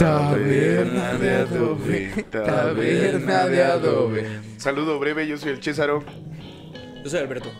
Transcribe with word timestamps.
Taberna 0.00 1.14
de 1.14 1.30
adobe, 1.36 2.24
taberna 2.30 3.46
de 3.46 3.62
adobe. 3.64 4.40
Saludo 4.56 4.98
breve, 4.98 5.26
yo 5.26 5.36
soy 5.36 5.50
el 5.50 5.62
Césaro. 5.62 6.02
Yo 7.04 7.10
soy 7.10 7.20
Alberto. 7.20 7.50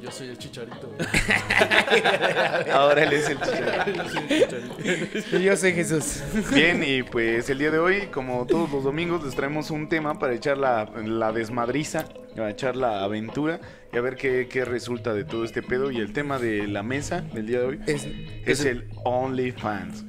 Yo 0.00 0.10
soy 0.10 0.28
el 0.28 0.38
chicharito. 0.38 0.94
Ahora 2.72 3.04
él 3.04 3.12
es 3.12 3.28
el 3.28 3.38
Césaro. 3.38 3.92
Yo 3.92 4.08
soy 4.08 4.22
el 4.28 4.28
chicharito. 4.28 5.36
Y 5.36 5.42
yo 5.42 5.56
soy 5.56 5.72
Jesús. 5.72 6.22
Bien, 6.54 6.82
y 6.82 7.02
pues 7.02 7.50
el 7.50 7.58
día 7.58 7.70
de 7.70 7.78
hoy, 7.78 8.06
como 8.06 8.46
todos 8.46 8.70
los 8.70 8.82
domingos, 8.82 9.22
les 9.24 9.34
traemos 9.34 9.70
un 9.70 9.88
tema 9.88 10.18
para 10.18 10.32
echar 10.34 10.56
la, 10.56 10.90
la 11.04 11.32
desmadriza, 11.32 12.06
para 12.34 12.50
echar 12.50 12.76
la 12.76 13.04
aventura 13.04 13.60
y 13.92 13.98
a 13.98 14.00
ver 14.00 14.16
qué, 14.16 14.48
qué 14.50 14.64
resulta 14.64 15.12
de 15.12 15.24
todo 15.24 15.44
este 15.44 15.62
pedo. 15.62 15.90
Y 15.90 15.98
el 15.98 16.14
tema 16.14 16.38
de 16.38 16.66
la 16.66 16.82
mesa 16.82 17.20
del 17.20 17.46
día 17.46 17.60
de 17.60 17.66
hoy 17.66 17.80
Es, 17.86 18.08
es 18.46 18.64
el 18.64 18.88
OnlyFans. 19.04 20.04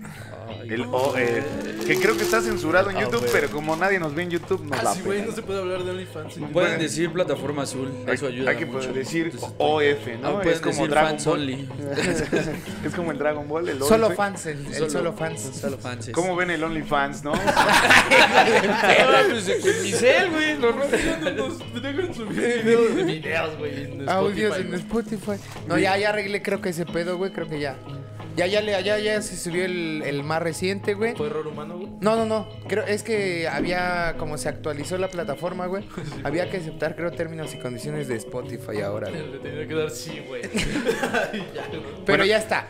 El 0.70 0.82
O- 0.92 1.14
eh, 1.18 1.44
que 1.86 2.00
creo 2.00 2.16
que 2.16 2.24
está 2.24 2.42
censurado 2.42 2.90
en 2.90 2.98
Ah, 2.98 3.02
YouTube, 3.02 3.26
pero 3.32 3.50
como 3.50 3.76
nadie 3.76 4.00
nos 4.00 4.14
ve 4.16 4.24
en 4.24 4.30
YouTube, 4.32 4.64
nos 4.66 4.80
Ah, 4.80 4.84
la 4.84 4.94
sí, 4.94 5.02
güey, 5.04 5.22
no 5.24 5.32
se 5.32 5.42
puede 5.42 5.60
hablar 5.60 5.84
de 5.84 5.92
OnlyFans. 5.92 6.36
Pueden 6.54 6.80
decir 6.80 7.12
plataforma 7.12 7.64
azul, 7.64 7.92
eso 8.08 8.28
ayuda 8.28 8.52
Hay 8.52 8.58
que 8.58 8.66
mucho. 8.66 8.80
poder 8.80 8.94
decir 8.94 9.26
Entonces, 9.34 9.50
OF, 9.58 10.18
¿no? 10.22 10.28
Ah, 10.28 10.34
pueden 10.42 10.54
es 10.54 10.60
como 10.62 10.74
decir 10.76 10.90
Dragon 10.90 11.10
fans 11.12 11.26
Ball. 11.26 11.40
only. 11.40 11.70
es 12.86 12.94
como 12.96 13.12
el 13.12 13.18
Dragon 13.18 13.48
Ball, 13.48 13.70
el 13.70 13.80
solo 13.84 14.08
OF. 14.08 14.16
fans, 14.16 14.46
el, 14.46 14.66
el 14.68 14.90
solo, 14.92 15.14
fans. 15.14 15.42
Solo 15.62 15.78
fans. 15.78 16.10
¿Cómo 16.14 16.36
ven 16.36 16.52
el 16.52 16.64
OnlyFans, 16.64 17.24
no? 17.24 17.34
Ah, 18.14 19.24
pues, 19.30 19.44
con 19.62 19.84
mi 19.84 19.92
cel, 19.92 20.30
güey. 20.32 20.58
lo 20.58 20.72
robo. 20.72 20.86
Nos 21.36 21.82
dejan 21.82 22.14
subir 22.14 22.64
videos, 22.64 22.96
videos, 22.96 23.58
güey. 23.58 23.84
en 23.84 24.10
Audios 24.10 24.58
en. 24.58 24.74
Spotify. 24.74 25.34
No, 25.68 25.78
ya, 25.78 25.98
ya 25.98 26.10
arreglé 26.10 26.42
creo 26.42 26.62
que 26.62 26.70
ese 26.70 26.86
pedo, 26.86 27.18
güey, 27.18 27.32
creo 27.32 27.48
que 27.50 27.60
ya. 27.60 27.76
Ya, 28.36 28.48
ya, 28.48 28.62
le, 28.62 28.72
ya, 28.84 28.98
ya 28.98 29.22
se 29.22 29.36
subió 29.36 29.66
el, 29.66 30.04
el 30.06 30.24
más 30.24 30.42
reciente, 30.42 30.94
güey. 30.94 31.16
¿Fue 31.16 31.28
error 31.28 31.48
humano, 31.48 31.78
güey? 31.78 31.90
No, 32.00 32.16
no, 32.16 32.26
no. 32.26 32.48
Creo, 32.68 32.86
es 32.86 33.04
que 33.04 33.48
había, 33.48 34.16
como 34.18 34.38
se 34.38 34.48
actualizó 34.50 34.98
la 34.98 35.10
plataforma, 35.10 35.66
güey, 35.68 35.84
había 36.24 36.50
que 36.50 36.58
aceptar, 36.58 36.96
creo, 36.96 37.12
términos 37.12 37.54
y 37.54 37.60
condiciones 37.60 38.08
de 38.08 38.16
Spotify 38.16 38.82
ahora, 38.82 39.10
güey. 39.10 39.32
Le 39.32 39.38
tenía 39.40 39.68
que 39.68 39.74
dar 39.76 39.90
sí, 39.90 40.22
güey. 40.28 40.42
Ya, 41.54 41.68
güey. 41.68 41.82
Pero 42.06 42.06
Bueno. 42.06 42.26
ya 42.26 42.38
está. 42.38 42.68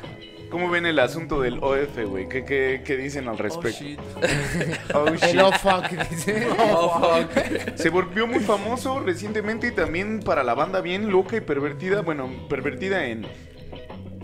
¿Cómo 0.49 0.69
ven 0.69 0.85
el 0.85 0.99
asunto 0.99 1.39
del 1.39 1.59
OF, 1.63 1.97
güey? 2.07 2.27
¿Qué, 2.27 2.43
qué, 2.43 2.81
qué 2.83 2.97
dicen 2.97 3.29
al 3.29 3.35
Oh, 3.35 3.37
respecto? 3.37 3.83
shit. 3.85 3.99
Oh, 4.93 5.09
shit. 5.13 5.23
El 5.23 5.39
oh 5.41 5.51
fuck, 5.53 5.89
dice. 6.09 6.47
Oh, 6.59 6.99
fuck. 6.99 7.75
Se 7.77 7.89
volvió 7.89 8.27
muy 8.27 8.39
famoso 8.41 8.99
recientemente 8.99 9.67
y 9.67 9.71
también 9.71 10.19
para 10.19 10.43
la 10.43 10.53
banda 10.53 10.81
bien 10.81 11.09
loca 11.09 11.37
y 11.37 11.41
pervertida. 11.41 12.01
Bueno, 12.01 12.29
pervertida 12.49 13.05
en, 13.05 13.25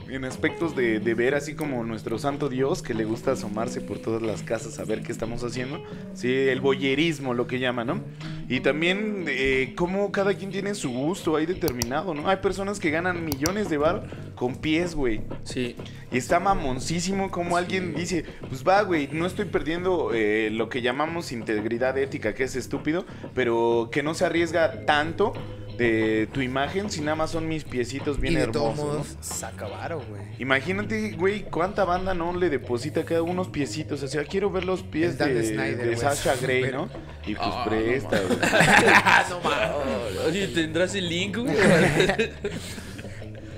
en 0.10 0.26
aspectos 0.26 0.76
de, 0.76 1.00
de 1.00 1.14
ver 1.14 1.36
así 1.36 1.56
como 1.56 1.84
nuestro 1.84 2.18
santo 2.20 2.50
Dios 2.50 2.82
que 2.82 2.94
le 2.94 3.06
gusta 3.06 3.32
asomarse 3.32 3.82
por 3.82 4.00
todas 4.00 4.22
las 4.22 4.44
casas 4.44 4.80
a 4.80 4.86
ver 4.86 5.02
qué 5.04 5.12
estamos 5.12 5.44
haciendo. 5.44 5.84
Sí, 6.14 6.34
el 6.34 6.62
boyerismo, 6.62 7.34
lo 7.34 7.48
que 7.48 7.60
llaman, 7.60 7.88
¿no? 7.88 8.02
Y 8.50 8.62
también 8.62 9.26
eh, 9.28 9.74
cómo 9.76 10.12
cada 10.12 10.34
quien 10.34 10.52
tiene 10.52 10.74
su 10.76 10.90
gusto 10.90 11.36
ahí 11.36 11.46
determinado, 11.46 12.14
¿no? 12.14 12.30
Hay 12.30 12.38
personas 12.38 12.80
que 12.80 12.92
ganan 12.92 13.26
millones 13.26 13.70
de 13.70 13.78
bar 13.78 14.08
con 14.36 14.56
pies, 14.56 14.96
güey. 14.96 15.22
Sí. 15.44 15.76
Y 16.12 16.18
está 16.18 16.40
mamoncísimo 16.40 17.30
como 17.30 17.58
alguien 17.58 17.94
dice, 17.94 18.24
pues 18.48 18.66
va, 18.66 18.82
güey, 18.84 19.10
no 19.12 19.26
estoy 19.26 19.46
perdiendo 19.46 20.12
eh, 20.14 20.50
lo 20.52 20.70
que 20.70 20.82
llamamos 20.82 21.32
integridad 21.32 21.98
ética, 21.98 22.34
que 22.34 22.44
es 22.44 22.56
estúpido, 22.56 23.06
pero 23.34 23.90
que 23.92 24.04
no 24.04 24.14
se 24.14 24.26
arriesga 24.26 24.86
tanto 24.86 25.34
de 25.78 26.28
tu 26.32 26.42
imagen 26.42 26.90
si 26.90 27.02
nada 27.02 27.16
más 27.16 27.32
son 27.32 27.48
mis 27.48 27.64
piecitos 27.64 28.20
bien 28.20 28.34
y 28.34 28.38
de 28.38 28.48
todos 28.48 28.78
hermosos. 28.78 28.86
¿no? 28.86 28.94
modos, 28.94 29.18
saca 29.22 29.68
varo, 29.68 30.02
güey. 30.10 30.22
Imagínate, 30.40 31.12
güey, 31.12 31.44
cuánta 31.44 31.86
banda 31.86 32.14
no 32.14 32.36
le 32.36 32.50
deposita 32.50 33.06
cada 33.06 33.22
unos 33.22 33.48
piecitos. 33.48 34.02
O 34.04 34.08
sea, 34.08 34.24
quiero 34.24 34.50
ver 34.50 34.66
los 34.66 34.84
pies 34.84 35.18
de, 35.18 35.44
Snyder, 35.44 35.90
de. 35.90 35.98
Sasha 35.98 36.36
Grey, 36.36 36.72
¿no? 36.72 36.90
Y 37.26 37.36
pues 37.36 37.48
Ah, 37.50 37.66
presta, 37.68 38.20
güey. 38.22 38.40
no 39.30 39.40
mames. 39.42 39.70
Oh, 39.74 40.28
Oye, 40.28 40.48
¿tendrás 40.48 40.96
el 40.96 41.08
link, 41.10 41.38
güey? 41.38 41.56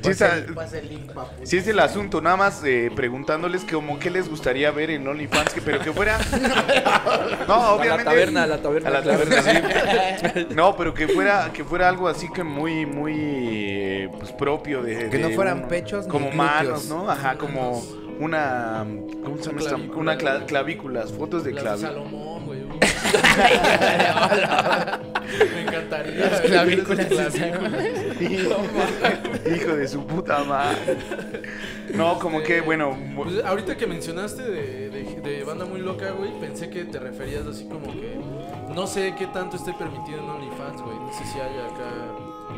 Sí, 0.01 1.57
el 1.57 1.59
es 1.59 1.67
el 1.67 1.79
asunto, 1.79 2.21
nada 2.21 2.37
más 2.37 2.63
eh, 2.63 2.91
preguntándoles 2.95 3.65
como 3.65 3.99
qué 3.99 4.09
les 4.09 4.29
gustaría 4.29 4.71
ver 4.71 4.89
en 4.91 5.07
OnlyFans, 5.07 5.53
que, 5.53 5.61
pero 5.61 5.79
que 5.79 5.91
fuera... 5.91 6.17
No, 7.47 7.53
A 7.53 7.73
obviamente... 7.73 8.03
la 8.05 8.11
taberna, 8.11 8.43
a 8.43 8.47
la 8.47 8.61
taberna. 8.61 8.89
A 8.89 8.91
la 8.93 9.01
claro. 9.01 9.23
taberna, 9.23 10.33
sí. 10.33 10.47
No, 10.55 10.75
pero 10.75 10.93
que 10.93 11.07
fuera, 11.07 11.51
que 11.53 11.63
fuera 11.63 11.89
algo 11.89 12.07
así 12.07 12.29
que 12.31 12.43
muy, 12.43 12.85
muy 12.85 14.09
pues, 14.17 14.31
propio 14.31 14.81
de... 14.81 15.09
Que 15.09 15.17
de 15.17 15.19
no 15.19 15.29
fueran 15.31 15.67
pechos 15.67 16.05
ni 16.05 16.11
Como 16.11 16.29
glúteos. 16.29 16.45
manos, 16.45 16.85
¿no? 16.85 17.09
Ajá, 17.09 17.37
como 17.37 17.81
una... 18.19 18.85
¿Cómo 19.23 19.37
se 19.37 19.45
llama 19.45 19.59
esta? 19.59 19.75
Clavícula, 19.75 19.99
Una 19.99 20.45
clavículas, 20.45 21.11
fotos 21.11 21.43
de 21.43 21.53
clavículas. 21.53 21.93
Me 25.53 25.61
encantaría. 25.61 26.29
Las 26.29 26.41
clavículas. 26.41 27.07
Hijo 29.55 29.75
de 29.75 29.87
su 29.87 30.05
puta 30.05 30.43
madre. 30.43 30.97
No, 31.93 32.19
como 32.19 32.41
que, 32.43 32.61
bueno... 32.61 32.97
Pues, 33.15 33.43
ahorita 33.43 33.75
que 33.77 33.87
mencionaste 33.87 34.43
de, 34.43 34.89
de- 34.89 35.19
de 35.21 35.43
banda 35.43 35.65
muy 35.65 35.81
loca, 35.81 36.11
güey, 36.11 36.31
pensé 36.39 36.69
que 36.69 36.85
te 36.85 36.99
referías 36.99 37.45
así 37.45 37.65
como 37.65 37.91
que 37.91 38.17
no 38.73 38.87
sé 38.87 39.13
qué 39.17 39.27
tanto 39.27 39.57
esté 39.57 39.73
permitido 39.73 40.19
en 40.19 40.29
OnlyFans, 40.29 40.81
güey. 40.81 40.97
No 40.97 41.11
sé 41.13 41.23
si 41.25 41.39
hay 41.39 41.57
acá 41.57 41.89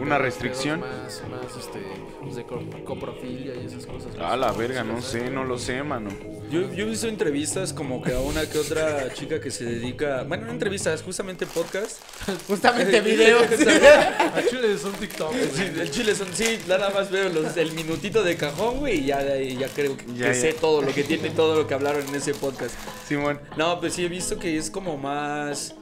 ¿Una 0.01 0.17
restricción? 0.17 0.79
Más, 0.81 1.21
más, 1.29 1.55
este, 1.57 1.79
pues, 2.21 2.35
de 2.35 2.43
co- 2.45 2.61
coprofilia 2.85 3.53
y 3.55 3.65
esas 3.67 3.85
cosas. 3.85 4.15
A 4.19 4.35
la 4.35 4.51
verga, 4.51 4.83
no 4.83 5.01
sé, 5.01 5.29
no 5.29 5.43
lo 5.43 5.57
sé, 5.57 5.83
mano. 5.83 6.09
Yo, 6.49 6.73
yo 6.73 6.85
he 6.85 6.89
visto 6.89 7.07
entrevistas 7.07 7.71
como 7.71 8.01
que 8.01 8.13
a 8.13 8.19
una 8.19 8.45
que 8.49 8.57
otra 8.57 9.13
chica 9.13 9.39
que 9.39 9.51
se 9.51 9.63
dedica. 9.63 10.23
Bueno, 10.23 10.47
no 10.47 10.51
entrevistas, 10.51 11.01
justamente 11.01 11.45
podcast. 11.45 12.01
Justamente 12.47 12.99
videos. 13.01 13.43
A 13.51 14.41
Chile 14.49 14.77
son 14.77 14.91
TikTok, 14.93 15.31
güey. 15.31 15.49
Sí, 15.53 15.63
el 15.79 15.91
chile 15.91 16.15
son, 16.15 16.27
sí, 16.33 16.59
nada 16.67 16.89
más 16.89 17.09
veo 17.09 17.29
los, 17.29 17.55
el 17.57 17.71
minutito 17.73 18.23
de 18.23 18.35
cajón, 18.35 18.79
güey, 18.79 18.99
y 18.99 19.05
ya, 19.05 19.21
ya 19.37 19.67
creo 19.69 19.95
que, 19.95 20.05
Ya, 20.07 20.27
que 20.31 20.33
ya. 20.33 20.33
sé 20.33 20.53
todo 20.53 20.81
lo 20.81 20.93
que 20.93 21.03
tiene, 21.03 21.29
todo 21.29 21.55
lo 21.55 21.67
que 21.67 21.73
hablaron 21.73 22.05
en 22.07 22.15
ese 22.15 22.33
podcast. 22.33 22.75
Simón. 23.07 23.39
No, 23.55 23.79
pues 23.79 23.93
sí 23.93 24.05
he 24.05 24.09
visto 24.09 24.37
que 24.39 24.57
es 24.57 24.69
como 24.69 24.97
más. 24.97 25.75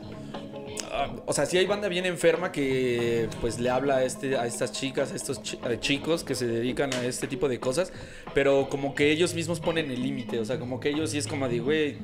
O 1.26 1.34
sea, 1.34 1.46
sí 1.46 1.58
hay 1.58 1.66
banda 1.66 1.88
bien 1.88 2.06
enferma 2.06 2.52
que 2.52 3.28
pues 3.42 3.60
le 3.60 3.70
habla 3.70 3.98
a, 3.98 4.04
este, 4.04 4.38
a 4.38 4.46
estas 4.46 4.72
chicas, 4.72 5.12
a 5.12 5.16
estos 5.16 5.42
a 5.64 5.80
chicos 5.80 6.24
que 6.24 6.36
se 6.36 6.48
dedican 6.48 6.94
a 6.94 7.06
este 7.06 7.28
tipo 7.28 7.48
de 7.48 7.60
cosas, 7.60 7.92
pero 8.34 8.70
como 8.70 8.96
que 8.96 9.12
ellos 9.12 9.34
mismos 9.34 9.60
ponen 9.60 9.92
el 9.92 10.02
límite, 10.02 10.40
o 10.40 10.46
sea, 10.46 10.60
como 10.60 10.80
que 10.80 10.90
ellos 10.90 11.12
sí 11.12 11.18
es 11.18 11.28
como 11.28 11.48
de, 11.48 11.60
güey, 11.60 11.98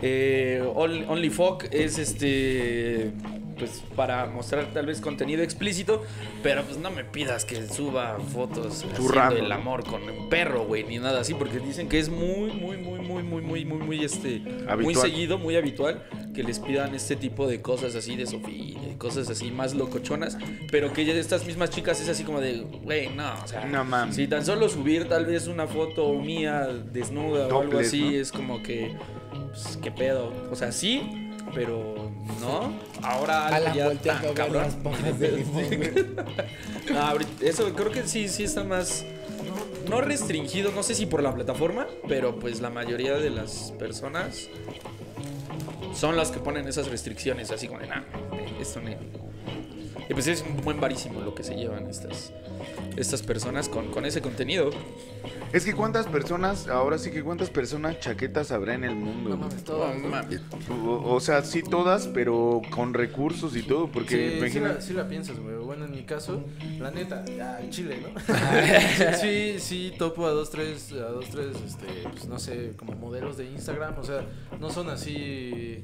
eh, 0.00 0.62
Only- 0.74 1.04
OnlyFuck 1.08 1.64
es 1.72 1.98
este 1.98 3.10
pues 3.58 3.84
para 3.94 4.26
mostrar 4.26 4.72
tal 4.72 4.86
vez 4.86 5.00
contenido 5.00 5.42
explícito, 5.44 6.02
pero 6.42 6.64
pues 6.64 6.78
no 6.78 6.90
me 6.90 7.04
pidas 7.04 7.44
que 7.44 7.68
suba 7.68 8.18
fotos 8.18 8.84
haciendo 8.92 9.36
el 9.36 9.52
amor 9.52 9.84
con 9.84 10.02
un 10.02 10.28
perro, 10.28 10.64
güey, 10.64 10.82
ni 10.82 10.98
nada 10.98 11.20
así, 11.20 11.34
porque 11.34 11.60
dicen 11.60 11.88
que 11.88 12.00
es 12.00 12.08
muy, 12.08 12.50
muy, 12.50 12.76
muy, 12.78 12.98
muy, 13.00 13.22
muy, 13.22 13.42
muy, 13.42 13.64
muy, 13.64 13.78
muy, 13.78 14.04
este, 14.04 14.40
muy 14.40 14.64
Habitual. 14.68 14.96
seguido, 14.96 15.38
muy 15.38 15.54
habitual 15.54 16.02
que 16.34 16.42
les 16.42 16.58
pidan 16.58 16.92
este 16.96 17.14
tipo 17.14 17.46
de 17.46 17.60
cosas 17.62 17.94
así 17.94 18.16
de 18.16 18.26
Sofía, 18.26 18.80
y 18.90 18.94
cosas 18.98 19.30
así 19.30 19.52
más 19.52 19.74
locochonas, 19.74 20.38
pero 20.72 20.92
que 20.92 21.04
ya 21.04 21.12
estas 21.14 21.46
mismas 21.46 21.70
chicas 21.70 22.00
es 22.00 22.08
así 22.08 22.24
como 22.24 22.40
de, 22.40 22.62
güey, 22.82 23.10
no, 23.10 23.32
o 23.44 23.46
sea, 23.46 23.64
No 23.66 23.84
mames. 23.84 24.16
si 24.16 24.26
tan 24.26 24.44
solo 24.44 24.68
subir 24.70 25.08
tal 25.08 25.24
vez 25.26 25.46
una 25.46 25.68
foto 25.68 26.12
mía 26.14 26.66
desnuda 26.92 27.42
o 27.46 27.60
algo 27.60 27.62
Topless, 27.72 27.88
así 27.88 28.00
¿no? 28.02 28.10
es 28.10 28.32
como 28.32 28.62
que, 28.62 28.96
pues, 29.52 29.78
qué 29.82 29.90
pedo, 29.90 30.32
o 30.50 30.56
sea, 30.56 30.72
sí, 30.72 31.32
pero 31.54 32.10
no, 32.40 32.72
ahora 33.02 33.48
algo 33.48 33.74
ya 33.74 33.94
tan 33.94 34.22
las 34.22 34.34
cabrón. 34.34 35.18
de 35.18 35.32
limón. 35.32 35.66
No, 36.92 37.12
eso 37.40 37.72
creo 37.74 37.90
que 37.90 38.06
sí, 38.06 38.28
sí 38.28 38.44
está 38.44 38.64
más. 38.64 39.04
No 39.88 40.00
restringido, 40.00 40.72
no 40.72 40.82
sé 40.82 40.94
si 40.94 41.06
por 41.06 41.22
la 41.22 41.34
plataforma, 41.34 41.86
pero 42.08 42.38
pues 42.38 42.60
la 42.60 42.70
mayoría 42.70 43.14
de 43.14 43.30
las 43.30 43.72
personas 43.78 44.48
son 45.94 46.16
las 46.16 46.30
que 46.30 46.38
ponen 46.40 46.66
esas 46.68 46.88
restricciones, 46.88 47.50
así 47.50 47.68
como 47.68 47.80
de, 47.80 47.86
nah, 47.88 48.02
esto 48.60 48.80
no. 48.80 48.90
Y 50.08 50.12
pues 50.14 50.26
es 50.26 50.42
un 50.42 50.60
buen 50.62 50.80
varísimo 50.80 51.20
lo 51.20 51.32
lo 51.32 51.34
que 51.34 51.42
se 51.42 51.54
llevan 51.54 51.86
estas, 51.88 52.32
estas 52.96 53.22
personas 53.22 53.68
con, 53.68 53.90
con 53.90 54.04
ese 54.04 54.20
contenido. 54.20 54.70
Es 55.52 55.66
que 55.66 55.74
cuántas 55.74 56.06
personas, 56.06 56.66
ahora 56.68 56.96
sí 56.98 57.10
que 57.10 57.22
cuántas 57.22 57.50
personas 57.50 58.00
chaquetas 58.00 58.52
habrá 58.52 58.74
en 58.74 58.84
el 58.84 58.94
mundo. 58.94 59.30
No 59.30 59.36
mames, 59.36 59.62
todas, 59.64 60.00
No 60.00 60.08
mames. 60.08 60.40
O, 60.70 61.14
o 61.14 61.20
sea, 61.20 61.42
sí 61.42 61.62
todas, 61.62 62.06
pero 62.08 62.62
con 62.70 62.94
recursos 62.94 63.54
y 63.54 63.62
todo, 63.62 63.86
porque 63.88 64.16
Sí, 64.16 64.30
sí, 64.32 64.38
imagina- 64.38 64.68
la, 64.74 64.80
sí 64.80 64.92
la 64.94 65.08
piensas, 65.08 65.38
güey. 65.38 65.56
Bueno, 65.56 65.84
en 65.84 65.90
mi 65.90 66.04
caso, 66.04 66.42
la 66.80 66.90
neta, 66.90 67.22
ya, 67.26 67.60
en 67.60 67.68
Chile, 67.70 67.98
¿no? 68.02 68.18
sí, 69.20 69.56
sí, 69.58 69.92
topo 69.98 70.26
a 70.26 70.30
dos, 70.30 70.50
tres, 70.50 70.90
a 70.92 71.10
dos, 71.10 71.26
tres, 71.30 71.48
este, 71.66 71.86
pues 72.10 72.26
no 72.26 72.38
sé, 72.38 72.72
como 72.76 72.94
modelos 72.94 73.36
de 73.36 73.44
Instagram. 73.50 73.98
O 73.98 74.04
sea, 74.04 74.24
no 74.58 74.70
son 74.70 74.88
así. 74.88 75.82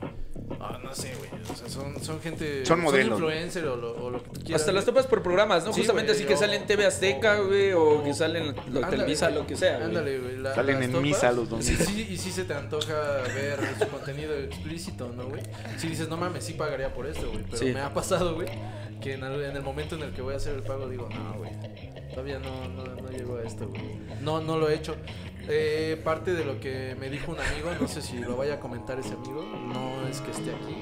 Ah, 0.60 0.78
no 0.82 0.94
sé, 0.94 1.12
güey. 1.18 1.28
O 1.50 1.54
sea, 1.54 1.68
son, 1.68 2.02
son 2.02 2.20
gente. 2.20 2.64
Son 2.66 2.80
modelos. 2.80 3.18
influencer 3.18 3.64
o 3.66 3.76
lo, 3.76 3.92
o 4.04 4.10
lo 4.10 4.22
que 4.22 4.30
tú 4.30 4.40
quieras. 4.40 4.60
Hasta 4.62 4.72
las 4.72 4.84
topas 4.84 5.06
por 5.06 5.22
programas, 5.22 5.64
¿no? 5.64 5.72
Sí, 5.72 5.80
Justamente 5.80 6.12
güey, 6.12 6.18
así 6.20 6.26
que 6.28 6.34
o- 6.34 6.38
salen 6.38 6.60
en 6.62 6.66
TV 6.66 6.86
Azteca, 6.86 7.40
güey, 7.40 7.72
o 7.72 8.02
que 8.04 8.12
salen 8.14 8.42
en 8.48 8.54
lo- 8.56 8.62
Ándale, 8.62 8.90
Televisa, 8.90 9.30
lo 9.30 9.46
que 9.46 9.56
sea, 9.56 9.76
güey. 9.76 9.88
Ándale, 9.88 10.18
güey. 10.18 10.36
la- 10.38 10.54
Salen 10.54 10.82
en 10.82 10.90
topas, 10.90 11.02
misa 11.02 11.32
los 11.32 11.44
Sí, 11.48 11.50
domingos. 11.74 11.86
sí, 11.86 12.06
y 12.10 12.16
sí 12.18 12.32
se 12.32 12.44
te 12.44 12.54
antoja 12.54 12.94
ver 13.34 13.58
su 13.78 13.88
contenido 13.88 14.34
explícito, 14.34 15.10
¿no, 15.16 15.24
güey? 15.28 15.42
Si 15.78 15.88
dices, 15.88 16.08
no 16.08 16.16
mames, 16.16 16.44
sí 16.44 16.52
pagaría 16.54 16.92
por 16.92 17.06
esto, 17.06 17.30
güey. 17.30 17.44
Pero 17.44 17.56
Sí. 17.58 17.66
me 17.66 17.80
ha 17.80 17.92
pasado, 17.94 18.34
güey, 18.34 18.48
que 19.00 19.14
en 19.14 19.24
el, 19.24 19.42
en 19.44 19.56
el 19.56 19.62
momento 19.62 19.94
en 19.96 20.02
el 20.02 20.12
que 20.12 20.22
voy 20.22 20.34
a 20.34 20.36
hacer 20.38 20.54
el 20.54 20.62
pago 20.62 20.88
digo, 20.88 21.08
no, 21.08 21.34
güey. 21.38 21.50
Todavía 22.10 22.38
no, 22.40 22.68
no, 22.68 22.84
no 22.84 23.08
llego 23.10 23.36
a 23.36 23.42
esto, 23.44 23.68
güey. 23.68 23.82
No, 24.22 24.40
no 24.40 24.58
lo 24.58 24.68
he 24.68 24.74
hecho. 24.74 24.96
Eh, 25.50 25.98
parte 26.04 26.34
de 26.34 26.44
lo 26.44 26.60
que 26.60 26.94
me 27.00 27.08
dijo 27.08 27.32
un 27.32 27.38
amigo, 27.40 27.70
no 27.80 27.88
sé 27.88 28.02
si 28.02 28.18
lo 28.18 28.36
vaya 28.36 28.54
a 28.54 28.60
comentar 28.60 28.98
ese 28.98 29.14
amigo, 29.14 29.42
no 29.42 30.06
es 30.08 30.20
que 30.20 30.30
esté 30.30 30.50
aquí. 30.50 30.76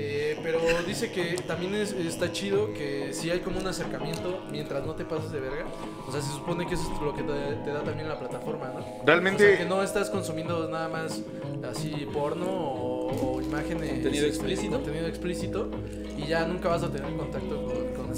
Eh, 0.00 0.38
pero 0.42 0.60
dice 0.86 1.10
que 1.10 1.36
también 1.46 1.74
es- 1.74 1.92
está 1.92 2.30
chido 2.30 2.72
que 2.72 3.12
si 3.12 3.30
hay 3.30 3.40
como 3.40 3.58
un 3.58 3.66
acercamiento 3.66 4.42
mientras 4.50 4.86
no 4.86 4.94
te 4.94 5.04
pases 5.04 5.32
de 5.32 5.40
verga. 5.40 5.64
O 6.06 6.12
sea, 6.12 6.20
se 6.20 6.30
supone 6.30 6.66
que 6.66 6.74
eso 6.74 6.92
es 6.94 7.00
lo 7.00 7.14
que 7.14 7.22
te, 7.22 7.32
te 7.64 7.70
da 7.72 7.82
también 7.82 8.08
la 8.08 8.18
plataforma, 8.18 8.66
¿no? 8.68 8.84
Realmente- 9.04 9.44
O 9.44 9.48
sea, 9.48 9.58
que 9.58 9.64
no 9.64 9.82
estás 9.82 10.08
consumiendo 10.10 10.68
nada 10.68 10.88
más 10.88 11.20
así 11.68 12.06
porno 12.12 12.46
o, 12.48 13.36
o 13.38 13.40
imágenes. 13.42 13.90
Contenido 13.90 14.26
este, 14.26 14.28
explícito. 14.36 14.72
Contenido 14.76 15.06
explícito. 15.08 15.68
Y 16.16 16.26
ya 16.26 16.46
nunca 16.46 16.68
vas 16.68 16.82
a 16.82 16.90
tener 16.92 17.10
contacto 17.16 17.56
con, 17.56 17.66
con 17.66 17.67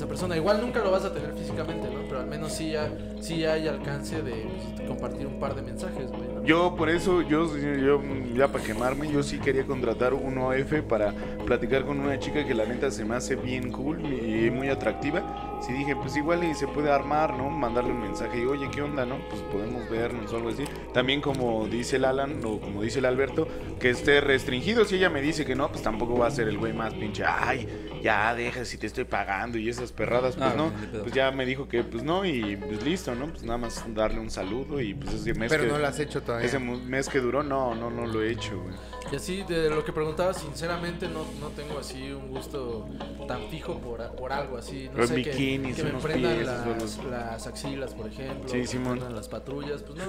esa 0.00 0.08
persona. 0.08 0.36
Igual 0.36 0.60
nunca 0.62 0.80
lo 0.80 0.90
vas 0.90 1.04
a 1.04 1.12
tener 1.12 1.34
físicamente, 1.34 1.88
¿no? 1.90 2.00
Pero 2.08 2.20
al 2.20 2.26
menos 2.26 2.52
sí, 2.52 2.72
ya, 2.72 2.90
sí 3.20 3.44
hay 3.44 3.68
alcance 3.68 4.22
de 4.22 4.46
pues, 4.76 4.88
compartir 4.88 5.26
un 5.26 5.38
par 5.38 5.54
de 5.54 5.62
mensajes, 5.62 6.10
güey. 6.10 6.22
¿no? 6.34 6.42
Yo 6.42 6.74
por 6.74 6.88
eso, 6.88 7.20
yo, 7.20 7.54
yo 7.56 8.00
ya 8.34 8.48
para 8.48 8.64
quemarme, 8.64 9.12
yo 9.12 9.22
sí 9.22 9.38
quería 9.38 9.66
contratar 9.66 10.14
un 10.14 10.38
OF 10.38 10.82
para 10.88 11.12
platicar 11.44 11.84
con 11.84 12.00
una 12.00 12.18
chica 12.18 12.46
que 12.46 12.54
la 12.54 12.64
neta 12.64 12.90
se 12.90 13.04
me 13.04 13.14
hace 13.14 13.36
bien 13.36 13.70
cool 13.70 14.00
y 14.00 14.50
muy 14.50 14.70
atractiva. 14.70 15.49
Sí 15.60 15.72
dije, 15.74 15.94
pues 15.94 16.16
igual 16.16 16.42
y 16.44 16.54
se 16.54 16.66
puede 16.66 16.90
armar, 16.90 17.36
¿no? 17.36 17.50
Mandarle 17.50 17.92
un 17.92 18.00
mensaje 18.00 18.40
y, 18.42 18.46
oye, 18.46 18.68
¿qué 18.70 18.80
onda, 18.82 19.04
no? 19.04 19.18
Pues 19.28 19.42
podemos 19.42 19.88
vernos 19.90 20.32
o 20.32 20.36
algo 20.36 20.48
así. 20.48 20.64
También 20.94 21.20
como 21.20 21.66
dice 21.66 21.96
el 21.96 22.04
Alan 22.06 22.40
o 22.44 22.58
como 22.60 22.82
dice 22.82 22.98
el 23.00 23.04
Alberto, 23.04 23.46
que 23.78 23.90
esté 23.90 24.20
restringido. 24.20 24.84
Si 24.84 24.96
ella 24.96 25.10
me 25.10 25.20
dice 25.20 25.44
que 25.44 25.54
no, 25.54 25.68
pues 25.70 25.82
tampoco 25.82 26.16
va 26.18 26.28
a 26.28 26.30
ser 26.30 26.48
el 26.48 26.56
güey 26.58 26.72
más 26.72 26.94
pinche, 26.94 27.24
ay, 27.26 27.68
ya 28.02 28.34
deja 28.34 28.64
si 28.64 28.78
te 28.78 28.86
estoy 28.86 29.04
pagando 29.04 29.58
y 29.58 29.68
esas 29.68 29.92
perradas, 29.92 30.36
pues 30.36 30.50
Ah, 30.50 30.54
no. 30.56 30.72
Pues 31.02 31.12
ya 31.12 31.30
me 31.30 31.44
dijo 31.44 31.68
que 31.68 31.84
pues 31.84 32.02
no 32.02 32.24
y 32.24 32.56
pues 32.56 32.82
listo, 32.82 33.14
¿no? 33.14 33.26
Pues 33.28 33.42
nada 33.42 33.58
más 33.58 33.84
darle 33.94 34.20
un 34.20 34.30
saludo 34.30 34.80
y 34.80 34.94
pues 34.94 35.12
ese 35.14 35.34
mes 35.34 35.50
Pero 35.50 35.64
que- 35.64 35.68
no 35.70 35.78
lo 35.78 35.86
has 35.86 35.98
hecho 36.00 36.22
todavía. 36.22 36.46
ese 36.46 36.58
mu- 36.58 36.78
mes 36.80 37.08
que 37.08 37.20
duró, 37.20 37.42
no, 37.42 37.74
no, 37.74 37.90
no 37.90 38.06
lo 38.06 38.22
he 38.22 38.32
hecho, 38.32 38.58
güey. 38.60 38.74
Y 39.12 39.16
así, 39.16 39.42
de 39.48 39.68
lo 39.70 39.84
que 39.84 39.92
preguntaba, 39.92 40.32
sinceramente 40.32 41.08
no, 41.08 41.24
no 41.40 41.48
tengo 41.48 41.78
así 41.80 42.12
un 42.12 42.28
gusto 42.28 42.88
tan 43.26 43.48
fijo 43.48 43.78
por, 43.80 44.14
por 44.14 44.32
algo 44.32 44.56
así. 44.56 44.88
No 44.92 44.98
Los 44.98 45.08
sé, 45.08 45.22
que- 45.22 45.32
que, 45.58 45.84
me 45.84 45.92
prendan 45.98 46.34
pies, 46.34 46.46
las, 46.46 47.04
las 47.04 47.46
axilas, 47.46 47.94
por 47.94 48.06
ejemplo. 48.08 48.48
Sí, 48.48 48.52
que 48.52 48.58
me 48.58 48.66
Simón. 48.66 49.14
las 49.14 49.28
patrullas, 49.28 49.82
pues 49.82 49.98
no. 49.98 50.04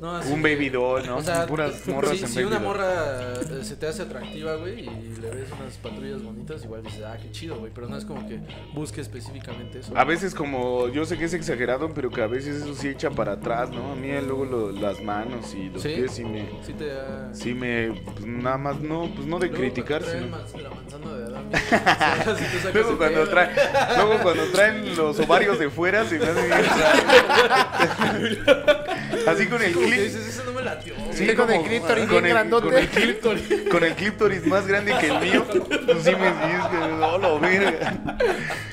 No 0.00 0.20
Un 0.32 0.42
baby 0.42 0.68
doll, 0.68 1.06
¿no? 1.06 1.16
O 1.16 1.22
sea, 1.22 1.46
Puras 1.46 1.86
morras 1.88 2.16
si, 2.16 2.22
en 2.24 2.28
si 2.28 2.34
baby 2.36 2.46
una 2.46 2.56
doll. 2.58 2.64
morra 2.68 3.32
eh, 3.40 3.64
se 3.64 3.76
te 3.76 3.86
hace 3.86 4.02
atractiva, 4.02 4.54
güey, 4.56 4.80
y 4.88 5.16
le 5.20 5.30
ves 5.30 5.50
unas 5.58 5.76
patrullas 5.78 6.22
bonitas, 6.22 6.62
igual 6.64 6.82
dices, 6.82 7.02
ah, 7.06 7.16
qué 7.20 7.30
chido, 7.32 7.56
güey. 7.58 7.72
Pero 7.74 7.88
no 7.88 7.96
es 7.96 8.04
como 8.04 8.26
que 8.28 8.38
busque 8.74 9.00
específicamente 9.00 9.80
eso. 9.80 9.92
A 9.96 10.04
veces 10.04 10.34
como, 10.34 10.88
yo 10.88 11.04
sé 11.04 11.18
que 11.18 11.24
es 11.24 11.34
exagerado, 11.34 11.92
pero 11.94 12.10
que 12.10 12.22
a 12.22 12.26
veces 12.26 12.62
eso 12.62 12.74
sí 12.74 12.88
echa 12.88 13.10
para 13.10 13.32
atrás, 13.32 13.70
¿no? 13.70 13.92
A 13.92 13.96
mí 13.96 14.08
luego 14.26 14.44
lo- 14.44 14.72
las 14.72 15.02
manos 15.02 15.54
y 15.54 15.68
los 15.70 15.82
¿Sí? 15.82 15.88
pies 15.96 16.12
sí 16.12 16.24
me... 16.24 16.48
Sí 16.64 16.72
te 16.72 16.86
da... 16.86 17.28
Sí 17.34 17.54
me... 17.54 18.00
Pues 18.14 18.26
nada 18.26 18.58
más, 18.58 18.80
no, 18.80 19.10
pues 19.14 19.26
no 19.26 19.38
de 19.38 19.46
Luego 19.48 19.60
criticar, 19.62 20.02
cuando 20.02 20.10
trae 20.10 20.22
sino... 20.22 20.36
el 20.36 20.44
manz- 20.44 20.62
la 20.62 20.70
manzana 20.70 21.16
de 21.16 21.24
Adán, 21.24 21.44
güey, 21.50 21.62
o 21.62 21.68
sea, 21.68 22.36
si 22.36 22.44
te 22.44 22.58
sacas 22.58 22.74
Luego 22.74 22.90
el 22.90 22.96
cuando, 22.98 23.20
pedo, 23.20 23.28
trae, 23.30 23.50
luego 23.96 24.22
cuando 24.22 24.44
traen 24.52 24.96
los 24.96 25.18
ovarios 25.20 25.58
de 25.58 25.70
fuera 25.70 26.04
se 26.04 26.18
me 26.18 26.24
hace 26.26 26.46
bien 26.46 26.58
raro. 28.46 28.84
Así 29.26 29.46
con 29.46 29.62
el. 29.62 29.72
Dices, 29.96 30.26
eso 30.28 30.44
no 30.44 30.52
me 30.52 30.62
latió. 30.62 30.94
güey". 30.94 31.12
Sí, 31.16 31.34
con 31.34 31.50
el 31.50 31.62
clítoris 31.62 32.04
con 32.06 32.24
el, 32.24 32.32
grandote. 32.32 32.66
con 32.68 32.76
el 32.76 32.88
clítoris, 32.88 33.42
con 33.70 33.84
el 33.84 33.94
clítoris 33.94 34.46
más 34.46 34.66
grande 34.66 34.94
que 35.00 35.06
el 35.08 35.20
mío. 35.20 35.44
Pues 35.48 36.04
sí 36.04 36.12
me 36.14 36.26
dices 36.28 36.98
no 36.98 37.18
lo 37.18 37.40
verga. 37.40 37.98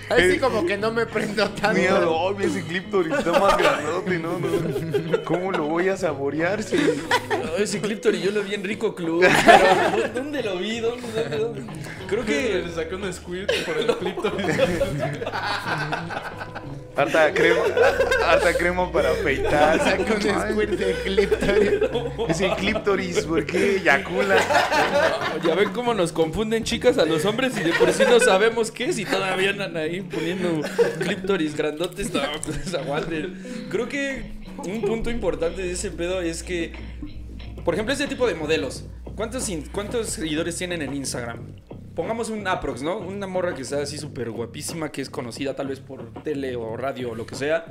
Ahí 0.09 0.29
sí 0.31 0.35
Eh, 0.35 0.39
como 0.39 0.65
que 0.65 0.77
no 0.77 0.91
me 0.91 1.05
prendo 1.05 1.49
tanto. 1.49 1.79
Mira, 1.79 1.99
no, 1.99 2.39
ese 2.39 2.63
clítoris 2.63 3.13
está 3.13 3.39
más 3.39 3.57
grandote, 3.57 4.19
¿no? 4.19 4.39
no. 4.39 5.23
¿Cómo 5.23 5.51
lo 5.51 5.63
voy 5.63 5.89
a 5.89 5.97
saborear? 5.97 6.61
Si... 6.61 6.75
Oh, 6.77 7.57
ese 7.57 7.79
Cliptory 7.79 8.21
yo 8.21 8.31
lo 8.31 8.43
vi 8.43 8.53
en 8.53 8.63
Rico 8.63 8.93
Club. 8.93 9.25
Pero, 9.45 10.09
¿dónde 10.13 10.43
lo 10.43 10.57
vi? 10.57 10.79
¿Dónde, 10.79 11.07
dónde, 11.13 11.37
dónde? 11.37 11.63
Creo 12.07 12.25
Que 12.25 12.63
le 12.65 12.71
sacó 12.71 12.97
un 12.97 13.11
squirt 13.11 13.51
por 13.65 13.77
el 13.77 13.87
clítoris. 13.97 14.45
Harta 16.97 17.33
crema, 17.33 17.61
harta 18.25 18.53
crema 18.57 18.91
para 18.91 19.11
afeitar. 19.11 19.77
Saca 19.79 20.13
un 20.13 20.21
squirt 20.21 20.71
de 20.79 20.93
clítoris. 21.03 21.81
Ese 22.29 22.49
clítoris, 22.57 23.25
¿por 23.25 23.45
qué 23.45 23.77
eyacula? 23.77 24.37
Ya 25.45 25.55
ven 25.55 25.69
cómo 25.71 25.93
nos 25.93 26.11
confunden 26.13 26.63
chicas 26.63 26.97
a 26.97 27.05
los 27.05 27.25
hombres 27.25 27.57
y 27.57 27.63
de 27.63 27.73
por 27.73 27.91
sí 27.91 28.03
no 28.09 28.19
sabemos 28.19 28.71
qué 28.71 28.85
es 28.85 28.97
y 28.99 29.05
todavía 29.05 29.49
andan 29.49 29.75
ahí 29.75 30.01
poniendo 30.01 30.61
Cliptoris 30.99 31.55
grandotes. 31.55 32.13
No, 32.13 32.21
pues 32.45 32.73
aguanten. 32.73 33.67
Creo 33.69 33.89
que 33.89 34.31
un 34.65 34.81
punto 34.81 35.09
importante 35.09 35.61
de 35.63 35.71
ese 35.73 35.91
pedo 35.91 36.21
es 36.21 36.43
que, 36.43 36.71
por 37.65 37.73
ejemplo, 37.73 37.91
este 37.93 38.07
tipo 38.07 38.25
de 38.27 38.35
modelos. 38.35 38.85
¿Cuántos, 39.15 39.47
in- 39.49 39.67
cuántos 39.71 40.07
seguidores 40.09 40.57
tienen 40.57 40.81
en 40.81 40.93
Instagram? 40.93 41.39
Pongamos 41.95 42.29
un 42.29 42.45
aprox, 42.47 42.81
¿no? 42.81 42.97
Una 42.97 43.25
morra 43.25 43.55
que 43.55 43.61
está 43.61 43.81
así 43.81 43.97
súper 43.97 44.29
guapísima, 44.29 44.91
que 44.91 45.01
es 45.01 45.09
conocida 45.09 45.55
tal 45.55 45.67
vez 45.67 45.79
por 45.79 46.11
tele 46.23 46.55
o 46.55 46.75
radio 46.75 47.11
o 47.11 47.15
lo 47.15 47.25
que 47.25 47.35
sea. 47.35 47.65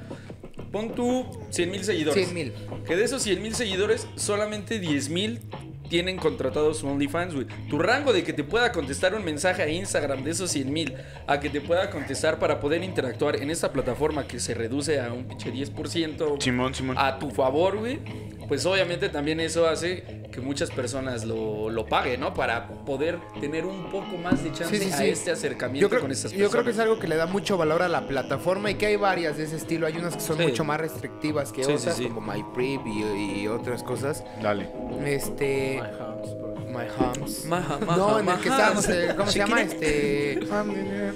Pon 0.72 0.94
tú 0.94 1.26
100 1.50 1.70
mil 1.70 1.84
seguidores. 1.84 2.24
100 2.24 2.34
mil. 2.34 2.52
Que 2.86 2.96
de 2.96 3.04
esos 3.04 3.22
100 3.22 3.42
mil 3.42 3.54
seguidores, 3.54 4.08
solamente 4.16 4.78
10 4.80 5.10
mil 5.10 5.40
tienen 5.88 6.16
contratados 6.16 6.78
su 6.78 6.88
OnlyFans, 6.88 7.34
güey. 7.34 7.46
Tu 7.68 7.78
rango 7.78 8.12
de 8.12 8.24
que 8.24 8.32
te 8.32 8.42
pueda 8.42 8.72
contestar 8.72 9.14
un 9.14 9.24
mensaje 9.24 9.62
a 9.62 9.68
Instagram 9.68 10.24
de 10.24 10.30
esos 10.30 10.50
100 10.50 10.72
mil 10.72 10.94
a 11.26 11.38
que 11.38 11.50
te 11.50 11.60
pueda 11.60 11.90
contestar 11.90 12.38
para 12.38 12.58
poder 12.60 12.82
interactuar 12.82 13.36
en 13.36 13.50
esta 13.50 13.72
plataforma 13.72 14.26
que 14.26 14.40
se 14.40 14.54
reduce 14.54 15.00
a 15.00 15.12
un 15.12 15.24
pinche 15.28 15.52
10% 15.52 16.40
Simón, 16.40 16.74
Simón. 16.74 16.96
a 16.98 17.18
tu 17.18 17.30
favor, 17.30 17.78
güey. 17.78 18.00
Pues 18.48 18.64
obviamente 18.66 19.08
también 19.08 19.40
eso 19.40 19.66
hace 19.66 20.24
que 20.30 20.40
muchas 20.40 20.70
personas 20.70 21.24
lo, 21.24 21.70
lo 21.70 21.86
paguen, 21.86 22.20
¿no? 22.20 22.34
Para 22.34 22.68
poder 22.68 23.18
tener 23.40 23.64
un 23.64 23.90
poco 23.90 24.16
más 24.22 24.42
de 24.44 24.52
chance 24.52 24.76
Sí, 24.78 24.90
sí, 24.90 25.02
a 25.02 25.04
este 25.06 25.30
acercamiento 25.30 25.80
Yo 25.80 25.88
creo, 25.88 26.02
con 26.02 26.10
estas 26.10 26.32
yo 26.32 26.38
personas. 26.38 26.52
creo 26.52 26.64
que 26.64 26.70
es 26.72 26.78
algo 26.78 26.98
que 26.98 27.08
le 27.08 27.16
da 27.16 27.26
mucho 27.26 27.56
valor 27.56 27.82
a 27.82 27.88
la 27.88 28.06
plataforma 28.06 28.70
y 28.70 28.74
que 28.74 28.86
hay 28.86 28.96
varias 28.96 29.36
de 29.38 29.44
ese 29.44 29.56
estilo. 29.56 29.86
Hay 29.86 29.96
unas 29.96 30.14
que 30.14 30.20
son 30.20 30.36
Sí. 30.36 30.42
mucho 30.44 30.64
más 30.64 30.78
restrictivas 30.80 31.52
que 31.52 31.62
otras, 31.64 31.96
sí. 31.96 32.06
como 32.08 32.20
MyPrib 32.32 32.86
y, 32.86 33.40
y 33.42 33.48
otras 33.48 33.82
cosas. 33.82 34.24
Dale. 34.42 34.68
Este. 35.06 35.80
My 35.80 36.86
por- 36.98 37.18
My. 37.18 37.48
Maja, 37.48 37.78
no, 37.96 38.18
en 38.18 38.28
el 38.28 38.36
que 38.40 38.48
estábamos, 38.48 38.88
eh, 38.88 39.14
¿cómo 39.16 39.30
se 39.30 39.38
llama? 39.38 39.62
Este. 39.62 40.40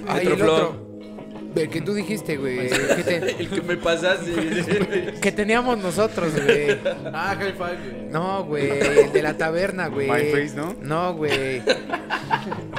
Ay, 0.07 0.27
el 0.27 0.41
otro. 0.41 0.87
El 1.55 1.69
que 1.69 1.81
tú 1.81 1.93
dijiste, 1.93 2.37
güey. 2.37 2.69
Que, 2.69 3.03
te- 3.03 3.15
El 3.41 3.49
que 3.49 3.61
me 3.61 3.77
pasaste. 3.77 5.13
que 5.21 5.31
teníamos 5.31 5.77
nosotros, 5.79 6.31
güey. 6.33 6.77
Ah, 7.13 7.35
high 7.37 7.53
five, 7.53 7.77
güey. 7.91 8.05
No, 8.11 8.43
güey. 8.45 8.69
El 9.05 9.11
de 9.11 9.21
la 9.21 9.35
taberna, 9.37 9.87
güey. 9.87 10.07
MyFace, 10.09 10.55
¿no? 10.55 10.75
No, 10.81 11.13
güey. 11.15 11.61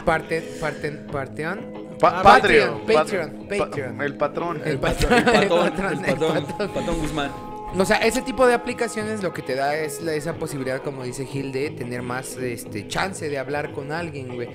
Parte, 0.05 0.41
parte, 0.61 0.91
Parteón. 0.93 1.81
Pa- 1.99 2.21
Ah, 2.21 2.23
Patreon. 2.23 2.81
Patreon, 2.87 3.47
Pa- 3.49 3.57
Patreon. 3.67 3.97
pa- 3.99 4.05
el 4.07 4.17
patrón. 4.17 4.63
El 4.65 4.71
El 4.73 4.79
patrón. 4.79 5.25
patón, 5.25 5.35
el 5.43 5.49
patrón, 5.49 6.37
el 6.61 6.69
patrón. 6.71 7.01
Guzmán. 7.01 7.31
O 7.77 7.85
sea, 7.85 7.99
ese 7.99 8.23
tipo 8.23 8.47
de 8.47 8.55
aplicaciones 8.55 9.23
lo 9.23 9.33
que 9.35 9.43
te 9.43 9.55
da 9.55 9.77
es 9.77 10.01
la- 10.01 10.15
esa 10.15 10.35
posibilidad, 10.35 10.81
como 10.83 11.05
dice 11.05 11.27
Gil, 11.27 11.53
de 11.53 11.71
tener 11.71 12.03
más 12.03 12.37
este, 12.37 12.89
chance 12.89 13.29
de 13.29 13.39
hablar 13.39 13.73
con 13.73 13.93
alguien, 13.93 14.35
güey. 14.35 14.49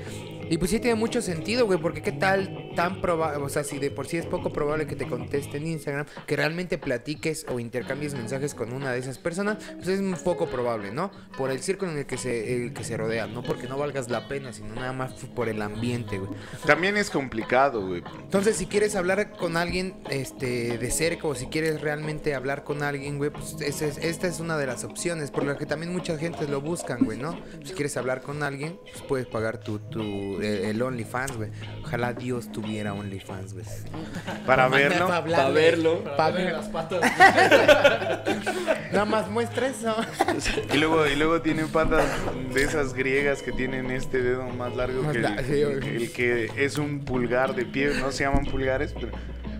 Y 0.50 0.58
pues 0.58 0.72
sí 0.72 0.80
tiene 0.80 0.96
mucho 0.96 1.22
sentido, 1.22 1.66
güey, 1.66 1.80
porque 1.80 2.02
qué 2.02 2.12
tal 2.12 2.72
tan 2.76 3.02
probable, 3.02 3.44
o 3.44 3.50
sea, 3.50 3.64
si 3.64 3.80
de 3.80 3.90
por 3.90 4.08
sí 4.08 4.18
es 4.18 4.26
poco 4.26 4.52
probable 4.52 4.86
que 4.86 4.96
te 4.96 5.08
conteste 5.08 5.58
en 5.58 5.68
Instagram, 5.68 6.06
que 6.28 6.36
realmente 6.36 6.78
platiques 6.78 7.46
o 7.50 7.60
intercambies 7.60 8.14
mensajes 8.14 8.54
con 8.54 8.74
una 8.74 8.92
de 8.92 9.00
esas 9.00 9.18
personas, 9.18 9.58
pues 9.76 9.88
es 9.88 10.00
un 10.00 10.16
poco 10.24 10.48
probable, 10.48 10.92
¿no? 10.92 11.12
Por 11.38 11.52
el 11.52 11.60
círculo 11.62 11.92
en 11.92 11.98
el 12.00 12.06
que 12.06 12.18
se, 12.18 12.66
el 12.66 12.74
que 12.74 12.84
se 12.84 12.98
rodean, 12.98 13.34
no 13.34 13.44
porque 13.44 13.68
no 13.68 13.78
valgas 13.78 14.10
la 14.10 14.28
pena, 14.28 14.52
sino 14.54 14.76
nada 14.76 14.92
más 14.94 15.14
por 15.14 15.48
el 15.50 15.62
ambiente, 15.62 16.18
güey. 16.20 16.32
También 16.66 16.98
es 16.98 17.10
complicado, 17.10 17.86
güey. 17.88 18.04
Entonces, 18.22 18.56
si 18.58 18.66
quieres 18.66 18.96
hablar 18.96 19.32
con 19.32 19.58
alguien 19.58 19.96
este, 20.10 20.78
de 20.78 20.92
cerca 20.92 21.28
o 21.28 21.36
si 21.36 21.48
quieres 21.48 21.82
realmente 21.82 22.36
hablar 22.36 22.64
con 22.64 22.84
alguien, 22.84 23.18
güey, 23.18 23.30
pues 23.30 23.56
ese 23.62 23.88
es- 23.88 23.98
esta 23.98 24.28
es 24.28 24.40
una 24.40 24.58
de 24.58 24.68
las 24.68 24.84
opciones, 24.84 25.32
por 25.32 25.44
lo 25.44 25.58
que 25.58 25.66
también 25.66 25.92
mucha 25.94 26.18
gente 26.18 26.48
lo 26.48 26.62
buscan, 26.62 27.04
güey, 27.06 27.18
¿no? 27.18 27.38
Si 27.64 27.74
quieres 27.74 27.96
hablar 27.98 28.22
con 28.22 28.44
alguien, 28.44 28.78
pues 28.84 29.02
puedes 29.08 29.28
pagar 29.28 29.60
tu, 29.60 29.80
tu, 29.80 30.35
el, 30.42 30.66
el 30.66 30.82
OnlyFans, 30.82 31.38
güey. 31.38 31.50
Ojalá 31.84 32.14
Dios 32.14 32.52
tuviera 32.52 32.94
OnlyFans, 32.94 33.54
güey. 33.54 33.66
Para 34.46 34.68
verlo. 34.68 35.08
Para 35.08 35.50
verlo. 35.50 36.04
Para 36.18 36.32
ver- 36.36 36.52
las 36.54 36.68
patas. 36.70 37.02
Nada 38.92 39.06
más 39.06 39.30
muestra 39.30 39.68
eso. 39.68 39.96
Y 40.74 40.78
luego, 40.78 41.08
y 41.08 41.16
luego 41.16 41.42
tiene 41.42 41.66
patas 41.66 42.06
de 42.54 42.64
esas 42.64 42.94
griegas 42.94 43.42
que 43.42 43.52
tienen 43.52 43.92
este 43.92 44.22
dedo 44.22 44.44
más 44.50 44.76
largo 44.76 45.04
Más 45.04 45.14
que 45.14 45.20
la- 45.22 45.44
sí, 45.44 45.62
el, 45.62 46.12
que 46.12 46.50
es 46.58 46.78
un 46.78 47.04
pulgar 47.06 47.56
de 47.56 47.66
pie. 47.66 47.92
No 48.00 48.12
se 48.12 48.24
llaman 48.24 48.46
pulgares, 48.46 48.94
pero, 48.94 49.10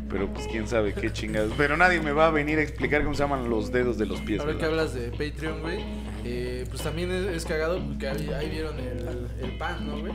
pero 0.10 0.34
pues 0.34 0.48
quién 0.48 0.68
sabe 0.68 0.94
qué 0.94 1.12
chingados. 1.12 1.54
Pero 1.58 1.78
nadie 1.78 2.00
me 2.02 2.12
va 2.12 2.28
a 2.28 2.32
venir 2.32 2.60
a 2.60 2.62
explicar 2.62 3.04
cómo 3.04 3.14
se 3.16 3.24
llaman 3.24 3.50
los 3.50 3.72
dedos 3.72 3.98
de 3.98 4.06
los 4.06 4.22
pies. 4.22 4.40
Ahora 4.42 4.58
que 4.58 4.66
hablas 4.66 4.94
de 4.94 5.10
Patreon, 5.12 5.62
güey, 5.62 5.80
eh, 6.24 6.66
pues 6.70 6.82
también 6.82 7.12
es, 7.12 7.26
es 7.38 7.46
cagado 7.46 7.80
porque 7.86 8.08
ahí, 8.10 8.30
ahí 8.34 8.50
vieron 8.50 8.80
el, 8.80 9.28
el 9.42 9.58
pan, 9.58 9.86
¿no, 9.88 10.00
güey? 10.00 10.14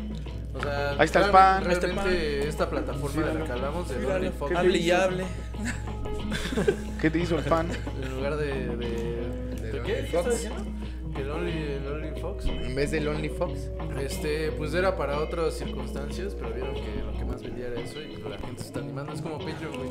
O 0.54 0.60
sea, 0.60 0.90
Ahí 0.98 1.04
está 1.04 1.20
el 1.26 1.32
realmente- 1.32 1.32
pan. 1.32 1.66
Ahí 1.66 1.72
está 1.72 1.86
el 1.86 1.94
Realmente 1.96 2.48
esta 2.48 2.70
plataforma 2.70 3.22
de 3.26 3.34
la 3.38 3.44
que 3.44 3.52
hablamos, 3.52 3.88
de 3.88 3.96
Míralo, 3.96 4.14
OnlyFox, 4.16 4.56
Hable 4.56 4.78
y 4.78 4.90
hable. 4.90 5.24
¿Qué 7.00 7.10
te 7.10 7.18
hizo 7.18 7.38
el 7.38 7.44
pan? 7.44 7.68
en 8.02 8.16
lugar 8.16 8.36
de... 8.36 8.46
¿De, 8.76 9.72
¿de 9.72 9.82
qué? 9.82 9.94
¿Qué 9.94 10.02
Fox. 10.12 10.26
estás 10.26 10.32
diciendo? 10.34 10.64
El 11.18 11.30
Only, 11.30 11.52
el 11.52 11.86
OnlyFox. 11.86 12.46
En 12.46 12.74
vez 12.74 12.90
del 12.92 13.08
OnlyFox. 13.08 13.52
Este, 14.00 14.52
pues 14.52 14.72
era 14.74 14.96
para 14.96 15.18
otras 15.20 15.54
circunstancias, 15.54 16.34
pero 16.38 16.50
vieron 16.54 16.74
que 16.74 17.02
lo 17.04 17.12
que 17.18 17.24
más 17.24 17.42
vendía 17.42 17.66
era 17.68 17.80
eso 17.80 18.00
y 18.00 18.16
la 18.28 18.38
gente 18.38 18.60
se 18.62 18.68
está 18.68 18.80
animando. 18.80 19.12
Es 19.12 19.20
como 19.20 19.38
Patreon, 19.38 19.76
güey. 19.76 19.90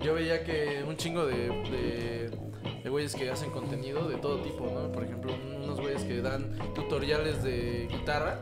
Yo 0.00 0.14
veía 0.14 0.42
que 0.44 0.82
un 0.88 0.96
chingo 0.96 1.26
de, 1.26 1.34
de, 1.48 2.30
de 2.82 2.90
güeyes 2.90 3.14
que 3.14 3.30
hacen 3.30 3.50
contenido 3.50 4.08
de 4.08 4.16
todo 4.16 4.40
tipo, 4.42 4.66
¿no? 4.70 4.90
Por 4.92 5.04
ejemplo, 5.04 5.32
unos 5.62 5.80
güeyes 5.80 6.02
que 6.04 6.20
dan 6.20 6.56
tutoriales 6.74 7.42
de 7.42 7.88
guitarra. 7.90 8.40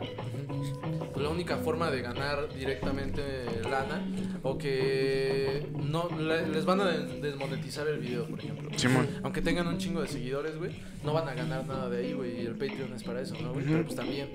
Pues 1.13 1.23
la 1.23 1.29
única 1.29 1.57
forma 1.57 1.89
de 1.91 2.01
ganar 2.01 2.53
directamente 2.53 3.21
lana 3.69 4.05
o 4.43 4.57
que 4.57 5.67
no 5.81 6.09
le- 6.17 6.47
les 6.47 6.65
van 6.65 6.81
a 6.81 6.85
des- 6.85 7.21
desmonetizar 7.21 7.87
el 7.87 7.99
video, 7.99 8.25
por 8.25 8.39
ejemplo. 8.39 8.69
Simón. 8.77 9.07
Aunque 9.23 9.41
tengan 9.41 9.67
un 9.67 9.77
chingo 9.77 10.01
de 10.01 10.07
seguidores, 10.07 10.57
güey, 10.57 10.71
no 11.03 11.13
van 11.13 11.27
a 11.27 11.33
ganar 11.33 11.65
nada 11.65 11.89
de 11.89 12.05
ahí, 12.05 12.13
güey. 12.13 12.41
Y 12.43 12.45
el 12.45 12.53
Patreon 12.55 12.93
es 12.93 13.03
para 13.03 13.21
eso, 13.21 13.35
¿no, 13.41 13.53
güey? 13.53 13.65
Pero 13.65 13.83
pues 13.83 13.95
también, 13.95 14.29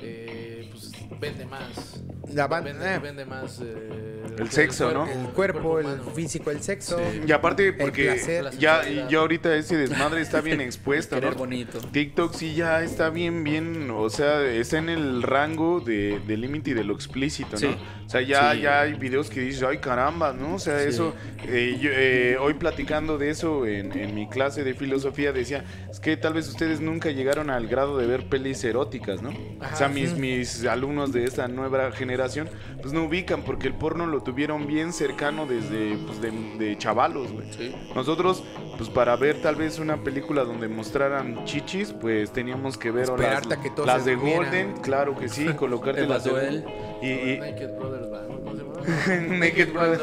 eh, 0.00 0.68
pues 0.70 0.92
vende 1.20 1.46
más. 1.46 2.02
La 2.32 2.46
banda. 2.48 2.72
Vende, 2.72 2.98
vende 2.98 3.24
más. 3.24 3.60
eh, 3.64 4.13
El 4.38 4.50
sexo, 4.50 4.92
¿no? 4.92 5.06
El 5.06 5.28
cuerpo, 5.32 5.78
el 5.80 5.86
físico, 6.14 6.50
el 6.50 6.60
sexo. 6.62 6.98
Sí. 6.98 7.22
Y 7.26 7.32
aparte, 7.32 7.72
porque 7.72 8.50
ya, 8.58 8.82
ya 9.08 9.18
ahorita 9.18 9.54
ese 9.56 9.76
desmadre 9.76 10.20
está 10.20 10.40
bien 10.40 10.60
expuesto, 10.60 11.20
¿no? 11.20 11.32
bonito. 11.32 11.78
TikTok 11.78 12.34
sí 12.34 12.54
ya 12.54 12.82
está 12.82 13.10
bien, 13.10 13.44
bien, 13.44 13.90
o 13.90 14.08
sea, 14.10 14.42
está 14.44 14.78
en 14.78 14.88
el 14.88 15.22
rango 15.22 15.80
de, 15.80 16.20
de 16.26 16.36
límite 16.36 16.70
y 16.70 16.74
de 16.74 16.84
lo 16.84 16.94
explícito, 16.94 17.52
¿no? 17.52 17.58
Sí. 17.58 17.76
O 18.06 18.08
sea, 18.10 18.20
ya, 18.20 18.52
Sí. 18.52 18.60
ya 18.60 18.80
hay 18.82 18.94
videos 18.94 19.30
que 19.30 19.40
dices, 19.40 19.62
ay 19.62 19.78
caramba, 19.78 20.32
¿no? 20.32 20.54
O 20.56 20.58
sea, 20.58 20.78
Sí. 20.80 20.88
eso, 20.88 21.14
eh, 21.48 21.78
yo, 21.80 21.90
eh, 21.92 22.36
hoy 22.38 22.54
platicando 22.54 23.18
de 23.18 23.30
eso 23.30 23.66
en, 23.66 23.96
en 23.98 24.14
mi 24.14 24.28
clase 24.28 24.64
de 24.64 24.74
filosofía 24.74 25.32
decía, 25.32 25.64
es 25.90 26.00
que 26.00 26.16
tal 26.16 26.34
vez 26.34 26.48
ustedes 26.48 26.80
nunca 26.80 27.10
llegaron 27.10 27.50
al 27.50 27.66
grado 27.66 27.96
de 27.98 28.06
ver 28.06 28.28
pelis 28.28 28.62
eróticas, 28.64 29.22
¿no? 29.22 29.30
o 29.30 29.76
sea, 29.76 29.88
mis, 29.88 30.14
mis 30.16 30.64
alumnos 30.66 31.12
de 31.12 31.24
esta 31.24 31.48
nueva 31.48 31.92
generación, 31.92 32.48
pues 32.82 32.92
no 32.92 33.04
ubican 33.04 33.42
porque 33.42 33.68
el 33.68 33.74
porno 33.74 34.06
lo 34.06 34.22
tuvieron 34.24 34.66
bien 34.66 34.92
cercano 34.92 35.46
desde, 35.46 35.96
pues, 35.98 36.20
de, 36.20 36.30
de 36.58 36.78
chavalos, 36.78 37.32
güey. 37.32 37.46
Sí. 37.52 37.74
Nosotros, 37.94 38.42
pues 38.76 38.90
para 38.90 39.16
ver 39.16 39.40
tal 39.40 39.56
vez 39.56 39.78
una 39.78 40.02
película 40.02 40.44
donde 40.44 40.68
mostraran 40.68 41.44
chichis, 41.44 41.92
pues 41.92 42.32
teníamos 42.32 42.78
que 42.78 42.90
ver 42.90 43.10
o 43.10 43.16
las, 43.16 43.46
que 43.46 43.70
de 43.70 44.16
durmieran. 44.16 44.44
Golden, 44.44 44.72
claro 44.78 45.16
que 45.16 45.28
sí, 45.28 45.46
colocarte 45.56 46.06
las 46.06 46.24
de 46.24 46.30
Duel. 46.30 46.64
y, 47.02 47.08
y 47.08 47.38
Naked 47.38 47.76
Brothers 47.78 48.10
Band, 48.10 48.28
¿cómo 48.28 48.52
se 48.52 48.58
llama? 48.58 48.74
Naked 49.38 49.72
Brothers. 49.72 50.02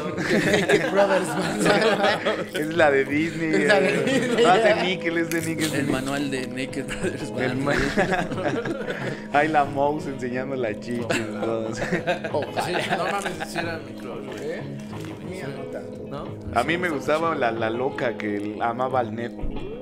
Naked 0.60 0.90
Brothers. 0.90 1.28
es 2.54 2.76
la 2.76 2.90
de 2.90 3.04
Disney. 3.04 3.54
Es 3.54 3.68
la 3.68 3.80
de 3.80 3.88
eh, 3.88 4.02
Disney. 4.04 4.44
Ah, 4.44 4.58
de 4.58 4.74
Nickel, 4.82 5.18
es 5.18 5.30
de 5.30 5.42
Nickel. 5.42 5.74
El 5.74 5.86
manual 5.88 6.30
de 6.30 6.46
Naked 6.46 6.86
Brothers 6.86 7.32
El 7.38 7.56
Band. 7.56 9.26
Hay 9.32 9.48
la 9.48 9.64
mouse 9.64 10.06
enseñando 10.06 10.56
la 10.56 10.78
chichis. 10.78 11.06
no 11.08 11.70
mames, 13.10 13.32
si 13.48 13.58
era 13.58 13.78
mi 13.78 13.92
Sí, 14.38 15.24
Mía, 15.28 15.46
sí. 15.46 15.52
no 15.56 15.64
tanto. 15.70 15.98
¿No? 16.08 16.58
A 16.58 16.64
mí 16.64 16.76
me 16.76 16.88
gustaba 16.90 17.34
la, 17.34 17.50
la 17.52 17.70
loca 17.70 18.16
que 18.18 18.58
amaba 18.60 19.00
al 19.00 19.14
net, 19.14 19.32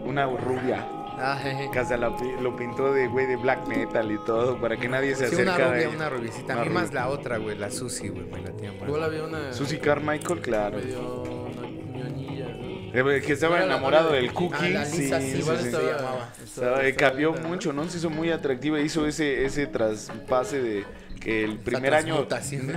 una 0.05 0.27
rubia. 0.27 0.87
Ay, 1.23 1.69
Que 1.71 1.79
hasta 1.81 1.99
la 1.99 2.17
lo 2.41 2.57
pintó 2.57 2.95
de 2.95 3.07
güey 3.09 3.27
de 3.27 3.37
black 3.37 3.67
metal 3.69 4.11
y 4.11 4.17
todo 4.25 4.59
para 4.59 4.79
que 4.79 4.89
nadie 4.89 5.15
se 5.15 5.27
sí, 5.29 5.35
acerque 5.35 5.43
una 5.43 5.55
a 5.67 5.73
rubia, 5.75 5.89
una 5.91 6.09
rubiecita. 6.09 6.53
A 6.55 6.57
Una 6.57 6.65
mí 6.65 6.71
más 6.71 6.89
rubia. 6.89 7.01
la 7.01 7.09
otra, 7.09 7.37
güey, 7.37 7.59
la 7.59 7.71
Susi, 7.71 8.09
güey, 8.09 8.25
me 8.25 8.41
la 8.41 8.51
tenía 8.53 8.73
Igual 8.73 9.03
había 9.03 9.25
una. 9.25 9.53
Susie 9.53 9.79
Carmichael, 9.81 10.41
claro. 10.41 10.79
Medio 10.79 11.25
ño- 11.25 11.93
ñoñilla, 11.95 12.47
¿no? 12.95 13.11
Eh, 13.11 13.21
Que 13.21 13.33
estaba 13.35 13.59
la 13.59 13.65
enamorado 13.67 14.13
del 14.13 14.33
Cookie. 14.33 14.57
Ah, 14.61 14.69
la 14.71 14.85
sí, 14.87 15.09
sí, 15.09 15.33
sí, 15.33 15.39
Igual 15.41 15.57
sí. 15.59 15.63
se 15.65 15.69
estaba. 15.71 15.85
llamaba. 15.97 16.29
Estaba- 16.43 16.83
eh, 16.85 16.89
estaba 16.89 17.11
cambió 17.11 17.33
mucho, 17.35 17.73
¿no? 17.75 17.87
Se 17.89 17.99
hizo 17.99 18.09
muy 18.09 18.31
atractiva. 18.31 18.81
Hizo 18.81 19.07
ese, 19.07 19.45
ese 19.45 19.67
traspase 19.67 20.63
de 20.63 20.85
que 21.21 21.45
el 21.45 21.59
primer 21.59 21.95
año. 21.95 22.27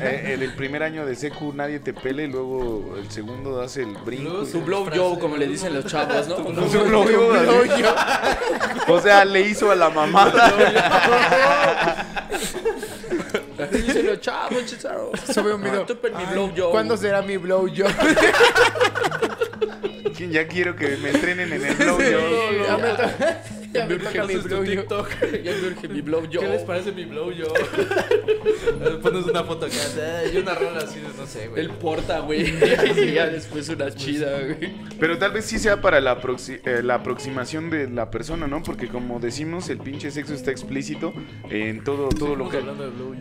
eh, 0.01 0.33
el, 0.33 0.43
el 0.43 0.53
primer 0.53 0.83
año 0.83 1.05
de 1.05 1.15
secu 1.15 1.53
nadie 1.53 1.79
te 1.79 1.93
pele 1.93 2.25
y 2.25 2.27
luego 2.27 2.95
el 2.97 3.09
segundo 3.09 3.61
hace 3.61 3.83
el 3.83 3.93
brinco. 4.05 4.45
Su 4.45 4.61
blow 4.61 4.87
job, 4.93 5.17
como 5.19 5.37
le 5.37 5.47
dicen 5.47 5.73
los 5.73 5.85
chavos, 5.85 6.27
¿no? 6.27 6.37
Su 6.69 6.83
blow 6.83 7.03
así. 7.33 7.83
O 8.87 8.99
sea, 8.99 9.23
le 9.25 9.41
hizo 9.41 9.71
a 9.71 9.75
la 9.75 9.89
mamada. 9.89 10.53
Chizarro. 14.65 15.11
Sube 15.33 15.53
un 15.53 15.61
video. 15.61 15.85
Mi 15.85 16.25
blow 16.33 16.51
job. 16.55 16.71
¿Cuándo 16.71 16.97
será 16.97 17.21
mi 17.21 17.37
blow 17.37 17.67
job? 17.67 17.91
Ya 20.31 20.47
quiero 20.47 20.75
que 20.75 20.97
me 20.97 21.09
entrenen 21.09 21.51
en 21.51 21.65
el 21.65 21.75
blow 21.75 21.99
ya 21.99 22.17
job. 22.17 22.79
ya 23.73 23.85
me 23.85 23.95
toca 23.97 24.25
mi 24.25 24.35
blow 24.35 24.59
job. 24.59 24.65
TikTok. 24.65 25.09
Ya 25.43 25.51
me 25.51 25.67
urge 25.67 25.87
mi 25.87 26.01
blow 26.01 26.21
job. 26.21 26.39
¿Qué 26.39 26.47
les 26.47 26.61
parece 26.63 26.91
mi 26.91 27.05
blow 27.05 27.31
yo? 27.31 27.47
Pones 29.01 29.25
una 29.25 29.43
foto 29.43 29.65
acá 29.65 29.75
eh, 29.97 30.31
y 30.33 30.37
una 30.37 30.53
rola 30.55 30.79
así 30.79 30.99
de 30.99 31.07
no 31.17 31.25
sé, 31.25 31.47
güey. 31.47 31.61
El 31.61 31.69
porta, 31.71 32.19
güey. 32.19 32.53
Y 32.97 33.13
ya 33.13 33.27
después 33.27 33.67
una 33.69 33.93
chida, 33.93 34.39
güey. 34.41 34.73
Pero 34.99 35.17
tal 35.17 35.31
vez 35.31 35.45
sí 35.45 35.59
sea 35.59 35.81
para 35.81 35.99
la, 35.99 36.19
eh, 36.47 36.81
la 36.83 36.95
aproximación 36.95 37.69
de 37.69 37.89
la 37.89 38.09
persona, 38.11 38.47
¿no? 38.47 38.61
Porque 38.63 38.87
como 38.87 39.19
decimos, 39.19 39.69
el 39.69 39.79
pinche 39.79 40.11
sexo 40.11 40.33
está 40.33 40.51
explícito 40.51 41.13
en 41.49 41.83
todo, 41.83 42.09
todo 42.09 42.35
lo 42.35 42.49
que... 42.49 42.63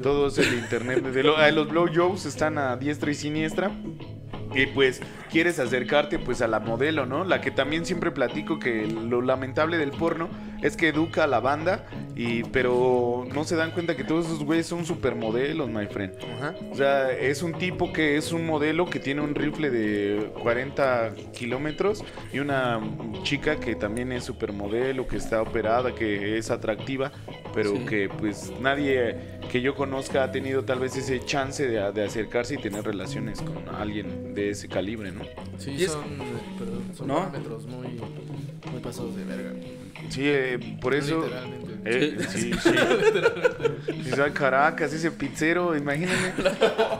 Todo 0.03 0.31
el 0.39 0.55
internet. 0.55 1.03
De 1.03 1.23
lo- 1.23 1.51
los 1.51 1.69
blowjobs 1.69 2.27
están 2.27 2.59
a 2.59 2.77
diestra 2.77 3.11
y 3.11 3.15
siniestra. 3.15 3.71
Y 4.55 4.67
pues 4.67 5.01
quieres 5.31 5.59
acercarte 5.59 6.19
pues 6.19 6.43
a 6.43 6.47
la 6.47 6.61
modelo, 6.61 7.07
¿no? 7.07 7.25
La 7.25 7.41
que 7.41 7.51
también 7.51 7.87
siempre 7.87 8.11
platico 8.11 8.59
que 8.59 8.87
lo 8.87 9.23
lamentable 9.23 9.79
del 9.79 9.93
porno 9.93 10.29
es 10.61 10.77
que 10.77 10.89
educa 10.89 11.25
a 11.25 11.27
la 11.27 11.41
banda 11.41 11.87
y 12.14 12.45
pero 12.45 13.26
no 13.35 13.45
se 13.45 13.57
dan 13.57 13.71
cuenta 13.73 13.97
que 13.97 14.04
todos 14.04 14.26
esos 14.26 14.45
güeyes 14.45 14.66
son 14.66 14.85
supermodelos, 14.85 15.69
my 15.71 15.87
friend. 15.87 16.14
Ajá. 16.37 16.54
O 16.71 16.75
sea, 16.75 17.11
es 17.12 17.42
un 17.42 17.54
tipo 17.54 17.92
que 17.92 18.16
es 18.16 18.33
un 18.33 18.47
modelo 18.47 18.87
que 18.90 18.99
tiene 18.99 19.21
un 19.23 19.35
rifle 19.35 19.71
de 19.71 20.31
40 20.42 21.12
kilómetros 21.33 22.04
y 22.33 22.38
una 22.40 22.81
chica 23.23 23.57
que 23.57 23.75
también 23.75 24.12
es 24.12 24.25
supermodelo, 24.25 25.07
que 25.07 25.16
está 25.16 25.40
operada, 25.42 25.95
que 25.95 26.37
es 26.38 26.50
atractiva, 26.50 27.12
pero 27.54 27.71
Sí. 27.73 27.78
que 27.87 28.09
pues 28.09 28.52
nadie 28.61 29.16
que 29.50 29.61
yo 29.61 29.75
conozca 29.75 30.25
ha 30.25 30.33
tenido 30.33 30.64
tal 30.64 30.78
vez 30.81 30.97
ese 30.97 31.21
chance 31.25 31.66
de, 31.66 31.92
de 31.92 32.04
acercarse 32.04 32.54
y 32.54 32.59
tener 32.59 32.85
relaciones 32.85 33.40
con 33.42 33.69
alguien 33.75 34.35
de 34.35 34.50
ese 34.50 34.69
calibre, 34.69 35.12
¿no? 35.12 35.23
Sí, 35.59 35.73
Y 35.78 35.85
es- 35.85 35.92
son, 35.92 36.04
perdón, 36.59 36.83
son 36.95 37.07
¿No? 37.09 37.14
parámetros 37.16 37.66
muy, 37.66 37.88
muy 38.71 38.81
pasados 38.83 39.16
de 39.16 39.25
verga. 39.25 39.50
Sí, 40.09 40.23
eh, 40.25 40.59
por 40.81 40.95
eso. 40.95 41.23
Literalmente. 41.23 41.72
Eh, 41.85 42.17
sí, 42.29 42.53
sí. 42.62 42.71
Y 43.93 44.11
soy 44.15 44.31
Caracas, 44.33 44.93
ese 44.93 45.11
pizzero, 45.11 45.77
imagínate. 45.77 46.33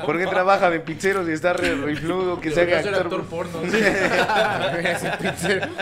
¿Por 0.05 0.19
qué 0.19 0.27
trabaja 0.27 0.71
de 0.71 0.81
pizzero 0.81 1.25
si 1.25 1.33
está 1.33 1.53
re 1.53 1.75
rifludo 1.75 2.41
que 2.41 2.51
se 2.51 2.62
haga 2.62 2.79
actor? 2.79 2.95
actor 2.95 3.25
porno. 3.25 3.62
Ese 3.62 5.11
pizzero. 5.21 5.67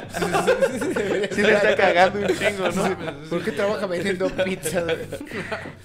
Sí 1.31 1.43
le 1.43 1.53
está 1.55 1.77
cagando 1.77 2.21
un 2.21 2.27
chingo, 2.27 2.69
¿no? 2.71 3.29
¿Por 3.29 3.43
qué 3.43 3.53
trabaja 3.53 3.87
vendiendo 3.87 4.29
pizza? 4.31 4.83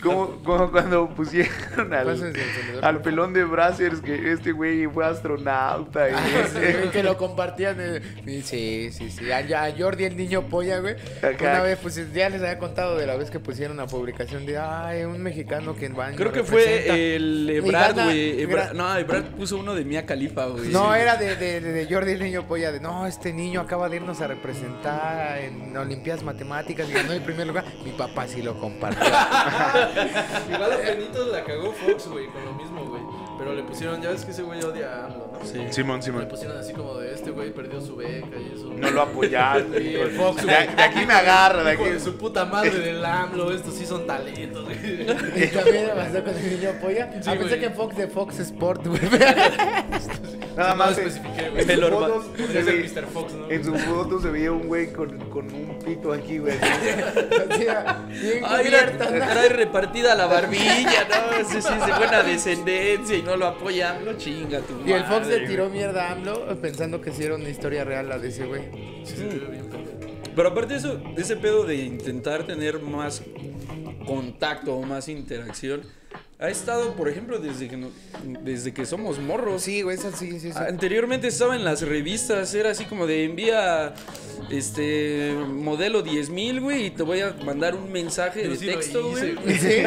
Como, 0.01 0.43
como 0.43 0.71
cuando 0.71 1.09
pusieron 1.09 1.93
al, 1.93 2.33
al 2.81 3.01
pelón 3.01 3.33
de 3.33 3.43
Brazzers 3.43 4.01
que 4.01 4.31
este 4.31 4.51
güey 4.51 4.87
fue 4.87 5.05
astronauta. 5.05 6.09
Y 6.09 6.13
Ah, 6.13 6.23
sí, 6.53 6.59
güey, 6.59 6.89
que 6.91 7.03
lo 7.03 7.17
compartían. 7.17 7.77
Sí, 8.43 8.91
sí, 8.91 9.09
sí. 9.09 9.31
A, 9.31 9.37
a 9.37 9.71
Jordi, 9.77 10.05
el 10.05 10.17
niño 10.17 10.43
polla, 10.43 10.79
güey. 10.79 10.95
Acá. 11.21 11.51
Una 11.51 11.61
vez, 11.61 11.77
pues 11.81 11.95
ya 12.13 12.29
les 12.29 12.41
había 12.41 12.57
contado 12.57 12.97
de 12.97 13.04
la 13.05 13.15
vez 13.15 13.29
que 13.31 13.39
pusieron 13.39 13.77
una 13.77 13.87
publicación 13.87 14.45
de, 14.45 14.57
ay, 14.57 15.03
un 15.03 15.21
mexicano 15.21 15.75
que 15.75 15.85
en 15.85 15.95
baño. 15.95 16.15
Creo 16.17 16.31
que 16.31 16.41
representa". 16.41 16.93
fue 16.93 17.15
el 17.15 17.49
Ebrard, 17.49 17.95
güey. 18.03 18.47
No, 18.73 18.95
Ebrard 18.97 19.25
puso 19.35 19.57
uno 19.57 19.73
de 19.75 19.85
Mia 19.85 20.05
Califa, 20.05 20.45
güey. 20.47 20.69
No, 20.69 20.93
era 20.95 21.15
de, 21.17 21.35
de, 21.35 21.61
de- 21.61 21.85
Jordi 21.93 22.13
el 22.13 22.19
niño 22.23 22.47
polla, 22.47 22.71
de 22.71 22.79
no, 22.79 23.05
este 23.07 23.31
niño 23.33 23.61
acaba 23.61 23.89
de 23.89 23.97
irnos 23.97 24.21
a 24.21 24.27
representar 24.27 25.39
en 25.39 25.75
Olimpiadas 25.75 26.23
Matemáticas 26.23 26.89
y 26.89 26.93
ganó 26.93 27.13
el 27.13 27.21
primer 27.21 27.47
lugar. 27.47 27.65
Mi 27.83 27.91
papá 27.91 28.27
sí 28.27 28.41
lo 28.41 28.59
compartió. 28.59 29.03
Igual 30.53 30.71
a 30.71 30.77
Benito 30.77 31.25
la 31.31 31.43
cagó 31.43 31.71
Fox, 31.73 32.07
güey, 32.07 32.27
con 32.27 32.43
lo 32.45 32.53
mismo, 32.53 32.85
güey. 32.85 33.01
Pero 33.37 33.53
le 33.53 33.63
pusieron, 33.63 34.01
ya 34.01 34.09
ves 34.11 34.23
que 34.25 34.31
ese 34.31 34.43
güey 34.43 34.61
odia 34.63 35.05
a. 35.05 35.09
Sí. 35.43 35.59
Simón, 35.71 35.97
Le 35.97 36.03
Simón. 36.03 36.27
pusieron 36.27 36.57
así 36.57 36.73
como 36.73 36.95
de 36.97 37.13
este 37.13 37.31
güey 37.31 37.51
perdió 37.53 37.81
su 37.81 37.95
beca 37.95 38.37
y 38.37 38.53
eso. 38.55 38.71
No 38.75 38.89
lo 38.91 39.01
apoyaste. 39.01 39.77
Sí, 39.79 39.89
de- 39.93 40.05
Fox, 40.07 40.41
de, 40.45 40.51
de 40.51 40.83
aquí 40.83 41.05
me 41.05 41.13
agarra, 41.13 41.63
de 41.63 41.71
aquí. 41.71 41.83
su 42.03 42.15
puta 42.17 42.45
madre 42.45 42.71
del 42.79 43.03
AMLO, 43.05 43.51
estos 43.51 43.73
sí 43.75 43.85
son 43.85 44.05
talentos, 44.07 44.63
güey. 44.65 44.77
y 45.43 45.47
también 45.47 45.89
pasó 45.95 46.23
con 46.23 46.35
el 46.35 46.59
niño 46.59 46.69
polla. 46.81 47.09
Sí, 47.21 47.29
ah, 47.31 47.35
pensé 47.37 47.59
que 47.59 47.69
Fox 47.69 47.95
de 47.97 48.07
Fox 48.07 48.39
Sport, 48.39 48.87
güey. 48.87 49.01
Nada 50.55 50.69
No 50.71 50.75
más. 50.77 50.97
especifiqué, 50.97 51.45
en 51.47 51.51
güey. 51.51 51.65
se 51.65 51.75
Mr. 53.01 53.05
Fox, 53.07 53.33
¿no? 53.33 53.49
En 53.51 53.63
su 53.65 53.75
foto 53.75 54.21
se 54.21 54.29
veía 54.29 54.51
un 54.53 54.67
güey 54.67 54.93
con, 54.93 55.17
con 55.29 55.53
un 55.53 55.77
pito 55.83 56.13
aquí, 56.13 56.37
güey. 56.37 56.55
O 57.49 57.57
sea, 57.57 58.05
bien 58.09 58.43
Ay, 58.45 58.63
mira, 58.65 58.85
¿no? 58.91 59.05
trae 59.07 59.49
repartida 59.49 60.15
la 60.15 60.25
barbilla, 60.27 61.07
¿no? 61.09 61.49
Sí, 61.49 61.61
sí, 61.61 61.67
es 61.77 61.85
de 61.85 61.93
buena 61.93 62.23
descendencia 62.23 63.17
y 63.17 63.21
no 63.21 63.35
lo 63.35 63.47
apoya. 63.47 63.99
No 64.03 64.13
chinga 64.13 64.59
tu 64.61 64.81
Y 64.85 64.93
el 64.93 65.03
Fox 65.05 65.24
le 65.25 65.47
tiró 65.47 65.69
mierda 65.69 66.09
a 66.09 66.11
AMLO 66.13 66.61
pensando 66.61 67.01
que 67.01 67.11
sí 67.11 67.23
era 67.23 67.35
una 67.35 67.49
historia 67.49 67.83
real 67.83 68.09
la 68.09 68.19
de 68.19 68.29
ese 68.29 68.45
güey. 68.45 68.63
Sí, 69.03 69.15
pendejo. 69.15 70.05
Pero 70.35 70.49
aparte 70.49 70.73
de 70.73 70.79
eso, 70.79 70.97
de 70.97 71.21
ese 71.21 71.37
pedo 71.37 71.63
de 71.63 71.75
intentar 71.75 72.45
tener 72.45 72.79
más 72.81 73.23
contacto 74.05 74.75
o 74.75 74.83
más 74.83 75.07
interacción, 75.07 75.81
ha 76.37 76.49
estado, 76.49 76.93
por 76.95 77.07
ejemplo, 77.07 77.39
desde 77.39 77.67
que, 77.69 77.77
no- 77.77 77.89
desde 78.43 78.73
que 78.73 78.85
somos 78.85 79.19
morros. 79.19 79.61
Sí, 79.61 79.81
güey, 79.83 79.97
eso 79.97 80.11
sí, 80.11 80.39
sí, 80.39 80.51
sí. 80.51 80.57
Anteriormente 80.57 81.27
estaba 81.27 81.55
en 81.55 81.63
las 81.63 81.81
revistas, 81.81 82.53
era 82.53 82.71
así 82.71 82.85
como 82.85 83.07
de 83.07 83.23
envía 83.25 83.93
este 84.51 85.33
modelo 85.47 86.03
10000, 86.03 86.59
güey, 86.61 86.85
y 86.87 86.89
te 86.91 87.03
voy 87.03 87.21
a 87.21 87.33
mandar 87.45 87.73
un 87.75 87.91
mensaje 87.91 88.47
de 88.47 88.55
sí 88.57 88.65
texto, 88.67 89.09
güey. 89.09 89.35
¿Sí? 89.57 89.83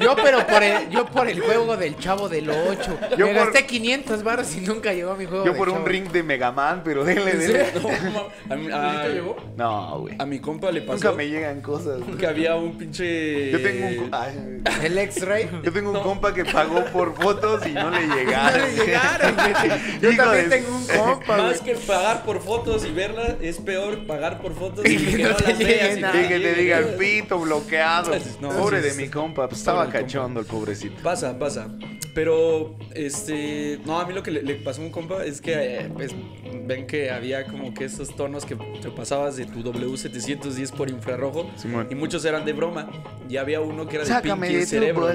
Yo, 0.00 0.16
pero 0.22 0.46
por 0.46 0.62
el, 0.62 0.88
yo 0.90 1.06
por 1.06 1.28
el 1.28 1.40
juego 1.40 1.76
del 1.76 1.96
chavo 1.98 2.28
del 2.28 2.48
8. 2.50 2.98
Yo 3.18 3.26
Me 3.26 3.34
por- 3.34 3.44
gasté 3.52 3.66
500 3.66 4.22
baros 4.22 4.56
y 4.56 4.60
nunca 4.60 4.92
llegó 4.92 5.12
a 5.12 5.16
mi 5.16 5.26
juego 5.26 5.44
Yo 5.44 5.54
por 5.56 5.68
un 5.68 5.74
Chavo. 5.76 5.86
ring 5.88 6.10
de 6.10 6.22
Megaman, 6.22 6.82
pero 6.84 7.04
dele, 7.04 7.30
¿En 7.32 7.38
dele. 7.38 7.66
No, 7.74 8.28
a, 8.52 8.56
mi, 8.56 8.70
a- 8.72 8.82
¿Ahorita 8.92 9.08
llegó? 9.08 9.36
No, 9.56 10.00
güey. 10.00 10.14
a 10.18 10.26
mi 10.26 10.38
compa 10.40 10.72
le 10.72 10.80
Nunca 10.80 10.92
pasó 10.94 11.14
me 11.14 11.28
llegan 11.28 11.60
cosas. 11.60 12.00
que 12.18 12.26
había 12.26 12.56
un 12.56 12.76
pinche 12.78 13.50
Yo 13.52 13.62
tengo 13.62 14.04
un, 14.04 14.08
ay, 14.12 14.62
El 14.82 14.98
X-Ray. 14.98 15.48
Yo 15.66 15.72
tengo 15.72 15.90
un 15.90 16.00
compa 16.00 16.32
que 16.32 16.44
pagó 16.44 16.84
por 16.86 17.14
fotos 17.20 17.66
y 17.66 17.72
no 17.72 17.90
le 17.90 18.06
llegaron. 18.06 18.60
No 18.60 18.66
le 18.68 18.84
llegaron, 18.86 19.34
güey. 19.34 19.52
Yo 20.00 20.10
Hijo 20.12 20.22
también 20.22 20.48
de- 20.48 20.56
tengo 20.58 20.76
un 20.76 20.86
compa, 20.86 21.36
Más 21.38 21.60
güey. 21.60 21.74
que 21.74 21.80
pagar 21.86 22.24
por 22.24 22.40
fotos 22.40 22.84
y 22.84 22.92
verla, 22.92 23.36
es 23.40 23.56
peor 23.58 24.06
pagar 24.06 24.40
por 24.40 24.54
fotos 24.54 24.84
y 24.86 24.96
que 24.96 25.16
que 25.16 25.22
no 25.24 25.30
no 25.30 25.34
te 25.36 25.44
las 25.48 25.58
llegue 25.58 25.74
veas. 25.74 25.98
y 25.98 26.00
nada. 26.00 26.22
Y 26.24 26.28
que 26.28 26.38
te 26.38 26.54
diga 26.54 26.78
el 26.78 26.86
pito 26.94 27.38
bloqueado. 27.40 28.12
No, 28.40 28.50
Pobre 28.50 28.78
sí, 28.80 28.84
de 28.84 28.90
sí. 28.92 29.02
mi 29.02 29.08
compa, 29.08 29.48
pues 29.48 29.58
estaba 29.60 29.88
cachondo 29.90 30.38
el 30.40 30.46
pobrecito. 30.46 31.02
Pasa, 31.02 31.36
pasa. 31.38 31.66
Pero, 32.14 32.76
este. 32.94 33.78
No, 33.84 34.00
a 34.00 34.06
mí 34.06 34.14
lo 34.14 34.22
que 34.22 34.30
le, 34.30 34.42
le 34.42 34.54
pasó 34.54 34.80
a 34.80 34.84
un 34.84 34.90
compa 34.90 35.22
es 35.24 35.40
que, 35.42 35.52
eh, 35.54 35.90
pues, 35.92 36.12
ven 36.64 36.86
que 36.86 37.10
había 37.10 37.44
como 37.46 37.74
que 37.74 37.84
esos 37.84 38.16
tonos 38.16 38.46
que 38.46 38.56
te 38.80 38.90
pasabas 38.90 39.36
de 39.36 39.44
tu 39.44 39.62
W710 39.62 40.70
por 40.72 40.88
infrarrojo. 40.88 41.50
Y 41.90 41.94
muchos 41.94 42.24
eran 42.24 42.44
de 42.46 42.52
broma. 42.54 42.88
Y 43.28 43.36
había 43.36 43.60
uno 43.60 43.86
que 43.86 43.96
era 43.96 44.04
de 44.04 44.10
Sácame 44.10 44.46
Pinky 44.46 44.60
de 44.60 44.66
cerebro, 44.66 45.08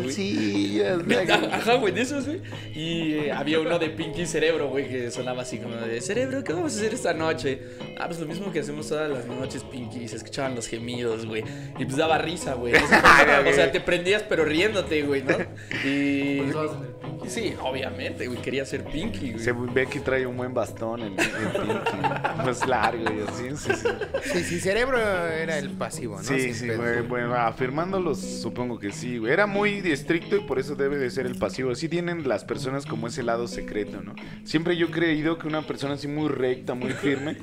Ajá, 1.51 1.75
güey, 1.75 1.93
de 1.93 2.01
esos, 2.01 2.25
güey. 2.25 2.41
Y 2.73 3.13
eh, 3.13 3.31
había 3.31 3.59
uno 3.59 3.79
de 3.79 3.89
Pinky 3.89 4.25
Cerebro, 4.25 4.69
güey, 4.69 4.87
que 4.87 5.11
sonaba 5.11 5.41
así 5.41 5.57
como 5.57 5.75
de 5.75 6.01
Cerebro, 6.01 6.43
¿qué 6.43 6.53
vamos 6.53 6.73
a 6.75 6.77
hacer 6.77 6.93
esta 6.93 7.13
noche? 7.13 7.61
Ah, 7.99 8.07
pues 8.07 8.19
lo 8.19 8.25
mismo 8.25 8.51
que 8.51 8.59
hacemos 8.59 8.87
todas 8.87 9.09
las 9.09 9.25
noches, 9.27 9.63
Pinky. 9.63 10.07
Se 10.07 10.15
escuchaban 10.15 10.55
los 10.55 10.67
gemidos, 10.67 11.25
güey. 11.25 11.43
Y 11.77 11.85
pues 11.85 11.97
daba 11.97 12.17
risa, 12.17 12.53
güey. 12.53 12.73
o 13.49 13.53
sea, 13.53 13.71
te 13.71 13.79
prendías, 13.81 14.23
pero 14.23 14.45
riéndote, 14.45 15.03
güey, 15.03 15.23
¿no? 15.23 15.37
Y. 15.83 16.41
Pinky. 16.41 17.29
Sí, 17.29 17.53
obviamente, 17.61 18.27
güey. 18.27 18.41
Quería 18.41 18.65
ser 18.65 18.83
Pinky, 18.83 19.33
güey. 19.33 19.43
Se 19.43 19.51
ve 19.51 19.85
que 19.87 19.99
trae 19.99 20.25
un 20.25 20.37
buen 20.37 20.53
bastón 20.53 21.01
en 21.01 21.19
el 21.19 21.27
Pinky. 21.27 21.97
Más 22.37 22.67
largo 22.67 23.03
y 23.03 23.21
así. 23.27 23.55
Sí, 23.55 23.73
sí. 23.75 23.87
Sí, 24.33 24.43
sí, 24.43 24.59
cerebro 24.59 24.97
era 24.97 25.57
el 25.57 25.69
pasivo, 25.71 26.17
¿no? 26.17 26.23
Sí, 26.23 26.53
Sin 26.53 26.55
sí, 26.55 26.69
güey, 26.69 27.01
bueno, 27.01 27.35
afirmándolos 27.35 28.19
supongo 28.19 28.79
que 28.79 28.91
sí, 28.91 29.17
güey. 29.17 29.31
Era 29.33 29.45
muy 29.45 29.79
estricto 29.85 30.30
y 30.35 30.41
por 30.41 30.59
eso 30.59 30.75
debe 30.75 30.97
de 30.97 31.09
ser 31.09 31.25
el 31.25 31.35
pasivo. 31.37 31.73
Sí 31.75 31.89
tienen 31.89 32.27
las 32.27 32.43
personas 32.43 32.85
como 32.85 33.07
ese 33.07 33.23
lado 33.23 33.47
secreto, 33.47 34.01
¿no? 34.01 34.13
Siempre 34.43 34.77
yo 34.77 34.87
he 34.87 34.91
creído 34.91 35.37
que 35.37 35.47
una 35.47 35.65
persona 35.65 35.95
así 35.95 36.07
muy 36.07 36.29
recta, 36.29 36.73
muy 36.73 36.91
firme, 36.91 37.37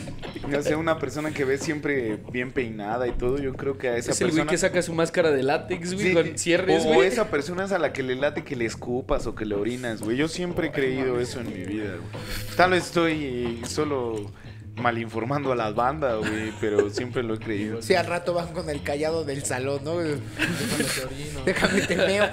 o 0.56 0.62
sea, 0.62 0.76
una 0.76 0.98
persona 0.98 1.32
que 1.32 1.44
ve 1.44 1.58
siempre 1.58 2.18
bien 2.32 2.52
peinada 2.52 3.06
y 3.06 3.12
todo, 3.12 3.38
yo 3.38 3.54
creo 3.54 3.78
que 3.78 3.88
a 3.88 3.96
esa 3.96 4.12
Es 4.12 4.20
el 4.20 4.28
güey 4.28 4.36
persona... 4.38 4.50
que 4.50 4.58
saca 4.58 4.82
su 4.82 4.94
máscara 4.94 5.30
de 5.30 5.42
látex, 5.42 5.94
güey, 5.94 6.08
Sí, 6.08 6.14
con 6.14 6.38
cierres, 6.38 6.84
o, 6.84 6.90
o 6.90 7.02
esa 7.02 7.30
persona 7.30 7.64
es 7.64 7.72
a 7.72 7.78
la 7.78 7.92
que 7.92 8.02
le 8.02 8.14
late 8.14 8.44
que 8.44 8.56
le 8.56 8.64
escupas 8.64 9.26
o 9.26 9.34
que 9.34 9.44
le 9.44 9.54
orinas, 9.54 10.02
güey. 10.02 10.16
Yo 10.16 10.28
siempre 10.28 10.68
he 10.68 10.72
creído 10.72 11.20
eso 11.20 11.40
en 11.40 11.48
mi 11.48 11.64
vida, 11.64 11.96
güey. 11.96 12.24
Tal 12.56 12.72
vez 12.72 12.84
estoy 12.84 13.60
solo 13.66 14.30
mal 14.76 14.98
informando 14.98 15.52
a 15.52 15.56
las 15.56 15.74
bandas, 15.74 16.18
güey, 16.18 16.52
pero 16.60 16.90
siempre 16.90 17.22
lo 17.22 17.34
he 17.34 17.38
creído. 17.38 17.80
Sí, 17.82 17.94
al 17.94 18.06
rato 18.06 18.34
van 18.34 18.52
con 18.52 18.68
el 18.70 18.82
callado 18.82 19.24
del 19.24 19.44
salón, 19.44 19.80
¿no? 19.84 19.98
Déjame 19.98 20.84
te 20.84 21.04
orino. 21.04 21.40
Déjame 21.44 21.80
te 21.82 21.96
meo. 21.96 22.24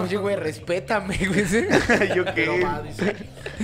Oye, 0.00 0.16
güey, 0.16 0.36
respétame, 0.36 1.16
güey. 1.28 1.44
¿Yo 2.16 2.24
qué? 2.34 2.62
va, 2.64 2.82
dice. 2.82 3.14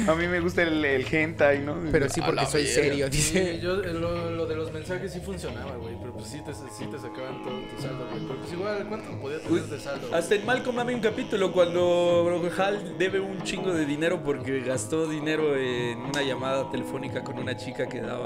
A 0.07 0.14
mí 0.14 0.27
me 0.27 0.41
gusta 0.41 0.62
el, 0.62 0.85
el 0.85 1.07
hentai, 1.12 1.61
¿no? 1.61 1.77
Pero 1.91 2.09
sí, 2.09 2.21
porque 2.21 2.47
soy 2.47 2.67
serio, 2.67 3.07
Sí, 3.11 3.17
dice. 3.17 3.61
yo, 3.61 3.83
eh, 3.83 3.93
lo, 3.95 4.31
lo 4.31 4.47
de 4.47 4.55
los 4.57 4.73
mensajes 4.73 5.12
sí 5.12 5.21
funcionaba, 5.21 5.77
güey. 5.77 5.97
Pero 6.01 6.12
pues 6.14 6.27
sí 6.29 6.41
te, 6.45 6.53
sí 6.55 6.85
te 6.91 6.99
sacaban 6.99 7.43
todo 7.43 7.61
tu 7.75 7.83
saldo, 7.83 8.07
güey. 8.11 8.23
Pero 8.27 8.41
pues 8.41 8.53
igual, 8.53 8.87
¿cuánto 8.88 9.21
podía 9.21 9.41
tener 9.41 9.62
de 9.62 9.81
saldo? 9.81 10.09
güey? 10.09 10.21
Hasta 10.21 10.35
en 10.35 10.47
Malcolm 10.47 10.79
había 10.79 10.97
un 10.97 11.03
capítulo 11.03 11.53
cuando 11.53 12.51
Hal 12.59 12.95
debe 12.99 13.21
un 13.21 13.43
chingo 13.43 13.73
de 13.73 13.85
dinero 13.85 14.23
porque 14.23 14.61
gastó 14.61 15.09
dinero 15.09 15.57
en 15.57 15.99
una 15.99 16.23
llamada 16.23 16.71
telefónica 16.71 17.23
con 17.25 17.38
una 17.38 17.57
chica 17.57 17.88
que 17.88 18.01
daba 18.01 18.17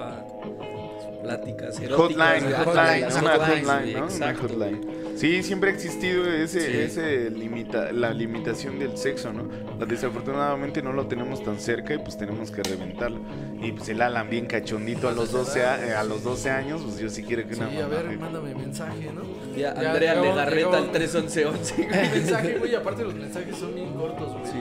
pláticas 1.22 1.78
eróticas. 1.80 1.98
Hotline, 1.98 2.52
hotline, 2.52 3.04
una 3.20 3.36
hotline, 3.38 3.92
¿no? 3.94 4.06
Una 4.16 4.34
hotline. 4.34 5.02
Sí, 5.14 5.42
siempre 5.42 5.70
ha 5.70 5.74
existido 5.74 6.24
ese, 6.26 6.60
Sí. 6.60 6.78
ese 6.78 7.30
limita, 7.30 7.92
la 7.92 8.12
limitación 8.12 8.78
del 8.78 8.96
sexo, 8.96 9.32
¿no? 9.32 9.44
Desafortunadamente 9.86 10.82
no 10.82 10.92
lo 10.92 11.06
tenemos 11.06 11.44
tan 11.44 11.60
cerca 11.60 11.94
y 11.94 11.98
pues 11.98 12.16
tenemos 12.16 12.50
que 12.50 12.62
reventarlo. 12.62 13.20
Y 13.62 13.72
pues 13.72 13.88
el 13.90 14.00
Alan 14.00 14.28
bien 14.30 14.46
cachondito 14.46 15.08
a 15.08 15.12
los 15.12 15.30
12, 15.30 15.64
a, 15.64 15.86
eh, 15.86 15.94
a 15.94 16.02
los 16.02 16.24
12 16.24 16.50
años, 16.50 16.80
pues 16.82 16.98
yo 16.98 17.08
sí 17.10 17.22
quiero 17.22 17.46
que 17.46 17.54
Sí, 17.54 17.60
una 17.60 17.68
a 17.68 17.72
mamá 17.82 17.88
ver, 17.88 18.04
me- 18.06 18.16
mándame 18.16 18.54
mensaje, 18.54 19.10
¿no? 19.14 19.22
Ya, 19.54 19.74
Ya, 19.80 19.90
Andrea 19.92 20.14
Legarreta 20.20 20.78
al 20.78 20.90
31111. 20.90 21.74
Un 21.82 21.88
mensaje, 22.18 22.54
güey. 22.58 22.74
Aparte, 22.74 23.04
los 23.04 23.14
mensajes 23.14 23.54
son 23.56 23.74
bien 23.74 23.92
cortos, 23.94 24.32
güey. 24.32 24.46
Sí. 24.46 24.58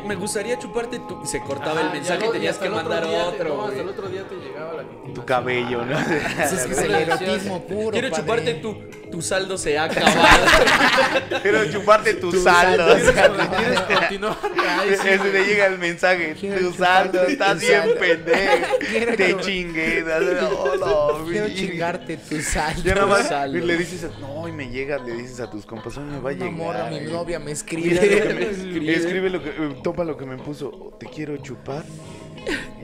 Me 0.00 0.14
gustaría 0.14 0.58
chuparte 0.58 0.98
tu... 1.00 1.22
y 1.22 1.26
Se 1.26 1.40
cortaba 1.40 1.80
Ajá, 1.80 1.88
el 1.88 1.92
mensaje 1.92 2.20
ya 2.20 2.26
y 2.26 2.32
tenías 2.32 2.52
hasta 2.54 2.62
que 2.62 2.68
el 2.68 2.74
otro 2.74 2.88
mandar 2.90 3.08
día 3.08 3.22
te- 3.22 3.28
otro. 3.42 3.56
no, 3.56 3.64
hasta 3.66 3.80
el 3.80 3.88
otro 3.88 4.08
día 4.08 4.22
te 4.28 4.34
llegaba 4.36 4.72
la 4.72 4.82
continuación. 4.82 5.14
Tu 5.14 5.24
cabello, 5.24 5.84
¿no? 5.84 5.98
Eso 6.44 6.54
es 6.56 6.66
que 6.66 6.72
es 6.72 6.78
el 6.78 6.94
erotismo 6.94 7.66
puro. 7.66 7.90
Quiero 7.90 8.10
padre. 8.10 8.22
chuparte 8.22 8.54
tu... 8.54 9.02
Tu 9.12 9.20
saldo 9.20 9.58
se 9.58 9.76
ha 9.76 9.84
acabado. 9.84 10.16
Quiero 11.42 11.70
chuparte 11.70 12.14
tu, 12.14 12.32
saldo. 12.32 12.98
saldo. 13.12 13.56
¿Quieres 13.58 13.80
continuar? 13.98 14.38
Ay, 14.66 14.96
sí, 14.96 15.08
le 15.30 15.44
llega 15.44 15.66
el 15.66 15.78
mensaje, 15.78 16.34
Quiero 16.40 16.70
tu 16.70 16.72
saldo, 16.78 17.20
tu 17.26 17.58
bien 17.60 17.82
pendejo. 18.00 18.66
Quiero 18.90 19.14
Te 19.14 19.36
chingué. 19.40 20.02
Hola, 20.02 21.24
Quiero 21.28 21.48
chingarte 21.50 22.16
tu 22.16 22.40
saldo. 22.40 22.82
Ya 22.82 22.94
nada 22.94 23.06
más 23.06 23.28
saldo. 23.28 23.58
le 23.58 23.76
dices, 23.76 24.04
a- 24.04 24.18
no, 24.18 24.48
y 24.48 24.52
me 24.52 24.70
llega, 24.70 24.96
le 24.96 25.12
dices 25.12 25.40
a 25.40 25.50
tus 25.50 25.66
compas, 25.66 25.94
"Oye, 25.98 26.06
me 26.06 26.18
va 26.18 26.30
a 26.30 26.32
llegar. 26.32 26.50
morra, 26.52 26.86
mi 26.88 26.96
eh". 26.96 27.08
novia 27.10 27.38
me 27.38 27.50
escribe. 27.52 28.00
me 28.00 28.46
escribe. 28.50 28.94
Escribe 28.94 29.28
lo 29.28 29.42
que, 29.42 29.50
toma 29.82 30.04
lo 30.04 30.16
que 30.16 30.24
me 30.24 30.36
puso, 30.36 30.92
te 30.98 31.06
quiero 31.06 31.36
chupar 31.38 31.84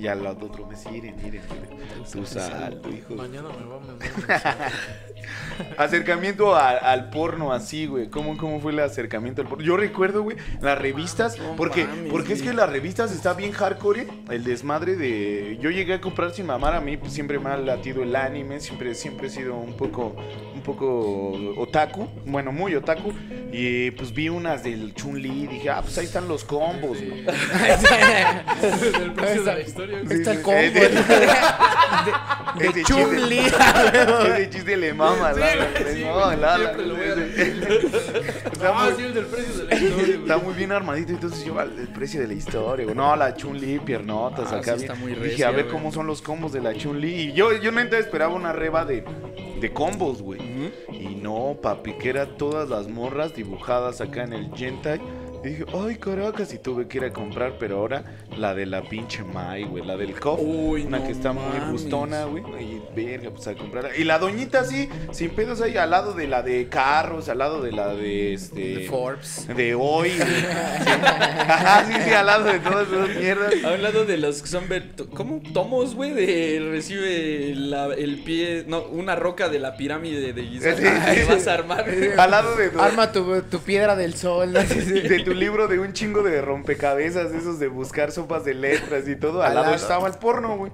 Y 0.00 0.06
al 0.06 0.22
lado 0.22 0.46
otro 0.46 0.66
mes, 0.66 0.84
miren, 0.90 1.16
miren, 1.16 1.42
miren. 1.50 2.04
Tu 2.10 2.24
saldo, 2.24 2.88
hijo. 2.90 3.14
Mañana 3.14 3.48
me 3.48 3.64
va 3.66 3.76
a 3.76 3.80
mandar 3.80 4.08
un 4.16 4.26
mensaje. 4.26 4.74
Acercamiento 5.76 6.54
a- 6.54 6.70
al 6.70 7.10
porno 7.10 7.52
así, 7.52 7.86
güey. 7.86 8.08
¿Cómo, 8.08 8.36
¿Cómo 8.36 8.60
fue 8.60 8.72
el 8.72 8.78
acercamiento 8.78 9.42
al 9.42 9.48
porno? 9.48 9.64
Yo 9.64 9.76
recuerdo, 9.76 10.22
güey, 10.22 10.36
las 10.60 10.78
revistas. 10.78 11.38
No 11.38 11.56
porque 11.56 11.84
mames, 11.86 12.10
porque 12.10 12.32
es 12.34 12.42
que 12.42 12.52
las 12.52 12.70
revistas 12.70 13.12
está 13.12 13.34
bien 13.34 13.52
hardcore. 13.52 14.06
El 14.30 14.44
desmadre 14.44 14.96
de. 14.96 15.58
Yo 15.60 15.70
llegué 15.70 15.94
a 15.94 16.00
comprar 16.00 16.32
sin 16.32 16.46
mamar. 16.46 16.74
A 16.74 16.80
mí 16.80 16.96
pues, 16.96 17.12
siempre 17.12 17.38
me 17.38 17.50
ha 17.50 17.56
latido 17.56 18.02
el 18.02 18.14
anime. 18.14 18.60
Siempre, 18.60 18.94
siempre 18.94 19.26
he 19.26 19.30
sido 19.30 19.56
un 19.56 19.76
poco. 19.76 20.14
Un 20.54 20.62
poco 20.62 21.32
otaku. 21.56 22.08
Bueno, 22.26 22.52
muy 22.52 22.74
otaku. 22.74 23.12
Y 23.52 23.90
pues 23.92 24.12
vi 24.12 24.28
unas 24.28 24.62
del 24.62 24.94
Chun-Li. 24.94 25.44
Y 25.44 25.46
dije, 25.48 25.70
ah, 25.70 25.80
pues 25.82 25.98
ahí 25.98 26.04
están 26.04 26.28
los 26.28 26.44
combos, 26.44 26.98
güey. 27.02 27.24
El 29.02 29.12
precio 29.14 29.37
de 29.44 29.54
la 29.54 29.60
historia, 29.60 29.98
güey. 30.04 30.18
Está 30.18 30.32
el 30.32 30.42
combo 30.42 30.60
sí. 30.60 30.68
de, 30.70 30.80
de, 30.80 30.88
de 32.58 32.68
chiste- 32.72 32.84
Chun-Li. 32.84 33.38
Ese 34.34 34.50
chiste 34.50 34.76
le 34.76 34.92
mama, 34.94 35.32
Sí, 35.34 35.40
la- 35.40 35.56
güey, 35.56 35.94
sí, 35.94 36.04
no, 36.04 36.24
güey, 36.24 36.36
la- 36.40 36.56
siempre 36.56 36.86
lo 36.86 36.94
voy 36.96 37.04
a 37.04 37.08
la- 37.08 37.14
decir. 37.16 37.68
Está 38.52 38.68
Ah, 38.70 38.84
muy- 38.84 38.94
sí, 38.96 39.02
el 39.04 39.14
del 39.14 39.26
precio 39.26 39.54
de 39.54 39.64
la 39.64 39.74
historia. 39.76 40.14
Está 40.16 40.38
muy 40.38 40.54
bien 40.54 40.72
armadito, 40.72 41.12
entonces 41.12 41.44
yo 41.44 41.60
el 41.60 41.88
precio 41.88 42.20
de 42.20 42.26
la 42.28 42.34
historia, 42.34 42.84
güey. 42.84 42.96
No, 42.96 43.14
la 43.16 43.34
Chun-Li, 43.34 43.78
piernotas, 43.80 44.52
Ah, 44.52 44.56
acá 44.56 44.74
está 44.74 44.94
muy 44.94 45.14
Dije, 45.14 45.44
a 45.44 45.50
ver 45.50 45.64
güey. 45.64 45.74
cómo 45.76 45.92
son 45.92 46.06
los 46.06 46.22
combos 46.22 46.52
de 46.52 46.60
la 46.60 46.74
Chun-Li. 46.74 47.08
Y 47.14 47.32
yo, 47.32 47.52
yo 47.52 47.70
neta 47.72 47.98
esperaba 47.98 48.34
una 48.34 48.52
reba 48.52 48.84
de, 48.84 49.04
de 49.60 49.72
combos, 49.72 50.22
güey. 50.22 50.40
Y 50.90 51.14
no, 51.20 51.56
papi, 51.62 51.92
que 51.94 52.10
eran 52.10 52.36
todas 52.36 52.68
las 52.68 52.88
morras 52.88 53.34
dibujadas 53.34 54.00
acá 54.00 54.24
en 54.24 54.32
el 54.32 54.50
Gentai. 54.54 55.00
Y 55.44 55.48
dije, 55.50 55.64
ay, 55.72 55.96
caracas, 55.96 56.52
y 56.52 56.58
tuve 56.58 56.88
que 56.88 56.98
ir 56.98 57.04
a 57.04 57.12
comprar, 57.12 57.54
pero 57.60 57.78
ahora 57.78 58.02
la 58.36 58.54
de 58.54 58.66
la 58.66 58.82
pinche 58.82 59.22
Mai, 59.22 59.64
güey, 59.64 59.84
la 59.84 59.96
del 59.96 60.18
Cof. 60.18 60.40
Uy, 60.42 60.82
una 60.84 60.98
no 60.98 61.06
que 61.06 61.12
está 61.12 61.32
muy 61.32 61.70
gustona, 61.70 62.24
güey. 62.24 62.42
Y 62.60 62.82
verga, 62.94 63.30
pues 63.30 63.46
a 63.46 63.54
comprarla. 63.54 63.96
Y 63.96 64.04
la 64.04 64.18
doñita 64.18 64.60
así, 64.60 64.88
sin 65.12 65.30
pedos 65.30 65.60
ahí, 65.60 65.76
al 65.76 65.90
lado 65.90 66.12
de 66.12 66.26
la 66.26 66.42
de 66.42 66.68
carros, 66.68 67.28
al 67.28 67.38
lado 67.38 67.62
de 67.62 67.70
la 67.72 67.94
de 67.94 68.34
este. 68.34 68.60
De 68.78 68.86
Forbes. 68.88 69.46
De 69.54 69.74
hoy, 69.74 70.10
güey. 70.16 70.28
Sí. 70.28 70.44
Ajá, 71.48 71.84
sí, 71.86 71.92
sí, 72.04 72.10
al 72.10 72.26
lado 72.26 72.44
de 72.44 72.58
todas 72.58 72.88
esas 72.88 73.16
mierdas. 73.16 73.54
A 73.64 73.72
un 73.74 73.82
lado 73.82 74.04
de 74.04 74.16
los 74.18 74.42
que 74.42 74.48
son 74.48 74.64
¿cómo? 75.14 75.40
Tomos, 75.54 75.94
güey, 75.94 76.12
de 76.12 76.66
recibe 76.70 77.54
la- 77.54 77.94
el 77.94 78.22
pie, 78.24 78.64
no, 78.66 78.82
una 78.82 79.14
roca 79.14 79.48
de 79.48 79.58
la 79.58 79.76
pirámide 79.76 80.32
de 80.32 80.42
Giza 80.42 80.76
Sí, 80.76 81.20
vas 81.28 81.46
a 81.46 81.54
armar. 81.54 81.86
Al 82.18 82.30
lado 82.30 82.56
de 82.56 82.70
Arma 82.78 83.12
tu, 83.12 83.42
tu 83.42 83.60
piedra 83.60 83.96
del 83.96 84.14
sol. 84.14 84.52
¿no? 84.52 84.60
Sí, 84.62 84.80
sí. 84.80 85.00
de 85.00 85.20
tu 85.28 85.34
libro 85.34 85.68
de 85.68 85.78
un 85.78 85.92
chingo 85.92 86.22
de 86.22 86.40
rompecabezas, 86.42 87.32
esos 87.32 87.58
de 87.58 87.68
buscar 87.68 88.10
sopas 88.12 88.44
de 88.44 88.54
letras 88.54 89.06
y 89.08 89.16
todo. 89.16 89.42
Al 89.42 89.48
Al 89.48 89.54
lado 89.56 89.66
lado. 89.66 89.76
estaba 89.76 90.08
el 90.08 90.14
porno, 90.14 90.56
güey. 90.56 90.72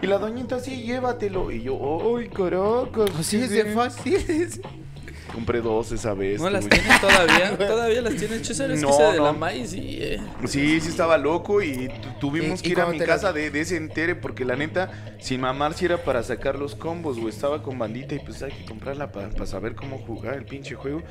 Y 0.00 0.06
la 0.06 0.18
doñita 0.18 0.56
así, 0.56 0.82
llévatelo. 0.82 1.50
Y 1.50 1.62
yo, 1.62 2.16
¡ay, 2.18 2.28
caracas! 2.28 3.10
Así 3.18 3.38
¿qué 3.38 3.44
es 3.44 3.50
de 3.50 3.64
fácil. 3.66 4.62
Compré 5.32 5.62
dos 5.62 5.90
esa 5.92 6.12
vez. 6.12 6.40
¿No 6.42 6.50
las 6.50 6.68
tienes 6.68 7.00
todavía? 7.00 7.56
¿Todavía 7.66 8.02
las 8.02 8.16
tienes? 8.16 8.46
César, 8.46 8.70
es 8.70 8.82
No, 8.82 8.88
que 8.88 8.94
esa 8.94 9.12
de 9.12 9.16
no. 9.18 9.24
la 9.24 9.32
maíz 9.32 9.72
y... 9.72 9.96
eh, 10.02 10.20
Sí, 10.44 10.78
sí 10.78 10.88
estaba 10.88 11.16
loco 11.16 11.62
y 11.62 11.88
tu- 11.88 12.18
tuvimos 12.20 12.60
¿Y- 12.60 12.64
que 12.64 12.68
y 12.68 12.72
ir 12.72 12.80
a 12.82 12.86
mi 12.86 12.98
casa 12.98 13.32
de, 13.32 13.50
de 13.50 13.60
ese 13.62 13.76
entere 13.78 14.14
porque 14.14 14.44
la 14.44 14.56
neta, 14.56 14.90
sin 15.20 15.40
mamar 15.40 15.72
si 15.72 15.86
era 15.86 15.96
para 16.04 16.22
sacar 16.22 16.58
los 16.58 16.74
combos, 16.74 17.18
güey. 17.18 17.30
Estaba 17.32 17.62
con 17.62 17.78
bandita 17.78 18.14
y 18.14 18.18
pues 18.18 18.42
hay 18.42 18.52
que 18.52 18.66
comprarla 18.66 19.10
para 19.10 19.46
saber 19.46 19.74
cómo 19.74 19.96
jugar 20.06 20.34
el 20.34 20.44
pinche 20.44 20.74
juego. 20.74 21.02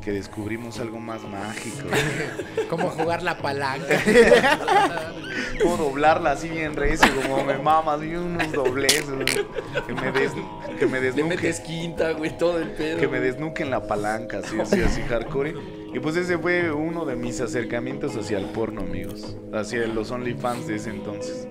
Que 0.00 0.12
descubrimos 0.12 0.80
algo 0.80 0.98
más 0.98 1.22
mágico. 1.24 1.88
Como 2.70 2.88
jugar 2.90 3.22
la 3.22 3.36
palanca. 3.38 4.00
Cómo 5.62 5.76
doblarla 5.76 6.32
así 6.32 6.48
bien 6.48 6.74
recio, 6.74 7.06
como 7.20 7.44
me 7.44 7.58
mamas, 7.58 8.02
y 8.02 8.14
unos 8.14 8.50
dobleces. 8.50 9.04
Que 9.86 9.92
me, 9.92 10.10
des, 10.10 10.32
que 10.78 10.86
me 10.86 11.00
Le 11.00 11.06
desnuque. 11.06 11.28
metes 11.36 11.60
quinta, 11.60 12.12
güey, 12.12 12.36
todo 12.38 12.58
el 12.58 12.70
pedo. 12.70 12.98
Que 12.98 13.08
me 13.08 13.20
desnuquen 13.20 13.68
la 13.70 13.86
palanca, 13.86 14.38
así, 14.38 14.58
así, 14.58 14.80
así, 14.80 15.02
hardcore. 15.02 15.52
Y 15.92 15.98
pues 16.00 16.16
ese 16.16 16.38
fue 16.38 16.72
uno 16.72 17.04
de 17.04 17.14
mis 17.16 17.42
acercamientos 17.42 18.16
hacia 18.16 18.38
el 18.38 18.46
porno, 18.46 18.80
amigos. 18.80 19.36
Hacia 19.52 19.86
los 19.86 20.10
OnlyFans 20.10 20.66
de 20.66 20.76
ese 20.76 20.90
entonces. 20.90 21.46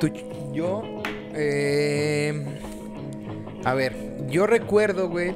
Tú- 0.00 0.10
yo. 0.52 0.82
eh, 1.34 2.44
a 3.64 3.74
ver, 3.74 3.94
yo 4.28 4.46
recuerdo, 4.48 5.08
güey, 5.08 5.32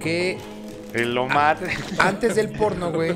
que 0.00 0.36
El 0.94 1.16
Omar. 1.16 1.58
antes 1.98 2.34
del 2.36 2.50
porno, 2.50 2.92
güey. 2.92 3.14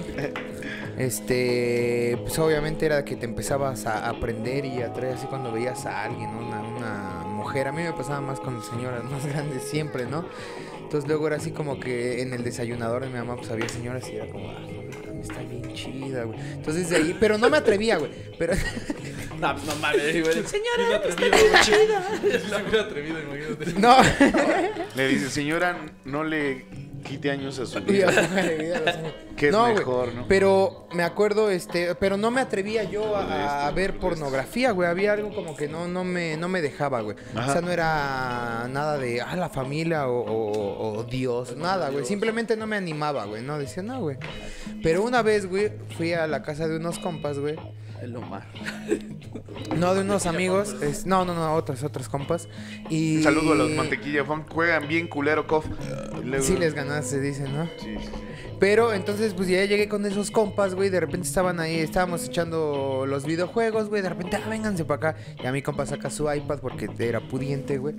Este, 0.98 2.18
pues 2.22 2.38
obviamente 2.38 2.85
era 2.85 3.04
que 3.04 3.16
te 3.16 3.24
empezabas 3.24 3.87
a 3.87 4.09
aprender 4.09 4.66
y 4.66 4.83
a 4.83 4.92
traer 4.92 5.14
así 5.14 5.26
cuando 5.26 5.50
veías 5.50 5.87
a 5.87 6.02
alguien, 6.04 6.30
¿no? 6.33 6.46
una, 6.46 6.61
una 6.61 7.24
mujer. 7.26 7.68
A 7.68 7.72
mí 7.72 7.83
me 7.83 7.92
pasaba 7.92 8.20
más 8.20 8.38
con 8.38 8.62
señoras 8.62 9.04
más 9.04 9.24
grandes 9.26 9.62
siempre, 9.62 10.04
¿no? 10.04 10.26
Entonces 10.83 11.09
luego 11.09 11.28
era 11.28 11.37
así 11.37 11.52
como 11.52 11.78
que 11.78 12.20
en 12.20 12.35
el 12.35 12.42
desayunador 12.44 13.02
de 13.02 13.09
mi 13.09 13.14
mamá 13.14 13.37
pues 13.37 13.50
había 13.50 13.68
señoras 13.68 14.09
y 14.11 14.16
era 14.16 14.26
como, 14.26 14.50
ah, 14.50 14.59
no 15.14 15.22
está 15.22 15.40
bien 15.42 15.72
chida, 15.72 16.24
güey. 16.24 16.38
Entonces 16.38 16.90
de 16.90 16.96
ahí, 16.96 17.16
pero 17.18 17.38
no 17.38 17.48
me 17.48 17.56
atrevía, 17.56 17.96
güey. 17.96 18.11
Pero 18.38 18.54
No, 19.40 19.54
no 19.54 19.76
mames, 19.76 20.22
güey. 20.22 20.35
Bien 20.35 20.92
atrevido, 20.94 22.02
güey. 22.20 22.35
Es 22.35 22.68
muy 22.68 22.78
atrevido, 22.78 23.18
imagínate. 23.22 23.80
no. 23.80 23.96
Le 24.94 25.09
dice, 25.09 25.30
señora, 25.30 25.78
no 26.04 26.24
le 26.24 26.66
quite 27.04 27.30
años 27.30 27.58
a 27.58 27.66
su 27.66 27.80
Vida. 27.84 28.10
Que 29.36 29.48
es 29.48 29.56
güey, 29.56 29.74
mejor, 29.74 30.12
¿no? 30.14 30.28
Pero 30.28 30.86
me 30.92 31.02
acuerdo, 31.02 31.50
este, 31.50 31.94
pero 31.94 32.18
no 32.18 32.30
me 32.30 32.42
atrevía 32.42 32.84
yo 32.84 33.16
a, 33.16 33.22
a 33.22 33.62
Esto, 33.64 33.74
ver 33.74 33.98
pornografía, 33.98 34.72
güey. 34.72 34.86
Había 34.88 35.12
algo 35.14 35.34
como 35.34 35.56
que 35.56 35.66
no, 35.66 35.88
no 35.88 36.04
me, 36.04 36.36
no 36.36 36.48
me 36.48 36.60
dejaba, 36.60 37.00
güey. 37.00 37.16
O 37.34 37.50
sea, 37.50 37.62
no 37.62 37.70
era 37.70 38.68
nada 38.70 38.98
de, 38.98 39.22
ah, 39.22 39.34
la 39.36 39.48
familia 39.48 40.08
o, 40.08 40.20
o- 40.20 40.98
o 40.98 41.04
Dios, 41.04 41.56
nada, 41.56 41.88
güey. 41.88 42.04
Simplemente 42.04 42.54
no 42.56 42.66
me 42.66 42.76
animaba, 42.76 43.24
güey. 43.24 43.42
No, 43.42 43.58
decía, 43.58 43.82
no, 43.82 44.00
güey. 44.00 44.18
Pero 44.82 45.02
una 45.02 45.22
vez, 45.22 45.46
güey, 45.46 45.72
fui 45.96 46.12
a 46.12 46.26
la 46.26 46.42
casa 46.42 46.68
de 46.68 46.76
unos 46.76 46.98
compas, 46.98 47.38
güey. 47.38 47.56
El 48.02 48.16
Omar. 48.16 48.46
No, 49.76 49.94
de 49.94 50.00
unos 50.02 50.26
amigos. 50.26 50.74
es- 50.82 51.06
no, 51.06 51.24
no, 51.24 51.34
no, 51.34 51.54
otros, 51.54 51.82
otros 51.82 52.08
compas. 52.08 52.48
Y... 52.88 53.18
Un 53.18 53.22
saludo 53.22 53.52
a 53.52 53.56
los 53.56 53.70
mantequilla 53.70 54.24
fan. 54.24 54.44
Juegan 54.48 54.88
bien 54.88 55.06
culero, 55.08 55.46
Cof. 55.46 55.66
Luego- 56.24 56.44
Sí 56.44 56.56
les 56.56 56.74
ganaste, 56.74 57.20
dicen, 57.20 57.52
¿no? 57.54 57.64
Sí, 57.78 57.86
sí, 57.86 57.96
sí. 58.02 58.10
Pero 58.58 58.92
entonces, 58.92 59.32
pues 59.32 59.48
ya 59.48 59.64
llegué 59.64 59.88
con 59.88 60.04
esos 60.04 60.30
compas, 60.30 60.74
güey. 60.74 60.90
De 60.90 61.00
repente 61.00 61.26
estaban 61.26 61.60
ahí, 61.60 61.76
estábamos 61.78 62.26
echando 62.26 63.04
los 63.06 63.24
videojuegos, 63.24 63.88
güey. 63.88 64.02
De 64.02 64.10
repente, 64.10 64.36
ah, 64.36 64.46
vénganse 64.50 64.84
para 64.84 65.10
acá. 65.12 65.20
Y 65.42 65.46
a 65.46 65.52
mi 65.52 65.62
compa 65.62 65.86
saca 65.86 66.10
su 66.10 66.30
iPad 66.30 66.58
porque 66.58 66.90
era 66.98 67.20
pudiente, 67.20 67.78
güey. 67.78 67.94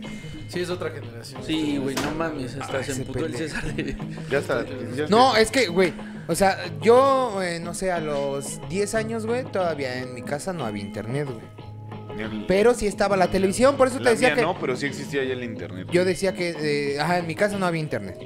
Sí, 0.50 0.60
es 0.60 0.70
otra 0.70 0.92
generación. 0.92 1.42
Sí, 1.44 1.80
güey, 1.82 1.96
no 1.96 2.12
mames, 2.12 2.56
hasta 2.58 2.78
Ay, 2.78 2.84
se 2.84 2.92
emputó 2.92 3.26
el. 3.26 3.36
César. 3.36 3.74
de- 3.74 3.98
Ya 4.30 4.38
está. 4.38 4.64
ya 4.96 5.08
No, 5.10 5.36
es 5.36 5.50
que, 5.50 5.66
güey. 5.68 5.94
O 6.28 6.36
sea, 6.36 6.58
yo, 6.82 7.42
eh, 7.42 7.60
no 7.60 7.74
sé, 7.74 7.92
a 7.92 8.00
los 8.00 8.60
10 8.70 8.96
años, 8.96 9.26
güey, 9.26 9.44
todavía 9.44 10.00
en 10.00 10.14
mi 10.14 10.22
casa 10.22 10.54
no 10.54 10.66
había 10.66 10.84
internet, 10.84 11.28
güey. 11.28 12.46
Pero 12.48 12.74
sí 12.74 12.88
estaba 12.88 13.18
la 13.18 13.32
televisión, 13.32 13.78
por 13.78 13.88
eso 13.88 14.00
te 14.00 14.10
decía 14.10 14.30
mía 14.30 14.36
que. 14.36 14.42
no, 14.42 14.60
pero 14.60 14.76
sí 14.76 14.86
existía 14.86 15.24
ya 15.24 15.34
el 15.34 15.44
internet. 15.44 15.88
Yo 15.92 16.06
decía 16.06 16.34
que, 16.34 16.94
eh, 16.94 17.00
ajá, 17.00 17.20
en 17.20 17.28
mi 17.28 17.36
casa 17.36 17.58
no 17.58 17.66
había 17.66 17.82
internet. 17.82 18.18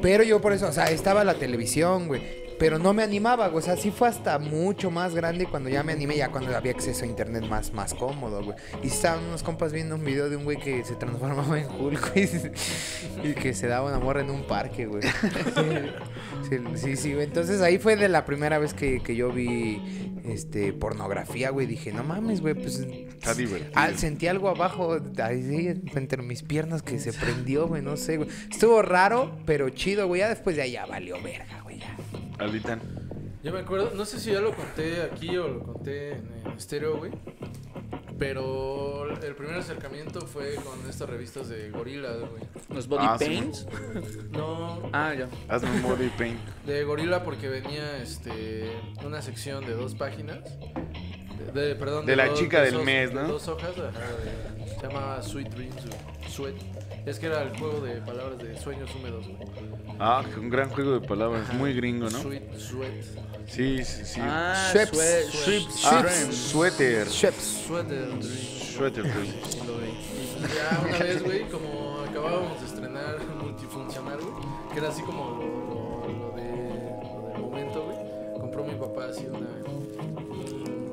Pero 0.00 0.22
yo 0.22 0.40
por 0.40 0.52
eso, 0.52 0.68
o 0.68 0.72
sea, 0.72 0.84
estaba 0.90 1.24
la 1.24 1.34
televisión, 1.34 2.06
güey. 2.06 2.47
Pero 2.58 2.78
no 2.78 2.92
me 2.92 3.02
animaba, 3.02 3.48
güey. 3.48 3.58
O 3.58 3.64
sea, 3.64 3.76
sí 3.76 3.90
fue 3.90 4.08
hasta 4.08 4.38
mucho 4.38 4.90
más 4.90 5.14
grande 5.14 5.46
cuando 5.46 5.68
ya 5.68 5.82
me 5.82 5.92
animé, 5.92 6.16
ya 6.16 6.30
cuando 6.30 6.56
había 6.56 6.72
acceso 6.72 7.04
a 7.04 7.08
internet 7.08 7.44
más, 7.48 7.72
más 7.72 7.94
cómodo, 7.94 8.42
güey. 8.42 8.56
Y 8.82 8.88
estaban 8.88 9.24
unos 9.24 9.42
compas 9.42 9.72
viendo 9.72 9.94
un 9.94 10.04
video 10.04 10.28
de 10.28 10.36
un 10.36 10.44
güey 10.44 10.58
que 10.58 10.84
se 10.84 10.96
transformaba 10.96 11.58
en 11.58 11.68
Hulk, 11.70 12.12
güey. 12.12 12.28
Y 13.24 13.34
que 13.34 13.54
se 13.54 13.66
daba 13.66 13.88
una 13.88 13.98
morra 13.98 14.20
en 14.20 14.30
un 14.30 14.46
parque, 14.46 14.86
güey. 14.86 15.02
Sí, 16.48 16.56
sí, 16.76 16.96
sí, 16.96 17.14
güey. 17.14 17.26
Entonces 17.26 17.60
ahí 17.60 17.78
fue 17.78 17.96
de 17.96 18.08
la 18.08 18.24
primera 18.24 18.58
vez 18.58 18.72
que, 18.72 19.00
que 19.02 19.14
yo 19.14 19.30
vi 19.32 19.82
este 20.24 20.72
pornografía, 20.72 21.50
güey. 21.50 21.66
Dije, 21.66 21.92
no 21.92 22.04
mames, 22.04 22.40
güey, 22.40 22.54
pues. 22.54 22.78
Está 22.78 23.34
divertido. 23.34 23.72
Ah, 23.74 23.90
sentí 23.94 24.28
algo 24.28 24.48
abajo, 24.48 24.98
ahí 25.22 25.42
sí, 25.42 25.82
entre 25.94 26.22
mis 26.22 26.42
piernas 26.42 26.82
que 26.82 26.98
se 26.98 27.12
prendió, 27.12 27.66
güey, 27.66 27.82
no 27.82 27.96
sé, 27.96 28.16
güey. 28.16 28.28
Estuvo 28.50 28.82
raro, 28.82 29.36
pero 29.44 29.68
chido, 29.70 30.06
güey. 30.06 30.20
Ya 30.20 30.28
después 30.28 30.56
de 30.56 30.62
ahí 30.62 30.72
ya 30.72 30.86
valió 30.86 31.20
verga, 31.22 31.60
güey. 31.62 31.67
Ya. 32.38 32.44
Alditan. 32.44 32.80
Yo 33.42 33.52
me 33.52 33.60
acuerdo, 33.60 33.92
no 33.94 34.04
sé 34.04 34.18
si 34.18 34.32
ya 34.32 34.40
lo 34.40 34.52
conté 34.54 35.02
aquí 35.02 35.36
o 35.38 35.46
lo 35.48 35.62
conté 35.62 36.12
en, 36.12 36.28
en 36.44 36.52
estéreo, 36.56 36.96
güey. 36.98 37.12
Pero 38.18 39.08
el 39.22 39.34
primer 39.36 39.54
acercamiento 39.56 40.22
fue 40.22 40.56
con 40.56 40.88
estas 40.90 41.08
revistas 41.08 41.48
de 41.48 41.70
Gorila, 41.70 42.10
güey. 42.16 42.42
Los 42.70 42.88
body 42.88 43.04
Ah, 43.06 43.16
sí, 43.18 43.26
paints. 43.26 43.66
No, 44.32 44.90
Ah, 44.92 45.14
ya. 45.14 45.28
Hazme 45.48 45.70
un 45.70 45.82
body 45.82 46.08
paint. 46.18 46.38
de 46.66 46.82
Gorila 46.84 47.22
porque 47.22 47.48
venía 47.48 47.98
este 48.02 48.72
una 49.04 49.22
sección 49.22 49.64
de 49.66 49.74
dos 49.74 49.94
páginas. 49.94 50.40
De, 51.54 51.68
de- 51.68 51.74
perdón, 51.76 52.06
De 52.06 52.16
la 52.16 52.26
dos- 52.26 52.38
chica 52.40 52.60
del 52.62 52.74
dos- 52.74 52.84
mes, 52.84 53.10
de 53.10 53.14
¿no? 53.14 53.28
Dos 53.28 53.46
hojas, 53.46 53.70
ajá, 53.78 54.00
de- 54.16 54.68
Se 54.80 54.86
llama 54.86 55.22
Sweet 55.22 55.48
Dreams, 55.50 55.86
güey. 56.38 56.54
Sweat. 57.08 57.14
Es 57.14 57.18
que 57.18 57.26
era 57.26 57.42
el 57.42 57.58
juego 57.58 57.80
de 57.80 58.00
palabras 58.02 58.38
de 58.38 58.58
sueños 58.58 58.90
húmedos, 58.94 59.26
güey. 59.26 59.38
Ah, 59.98 60.22
un 60.36 60.48
gran 60.50 60.68
juego 60.70 60.98
de 61.00 61.06
palabras, 61.06 61.52
muy 61.54 61.72
gringo, 61.74 62.08
¿no? 62.10 62.18
Sweet, 62.22 62.56
sweat. 62.58 62.92
Sí, 63.46 63.82
sí, 63.84 64.04
sí. 64.04 64.20
Ah, 64.22 64.68
Schweppes. 64.70 65.26
sue- 65.30 65.60
Schweppes. 65.60 65.84
Ah, 65.86 66.32
suéter. 66.32 67.08
Sheps. 67.08 67.64
Sweater. 67.66 68.08
Suéter. 68.76 69.04
Sí, 69.04 69.58
lo 69.66 69.78
vi. 69.78 69.88
Y 69.88 70.54
ya 70.54 70.80
una 70.86 70.98
vez, 70.98 71.22
güey, 71.24 71.48
como 71.48 72.00
acabábamos 72.08 72.60
de 72.60 72.66
estrenar 72.66 73.18
Multifuncional, 73.42 74.18
güey, 74.20 74.34
que 74.72 74.78
era 74.78 74.88
así 74.90 75.02
como 75.02 75.30
lo, 75.30 76.08
lo, 76.08 76.28
lo 76.30 76.36
de, 76.36 76.77
compró 78.58 78.64
mi 78.64 78.78
papá 78.78 79.06
así 79.10 79.26
una, 79.26 79.48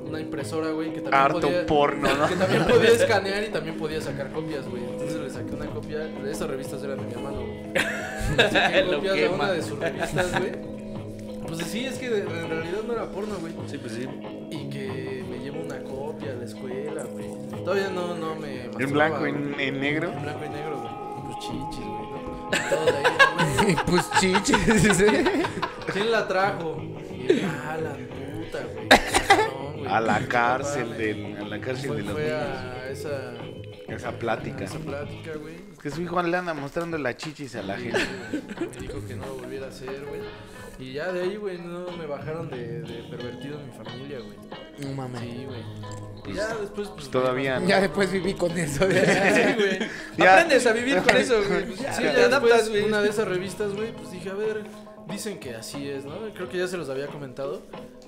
una 0.08 0.20
impresora, 0.20 0.70
güey, 0.72 0.94
que 0.94 1.02
también 1.02 1.22
Harto 1.22 1.42
podía... 1.42 1.66
porno, 1.66 2.08
¿no? 2.16 2.28
Que 2.30 2.36
también 2.36 2.66
podía 2.66 2.90
escanear 2.92 3.44
y 3.44 3.50
también 3.50 3.78
podía 3.78 4.02
sacar 4.02 4.32
copias, 4.32 4.68
güey. 4.70 4.84
Entonces 4.84 5.18
le 5.18 5.30
saqué 5.30 5.54
una 5.56 5.66
copia. 5.68 6.10
Esas 6.30 6.50
revistas 6.50 6.84
eran 6.84 6.98
de 6.98 7.04
mi 7.06 7.12
hermano, 7.14 7.42
güey. 7.42 7.74
Le 8.38 8.50
saqué 8.52 8.84
Lo 8.84 8.96
copias 8.98 9.16
quema. 9.16 9.36
una 9.36 9.52
de 9.52 9.62
sus 9.62 9.80
revistas, 9.80 10.40
güey. 10.40 10.76
Pues 11.48 11.60
sí, 11.68 11.86
es 11.86 11.98
que 12.00 12.10
de- 12.10 12.22
en 12.22 12.50
realidad 12.50 12.80
no 12.88 12.94
era 12.94 13.06
porno, 13.06 13.36
güey. 13.40 13.54
Sí, 13.68 13.78
pues 13.78 13.94
sí. 13.94 14.08
Y 14.52 14.70
que 14.70 15.24
me 15.30 15.40
llevo 15.40 15.62
una 15.64 15.80
copia 15.84 16.32
a 16.32 16.36
la 16.36 16.46
escuela, 16.46 17.04
güey. 17.04 17.28
Todavía 17.64 17.90
no, 17.90 18.16
no 18.16 18.36
me. 18.36 18.66
En 18.66 18.92
blanco 18.92 19.28
y 19.28 19.30
en, 19.30 19.80
negro. 19.80 20.12
En 20.12 20.22
blanco 20.24 20.46
y 20.46 20.50
negro, 20.50 20.80
güey. 20.82 21.26
Pues 21.26 21.40
chichis, 21.40 21.86
güey. 21.86 22.70
Todo 22.70 22.86
de 22.86 22.92
ahí, 22.98 23.04
güey. 23.64 23.76
Pues 23.86 24.12
chiches. 24.20 25.04
¿Quién 25.94 26.12
la 26.12 26.28
trajo? 26.28 26.78
Ah, 27.46 27.78
la 27.82 27.92
puta, 27.94 28.60
güey. 28.74 28.88
Güey. 29.78 29.88
A 29.88 30.00
la 30.02 30.20
cárcel 30.28 30.84
papá 30.86 30.96
del, 30.98 31.38
a 31.38 31.42
la 31.46 31.60
cárcel 31.62 31.88
Fue, 31.88 31.98
de 31.98 32.04
los 32.04 32.12
fue 32.14 32.24
niños. 32.24 32.40
a 32.42 32.90
esa, 32.90 33.34
Esa 33.88 34.10
a 34.10 34.12
plática. 34.14 34.64
esa 34.66 34.80
plática, 34.80 35.32
güey. 35.40 35.56
Es 35.74 35.80
que 35.80 35.92
su 35.92 36.02
hijo 36.02 36.22
le 36.24 36.36
anda 36.38 36.54
mostrando 36.54 36.98
las 36.98 37.18
chichis 37.18 37.56
a 37.56 37.62
la 37.62 37.78
gente. 37.78 38.00
Me 38.60 38.78
dijo 38.88 39.06
que 39.08 39.16
no 39.16 39.26
lo 39.28 39.36
volviera 39.36 39.68
a 39.68 39.70
hacer, 39.70 40.04
güey. 40.08 40.22
Y 40.78 40.92
ya 40.94 41.10
de 41.12 41.22
ahí, 41.22 41.38
güey, 41.38 41.58
no 41.60 41.90
me 41.98 42.06
bajaron 42.06 42.50
de, 42.50 42.82
de 42.82 43.04
pervertido 43.10 43.60
en 43.62 43.68
mi 43.68 43.72
familia, 43.74 44.20
güey. 44.20 44.38
No 44.80 44.94
mames. 44.94 45.22
Sí, 45.22 45.46
güey. 45.46 45.62
Y 46.28 46.34
ya 46.34 46.48
después, 46.56 46.90
pues. 46.90 47.10
Todavía 47.10 47.60
no. 47.60 47.68
Ya 47.68 47.80
después 47.80 48.12
viví 48.12 48.34
con 48.34 48.58
eso. 48.58 48.84
Sí, 48.90 49.54
güey. 49.56 49.80
Ya. 50.18 50.34
Aprendes 50.40 50.66
a 50.66 50.74
vivir 50.74 50.98
con 51.02 51.16
eso, 51.16 51.36
güey. 51.48 51.66
Pues 51.66 51.80
Sí, 51.96 52.04
ya 52.04 52.26
adaptas, 52.26 52.70
güey. 52.70 52.84
una 52.84 53.02
de 53.02 53.10
esas 53.10 53.28
revistas, 53.28 53.74
güey, 53.74 53.94
pues 53.94 54.12
dije, 54.12 54.30
a 54.32 54.34
ver, 54.34 54.64
dicen 55.10 55.40
que 55.40 55.56
así 55.56 55.88
es, 55.90 56.06
¿no? 56.06 56.16
Creo 56.34 56.50
que 56.50 56.58
ya 56.58 56.68
se 56.68 56.78
los 56.78 56.90
había 56.90 57.08
comentado, 57.08 57.62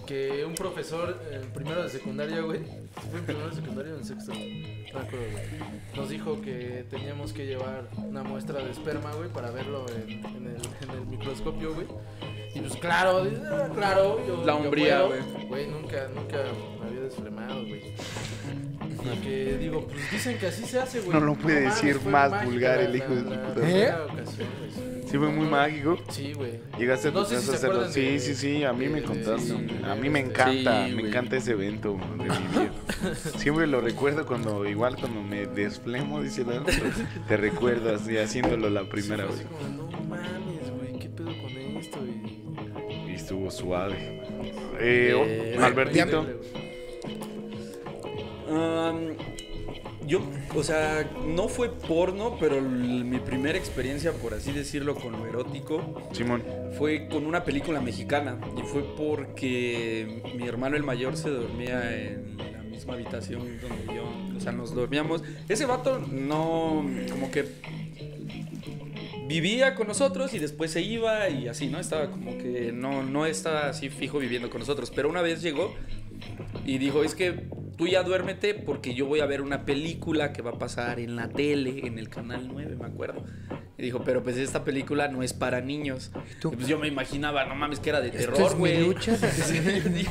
que 0.05 0.45
un 0.45 0.55
profesor 0.55 1.19
en 1.31 1.49
primero 1.51 1.83
de 1.83 1.89
secundaria, 1.89 2.41
güey, 2.41 2.61
fue 3.09 3.19
en 3.19 3.25
primero 3.25 3.49
de 3.49 3.55
secundaria 3.55 3.93
o 3.93 3.97
en 3.97 4.05
sexto, 4.05 4.31
no 4.33 4.39
me 4.39 5.05
acuerdo, 5.05 5.25
güey, 5.31 5.43
nos 5.95 6.09
dijo 6.09 6.41
que 6.41 6.85
teníamos 6.89 7.33
que 7.33 7.45
llevar 7.45 7.87
una 7.97 8.23
muestra 8.23 8.63
de 8.63 8.71
esperma, 8.71 9.11
güey, 9.13 9.29
para 9.29 9.51
verlo 9.51 9.85
en, 9.89 10.11
en 10.25 10.47
el, 10.47 10.61
en 10.83 10.89
el 10.91 11.05
microscopio, 11.07 11.73
güey. 11.73 11.87
Y 12.55 12.59
pues 12.61 12.75
claro, 12.77 13.23
"Ah, 13.51 13.69
claro, 13.75 14.19
yo, 14.25 14.43
La 14.45 14.55
hombría, 14.55 15.05
puedo". 15.05 15.21
güey. 15.21 15.47
Güey, 15.47 15.67
nunca, 15.67 16.07
nunca 16.15 16.37
me 16.81 16.87
había 16.87 17.01
desfremado, 17.01 17.59
güey. 17.67 17.93
Y 19.13 19.17
que 19.19 19.57
digo, 19.57 19.85
pues 19.87 20.11
dicen 20.11 20.37
que 20.39 20.47
así 20.47 20.63
se 20.65 20.79
hace, 20.79 21.01
güey. 21.01 21.19
No 21.19 21.25
lo 21.25 21.35
puede 21.35 21.61
decir 21.61 22.01
más 22.05 22.43
vulgar 22.45 22.77
la- 22.77 22.85
el 22.85 22.95
hijo 22.95 23.13
de 23.15 23.21
la- 23.23 23.29
su 23.29 23.29
la 23.29 23.41
puta 23.43 23.53
primera 23.61 24.05
ocasión, 24.05 24.47
güey. 24.59 24.86
Sí, 25.09 25.17
fue 25.17 25.29
muy 25.29 25.47
mágico. 25.47 25.97
Sí, 26.09 26.33
güey. 26.33 26.59
Llegaste 26.77 27.07
a 27.07 27.11
tu 27.11 27.19
No 27.19 27.23
casa 27.23 27.35
a 27.51 27.55
hacerlo. 27.55 27.89
Sí, 27.89 28.01
de- 28.01 28.19
sí, 28.19 28.35
sí, 28.35 28.63
a 28.63 28.73
mí 28.73 28.85
de- 28.85 28.89
me 28.91 29.01
contaste. 29.03 29.47
sí, 29.47 29.67
A 29.85 29.95
mí 29.95 30.09
me 30.09 30.19
este- 30.19 30.31
encanta, 30.31 30.87
Sí, 30.87 30.93
me 30.95 31.01
encanta 31.07 31.37
ese 31.37 31.51
evento 31.53 31.97
de 32.17 32.23
mi 32.23 32.29
vida. 32.29 32.71
Siempre 33.37 33.67
lo 33.67 33.79
recuerdo 33.81 34.25
cuando, 34.25 34.65
igual 34.65 34.97
cuando 34.97 35.21
me 35.23 35.45
desflemo, 35.45 36.21
dice 36.21 36.43
la 36.43 36.61
te 37.27 37.37
recuerdo 37.37 37.95
así 37.95 38.17
haciéndolo 38.17 38.69
la 38.69 38.83
primera 38.89 39.25
Sí, 39.31 39.37
vez. 39.39 39.47
como, 39.47 39.89
no 39.91 40.01
mames, 40.09 40.71
güey, 40.77 40.99
¿qué 40.99 41.09
pedo 41.09 41.27
con 41.27 41.51
esto? 41.77 41.99
Y... 42.05 43.11
Y 43.11 43.15
estuvo 43.15 43.49
suave. 43.49 43.95
Eh, 44.79 45.13
oh, 45.15 45.23
Eh, 45.25 45.57
Albertito. 45.61 46.25
Um, 48.47 49.15
yo, 50.07 50.21
o 50.55 50.63
sea, 50.63 51.09
no 51.25 51.49
fue 51.49 51.69
porno, 51.69 52.37
pero 52.39 52.61
mi 52.61 53.19
primera 53.19 53.57
experiencia, 53.57 54.13
por 54.13 54.33
así 54.33 54.53
decirlo, 54.53 54.95
con 54.95 55.11
lo 55.11 55.27
erótico 55.27 56.01
Simón. 56.13 56.43
fue 56.77 57.07
con 57.09 57.25
una 57.25 57.43
película 57.43 57.81
mexicana. 57.81 58.39
Y 58.57 58.61
fue 58.61 58.83
porque 58.95 60.21
mi 60.37 60.47
hermano 60.47 60.77
el 60.77 60.83
mayor 60.83 61.17
se 61.17 61.29
dormía 61.29 61.93
en 61.93 62.37
la 62.37 62.63
misma 62.63 62.93
habitación 62.93 63.59
donde 63.59 63.93
yo. 63.93 64.09
O 64.37 64.39
sea, 64.39 64.53
nos 64.53 64.73
dormíamos. 64.73 65.23
Ese 65.49 65.65
vato 65.65 65.99
no, 65.99 66.85
como 67.09 67.29
que 67.29 67.45
vivía 69.27 69.75
con 69.75 69.87
nosotros 69.87 70.33
y 70.33 70.39
después 70.39 70.71
se 70.71 70.81
iba 70.81 71.27
y 71.29 71.49
así, 71.49 71.67
¿no? 71.67 71.79
Estaba 71.79 72.09
como 72.11 72.37
que 72.37 72.71
no, 72.71 73.03
no 73.03 73.25
estaba 73.25 73.67
así 73.67 73.89
fijo 73.89 74.19
viviendo 74.19 74.49
con 74.49 74.59
nosotros. 74.59 74.89
Pero 74.95 75.09
una 75.09 75.21
vez 75.21 75.41
llegó 75.41 75.75
y 76.65 76.77
dijo, 76.77 77.03
es 77.03 77.15
que 77.15 77.47
tú 77.77 77.87
ya 77.87 78.03
duérmete 78.03 78.53
porque 78.53 78.93
yo 78.93 79.05
voy 79.05 79.19
a 79.19 79.25
ver 79.25 79.41
una 79.41 79.65
película 79.65 80.33
que 80.33 80.41
va 80.41 80.51
a 80.51 80.57
pasar 80.59 80.99
en 80.99 81.15
la 81.15 81.29
tele, 81.29 81.85
en 81.87 81.99
el 81.99 82.09
canal 82.09 82.47
9, 82.51 82.75
me 82.79 82.85
acuerdo. 82.85 83.23
Y 83.77 83.83
dijo, 83.83 84.01
pero 84.03 84.23
pues 84.23 84.37
esta 84.37 84.63
película 84.63 85.07
no 85.07 85.21
es 85.21 85.33
para 85.33 85.61
niños. 85.61 86.11
tú? 86.41 86.51
Y 86.51 86.55
pues 86.55 86.67
yo 86.67 86.79
me 86.79 86.87
imaginaba, 86.87 87.45
no 87.45 87.53
mames, 87.55 87.79
que 87.79 87.89
era 87.91 88.01
de 88.01 88.09
terror, 88.09 88.55
güey. 88.57 88.89
es 88.89 89.51
mi- 89.91 90.03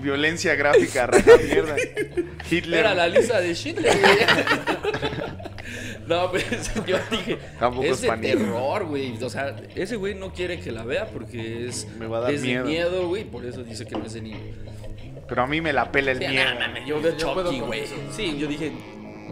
Violencia 0.00 0.54
gráfica, 0.54 1.06
raja 1.06 1.32
mierda. 1.44 1.74
Hitler. 2.50 2.80
Era 2.80 2.94
la 2.94 3.08
lista 3.08 3.40
de 3.40 3.54
güey. 3.54 3.84
No, 6.06 6.30
pues 6.30 6.70
yo 6.86 6.96
dije, 7.10 7.38
Tampoco 7.58 7.84
es 7.86 7.92
es 7.92 8.00
de 8.02 8.16
terror, 8.16 8.84
güey. 8.86 9.22
O 9.22 9.30
sea, 9.30 9.56
ese 9.74 9.96
güey 9.96 10.14
no 10.14 10.32
quiere 10.32 10.60
que 10.60 10.70
la 10.72 10.84
vea 10.84 11.06
porque 11.06 11.66
es, 11.66 11.86
Me 11.98 12.06
va 12.06 12.18
a 12.18 12.20
dar 12.22 12.32
es 12.34 12.42
miedo. 12.42 12.64
de 12.64 12.70
miedo, 12.70 13.08
güey. 13.08 13.24
Por 13.24 13.44
eso 13.44 13.62
dice 13.64 13.84
que 13.86 13.96
no 13.96 14.04
es 14.06 14.12
de 14.14 14.22
niño. 14.22 14.38
Pero 15.28 15.42
a 15.42 15.46
mí 15.46 15.60
me 15.60 15.72
la 15.72 15.90
pela 15.90 16.12
el 16.12 16.18
Sí, 16.18 16.28
miedo. 16.28 16.44
no, 16.54 16.86
yo 16.86 17.00
veo 17.02 17.16
Chucky, 17.16 17.60
güey. 17.60 17.82
Sí, 18.12 18.36
yo 18.38 18.46
dije, 18.46 18.70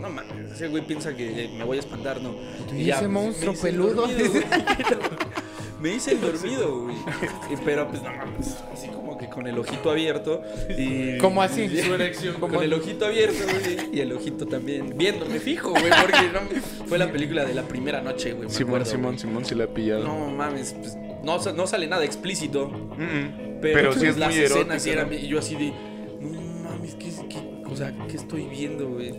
no 0.01 0.11
mames, 0.11 0.51
ese 0.53 0.67
güey 0.69 0.85
piensa 0.85 1.15
que 1.15 1.49
me 1.57 1.63
voy 1.65 1.77
a 1.77 1.81
espantar, 1.81 2.21
¿no? 2.21 2.35
Y 2.77 2.91
ese 2.91 2.99
pues, 3.01 3.11
monstruo 3.11 3.53
me 3.55 3.59
peludo. 3.61 3.95
dormido. 4.07 4.33
Me 5.81 5.93
hice 5.97 6.13
el 6.13 6.21
dormido, 6.23 6.81
güey. 6.85 6.97
Pero 7.63 7.87
pues 7.89 8.03
no 8.03 8.11
mames, 8.11 8.57
así 8.73 8.89
como 8.89 9.04
con 9.35 9.47
el 9.47 9.59
ojito 9.59 9.91
abierto. 9.91 10.43
Y, 10.77 11.19
¿Cómo 11.19 11.43
así? 11.43 11.63
y- 11.63 11.79
Su 11.83 11.95
erección. 11.95 12.37
con 12.37 12.55
el 12.63 12.73
ojito 12.73 13.07
abierto, 13.07 13.45
güey. 13.45 13.89
Y 13.93 14.01
el 14.01 14.13
ojito 14.13 14.47
también 14.47 14.97
viéndome 14.97 15.41
fijo, 15.41 15.71
güey. 15.71 15.91
Porque 16.01 16.31
no, 16.33 16.41
fue 16.87 16.99
la 16.99 17.11
película 17.11 17.45
de 17.45 17.55
la 17.55 17.63
primera 17.63 18.01
noche, 18.01 18.33
güey. 18.33 18.49
Simón, 18.49 18.71
acuerdo, 18.77 18.87
Simón, 18.87 19.05
güey. 19.13 19.19
Simón 19.19 19.45
se 19.45 19.55
la 19.55 19.65
ha 19.65 19.69
pillado. 19.69 20.05
No 20.05 20.31
mames, 20.31 20.75
pues 20.75 20.97
no, 21.25 21.39
no 21.53 21.67
sale 21.67 21.87
nada 21.87 22.05
explícito. 22.05 22.69
Mm, 22.69 23.03
mm. 23.03 23.59
Pero, 23.61 23.75
Pero, 23.79 23.93
sí 23.93 23.99
pues, 24.01 24.11
es 24.11 24.17
las 24.19 24.35
muy 24.35 24.45
escenas 24.45 24.87
eran 24.87 25.13
y 25.13 25.27
yo 25.27 25.39
así 25.39 25.55
de, 25.55 25.73
no 26.21 26.41
mames, 26.69 26.95
¿qué, 26.97 27.11
qué, 27.29 27.65
o 27.71 27.75
sea, 27.75 27.95
¿qué 28.09 28.17
estoy 28.17 28.45
viendo, 28.45 28.89
güey? 28.89 29.15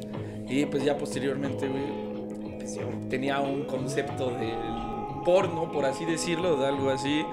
Y 0.47 0.65
pues 0.67 0.84
ya 0.84 0.97
posteriormente, 0.97 1.67
güey, 1.67 2.56
pues 2.60 2.75
yo 2.75 2.88
tenía 3.10 3.39
un 3.39 3.63
concepto 3.65 4.30
del 4.30 5.23
porno, 5.25 5.71
por 5.71 5.86
así 5.86 6.06
decirlo, 6.06 6.58
de 6.58 6.67
algo 6.67 6.91
así, 6.91 7.23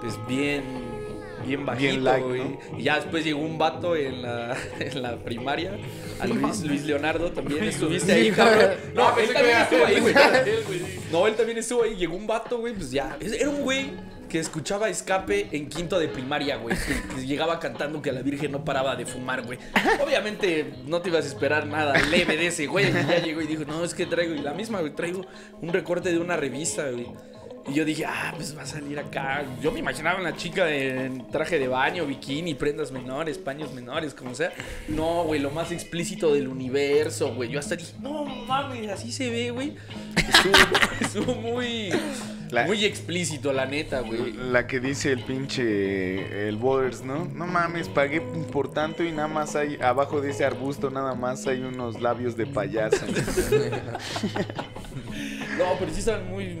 pues 0.00 0.18
bien, 0.26 0.62
bien 1.48 1.66
bajito. 1.66 2.18
¿no? 2.18 2.58
Y 2.78 2.82
ya 2.82 2.96
después 2.96 3.24
llegó 3.24 3.40
un 3.40 3.58
vato 3.58 3.96
en 3.96 4.22
la, 4.22 4.56
en 4.80 5.02
la 5.02 5.16
primaria, 5.16 5.76
a 6.20 6.26
Luis, 6.26 6.62
Luis 6.62 6.84
Leonardo, 6.84 7.32
también 7.32 7.64
estuviste 7.64 8.12
ahí, 8.12 8.30
cabrón. 8.30 8.70
No, 8.94 9.18
él 9.18 9.32
también 9.32 9.58
estuvo 9.58 9.84
ahí, 9.84 10.00
güey. 10.00 10.14
No, 11.10 11.26
él 11.26 11.34
también 11.34 11.58
estuvo 11.58 11.82
ahí. 11.82 11.96
Llegó 11.96 12.16
un 12.16 12.26
vato, 12.26 12.58
güey, 12.58 12.74
pues 12.74 12.90
ya. 12.90 13.16
Era 13.20 13.48
un 13.48 13.62
güey 13.62 13.90
que 14.28 14.38
escuchaba 14.38 14.88
escape 14.88 15.48
en 15.52 15.68
quinto 15.68 15.98
de 15.98 16.08
primaria, 16.08 16.56
güey. 16.56 16.76
Que, 16.76 17.14
que 17.14 17.26
llegaba 17.26 17.58
cantando 17.58 18.02
que 18.02 18.12
la 18.12 18.22
Virgen 18.22 18.52
no 18.52 18.64
paraba 18.64 18.94
de 18.94 19.06
fumar, 19.06 19.42
güey. 19.44 19.58
Obviamente 20.04 20.74
no 20.86 21.00
te 21.00 21.08
ibas 21.08 21.24
a 21.24 21.28
esperar 21.28 21.66
nada 21.66 21.98
leve 22.10 22.36
de 22.36 22.48
ese, 22.48 22.66
güey. 22.66 22.88
Y 22.88 22.92
ya 22.92 23.18
llegó 23.18 23.40
y 23.40 23.46
dijo, 23.46 23.64
no, 23.64 23.82
es 23.84 23.94
que 23.94 24.06
traigo, 24.06 24.34
y 24.34 24.40
la 24.40 24.52
misma, 24.52 24.80
güey, 24.80 24.94
traigo 24.94 25.24
un 25.60 25.72
recorte 25.72 26.12
de 26.12 26.18
una 26.18 26.36
revista, 26.36 26.90
güey. 26.90 27.06
Y 27.66 27.74
yo 27.74 27.84
dije, 27.84 28.04
ah, 28.06 28.32
pues 28.36 28.56
va 28.56 28.62
a 28.62 28.66
salir 28.66 28.98
acá. 28.98 29.44
Yo 29.60 29.70
me 29.72 29.80
imaginaba 29.80 30.20
una 30.20 30.34
chica 30.36 30.70
en 30.70 31.28
traje 31.30 31.58
de 31.58 31.68
baño, 31.68 32.06
bikini, 32.06 32.54
prendas 32.54 32.92
menores, 32.92 33.36
paños 33.38 33.72
menores, 33.74 34.14
como 34.14 34.34
sea. 34.34 34.52
No, 34.88 35.24
güey, 35.24 35.40
lo 35.40 35.50
más 35.50 35.70
explícito 35.72 36.32
del 36.32 36.48
universo, 36.48 37.34
güey. 37.34 37.50
Yo 37.50 37.58
hasta 37.58 37.76
dije, 37.76 37.92
no 38.00 38.24
mames, 38.24 38.88
así 38.90 39.12
se 39.12 39.28
ve, 39.30 39.50
güey. 39.50 39.74
Estuvo, 40.16 40.54
estuvo 41.00 41.34
muy, 41.34 41.90
La- 42.50 42.64
muy 42.64 42.84
explícito, 42.86 43.52
la 43.52 43.66
neta, 43.66 44.00
güey. 44.00 44.32
La 44.32 44.66
que 44.66 44.80
dice 44.80 45.12
el 45.12 45.22
pinche 45.24 46.48
el 46.48 46.56
Borders, 46.56 47.02
¿no? 47.02 47.26
No 47.26 47.46
mames, 47.46 47.88
pagué 47.88 48.20
por 48.22 48.72
tanto 48.72 49.04
y 49.04 49.12
nada 49.12 49.28
más 49.28 49.56
hay 49.56 49.76
abajo 49.82 50.20
de 50.22 50.30
ese 50.30 50.44
arbusto 50.44 50.88
nada 50.90 51.14
más 51.14 51.46
hay 51.46 51.60
unos 51.60 52.00
labios 52.00 52.36
de 52.36 52.46
payaso. 52.46 53.04
No, 55.58 55.64
pero 55.78 55.92
sí 55.92 55.98
estaban 55.98 56.28
muy, 56.30 56.60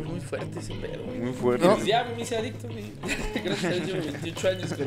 muy 0.00 0.20
fuerte 0.20 0.58
ese 0.58 0.74
pedo. 0.74 1.02
güey. 1.04 1.18
Muy 1.18 1.32
fuerte. 1.32 1.66
No. 1.66 1.74
Pues 1.74 1.86
ya 1.86 2.04
me 2.04 2.22
hice 2.22 2.36
adicto, 2.36 2.68
güey. 2.68 2.84
Gracias 3.44 3.64
a 3.64 3.68
Dios 3.74 3.86
llevo 3.86 4.04
28 4.04 4.48
años 4.48 4.72
con, 4.74 4.86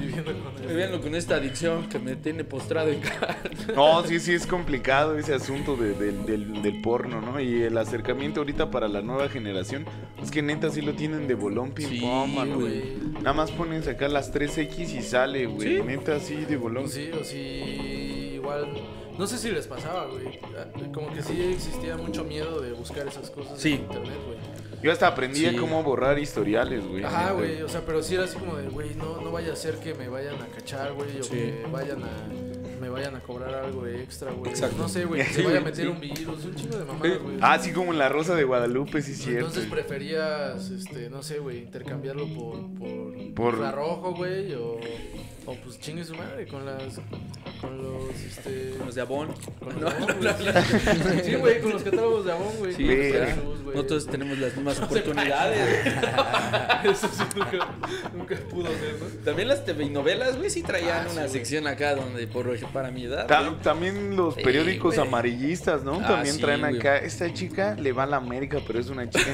Viviendo 0.00 0.24
con 0.42 0.62
él. 0.62 0.68
viviendo 0.68 1.00
con 1.00 1.14
esta 1.14 1.34
adicción 1.36 1.88
que 1.88 1.98
me 1.98 2.16
tiene 2.16 2.44
postrado 2.44 2.90
en 2.90 3.00
casa. 3.00 3.36
No, 3.74 4.02
sí, 4.04 4.18
sí, 4.20 4.32
es 4.34 4.46
complicado 4.46 5.16
ese 5.18 5.34
asunto 5.34 5.76
de- 5.76 5.94
del- 5.94 6.24
del, 6.26 6.62
del 6.62 6.80
porno, 6.80 7.20
¿no? 7.20 7.40
Y 7.40 7.62
el 7.62 7.76
acercamiento 7.78 8.40
ahorita 8.40 8.70
para 8.70 8.88
la 8.88 9.00
nueva 9.02 9.28
generación, 9.28 9.84
es 10.22 10.30
que 10.30 10.42
neta 10.42 10.70
sí 10.70 10.80
lo 10.82 10.94
tienen 10.94 11.26
de 11.28 11.34
bolón 11.34 11.70
ping 11.72 11.86
Sí, 11.88 12.00
pong, 12.00 12.34
mano. 12.34 12.58
güey. 12.60 12.94
Nada 13.22 13.32
más 13.32 13.50
ponen 13.52 13.82
sacar 13.82 14.10
las 14.10 14.32
3X 14.34 14.94
y 14.98 15.02
sale, 15.02 15.46
güey. 15.46 15.76
Sí. 15.78 15.82
Neta 15.86 16.18
sí, 16.20 16.36
de 16.44 16.56
bolón. 16.56 16.88
Sí, 16.88 17.10
o 17.12 17.22
sí, 17.24 18.32
igual. 18.34 18.66
No 19.20 19.26
sé 19.26 19.36
si 19.36 19.50
les 19.50 19.66
pasaba, 19.66 20.06
güey. 20.06 20.38
Ah, 20.56 20.64
Como 20.94 21.12
que 21.12 21.22
sí 21.22 21.38
existía 21.52 21.94
mucho 21.98 22.24
miedo 22.24 22.58
de 22.62 22.72
buscar 22.72 23.06
esas 23.06 23.28
cosas 23.30 23.60
Sí. 23.60 23.74
en 23.74 23.80
internet, 23.82 24.16
güey. 24.26 24.38
Yo 24.82 24.90
hasta 24.90 25.08
aprendí 25.08 25.46
Sí. 25.46 25.56
cómo 25.56 25.82
borrar 25.82 26.18
historiales, 26.18 26.86
güey. 26.88 27.04
Ajá, 27.04 27.32
güey. 27.32 27.60
O 27.60 27.68
sea, 27.68 27.82
pero 27.84 28.02
sí 28.02 28.14
era 28.14 28.24
así 28.24 28.38
como 28.38 28.56
de, 28.56 28.68
güey, 28.70 28.94
no, 28.94 29.20
no 29.20 29.30
vaya 29.30 29.52
a 29.52 29.56
ser 29.56 29.74
que 29.76 29.92
me 29.92 30.08
vayan 30.08 30.36
a 30.40 30.46
cachar, 30.46 30.94
güey. 30.94 31.20
O 31.20 31.22
Sí. 31.22 31.32
que 31.32 31.66
vayan 31.70 32.02
a. 32.02 32.08
Me 32.80 32.88
vayan 32.88 33.14
a 33.14 33.20
cobrar 33.20 33.54
algo 33.56 33.86
extra, 33.86 34.32
güey. 34.32 34.50
Exacto. 34.52 34.78
No 34.78 34.88
sé, 34.88 35.04
güey. 35.04 35.22
Que 35.22 35.28
se 35.34 35.42
vaya 35.42 35.58
a 35.58 35.64
meter 35.64 35.84
sí. 35.84 35.90
un 35.92 36.00
virus, 36.00 36.44
un 36.46 36.54
chingo 36.54 36.78
de 36.78 36.84
mamadas, 36.86 37.18
güey. 37.22 37.36
Ah, 37.42 37.58
sí, 37.58 37.72
como 37.74 37.92
en 37.92 37.98
la 37.98 38.08
Rosa 38.08 38.34
de 38.34 38.44
Guadalupe, 38.44 39.02
sí, 39.02 39.14
cierto. 39.14 39.48
Entonces 39.48 39.66
preferías, 39.70 40.70
este, 40.70 41.10
no 41.10 41.22
sé, 41.22 41.40
güey, 41.40 41.58
intercambiarlo 41.58 42.26
por, 42.28 42.58
por, 42.78 43.34
Por- 43.34 43.54
infrarrojo, 43.54 44.14
güey, 44.14 44.54
o, 44.54 44.78
o 45.50 45.56
pues 45.64 45.80
chingue 45.80 46.04
su 46.04 46.14
madre 46.14 46.46
con 46.46 46.64
las, 46.64 47.00
con 47.60 47.76
los, 47.82 48.14
este, 48.14 48.74
Los 48.84 48.94
de 48.94 49.00
Avon. 49.00 49.28
con 49.58 49.80
No, 49.80 49.88
Avon, 49.88 50.06
güey. 50.20 51.24
Sí, 51.24 51.34
güey, 51.34 51.60
con 51.60 51.72
los 51.72 51.82
catálogos 51.82 52.24
de 52.24 52.32
Avon, 52.32 52.52
güey. 52.58 52.72
Sí, 52.74 52.84
con 52.86 53.64
güey. 53.64 53.76
No 53.76 53.84
todos 53.84 54.06
tenemos 54.06 54.38
las 54.38 54.54
mismas 54.56 54.80
oportunidades. 54.80 55.86
Eso 56.84 57.08
sí 57.12 57.22
nunca, 57.36 57.68
nunca 58.14 58.36
pudo 58.50 58.68
ser, 58.68 58.96
¿no? 59.00 59.06
También 59.24 59.48
las 59.48 59.64
TV 59.64 59.90
novelas, 59.90 60.36
güey, 60.38 60.50
sí 60.50 60.62
traían 60.62 61.04
Ah, 61.04 61.06
sí, 61.08 61.16
una 61.18 61.28
sección 61.28 61.66
acá 61.66 61.94
donde 61.94 62.26
por 62.26 62.50
para 62.72 62.90
mi 62.90 63.04
edad. 63.04 63.26
Ta- 63.26 63.42
güey. 63.42 63.60
también 63.62 64.16
los 64.16 64.34
periódicos 64.34 64.98
amarillistas, 64.98 65.82
¿no? 65.84 66.00
Ah, 66.02 66.06
también 66.08 66.34
sí, 66.36 66.40
traen 66.40 66.60
güey. 66.60 66.76
acá, 66.78 66.98
esta 66.98 67.32
chica 67.32 67.74
le 67.74 67.92
va 67.92 68.04
a 68.04 68.06
la 68.06 68.16
América, 68.16 68.58
pero 68.66 68.78
es 68.80 68.88
una 68.88 69.08
chica 69.08 69.26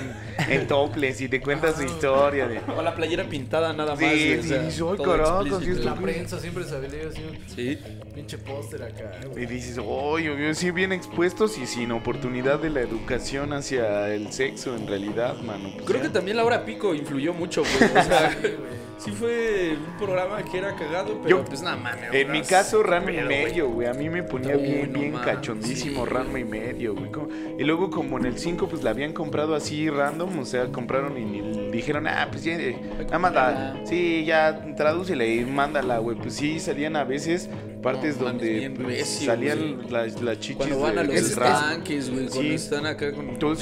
en, 0.48 0.52
en 0.52 0.66
toples 0.66 1.20
y 1.20 1.28
te 1.28 1.40
cuenta 1.40 1.74
su 1.74 1.82
historia 1.82 2.46
de... 2.48 2.60
O 2.76 2.82
la 2.82 2.94
playera 2.94 3.24
pintada 3.28 3.72
nada 3.72 3.92
más. 3.94 3.98
Sí, 3.98 4.36
o 4.38 4.42
sí, 4.42 4.48
sea, 4.48 4.62
dices, 4.62 4.80
"Ay, 4.82 4.96
todo 4.96 5.02
carajo, 5.02 5.40
explícito. 5.46 5.60
sí, 5.64 5.70
esto- 5.70 5.84
La 5.84 5.94
prensa 6.12 6.40
siempre 6.40 6.64
salía 6.64 7.08
así, 7.08 7.20
un 7.22 7.48
Sí. 7.54 7.78
pinche 8.14 8.38
póster 8.38 8.82
acá, 8.82 9.10
güey. 9.30 9.44
Y 9.44 9.46
dices, 9.46 9.78
oye, 9.84 10.54
sí, 10.54 10.70
bien 10.70 10.92
expuestos 10.92 11.58
y 11.58 11.66
sin 11.66 11.92
oportunidad 11.92 12.58
de 12.60 12.70
la 12.70 12.80
educación 12.80 13.52
hacia 13.52 14.08
el 14.14 14.32
sexo 14.32 14.74
en 14.76 14.86
realidad, 14.86 15.36
mano. 15.42 15.70
Pues 15.74 15.84
Creo 15.86 15.98
ya. 15.98 16.02
que 16.04 16.08
también 16.10 16.36
la 16.36 16.44
hora 16.44 16.64
pico 16.64 16.94
influyó 16.94 17.32
mucho, 17.34 17.62
güey. 17.62 17.90
O 17.90 18.02
sea, 18.04 18.36
Sí, 18.98 19.10
fue 19.12 19.76
un 19.76 19.96
programa 19.98 20.42
que 20.42 20.58
era 20.58 20.74
cagado, 20.74 21.18
pero 21.22 21.28
Yo- 21.38 21.44
pues 21.44 21.60
nada 21.62 21.76
mames. 21.76 22.12
En 22.12 22.32
mi 22.32 22.40
caso, 22.42 22.82
qué 22.82 22.88
Ranma 22.88 23.12
y 23.12 23.20
medio, 23.24 23.68
güey. 23.68 23.86
A 23.88 23.92
mí 23.94 24.08
me 24.08 24.22
ponía 24.22 24.56
Uy, 24.56 24.62
bien, 24.62 24.92
no 24.92 24.98
bien 25.00 25.12
cachondísimo 25.12 26.04
sí. 26.06 26.10
Ranma 26.12 26.38
y 26.40 26.44
medio, 26.44 26.94
güey. 26.94 27.10
Como- 27.12 27.28
Y 27.58 27.62
luego, 27.64 27.90
como 27.90 28.18
en 28.18 28.24
el 28.26 28.38
5, 28.38 28.68
pues 28.68 28.82
la 28.82 28.90
habían 28.90 29.12
comprado 29.12 29.54
así 29.54 29.88
random, 29.90 30.38
o 30.38 30.44
sea, 30.44 30.66
compraron 30.72 31.16
y, 31.18 31.24
ni- 31.24 31.70
dijeron, 31.70 32.06
ah, 32.06 32.28
pues 32.30 32.44
ya, 32.44 32.54
eh, 32.54 32.78
nada 33.04 33.18
más 33.18 33.34
la, 33.34 33.80
sí, 33.84 34.24
ya 34.24 34.64
tradúcele 34.76 35.34
y 35.34 35.44
mándala, 35.44 35.98
güey. 35.98 36.16
Pues 36.16 36.34
sí, 36.34 36.58
salían 36.58 36.96
a 36.96 37.04
veces 37.04 37.48
partes 37.82 38.16
No 38.18 38.24
donde 38.26 38.70
pues, 38.74 39.06
salían 39.06 39.76
güey. 39.76 39.90
las, 39.90 40.20
las 40.22 40.40
chichis 40.40 40.56
Cuando 40.56 40.80
van 40.80 40.98
a 40.98 41.02
de- 41.02 41.06
los 41.08 41.14
del 41.16 41.24
es- 41.24 41.36
rap. 41.36 41.48
estanques, 41.54 42.10
güey. 42.10 42.26
Cuando 42.26 42.42
Sí. 42.42 42.54
están 42.54 42.86
acá 42.86 43.12
con. 43.12 43.38
Todo 43.38 43.52
y 43.52 43.56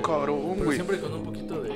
cabrón, 0.00 0.56
güey. 0.64 0.74
siempre 0.76 0.98
con 0.98 1.12
un 1.12 1.22
poquito 1.22 1.62
de 1.62 1.75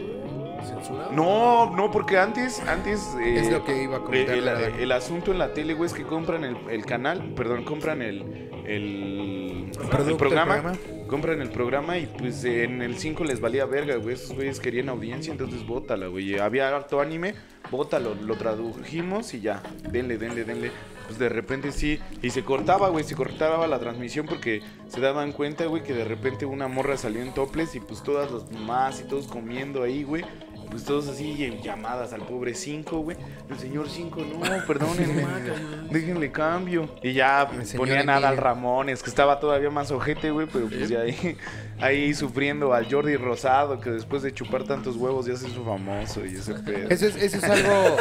No, 1.13 1.71
no, 1.75 1.91
porque 1.91 2.19
antes, 2.19 2.61
antes... 2.61 3.15
eh, 3.21 3.41
Es 3.41 3.51
lo 3.51 3.65
que 3.65 3.83
iba 3.83 3.99
a 3.99 4.01
comentar. 4.01 4.37
el, 4.37 4.93
asunto 4.93 5.33
en 5.33 5.39
la 5.39 5.53
tele, 5.53 5.75
güey, 5.75 5.87
es 5.89 5.95
que 5.95 6.05
compran 6.05 6.45
el, 6.45 6.57
el 6.71 6.85
canal, 6.87 7.33
perdón, 7.35 7.65
compran 7.65 8.03
el, 8.03 8.51
el, 8.67 9.71
Producto, 9.91 10.17
programa, 10.17 10.57
el 10.57 10.61
programa. 10.63 11.07
compran 11.09 11.41
el 11.43 11.51
programa 11.51 11.99
y 11.99 12.07
pues 12.07 12.45
en 12.45 12.83
el 12.83 12.97
5 12.97 13.25
les 13.25 13.41
valía 13.41 13.65
verga, 13.67 13.97
güey, 13.97 14.15
esos 14.15 14.35
güeyes 14.35 14.61
querían 14.61 14.89
audiencia, 14.89 15.33
entonces 15.33 15.67
bótala, 15.67 16.07
güey, 16.09 16.39
había 16.39 16.69
harto 16.75 17.01
anime, 17.01 17.35
bótalo, 17.71 18.15
lo 18.15 18.35
tradujimos 18.37 19.33
y 19.35 19.41
ya, 19.41 19.63
denle, 19.91 20.19
denle, 20.19 20.45
denle. 20.45 20.71
Pues 21.07 21.19
de 21.19 21.29
repente 21.29 21.73
sí, 21.73 21.99
y 22.23 22.31
se 22.31 22.45
cortaba, 22.45 22.89
güey, 22.89 23.03
se 23.03 23.17
cortaba 23.17 23.67
la 23.67 23.81
transmisión 23.81 24.27
porque 24.27 24.63
se 24.87 25.01
daban 25.01 25.33
cuenta, 25.33 25.65
güey, 25.67 25.83
que 25.83 25.93
de 25.93 26.05
repente 26.05 26.47
una 26.47 26.69
morra 26.69 26.97
salió 26.97 27.21
en 27.21 27.35
toples 27.35 27.75
y 27.75 27.81
pues 27.81 28.03
todas 28.05 28.31
las 28.31 28.49
mamás 28.53 29.01
y 29.01 29.05
todos 29.09 29.27
comiendo 29.27 29.83
ahí, 29.83 30.05
güey. 30.05 30.25
Pues 30.71 30.85
todos 30.85 31.09
así 31.09 31.59
llamadas 31.63 32.13
al 32.13 32.23
pobre 32.23 32.55
5, 32.55 32.99
güey. 33.01 33.17
El 33.51 33.59
señor 33.59 33.89
5, 33.89 34.21
no, 34.21 34.67
perdónenme. 34.67 35.27
déjenle 35.91 36.31
cambio. 36.31 36.89
Y 37.03 37.13
ya 37.13 37.43
El 37.43 37.67
señor 37.67 37.87
ponían 37.87 38.09
a 38.09 38.17
Adal 38.17 38.35
Emilio. 38.35 38.45
Ramones, 38.45 39.03
que 39.03 39.11
estaba 39.11 39.41
todavía 39.41 39.71
más 39.71 39.91
ojete, 39.91 40.31
güey, 40.31 40.47
pero 40.51 40.69
pues 40.69 40.89
ya 40.89 41.01
ahí, 41.01 41.37
ahí 41.81 42.15
sufriendo 42.15 42.73
al 42.73 42.91
Jordi 42.91 43.17
Rosado, 43.17 43.81
que 43.81 43.91
después 43.91 44.23
de 44.23 44.33
chupar 44.33 44.65
tantos 44.65 44.97
huevos 44.97 45.27
ya 45.27 45.37
se 45.37 45.49
hizo 45.49 45.65
famoso 45.65 46.25
y 46.25 46.37
ese 46.37 46.55
pedo. 46.65 46.89
Eso 46.89 47.07
es, 47.07 47.17
eso 47.17 47.39
es 47.39 47.45
algo. 47.45 47.97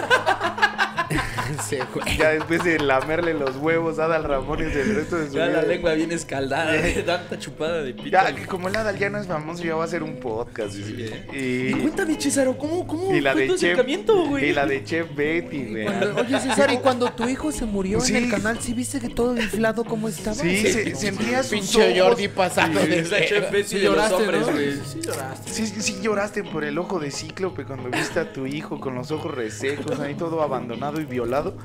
Sí. 1.68 1.78
Ya 2.18 2.30
después 2.32 2.64
de 2.64 2.80
lamerle 2.80 3.34
los 3.34 3.56
huevos 3.58 3.98
a 4.00 4.06
Adal 4.06 4.24
Ramones 4.24 4.76
el 4.76 4.96
resto 4.96 5.18
de 5.18 5.28
su 5.30 5.34
Ya 5.36 5.46
la 5.48 5.62
vida. 5.62 5.62
lengua 5.64 5.94
bien 5.94 6.12
escaldada, 6.12 6.72
de 6.74 6.94
tanta 7.04 7.38
chupada 7.40 7.82
de 7.82 7.94
pito. 7.94 8.10
Ya, 8.10 8.34
que 8.36 8.46
como 8.46 8.68
el 8.68 8.76
Adal 8.76 8.98
ya 8.98 9.10
no 9.10 9.18
es 9.20 9.28
famoso, 9.28 9.64
ya 9.64 9.76
va 9.76 9.84
a 9.84 9.86
hacer 9.86 10.04
un 10.04 10.18
podcast. 10.20 10.76
y- 10.76 11.10
Y 11.36 11.68
Y, 11.70 11.72
cuéntame, 11.74 12.18
Chisaro, 12.18 12.58
¿cómo, 12.58 12.86
cómo 12.86 13.14
y 13.16 13.22
la 13.22 13.34
fue 13.34 13.42
de 13.42 13.48
tu 13.48 13.54
Chef, 13.58 13.64
acercamiento, 13.74 14.26
güey? 14.28 14.50
y 14.50 14.54
la 14.54 14.66
de 14.66 14.84
Chef 14.84 15.08
Betty, 15.16 15.66
güey. 15.66 15.86
Cuando- 15.86 16.16
oye, 16.22 16.40
César, 16.40 16.72
¿y 16.72 16.78
cuando 16.78 17.12
tu 17.12 17.28
hijo 17.28 17.52
se 17.52 17.66
murió 17.66 18.00
Sí. 18.02 18.16
en 18.16 18.24
el 18.26 18.30
canal, 18.32 18.60
sí 18.60 18.74
viste 18.74 19.00
que 19.00 19.10
todo 19.10 19.36
inflado 19.36 19.84
como 19.84 20.08
estaba? 20.08 20.36
Sí, 20.36 20.58
se- 20.62 20.96
sentía 20.96 21.42
sus 21.44 21.52
Pinche 21.52 22.00
ojos. 22.00 22.10
Jordi 22.10 22.28
pasado 22.28 22.80
de 22.80 23.04
la 23.04 23.26
Chef 23.26 23.52
Betty 23.52 23.68
Sí 23.70 23.76
de 23.80 23.84
los 23.86 23.96
lloraste, 23.96 24.16
hombres, 24.16 24.42
¿no? 24.42 24.52
güey. 24.54 24.74
Sí 24.86 25.00
lloraste. 25.02 25.52
Sí, 25.52 25.66
sí 25.82 25.98
lloraste 26.02 26.44
por 26.44 26.64
el 26.64 26.78
ojo 26.78 27.00
de 27.00 27.12
cíclope 27.12 27.66
cuando 27.66 27.90
viste 27.90 28.20
a 28.20 28.32
tu 28.32 28.46
hijo 28.46 28.80
con 28.80 28.96
los 28.96 29.10
ojos 29.12 29.34
resecos, 29.34 30.00
ahí 30.00 30.14
todo 30.16 30.42
abandonado 30.42 30.99
y 31.00 31.06
violado. 31.06 31.58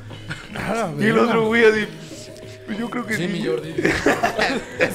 Y 1.00 1.04
el 1.04 1.18
otro 1.18 1.46
güey 1.46 1.64
así. 1.64 1.86
"Pues 2.66 2.78
Yo 2.78 2.88
creo 2.88 3.04
que 3.06 3.14
sí. 3.16 3.26
Sí, 3.26 3.28
mi 3.28 3.44
Jordi. 3.44 3.74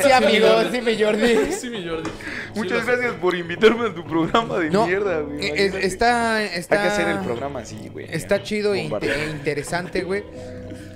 Sí, 0.04 0.12
amigo, 0.12 0.48
sí, 0.72 0.82
mi 0.82 1.00
Jordi. 1.02 1.52
Sí, 1.54 1.70
mi 1.70 1.88
Jordi. 1.88 2.10
Muchas 2.56 2.80
Sí, 2.82 2.86
gracias 2.88 3.14
por 3.22 3.36
invitarme 3.36 3.88
a 3.90 3.94
tu 3.94 4.04
programa 4.08 4.58
de 4.58 4.70
No, 4.72 4.88
mierda, 4.88 5.20
güey. 5.20 5.46
eh, 5.46 5.72
está, 5.84 6.44
está, 6.44 6.76
Hay 6.82 6.88
que 6.88 6.94
hacer 6.94 7.08
el 7.10 7.20
programa 7.20 7.60
así, 7.60 7.90
güey. 7.92 8.08
Está 8.10 8.42
chido 8.42 8.74
e 8.74 8.90
interesante, 9.32 10.02
güey. 10.04 10.24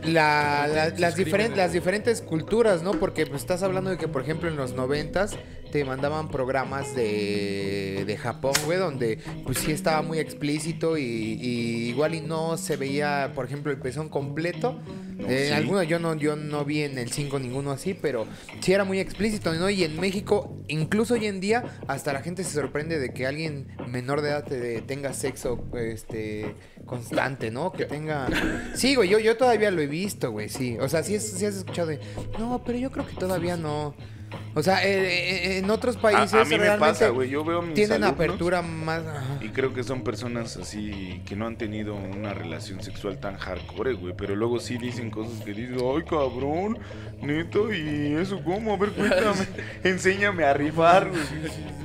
La- 0.06 0.68
la- 0.68 0.90
las, 0.98 1.16
diferentes, 1.16 1.58
las 1.58 1.72
diferentes 1.72 2.22
culturas, 2.22 2.82
¿no? 2.84 2.92
Porque 2.94 3.26
pues, 3.26 3.42
estás 3.42 3.64
hablando 3.64 3.90
de 3.92 3.98
que, 3.98 4.08
por 4.08 4.22
ejemplo, 4.24 4.50
en 4.50 4.56
los 4.58 4.74
noventas 4.74 5.38
te 5.74 5.84
mandaban 5.84 6.30
programas 6.30 6.94
de, 6.96 8.04
de 8.06 8.16
Japón, 8.18 8.54
güey, 8.66 8.78
donde 8.78 9.18
pues 9.44 9.58
sí 9.58 9.72
estaba 9.72 10.04
muy 10.04 10.20
explícito 10.20 11.00
y, 11.00 11.02
y 11.04 11.90
igual 11.90 12.14
y 12.14 12.22
no 12.22 12.58
se 12.58 12.78
veía, 12.78 13.32
por 13.34 13.46
ejemplo, 13.46 13.72
el 13.72 13.80
pezón 13.80 14.08
completo. 14.08 14.80
No, 15.18 15.28
Eh, 15.28 15.48
sí. 15.48 15.54
alguno 15.54 15.82
yo 15.82 15.98
no, 15.98 16.14
yo 16.16 16.36
no 16.36 16.64
vi 16.64 16.84
en 16.84 16.98
el 17.00 17.12
5 17.12 17.40
ninguno 17.40 17.72
así, 17.72 17.96
pero 17.96 18.28
sí 18.62 18.72
era 18.72 18.84
muy 18.84 19.00
explícito, 19.00 19.52
¿no? 19.54 19.68
Y 19.70 19.84
en 19.84 20.00
México, 20.00 20.56
incluso 20.68 21.16
hoy 21.16 21.26
en 21.26 21.40
día, 21.40 21.64
hasta 21.88 22.14
la 22.14 22.22
gente 22.22 22.44
se 22.44 22.52
sorprende 22.52 23.00
de 23.00 23.12
que 23.12 23.26
alguien 23.26 23.68
menor 23.88 24.22
de 24.22 24.30
edad 24.30 24.44
te- 24.46 24.82
tenga 24.84 25.14
sexo 25.14 25.60
este 25.76 26.54
constante, 26.86 27.50
¿no? 27.50 27.72
Que 27.72 27.86
tenga. 27.86 28.28
Sí, 28.76 28.94
güey, 28.96 29.10
yo, 29.10 29.18
yo 29.18 29.38
todavía 29.38 29.72
lo 29.72 29.82
he 29.82 29.88
visto, 29.88 30.30
güey, 30.32 30.50
sí. 30.50 30.78
O 30.80 30.88
sea, 30.88 31.02
sí, 31.02 31.20
sí 31.20 31.46
has 31.46 31.56
escuchado 31.56 31.88
de. 31.88 32.00
No, 32.38 32.62
pero 32.64 32.78
yo 32.78 32.92
creo 32.92 33.08
que 33.08 33.16
todavía 33.16 33.58
no. 33.58 33.96
O 34.56 34.64
sea, 34.64 34.84
eh, 34.86 35.56
eh, 35.56 35.58
en 35.58 35.70
otros 35.70 35.98
países 35.98 36.34
A, 36.34 36.42
a 36.42 36.46
mí 36.46 36.58
me 36.58 36.78
pasa, 36.78 37.10
güey. 37.10 37.30
Yo 37.30 37.44
veo 37.44 37.62
mis 37.62 37.74
tienen 37.74 38.04
alumnos 38.04 38.14
apertura 38.14 38.62
más. 38.62 39.06
ajá. 39.06 39.38
Y 39.42 39.50
creo 39.50 39.74
que 39.74 39.84
son 39.84 40.04
personas 40.04 40.58
así 40.58 41.22
que 41.26 41.36
no 41.36 41.48
han 41.48 41.58
tenido 41.58 41.96
una 41.96 42.34
relación 42.34 42.82
sexual 42.84 43.18
tan 43.20 43.38
hardcore, 43.38 43.94
güey. 43.94 44.14
Pero 44.18 44.36
luego 44.36 44.60
sí 44.60 44.78
dicen 44.78 45.10
cosas 45.12 45.42
que 45.44 45.54
dices, 45.54 45.82
ay, 45.82 46.04
cabrón, 46.04 46.80
neto, 47.22 47.74
¿y 47.74 48.16
eso 48.16 48.42
cómo? 48.44 48.74
A 48.74 48.78
ver, 48.78 48.92
cuéntame. 48.92 49.48
Enséñame 49.84 50.44
a 50.44 50.54
rifar, 50.54 51.10
güey. 51.10 51.22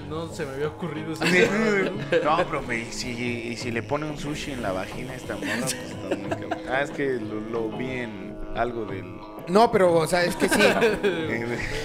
No 0.08 0.32
se 0.32 0.46
me 0.46 0.52
había 0.52 0.68
ocurrido 0.68 1.12
eso. 1.12 1.24
No, 2.24 2.46
profe, 2.48 2.80
y 2.80 2.92
si, 2.92 3.10
y 3.10 3.56
si 3.56 3.70
le 3.70 3.82
pone 3.82 4.08
un 4.08 4.18
sushi 4.18 4.52
en 4.52 4.62
la 4.62 4.72
vagina 4.72 5.12
a 5.12 5.16
esta 5.16 5.36
morra, 5.36 5.50
pues 5.60 5.74
está 5.74 6.16
muy 6.16 6.28
cabrón. 6.30 6.58
Ah, 6.70 6.82
es 6.82 6.90
que 6.90 7.14
lo, 7.20 7.40
lo 7.40 7.76
vi 7.76 7.90
en 7.90 8.34
algo 8.56 8.86
del 8.86 9.04
No, 9.48 9.70
pero, 9.72 9.94
o 9.94 10.06
sea, 10.06 10.24
es 10.24 10.36
que 10.36 10.48
sí. 10.48 10.60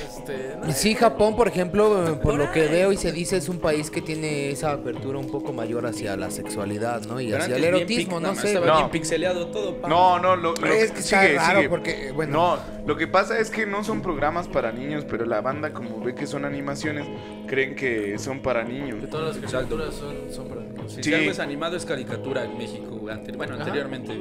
Este, 0.07 0.55
no, 0.61 0.71
Sí, 0.71 0.95
Japón, 0.95 1.35
por 1.35 1.47
ejemplo, 1.47 2.19
por 2.21 2.35
lo 2.35 2.51
que 2.51 2.67
veo 2.67 2.91
y 2.91 2.97
se 2.97 3.11
dice, 3.11 3.37
es 3.37 3.49
un 3.49 3.59
país 3.59 3.89
que 3.89 4.01
tiene 4.01 4.49
esa 4.49 4.71
apertura 4.71 5.19
un 5.19 5.27
poco 5.29 5.53
mayor 5.53 5.85
hacia 5.85 6.15
la 6.17 6.31
sexualidad, 6.31 7.01
¿no? 7.05 7.19
Y 7.19 7.33
hacia 7.33 7.55
el 7.55 7.63
erotismo, 7.63 8.19
no 8.19 8.35
sé. 8.35 8.47
Estaba 8.53 8.65
No. 8.67 8.77
bien 8.77 8.89
pixeleado 8.89 9.47
todo. 9.47 9.77
pa. 9.77 9.87
No, 9.87 10.19
no, 10.19 10.35
lo, 10.35 10.53
lo 10.53 10.67
es 10.67 10.91
que 10.91 10.99
está 10.99 11.21
sigue, 11.23 11.35
raro 11.37 11.57
sigue. 11.59 11.69
porque, 11.69 12.11
bueno. 12.13 12.33
No, 12.57 12.85
lo 12.87 12.95
que 12.97 13.07
pasa 13.07 13.37
es 13.39 13.49
que 13.49 13.65
no 13.65 13.83
son 13.83 14.01
programas 14.01 14.47
para 14.47 14.71
niños, 14.71 15.05
pero 15.09 15.25
la 15.25 15.41
banda 15.41 15.73
como 15.73 15.99
ve 16.01 16.15
que 16.15 16.27
son 16.27 16.45
animaciones, 16.45 17.05
creen 17.47 17.75
que 17.75 18.17
son 18.19 18.39
para 18.41 18.63
niños. 18.63 18.99
que 19.01 19.07
todas 19.07 19.35
las 19.41 19.51
caricaturas 19.51 19.93
son, 19.93 20.15
son 20.31 20.47
para 20.47 20.61
niños. 20.61 20.93
Si 20.93 21.03
Sí. 21.03 21.13
algo 21.13 21.31
es 21.31 21.39
animado 21.39 21.75
es 21.75 21.85
caricatura 21.85 22.43
en 22.45 22.57
México, 22.57 22.97
bueno, 23.01 23.53
Ajá. 23.53 23.63
anteriormente. 23.63 24.13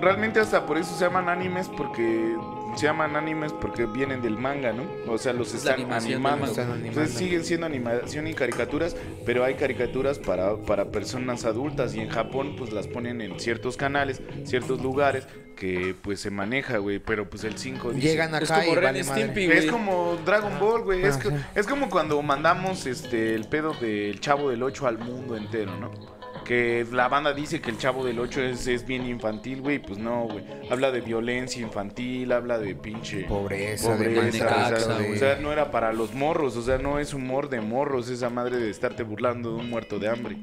Realmente 0.00 0.38
hasta 0.40 0.64
por 0.66 0.78
eso 0.78 0.94
se 0.96 1.04
llaman 1.04 1.28
animes 1.28 1.68
porque 1.76 2.36
se 2.76 2.86
llaman 2.86 3.16
animes 3.16 3.52
porque 3.52 3.86
vienen 3.86 4.22
del 4.22 4.38
manga, 4.38 4.72
¿no? 4.72 4.84
O 5.12 5.18
sea, 5.18 5.32
los 5.32 5.48
Es 5.48 5.64
están 5.64 5.92
animando. 5.92 6.46
Están 6.46 6.84
Entonces 6.84 7.14
siguen 7.16 7.44
siendo 7.44 7.66
animación 7.66 8.26
y 8.26 8.34
caricaturas, 8.34 8.96
pero 9.26 9.44
hay 9.44 9.54
caricaturas 9.54 10.18
para, 10.18 10.56
para 10.56 10.86
personas 10.90 11.44
adultas 11.44 11.94
y 11.94 12.00
en 12.00 12.08
Japón 12.08 12.54
pues 12.56 12.72
las 12.72 12.86
ponen 12.86 13.20
en 13.20 13.38
ciertos 13.40 13.76
canales, 13.76 14.22
ciertos 14.44 14.80
lugares 14.80 15.26
que 15.56 15.94
pues 16.02 16.20
se 16.20 16.30
maneja, 16.30 16.78
güey, 16.78 17.00
pero 17.00 17.28
pues 17.28 17.42
el 17.42 17.58
5 17.58 17.92
dice... 17.92 18.06
Llegan 18.08 18.32
Es 18.36 18.48
acá 18.48 18.60
como 18.64 18.72
y 18.72 18.76
vale 18.76 19.00
y 19.00 19.02
madre. 19.02 19.22
Stimpy, 19.22 19.46
güey. 19.46 19.58
Es 19.58 19.66
como 19.66 20.16
Dragon 20.24 20.58
Ball, 20.60 20.82
güey. 20.84 21.02
Es, 21.02 21.16
Ah, 21.16 21.20
sí. 21.22 21.28
es 21.56 21.66
como 21.66 21.90
cuando 21.90 22.22
mandamos 22.22 22.86
este 22.86 23.34
el 23.34 23.44
pedo 23.48 23.72
del 23.74 24.20
Chavo 24.20 24.50
del 24.50 24.62
8 24.62 24.86
al 24.86 24.98
mundo 24.98 25.36
entero, 25.36 25.76
¿no? 25.76 25.90
Que 26.48 26.86
la 26.90 27.08
banda 27.08 27.34
dice 27.34 27.60
que 27.60 27.70
el 27.70 27.76
Chavo 27.76 28.06
del 28.06 28.18
8 28.18 28.42
es, 28.42 28.66
es 28.68 28.86
bien 28.86 29.06
infantil, 29.06 29.60
güey. 29.60 29.80
Pues 29.80 29.98
no, 29.98 30.22
güey. 30.22 30.42
Habla 30.70 30.90
de 30.90 31.02
violencia 31.02 31.60
infantil, 31.60 32.32
habla 32.32 32.58
de 32.58 32.74
pinche 32.74 33.24
Pobreza, 33.24 33.94
de 33.98 34.08
pobreza. 34.08 34.78
sea, 34.78 34.98
o 35.12 35.16
sea, 35.16 35.36
no 35.36 35.52
era 35.52 35.70
para 35.70 35.92
los 35.92 36.14
morros. 36.14 36.56
O 36.56 36.62
sea, 36.62 36.78
no 36.78 36.98
es 36.98 37.12
humor 37.12 37.50
de 37.50 37.60
morros 37.60 38.08
esa 38.08 38.30
madre 38.30 38.56
de 38.56 38.70
estarte 38.70 39.02
burlando 39.02 39.50
de 39.50 39.56
un 39.56 39.68
muerto 39.68 39.98
de 39.98 40.08
hambre. 40.08 40.38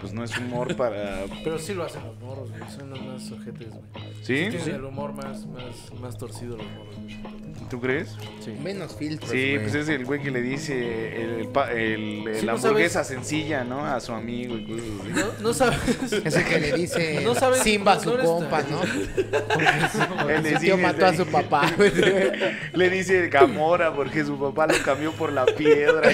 Pues 0.00 0.12
no 0.12 0.22
es 0.24 0.36
humor 0.36 0.76
para... 0.76 1.24
Pero 1.44 1.58
sí 1.58 1.72
lo 1.74 1.84
hacen 1.84 2.02
los 2.04 2.18
morros, 2.20 2.50
güey. 2.50 2.62
Son 2.70 2.90
los 2.90 3.00
más 3.02 3.32
ojetes, 3.32 3.68
güey. 3.70 3.82
¿Sí? 4.22 4.48
Tienen 4.50 4.74
el 4.74 4.84
humor 4.84 5.12
más, 5.14 5.46
más, 5.46 5.64
más 6.00 6.18
torcido 6.18 6.56
los 6.58 6.66
morros, 6.66 6.96
güey. 6.96 7.16
¿Tú 7.70 7.80
crees? 7.80 8.14
Sí. 8.44 8.52
Menos 8.62 8.94
filtros, 8.94 9.30
Sí, 9.30 9.36
güey. 9.54 9.58
pues 9.62 9.74
es 9.74 9.88
el 9.88 10.04
güey 10.04 10.22
que 10.22 10.30
le 10.30 10.40
dice 10.42 11.16
el, 11.22 11.30
el 11.40 11.48
pa- 11.48 11.72
el- 11.72 12.24
Sí, 12.38 12.46
no 12.46 12.52
hamburguesa 12.52 13.02
sencilla, 13.02 13.64
¿no? 13.64 13.84
A 13.86 13.98
su 13.98 14.12
amigo 14.12 14.56
y 14.56 14.66
cosas 14.66 14.84
así. 15.00 15.10
No, 15.14 15.42
no 15.48 15.54
sabes. 15.54 16.12
Ese 16.24 16.44
que 16.44 16.60
le 16.60 16.72
dice 16.74 17.20
No 17.24 17.34
sabes- 17.34 17.62
Simba 17.62 17.94
a 17.94 18.00
su 18.00 18.16
compa, 18.18 18.62
¿no? 18.62 18.82
Él 20.28 20.42
le 20.44 20.52
Su 20.54 20.60
tío 20.60 20.76
mató 20.76 21.06
a 21.06 21.14
su 21.14 21.26
papá. 21.26 21.68
Le 22.72 22.90
dice 22.90 23.28
Gamora 23.28 23.92
porque 23.94 24.24
su 24.24 24.38
papá 24.38 24.66
lo 24.68 24.80
cambió 24.84 25.10
por 25.12 25.32
la 25.32 25.46
piedra. 25.46 26.08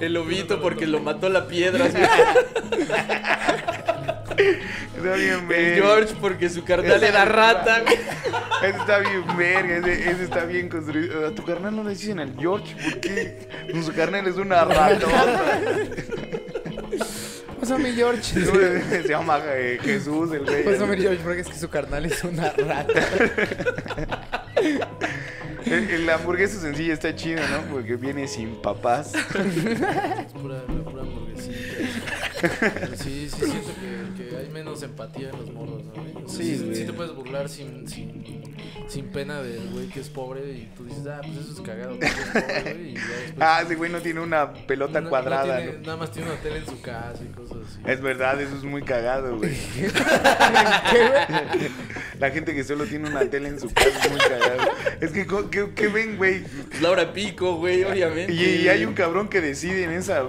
El 0.00 0.12
lobito 0.12 0.60
porque 0.60 0.86
lo 0.86 1.00
mató 1.00 1.28
la 1.30 1.46
piedra. 1.46 1.86
Está 4.96 5.14
bien 5.14 5.40
El 5.40 5.46
verga. 5.46 5.86
George 5.86 6.14
porque 6.20 6.48
su 6.48 6.64
carnal 6.64 7.02
era 7.02 7.24
rata. 7.24 7.82
Ese 8.62 8.78
está 8.78 8.98
bien 8.98 9.24
verga, 9.36 9.76
ese, 9.76 10.10
ese 10.10 10.24
está 10.24 10.44
bien 10.44 10.68
construido. 10.68 11.26
A 11.26 11.30
tu 11.34 11.44
carnal 11.44 11.74
no 11.76 11.84
le 11.84 11.90
dicen 11.90 12.18
al 12.20 12.34
George, 12.38 12.74
¿por 12.82 13.00
qué? 13.00 13.48
Pues 13.70 13.86
su 13.86 13.92
carnal 13.92 14.26
es 14.26 14.36
una 14.36 14.64
ratota. 14.64 15.36
Pásame 17.60 17.92
George. 17.92 18.22
Se 18.22 19.08
llama 19.08 19.40
eh, 19.46 19.78
Jesús, 19.82 20.32
el 20.32 20.44
güey. 20.44 20.64
Pásame 20.64 20.96
George 20.96 21.20
porque 21.22 21.40
es 21.40 21.48
que 21.48 21.58
su 21.58 21.68
carnal 21.68 22.04
es 22.06 22.22
una 22.24 22.50
rata. 22.52 23.00
El, 25.66 25.90
el 25.90 26.08
hamburguesa 26.08 26.58
sencilla 26.60 26.94
está 26.94 27.14
chido, 27.14 27.40
¿no? 27.48 27.60
Porque 27.70 27.96
viene 27.96 28.26
sin 28.26 28.56
papás. 28.62 29.12
Es 29.14 30.32
pura, 30.32 30.62
pura. 30.66 31.02
Pero 32.40 32.96
sí, 32.96 33.28
sí 33.28 33.44
siento 33.44 33.72
que, 34.16 34.24
que 34.30 34.36
hay 34.36 34.48
menos 34.50 34.82
empatía 34.82 35.30
en 35.30 35.38
los 35.38 35.52
morros, 35.52 35.84
¿no? 35.84 36.28
Sí, 36.28 36.56
sí, 36.56 36.74
sí 36.74 36.84
te 36.84 36.92
puedes 36.92 37.14
burlar 37.14 37.48
sin, 37.48 37.88
sin, 37.88 38.22
sin 38.88 39.06
pena 39.08 39.40
del 39.42 39.68
güey 39.70 39.88
que 39.88 40.00
es 40.00 40.08
pobre 40.08 40.40
y 40.50 40.68
tú 40.76 40.84
dices, 40.84 41.06
ah, 41.06 41.20
pues 41.22 41.36
eso 41.36 41.52
es 41.52 41.60
cagado, 41.60 41.90
porque 41.98 42.06
es 42.06 42.42
pobre, 42.42 42.72
güey, 42.74 42.90
y 42.90 42.94
ya 42.94 43.00
después... 43.20 43.34
Ah, 43.38 43.62
ese 43.64 43.74
güey 43.76 43.92
no 43.92 44.00
tiene 44.00 44.20
una 44.20 44.52
pelota 44.52 45.00
no- 45.00 45.04
no 45.04 45.10
cuadrada, 45.10 45.58
tiene- 45.58 45.72
¿no? 45.74 45.78
Nada 45.80 45.96
más 45.98 46.10
tiene 46.12 46.30
una 46.30 46.40
tele 46.40 46.58
en 46.58 46.66
su 46.66 46.80
casa 46.80 47.22
y 47.22 47.26
cosas 47.32 47.58
así. 47.68 47.80
Es 47.86 48.00
verdad, 48.00 48.40
eso 48.40 48.56
es 48.56 48.64
muy 48.64 48.82
cagado, 48.82 49.36
güey. 49.36 49.54
La 52.18 52.30
gente 52.30 52.54
que 52.54 52.64
solo 52.64 52.84
tiene 52.86 53.08
una 53.10 53.20
tele 53.28 53.48
en 53.48 53.60
su 53.60 53.68
casa 53.72 53.88
es 53.90 54.10
muy 54.10 54.18
cagado. 54.20 54.70
Es 55.00 55.10
que, 55.12 55.26
¿qué, 55.50 55.70
qué 55.74 55.88
ven, 55.88 56.16
güey? 56.16 56.44
Laura 56.80 57.12
Pico, 57.12 57.56
güey, 57.56 57.84
obviamente. 57.84 58.32
Y, 58.32 58.62
y 58.62 58.68
hay 58.68 58.84
un 58.84 58.94
cabrón 58.94 59.28
que 59.28 59.40
decide 59.40 59.84
en 59.84 59.92
esa 59.92 60.24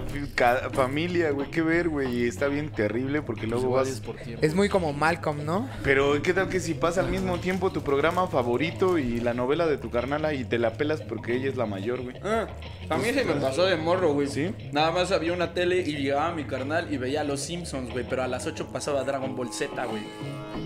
familia, 0.72 1.30
güey, 1.30 1.50
qué 1.50 1.62
ver, 1.62 1.88
güey. 1.88 2.24
Y 2.24 2.28
está 2.28 2.46
bien 2.46 2.70
terrible 2.70 3.22
porque 3.22 3.46
Pues 3.48 3.62
luego 3.62 3.70
vas... 3.70 3.88
por. 4.00 4.16
Es 4.40 4.54
muy 4.54 4.68
como 4.68 4.92
Malcolm, 4.92 5.44
¿no? 5.44 5.68
Pero, 5.82 6.20
¿qué 6.22 6.32
tal 6.34 6.48
que 6.48 6.60
si 6.60 6.74
pasa 6.74 7.00
al 7.00 7.08
mismo 7.10 7.38
tiempo 7.40 7.72
tu 7.72 7.82
programa 7.82 8.26
favorito 8.28 8.49
y 8.58 9.20
la 9.20 9.32
novela 9.32 9.66
de 9.66 9.78
tu 9.78 9.90
carnala 9.90 10.34
y 10.34 10.44
te 10.44 10.58
la 10.58 10.72
pelas 10.72 11.02
porque 11.02 11.36
ella 11.36 11.48
es 11.48 11.56
la 11.56 11.66
mayor, 11.66 12.02
güey? 12.02 12.16
Ah, 12.24 12.48
a 12.88 12.96
mí 12.98 13.04
se 13.12 13.24
me 13.24 13.34
pasó 13.34 13.64
de 13.64 13.76
morro, 13.76 14.12
güey. 14.12 14.26
¿Sí? 14.26 14.52
Nada 14.72 14.90
más 14.90 15.12
había 15.12 15.32
una 15.32 15.54
tele 15.54 15.80
y 15.80 15.96
llegaba 15.96 16.32
mi 16.32 16.44
carnal 16.44 16.92
y 16.92 16.96
veía 16.96 17.20
a 17.20 17.24
los 17.24 17.40
Simpsons, 17.40 17.90
güey. 17.90 18.04
Pero 18.08 18.22
a 18.22 18.28
las 18.28 18.46
8 18.46 18.68
pasaba 18.72 19.04
Dragon 19.04 19.36
Ball 19.36 19.52
Z, 19.52 19.84
güey. 19.86 20.02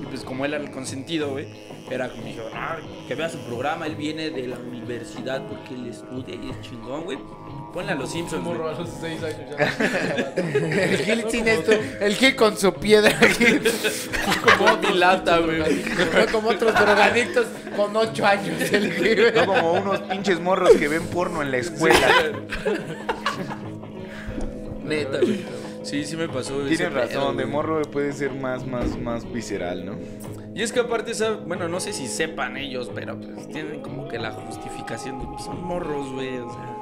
Y 0.03 0.07
pues 0.07 0.23
como 0.25 0.45
él 0.45 0.55
era 0.55 0.65
el 0.65 0.71
consentido, 0.71 1.31
güey, 1.33 1.47
era 1.91 2.09
como 2.09 2.25
dijo, 2.25 2.43
"Ah, 2.55 2.79
que 3.07 3.15
vea 3.15 3.29
su 3.29 3.39
programa, 3.41 3.87
él 3.87 3.97
viene 3.97 4.31
de 4.31 4.47
la 4.49 4.57
universidad 4.59 5.47
porque 5.47 5.75
él 5.75 5.87
estudia 5.89 6.35
y 6.35 6.51
es 6.51 6.61
chingón, 6.63 7.05
güey. 7.05 7.19
Ponle 7.75 7.91
a 7.91 7.97
los 7.97 8.13
Simpsons, 8.13 8.47
Un 8.47 8.53
morro 8.53 8.69
a 8.69 8.73
los 8.73 8.89
6 9.01 9.23
años 9.25 9.39
ya. 9.51 10.33
El 10.37 10.97
Gil 10.99 11.25
sin 11.29 11.49
esto, 11.49 11.73
el 11.73 12.15
Gil 12.15 12.37
con 12.37 12.57
su 12.57 12.73
piedra. 12.73 13.13
Como 14.57 14.77
mi 14.77 14.95
lata, 14.97 15.39
güey. 15.39 15.59
No 15.59 16.33
como 16.33 16.51
otros 16.51 16.73
drogadictos 16.73 17.47
con 17.77 17.97
8 17.97 18.27
años. 18.27 18.73
El 18.73 18.93
Gil. 18.93 19.35
No 19.35 19.47
como 19.47 19.73
unos 19.73 20.01
pinches 20.03 20.39
morros 20.39 20.71
que 20.77 20.87
ven 20.87 21.05
porno 21.09 21.43
en 21.43 21.51
la 21.51 21.57
escuela. 21.57 21.99
Neta, 24.85 25.19
güey. 25.19 25.45
Sí, 25.83 26.05
sí 26.05 26.17
me 26.17 26.29
pasó. 26.29 26.57
Tienes 26.61 26.79
pedo, 26.79 26.91
razón, 26.91 27.37
de 27.37 27.45
morro 27.45 27.83
puede 27.83 28.13
ser 28.13 28.33
más, 28.33 28.65
más, 28.65 28.97
más 28.97 29.31
visceral, 29.31 29.85
¿no? 29.85 29.97
Y 30.55 30.63
es 30.63 30.73
que 30.73 30.79
aparte, 30.79 31.13
bueno, 31.45 31.69
no 31.69 31.81
sé 31.81 31.93
si 31.93 32.07
sepan 32.07 32.57
ellos, 32.57 32.89
pero 32.95 33.19
pues 33.19 33.49
tienen 33.49 33.81
como 33.81 34.07
que 34.07 34.21
la 34.21 34.31
justificación 34.31 35.19
de 35.19 35.27
pues, 35.27 35.45
son 35.45 35.61
morros, 35.65 36.13
güey, 36.13 36.39
o 36.39 36.49
sea, 36.49 36.74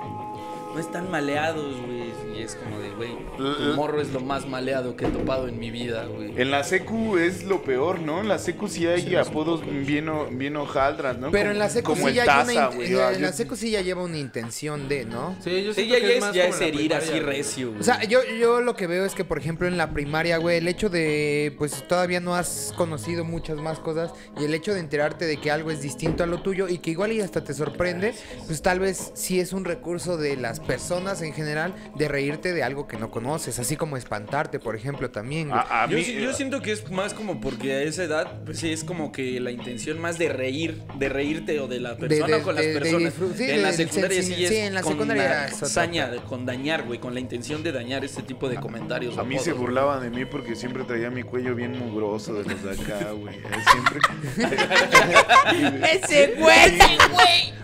no 0.75 0.79
están 0.81 1.11
maleados, 1.11 1.77
güey. 1.87 2.03
Y 2.37 2.43
es 2.43 2.55
como 2.55 2.79
de, 2.81 2.89
güey, 2.91 3.11
el 3.39 3.75
morro 3.75 4.01
es 4.01 4.11
lo 4.11 4.21
más 4.21 4.49
maleado 4.49 4.97
que 4.97 5.05
he 5.07 5.11
topado 5.11 5.49
en 5.49 5.59
mi 5.59 5.71
vida, 5.71 6.07
güey. 6.07 6.33
En 6.41 6.51
la 6.51 6.65
secu 6.65 7.19
es 7.19 7.45
lo 7.45 7.63
peor, 7.63 8.01
¿no? 8.01 8.21
En 8.21 8.29
la 8.29 8.39
secu 8.39 8.69
sí 8.69 8.87
hay 8.87 9.15
apodos 9.17 9.61
bien, 9.87 10.09
o- 10.09 10.29
bien 10.31 10.57
hojaldras, 10.57 11.19
¿no? 11.19 11.31
Pero 11.31 11.45
Como- 11.45 11.53
en 11.53 11.59
la 11.59 11.69
secu 11.69 11.93
como 11.93 12.05
sí 12.05 12.09
el 12.09 12.15
ya 12.15 12.23
hay 12.23 12.29
una 12.29 12.37
taza, 12.39 12.71
in- 12.71 12.77
güey. 12.77 12.89
en 12.89 12.97
la- 12.97 13.13
en 13.13 13.23
la 13.23 13.31
yo- 13.31 13.37
secu 13.37 13.55
sí 13.57 13.71
ya 13.71 13.83
lleva 13.83 14.03
una 14.03 14.17
intención 14.17 14.89
de, 14.89 15.05
¿no? 15.05 15.37
Sí, 15.45 15.63
yo 15.63 15.75
Sí, 15.75 15.89
ya, 15.89 15.97
que 16.01 16.09
ya 16.09 16.15
es, 16.15 16.21
más 16.23 16.35
ya 16.35 16.45
es 16.47 16.61
herir 16.63 16.95
así 16.95 17.21
recio, 17.21 17.69
güey. 17.69 17.81
O 17.81 17.85
sea, 17.85 18.03
yo, 18.05 18.21
yo 18.41 18.63
lo 18.63 18.77
que 18.77 18.87
veo 18.87 19.05
es 19.05 19.15
que, 19.15 19.25
por 19.25 19.37
ejemplo, 19.39 19.69
en 19.69 19.77
la 19.77 19.91
primaria, 19.91 20.39
güey, 20.39 20.57
el 20.57 20.69
hecho 20.69 20.89
de, 20.89 21.55
pues 21.59 21.87
todavía 21.87 22.21
no 22.21 22.35
has 22.35 22.73
conocido 22.79 23.25
muchas 23.27 23.59
más 23.59 23.79
cosas 23.79 24.13
y 24.41 24.45
el 24.47 24.55
hecho 24.55 24.73
de 24.73 24.81
enterarte 24.81 25.27
de 25.27 25.37
que 25.37 25.51
algo 25.51 25.71
es 25.71 25.83
distinto 25.83 26.25
a 26.25 26.27
lo 26.27 26.41
tuyo 26.41 26.67
y 26.69 26.79
que 26.79 26.91
igual 26.93 27.13
y 27.13 27.21
hasta 27.21 27.45
te 27.45 27.53
sorprende, 27.53 28.15
pues 28.47 28.63
tal 28.63 28.81
vez 28.81 29.11
sí 29.15 29.39
es 29.39 29.53
un 29.53 29.67
recurso 29.67 30.17
de 30.17 30.37
las 30.39 30.61
personas 30.63 31.23
en 31.23 31.33
general 31.33 31.75
de 31.95 32.09
reírte 32.09 32.53
de 32.53 32.63
algo 32.63 32.87
que 32.89 32.97
no 32.97 33.11
conoces, 33.11 33.59
así 33.59 33.77
como 33.77 33.97
espantarte, 33.97 34.59
por 34.59 34.77
ejemplo, 34.77 35.11
también. 35.11 35.49
güey. 35.49 35.61
A, 35.61 35.85
a 35.85 35.89
yo, 35.89 35.97
mí, 35.97 36.05
sí- 36.05 36.21
yo 36.21 36.33
siento 36.33 36.61
que 36.63 36.73
es 36.73 36.91
más 36.91 37.15
como 37.15 37.41
porque 37.41 37.73
a 37.75 37.83
esa 37.83 38.05
edad, 38.05 38.41
pues 38.45 38.59
sí, 38.59 38.73
es 38.73 38.85
como 38.85 39.13
que 39.13 39.41
la 39.41 39.51
intención 39.51 40.01
más 40.01 40.19
de 40.19 40.29
reír, 40.29 40.83
de 40.99 41.09
reírte 41.09 41.61
o 41.61 41.69
de 41.69 41.81
la 41.81 41.97
persona 41.97 42.37
de- 42.39 42.43
con 42.43 42.55
las 42.55 42.65
de- 42.65 42.73
personas. 42.75 43.15
sí, 43.37 43.45
en 43.51 43.63
la 43.63 43.73
secundaria 43.73 44.23
sí 44.23 44.45
es 44.45 44.51
sí, 44.51 44.57
en 44.57 44.75
la 44.75 44.83
con 44.83 44.93
secundaria 44.93 45.49
otra 45.55 45.69
saña, 45.69 46.09
de- 46.09 46.19
con 46.19 46.47
dañar, 46.47 46.85
güey, 46.85 46.99
con 46.99 47.15
la 47.15 47.21
intención 47.21 47.63
de 47.63 47.73
dañar 47.73 48.05
este 48.05 48.23
tipo 48.23 48.49
de 48.49 48.57
comentarios. 48.57 49.19
a 49.19 49.25
mí 49.25 49.39
se 49.39 49.53
burlaban 49.53 50.03
de 50.03 50.11
mí 50.11 50.25
porque 50.25 50.55
siempre 50.57 50.85
traía 50.85 51.11
mi 51.11 51.23
cuello 51.23 51.55
bien 51.55 51.79
mugroso 51.79 52.35
de 52.35 52.45
los 52.45 52.63
de 52.63 52.71
acá, 52.73 53.11
güey. 53.13 53.35
Siempre. 53.73 54.01
¡Ese 55.93 56.35
güey! 56.39 56.79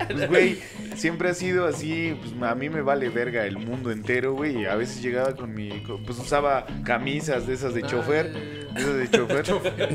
Pues, 0.09 0.29
güey, 0.29 0.59
siempre 0.99 1.31
ha 1.31 1.35
sido 1.35 1.67
así. 1.67 2.17
Pues 2.21 2.35
a 2.43 2.55
mí 2.55 2.69
me 2.69 2.83
vale 2.83 3.09
verga 3.09 3.47
el 3.47 3.59
mundo 3.59 3.91
entero, 3.91 4.35
güey. 4.35 4.67
A 4.67 4.75
veces 4.75 5.03
llegaba 5.03 5.35
con 5.35 5.55
mi. 5.55 5.83
Pues 6.05 6.19
usaba 6.19 6.67
camisas 6.85 7.47
de 7.47 7.55
esas 7.55 7.75
de 7.75 7.83
chofer. 7.83 8.68
Eso 8.79 8.95
de 8.95 9.11
chofer. 9.11 9.45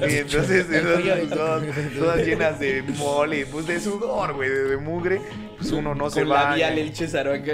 Y 0.09 0.17
entonces 0.17 0.69
esas, 0.69 1.29
todas, 1.29 1.63
todas 1.97 2.25
llenas 2.25 2.59
de 2.59 2.81
mole, 2.97 3.45
pues 3.45 3.65
de 3.67 3.79
sudor, 3.79 4.33
güey, 4.33 4.49
de, 4.49 4.63
de 4.65 4.77
mugre. 4.77 5.21
Pues 5.57 5.71
uno 5.71 5.95
no 5.95 6.09
se 6.09 6.21
Con 6.21 6.31
va. 6.31 6.49
labial 6.49 6.77
el 6.77 6.93
César 6.95 7.27
acá. 7.29 7.53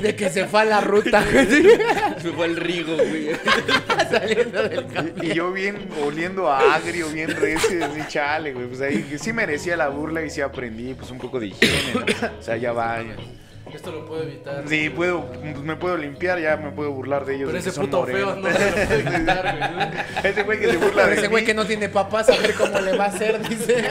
De 0.00 0.16
que 0.16 0.30
se 0.30 0.46
fue 0.46 0.62
a 0.62 0.64
la 0.64 0.80
ruta, 0.80 1.22
Se 2.22 2.30
fue 2.32 2.46
al 2.46 2.56
Rigo, 2.56 2.94
güey. 2.96 3.28
saliendo 4.10 4.62
del. 4.62 4.86
Y 5.22 5.34
yo 5.34 5.52
bien 5.52 5.88
oliendo 6.04 6.50
a 6.50 6.74
agrio, 6.74 7.08
bien 7.10 7.30
recio, 7.30 7.84
así 7.84 8.00
chale, 8.08 8.52
güey. 8.52 8.66
Pues 8.66 8.80
ahí 8.80 9.16
sí 9.18 9.32
merecía 9.32 9.76
la 9.76 9.88
burla 9.88 10.22
y 10.24 10.30
sí 10.30 10.40
aprendí, 10.40 10.94
pues 10.94 11.10
un 11.10 11.18
poco 11.18 11.38
de 11.38 11.48
higiene. 11.48 11.74
¿no? 11.94 12.28
O 12.38 12.42
sea, 12.42 12.56
ya 12.56 12.72
va. 12.72 13.02
Esto 13.74 13.90
lo 13.90 14.06
puedo 14.06 14.22
evitar. 14.22 14.62
Sí, 14.68 14.88
puedo, 14.88 15.26
pues 15.26 15.58
me 15.62 15.76
puedo 15.76 15.96
limpiar, 15.96 16.38
ya 16.40 16.56
me 16.56 16.70
puedo 16.70 16.92
burlar 16.92 17.24
de 17.24 17.34
ellos. 17.36 17.46
Pero 17.52 17.58
ese 17.58 17.72
puto 17.72 18.04
feo 18.06 18.36
no 18.36 18.48
se 18.52 18.70
lo 18.70 18.86
puede 18.86 19.04
quitar, 19.18 19.72
güey. 19.74 20.32
Ese 20.32 20.42
güey 20.44 20.60
que 20.60 20.70
se 20.70 20.76
burla 20.76 21.06
de 21.06 21.14
Ese 21.14 21.28
güey 21.28 21.42
mí, 21.42 21.46
que 21.46 21.54
no 21.54 21.66
tiene 21.66 21.88
papás, 21.88 22.28
a 22.28 22.36
ver 22.36 22.54
cómo 22.54 22.78
le 22.80 22.96
va 22.96 23.04
a 23.06 23.08
hacer, 23.08 23.48
dice. 23.48 23.84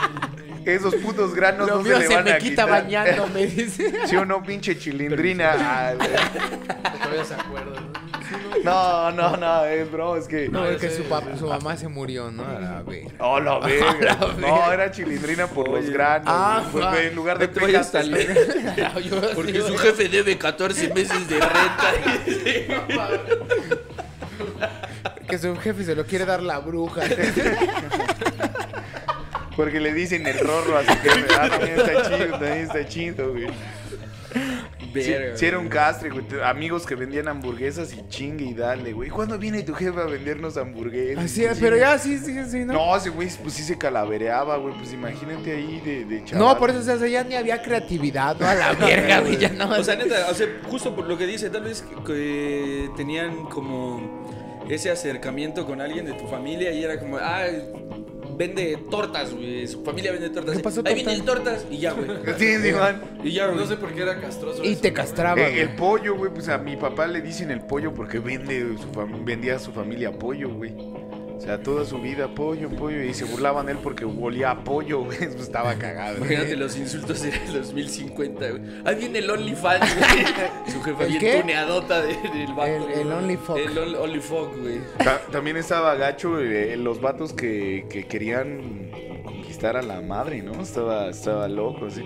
esos 0.64 0.94
putos 0.96 1.34
granos 1.34 1.68
Lo 1.68 1.76
no 1.76 1.82
mío 1.82 1.94
se 1.96 2.00
le 2.00 2.06
se 2.08 2.14
van 2.14 2.24
me 2.24 2.32
a 2.32 2.38
quita 2.38 2.64
quitar. 2.64 2.68
bañándome, 2.70 3.46
dice. 3.46 3.92
Sí 4.06 4.16
o 4.16 4.24
no, 4.24 4.42
pinche 4.42 4.78
chilindrina. 4.78 5.52
Ah, 5.58 5.92
güey. 5.96 6.08
Todavía 7.02 7.24
se 7.24 7.34
acuerda. 7.34 7.89
¿No? 8.64 9.10
No, 9.10 9.10
no, 9.12 9.36
no, 9.36 9.64
es 9.64 9.90
bro, 9.90 10.16
es 10.16 10.26
que. 10.26 10.48
No, 10.48 10.66
es 10.66 10.80
que 10.80 10.90
su, 10.90 11.04
papá, 11.04 11.36
su 11.38 11.46
mamá 11.46 11.76
se 11.76 11.88
murió, 11.88 12.30
¿no? 12.30 12.44
A 12.44 12.58
la 12.60 12.82
verga. 12.82 13.10
Oh, 13.18 13.40
la 13.40 13.58
verga. 13.66 14.18
No, 14.38 14.72
era 14.72 14.90
chilindrina 14.90 15.46
por 15.46 15.68
los 15.68 15.80
Oye. 15.84 15.92
granos. 15.92 16.26
Ah. 16.28 16.62
Pues, 16.70 16.84
en 17.06 17.14
lugar 17.14 17.38
de 17.38 17.48
No. 18.76 19.00
Yo 19.00 19.20
Porque 19.34 19.60
su 19.60 19.76
jefe 19.76 20.08
debe 20.08 20.38
14 20.38 20.94
meses 20.94 21.28
de 21.28 21.40
renta. 21.40 21.92
Que 25.28 25.38
su 25.38 25.54
jefe 25.56 25.84
se 25.84 25.94
lo 25.94 26.04
quiere 26.04 26.24
dar 26.24 26.42
la 26.42 26.58
bruja. 26.58 27.02
Porque 29.56 29.78
le 29.78 29.92
dicen 29.94 30.26
el 30.26 30.40
rorro 30.40 30.76
a 30.78 30.82
su 30.82 30.88
jefe. 30.88 31.26
Ah, 31.38 31.48
también 31.48 31.78
está 31.78 32.02
chido, 32.02 32.30
también 32.30 32.58
está 32.58 32.88
chido, 32.88 33.30
güey. 33.30 33.46
Verga, 34.92 35.36
sí 35.36 35.46
era 35.46 35.58
un 35.58 35.68
castre, 35.68 36.10
güey. 36.10 36.24
Amigos 36.44 36.86
que 36.86 36.94
vendían 36.94 37.28
hamburguesas 37.28 37.92
y 37.92 38.06
chingue 38.08 38.44
y 38.44 38.54
dale, 38.54 38.92
güey. 38.92 39.10
¿Cuándo 39.10 39.38
viene 39.38 39.62
tu 39.62 39.74
jefe 39.74 40.00
a 40.00 40.04
vendernos 40.04 40.56
hamburguesas? 40.56 41.24
Así 41.24 41.44
es, 41.44 41.58
pero 41.58 41.76
ya 41.76 41.98
sí, 41.98 42.18
sí, 42.18 42.36
sí, 42.48 42.64
¿no? 42.64 42.72
No, 42.72 42.96
ese 42.96 43.10
güey 43.10 43.28
pues 43.42 43.54
sí 43.54 43.62
se 43.62 43.78
calavereaba, 43.78 44.56
güey. 44.56 44.74
Pues 44.76 44.92
imagínate 44.92 45.52
ahí 45.52 45.80
de, 45.84 46.04
de 46.04 46.24
chaval. 46.24 46.46
No, 46.46 46.58
por 46.58 46.70
eso 46.70 46.80
o 46.80 46.98
sea, 46.98 47.08
ya 47.08 47.24
ni 47.24 47.34
había 47.34 47.62
creatividad, 47.62 48.36
¿no? 48.38 48.46
A 48.46 48.54
la 48.54 48.72
verga, 48.72 49.20
güey, 49.20 49.36
ya 49.36 49.50
no. 49.50 49.70
O 49.70 49.84
sea, 49.84 49.96
neta, 49.96 50.26
o 50.30 50.34
sea, 50.34 50.46
justo 50.68 50.94
por 50.94 51.06
lo 51.06 51.16
que 51.16 51.26
dice, 51.26 51.50
tal 51.50 51.62
vez 51.62 51.82
que, 51.82 52.02
que 52.04 52.90
tenían 52.96 53.44
como 53.44 54.20
ese 54.68 54.90
acercamiento 54.90 55.66
con 55.66 55.80
alguien 55.80 56.04
de 56.06 56.12
tu 56.12 56.26
familia 56.26 56.70
y 56.72 56.84
era 56.84 56.98
como, 56.98 57.18
ah, 57.18 57.44
vende 58.40 58.78
tortas, 58.90 59.34
güey. 59.34 59.66
Su 59.68 59.84
familia 59.84 60.12
vende 60.12 60.30
tortas. 60.30 60.56
¿Qué 60.56 60.62
pasó, 60.62 60.82
Ahí 60.84 60.94
viene 60.94 61.12
el 61.12 61.22
torta? 61.24 61.44
tortas 61.52 61.66
y 61.70 61.78
ya, 61.78 61.92
güey. 61.92 62.08
Sí, 62.38 62.56
sí, 62.56 62.72
man. 62.72 63.02
Y 63.22 63.32
ya, 63.32 63.46
güey. 63.46 63.58
No 63.58 63.66
sé 63.66 63.76
por 63.76 63.92
qué 63.92 64.02
era 64.02 64.18
castroso. 64.20 64.64
Y 64.64 64.72
eso, 64.72 64.80
te 64.80 64.88
güey. 64.90 64.94
castraba, 64.94 65.40
Eh, 65.40 65.60
el 65.60 65.76
pollo, 65.76 66.16
güey, 66.16 66.32
pues 66.32 66.48
a 66.48 66.56
mi 66.58 66.76
papá 66.76 67.06
le 67.06 67.20
dicen 67.20 67.50
el 67.50 67.60
pollo 67.60 67.92
porque 67.92 68.18
vende 68.18 68.76
su 68.78 68.90
fam- 68.92 69.24
vendía 69.24 69.56
a 69.56 69.58
su 69.58 69.72
familia 69.72 70.10
pollo, 70.18 70.48
güey. 70.50 70.74
O 71.40 71.42
sea, 71.42 71.62
toda 71.62 71.86
su 71.86 71.98
vida 71.98 72.28
pollo, 72.34 72.68
pollo. 72.68 73.02
Y 73.02 73.14
se 73.14 73.24
burlaban 73.24 73.64
de 73.64 73.72
él 73.72 73.78
porque 73.82 74.04
olía 74.04 74.50
a 74.50 74.62
pollo, 74.62 75.04
güey. 75.04 75.16
Pues 75.30 75.36
estaba 75.40 75.74
cagado. 75.76 76.18
Imagínate 76.18 76.54
los 76.54 76.76
insultos 76.76 77.22
del 77.22 77.32
2050, 77.50 78.50
güey. 78.50 78.62
Ahí 78.84 78.94
viene 78.96 79.20
el 79.20 79.30
OnlyFans, 79.30 79.96
güey. 79.96 80.24
Su 80.74 80.82
jefa 80.82 81.02
¿El 81.04 81.08
bien 81.08 81.20
qué? 81.20 81.40
tuneadota 81.40 82.02
de- 82.02 82.08
del 82.14 82.52
vato. 82.54 82.88
El- 82.92 83.00
el. 83.00 83.12
OnlyFuck. 83.12 83.56
El 83.56 83.78
on- 83.78 83.94
OnlyFuck, 83.96 84.60
güey. 84.60 84.80
Ta- 84.98 85.22
También 85.32 85.56
estaba 85.56 85.94
gacho 85.94 86.38
eh, 86.38 86.76
los 86.76 87.00
vatos 87.00 87.32
que, 87.32 87.86
que 87.88 88.06
querían 88.06 88.90
conquistar 89.24 89.78
a 89.78 89.82
la 89.82 90.02
madre, 90.02 90.42
¿no? 90.42 90.60
Estaba, 90.60 91.08
estaba 91.08 91.48
loco, 91.48 91.86
así. 91.86 92.02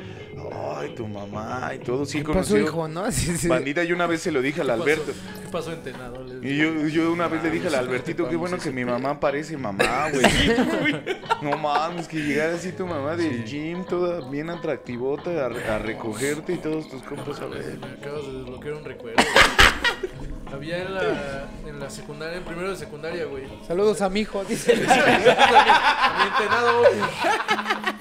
Ay, 0.53 0.95
tu 0.95 1.07
mamá 1.07 1.73
y 1.75 1.79
todo. 1.79 2.05
Sí, 2.05 2.23
¿Qué 2.23 2.33
pasó, 2.33 2.59
hijo, 2.59 2.89
no? 2.89 3.11
Sí, 3.13 3.37
sí. 3.37 3.49
Bandita, 3.49 3.85
yo 3.85 3.95
una 3.95 4.07
vez 4.07 4.23
se 4.23 4.31
lo 4.33 4.43
dije 4.43 4.61
al. 4.61 4.71
Alberto. 4.71 5.13
¿Qué 5.13 5.49
pasó 5.51 5.73
en 5.73 5.83
Tenado? 5.83 6.23
Les 6.25 6.43
Y 6.43 6.57
yo, 6.57 6.87
yo 6.89 7.13
una 7.13 7.29
vez 7.29 7.43
le 7.43 7.51
dije 7.51 7.69
al 7.69 7.75
Ah, 7.77 7.79
Albertito, 7.79 8.29
qué 8.29 8.37
bueno 8.37 8.59
que 8.59 8.71
mi 8.71 8.85
mamá 8.85 9.21
parece 9.21 9.57
mamá, 9.57 10.11
güey. 10.11 10.25
No 11.43 11.57
mames, 11.59 12.09
que 12.09 12.17
llegara 12.19 12.55
así 12.55 12.73
tu 12.73 12.87
mamá 12.87 13.17
del 13.17 13.45
gym, 13.45 13.85
toda 13.85 14.29
bien 14.31 14.49
atractivota, 14.51 15.31
a, 15.31 15.47
a 15.75 15.79
recogerte 15.79 16.55
y 16.55 16.57
todos 16.57 16.89
tus 16.89 17.03
compas 17.03 17.39
a 17.41 17.47
ver. 17.47 17.79
Me 17.79 17.87
acabas 17.87 18.27
de 18.27 18.33
desbloquear 18.33 18.75
un 18.75 18.85
recuerdo. 18.85 19.23
güey. 19.23 20.35
Había 20.55 20.83
en 20.83 20.95
la, 20.95 21.49
en 21.67 21.81
la 21.81 21.91
secundaria, 21.91 22.39
en 22.39 22.45
primero 22.45 22.71
de 22.71 22.77
secundaria, 22.77 23.25
güey. 23.27 23.45
Saludos 23.67 24.01
a 24.03 24.09
mi 24.09 24.21
hijo, 24.21 24.45
dice. 24.45 24.73
Había 24.73 26.27
entrenado, 26.29 26.79
güey. 26.81 27.94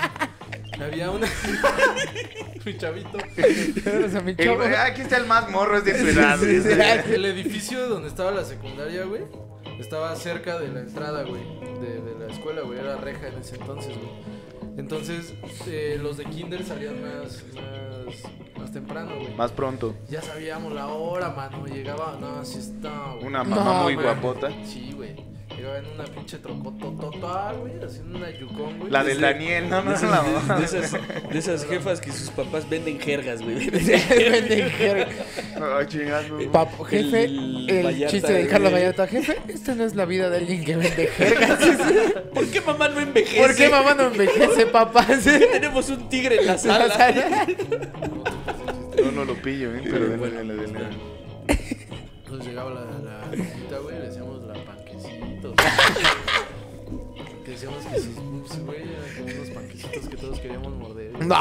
Había 0.83 1.11
una. 1.11 1.27
Mi 2.65 2.77
chavito. 2.77 3.17
Mi 4.23 4.31
El- 4.37 4.45
chavo. 4.45 4.61
aquí 4.85 5.01
está 5.01 5.17
el 5.17 5.25
más 5.25 5.49
morro, 5.49 5.77
es 5.77 5.85
de 5.85 5.99
su 5.99 6.07
edad. 6.07 6.37
güey. 6.39 7.13
El 7.15 7.25
edificio 7.25 7.87
donde 7.89 8.07
estaba 8.07 8.31
la 8.31 8.43
secundaria, 8.43 9.03
güey, 9.05 9.23
estaba 9.79 10.15
cerca 10.15 10.59
de 10.59 10.69
la 10.69 10.79
entrada, 10.81 11.23
güey, 11.23 11.41
de, 11.81 12.01
de 12.01 12.19
la 12.27 12.31
escuela, 12.31 12.61
güey. 12.61 12.79
Era 12.79 12.97
reja 12.97 13.27
en 13.27 13.39
ese 13.39 13.55
entonces, 13.55 13.93
güey. 13.97 14.43
Entonces, 14.77 15.33
eh, 15.67 15.99
los 16.01 16.17
de 16.17 16.25
kinder 16.25 16.65
salían 16.65 16.99
más, 17.01 17.43
más, 17.53 18.31
más 18.57 18.71
temprano, 18.71 19.11
güey. 19.19 19.35
Más 19.35 19.51
pronto. 19.51 19.93
Ya 20.09 20.21
sabíamos 20.21 20.73
la 20.73 20.87
hora, 20.87 21.29
mano. 21.29 21.65
Llegaba, 21.67 22.17
no, 22.19 22.37
así 22.39 22.57
está, 22.59 23.11
güey. 23.15 23.25
Una 23.27 23.43
mamá 23.43 23.63
No, 23.63 23.83
muy 23.83 23.95
guapota. 23.95 24.49
Sí, 24.65 24.91
güey. 24.95 25.15
Llegaba 25.63 25.79
en 25.79 25.85
una 25.93 26.03
pinche 26.03 26.37
trocototota, 26.39 27.53
güey, 27.53 27.81
haciendo 27.81 28.17
una 28.17 28.29
yukon, 28.31 28.79
güey. 28.79 28.91
La 28.91 29.01
del 29.01 29.21
Daniel, 29.21 29.69
no, 29.69 29.81
no, 29.81 29.93
de, 29.97 30.01
no, 30.05 30.09
mamá. 30.11 30.59
de, 30.59 30.65
esas, 30.65 30.91
de 30.91 31.39
esas 31.39 31.65
jefas 31.65 32.01
que 32.01 32.11
sus 32.11 32.31
papás 32.31 32.69
venden 32.69 32.99
jergas, 32.99 33.41
güey. 33.41 33.69
Venden 33.71 34.69
jerga. 34.71 35.07
Ay, 35.77 35.85
chingando. 35.87 36.37
Pap- 36.51 36.83
jefe, 36.87 37.23
El 37.23 37.69
el, 37.69 37.85
Vallarta, 37.85 38.11
chiste 38.11 38.33
de 38.33 38.47
Carlos. 38.47 38.73
Vallarta. 38.73 39.07
Jefe, 39.07 39.37
esta 39.47 39.73
no 39.75 39.85
es 39.85 39.95
la 39.95 40.03
vida 40.03 40.29
de 40.29 40.35
alguien 40.39 40.65
que 40.65 40.75
vende 40.75 41.07
jergas. 41.07 41.59
¿Por 42.33 42.45
qué 42.47 42.59
mamá 42.59 42.89
no 42.89 42.99
envejece? 42.99 43.41
¿Por 43.41 43.55
qué 43.55 43.69
mamá 43.69 43.93
no 43.93 44.07
envejece, 44.07 44.65
papá? 44.65 45.07
Tenemos 45.23 45.87
un 45.87 46.09
tigre 46.09 46.41
en 46.41 46.45
la 46.47 46.57
sala. 46.57 47.47
No, 49.01 49.11
no 49.13 49.23
lo 49.23 49.33
pillo, 49.35 49.73
¿eh? 49.73 49.81
Pero 49.81 50.07
denle, 50.09 50.29
denle, 50.29 50.55
denle. 50.55 50.79
Entonces 52.25 52.47
llegaba 52.47 52.71
la, 52.71 52.81
la 53.71 53.77
güey, 53.79 53.97
le 53.97 54.07
decíamos. 54.07 54.32
Que 57.45 57.51
decíamos 57.51 57.85
que 57.85 57.99
sus 57.99 58.15
boobs, 58.15 58.59
güey, 58.65 58.81
eran 58.81 59.15
como 59.15 59.35
unos 59.35 59.49
panquecitos 59.49 60.07
que 60.07 60.17
todos 60.17 60.39
queríamos 60.39 60.73
morder. 60.73 61.11
No. 61.25 61.35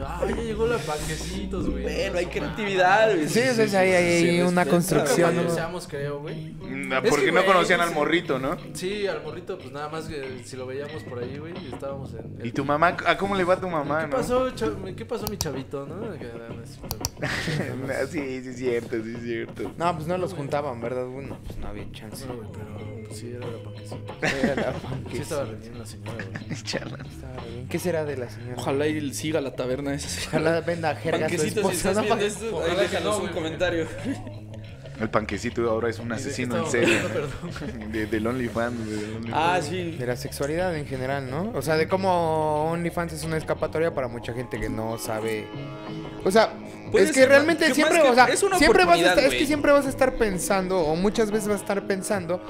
Ah, 0.00 0.22
ya 0.28 0.36
llegó 0.42 0.66
la 0.66 0.78
panquecitos, 0.78 1.70
güey. 1.70 1.82
Bueno, 1.82 2.18
hay 2.18 2.26
creatividad, 2.26 3.14
güey. 3.14 3.28
Sí, 3.28 3.40
sea, 3.40 3.68
sí, 3.68 3.76
hay, 3.76 3.92
hay 3.92 4.20
Sí, 4.36 4.40
una 4.42 4.64
construcción. 4.66 5.30
Nunca 5.30 5.42
¿no? 5.42 5.48
falleseamos, 5.48 5.88
creo, 5.88 6.20
güey. 6.20 6.36
Mm, 6.60 6.92
Es 6.92 7.10
Porque 7.10 7.26
que, 7.26 7.32
no 7.32 7.40
güey, 7.42 7.46
conocían 7.52 7.80
al 7.80 7.88
sí. 7.90 7.94
morrito, 7.94 8.38
¿no? 8.38 8.56
Sí, 8.74 9.06
al 9.06 9.22
morrito, 9.22 9.58
pues 9.58 9.72
nada 9.72 9.88
más 9.88 10.04
que 10.06 10.40
si 10.44 10.56
lo 10.56 10.66
veíamos 10.66 11.02
por 11.04 11.18
ahí, 11.20 11.38
güey, 11.38 11.54
estábamos 11.72 12.12
en. 12.14 12.46
¿Y 12.46 12.52
tu 12.52 12.64
mamá? 12.64 12.96
¿A 13.06 13.16
cómo 13.16 13.34
le 13.34 13.44
va 13.44 13.54
a 13.54 13.60
tu 13.60 13.68
mamá, 13.68 14.00
¿Qué 14.02 14.06
no? 14.08 14.16
pasó, 14.16 14.48
¿Qué 14.96 15.04
pasó, 15.04 15.26
mi 15.28 15.36
chavito, 15.38 15.86
no? 15.86 16.12
Que, 16.18 16.26
es 16.26 16.78
cierto. 16.78 18.06
sí, 18.10 18.42
sí 18.42 18.48
es 18.50 18.56
cierto, 18.56 18.96
sí 19.02 19.14
es 19.16 19.22
cierto. 19.22 19.72
No, 19.76 19.94
pues 19.94 20.06
no 20.06 20.18
los 20.18 20.34
juntaban, 20.34 20.80
¿verdad? 20.80 21.06
Bueno, 21.06 21.38
pues 21.46 21.58
no 21.58 21.68
había 21.68 21.90
chance. 21.92 22.26
No, 22.26 22.34
güey, 22.36 22.48
pero 22.52 23.06
pues, 23.06 23.18
sí 23.18 23.30
era 23.34 23.46
la 23.46 23.62
panquecita. 23.62 23.96
Era 24.52 24.54
la 24.72 24.74
Sí 25.10 25.18
estaba 25.18 25.44
bien 25.44 25.78
la 25.78 25.86
señora, 25.86 26.24
güey. 26.48 26.62
Charla. 26.62 26.98
Estaba 27.08 27.44
bien. 27.46 27.68
¿Qué 27.68 27.78
será 27.78 28.04
de 28.04 28.16
la 28.16 28.28
señora? 28.28 28.54
Ojalá 28.58 28.86
y 28.86 29.14
siga 29.14 29.40
la 29.40 29.54
taberna 29.54 29.85
esa. 29.90 30.28
Ojalá 30.28 30.60
venda 30.60 30.94
jerga 30.96 31.26
a 31.26 31.28
su 31.30 31.36
Panquecito, 31.36 31.68
si 31.70 31.76
esposa. 31.76 31.90
estás 31.90 31.96
¿no? 31.96 32.02
viendo 32.02 32.24
esto, 32.26 32.44
ahí 32.46 32.52
Ojalá 32.54 32.74
que 32.74 32.80
déjanos 32.82 33.04
no, 33.04 33.14
un 33.16 33.20
güey. 33.22 33.32
comentario. 33.34 33.86
El 34.98 35.10
panquecito 35.10 35.68
ahora 35.70 35.90
es 35.90 35.98
un 35.98 36.06
¿Y 36.06 36.08
de 36.08 36.14
qué 36.14 36.20
asesino 36.22 36.56
en 36.56 36.64
estábamos 36.64 36.72
serie. 36.72 37.00
¿no? 37.82 37.88
De, 37.92 38.06
del 38.06 38.26
OnlyFans, 38.26 38.86
güey, 38.86 38.98
del 38.98 39.14
OnlyFans. 39.16 39.34
Ah, 39.34 39.60
sí. 39.62 39.90
De 39.98 40.06
la 40.06 40.16
sexualidad 40.16 40.74
en 40.74 40.86
general, 40.86 41.30
¿no? 41.30 41.52
O 41.54 41.60
sea, 41.60 41.76
de 41.76 41.86
cómo 41.86 42.70
OnlyFans 42.70 43.12
es 43.12 43.22
una 43.24 43.36
escapatoria 43.36 43.92
para 43.94 44.08
mucha 44.08 44.32
gente 44.32 44.58
que 44.58 44.70
no 44.70 44.96
sabe. 44.96 45.44
O 46.24 46.30
sea, 46.30 46.50
Puede 46.90 47.04
es 47.06 47.10
que 47.12 47.20
ser, 47.20 47.28
realmente 47.28 47.66
que 47.66 47.74
siempre, 47.74 48.00
que- 48.00 48.08
o 48.08 48.14
sea, 48.14 48.24
es 48.26 48.42
una 48.42 48.56
siempre 48.56 48.84
vas 48.86 48.94
a 48.94 48.96
oportunidad, 49.02 49.10
estar, 49.18 49.24
es 49.24 49.30
que 49.32 49.36
güey. 49.36 49.46
siempre 49.46 49.72
vas 49.72 49.84
a 49.84 49.88
estar 49.90 50.14
pensando, 50.14 50.78
o 50.80 50.96
muchas 50.96 51.30
veces 51.30 51.48
vas 51.48 51.58
a 51.58 51.60
estar 51.60 51.86
pensando, 51.86 52.40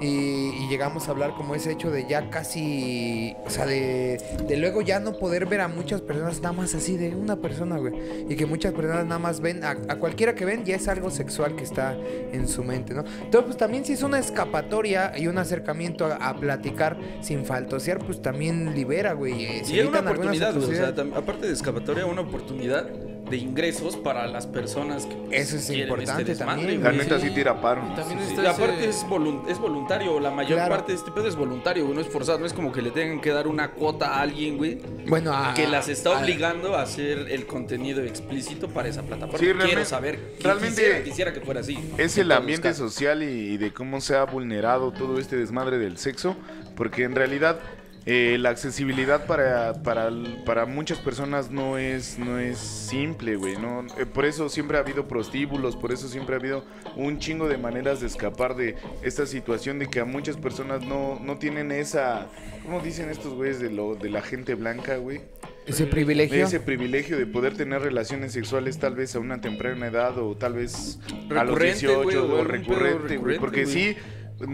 y, 0.00 0.64
y 0.64 0.68
llegamos 0.68 1.08
a 1.08 1.10
hablar 1.12 1.34
como 1.36 1.54
ese 1.54 1.72
hecho 1.72 1.90
de 1.90 2.06
ya 2.08 2.30
casi, 2.30 3.34
o 3.44 3.50
sea, 3.50 3.66
de, 3.66 4.20
de 4.46 4.56
luego 4.56 4.82
ya 4.82 5.00
no 5.00 5.12
poder 5.18 5.46
ver 5.46 5.60
a 5.60 5.68
muchas 5.68 6.00
personas 6.00 6.40
nada 6.40 6.52
más 6.52 6.74
así 6.74 6.96
de 6.96 7.14
una 7.14 7.36
persona, 7.36 7.78
güey. 7.78 7.94
Y 8.28 8.36
que 8.36 8.46
muchas 8.46 8.72
personas 8.72 9.04
nada 9.04 9.18
más 9.18 9.40
ven, 9.40 9.64
a, 9.64 9.70
a 9.88 9.96
cualquiera 9.96 10.34
que 10.34 10.44
ven, 10.44 10.64
ya 10.64 10.76
es 10.76 10.88
algo 10.88 11.10
sexual 11.10 11.56
que 11.56 11.64
está 11.64 11.96
en 12.32 12.48
su 12.48 12.64
mente, 12.64 12.94
¿no? 12.94 13.04
Entonces, 13.22 13.44
pues 13.44 13.56
también 13.56 13.84
si 13.84 13.92
es 13.92 14.02
una 14.02 14.18
escapatoria 14.18 15.12
y 15.16 15.26
un 15.26 15.38
acercamiento 15.38 16.06
a, 16.06 16.14
a 16.16 16.36
platicar 16.36 16.98
sin 17.20 17.44
faltosear, 17.44 17.98
pues 17.98 18.22
también 18.22 18.74
libera, 18.74 19.12
güey. 19.12 19.44
eh, 19.44 19.62
Y 19.68 19.78
era 19.78 19.88
una 19.88 20.00
oportunidad, 20.00 20.54
güey, 20.54 20.64
o 20.66 20.74
sea, 20.74 20.94
aparte 21.16 21.46
de 21.46 21.52
escapatoria, 21.52 22.06
una 22.06 22.22
oportunidad 22.22 22.88
de 23.30 23.36
ingresos 23.36 23.96
para 23.96 24.26
las 24.26 24.46
personas 24.46 25.06
que 25.06 25.14
pues, 25.14 25.40
Eso 25.48 25.56
es 25.56 25.66
quieren 25.66 25.88
importante 25.88 26.24
desmadre, 26.24 26.62
también, 26.62 26.82
La 26.82 26.92
neta 26.92 27.20
sí 27.20 27.30
tira 27.30 27.60
paro. 27.60 27.82
Y 27.92 27.94
también 27.96 28.18
Sí, 28.28 28.46
aparte 28.46 28.88
es, 28.88 29.04
es 29.48 29.58
voluntario, 29.58 30.18
la 30.20 30.30
mayor 30.30 30.58
Claro. 30.58 30.74
parte 30.74 30.92
de 30.92 30.98
este 30.98 31.10
pedo 31.12 31.28
es 31.28 31.36
voluntario, 31.36 31.84
güey, 31.84 31.94
no 31.94 32.00
es 32.00 32.08
forzado, 32.08 32.38
no 32.38 32.46
es 32.46 32.52
como 32.52 32.72
que 32.72 32.82
le 32.82 32.90
tengan 32.90 33.20
que 33.20 33.30
dar 33.30 33.46
una 33.46 33.70
cuota 33.72 34.14
a 34.16 34.20
alguien, 34.22 34.56
güey, 34.56 34.78
Bueno, 35.06 35.32
a- 35.32 35.54
que 35.54 35.66
las 35.68 35.88
está 35.88 36.10
a- 36.16 36.20
obligando 36.20 36.74
a 36.76 36.82
hacer 36.82 37.26
el 37.30 37.46
contenido 37.46 38.02
explícito 38.02 38.68
para 38.68 38.88
esa 38.88 39.02
plataforma. 39.02 39.38
Sí, 39.38 39.52
Quiero 39.66 39.84
saber, 39.84 40.34
realmente 40.42 40.76
quisiera, 40.82 41.02
quisiera 41.04 41.32
que 41.32 41.40
fuera 41.40 41.60
así. 41.60 41.78
Es 41.98 42.18
el 42.18 42.32
ambiente 42.32 42.68
casos. 42.68 42.92
social 42.92 43.22
y, 43.22 43.26
y 43.26 43.56
de 43.56 43.72
cómo 43.72 44.00
se 44.00 44.16
ha 44.16 44.24
vulnerado 44.24 44.92
todo 44.92 45.18
este 45.18 45.36
desmadre 45.36 45.78
del 45.78 45.96
sexo, 45.98 46.36
porque 46.76 47.04
en 47.04 47.14
realidad 47.14 47.60
eh, 48.06 48.38
la 48.40 48.50
accesibilidad 48.50 49.26
para, 49.26 49.82
para, 49.82 50.10
para 50.46 50.66
muchas 50.66 50.98
personas 50.98 51.50
no 51.50 51.76
es, 51.76 52.18
no 52.18 52.38
es 52.38 52.58
simple, 52.58 53.36
güey. 53.36 53.56
No, 53.56 53.86
Eh, 53.98 54.06
por 54.06 54.24
eso 54.24 54.48
siempre 54.48 54.78
ha 54.78 54.80
habido 54.80 55.06
prostíbulos, 55.06 55.76
por 55.76 55.92
eso 55.92 56.08
siempre 56.08 56.34
ha 56.34 56.38
habido 56.38 56.64
un 56.96 57.18
chingo 57.18 57.48
de 57.48 57.58
maneras 57.58 58.00
de 58.00 58.06
escapar 58.06 58.56
de 58.56 58.76
esta 59.02 59.26
situación 59.26 59.78
de 59.78 59.88
que 59.88 60.00
a 60.00 60.04
muchas 60.04 60.36
personas 60.36 60.84
no, 60.84 61.18
no 61.20 61.38
tienen 61.38 61.72
esa... 61.72 62.28
¿Cómo 62.64 62.80
dicen 62.80 63.10
estos 63.10 63.34
güeyes 63.34 63.60
de, 63.60 63.70
lo, 63.70 63.94
de 63.96 64.10
la 64.10 64.22
gente 64.22 64.54
blanca, 64.54 64.96
güey? 64.96 65.20
ese 65.66 65.86
privilegio. 65.86 66.44
ese 66.44 66.58
privilegio 66.58 67.16
de 67.16 67.26
poder 67.26 67.56
tener 67.56 67.82
relaciones 67.82 68.32
sexuales 68.32 68.78
tal 68.78 68.94
vez 68.94 69.14
a 69.14 69.20
una 69.20 69.40
temprana 69.40 69.86
edad 69.86 70.18
o 70.18 70.36
tal 70.36 70.54
vez 70.54 70.98
a 71.30 71.44
los 71.44 71.58
Recurrente, 71.58 71.86
18 71.86 72.02
güey, 72.02 72.16
o 72.16 72.44
recurrente, 72.44 72.66
güey, 72.66 73.08
recurrente, 73.08 73.40
porque 73.40 73.66
sí 73.66 73.96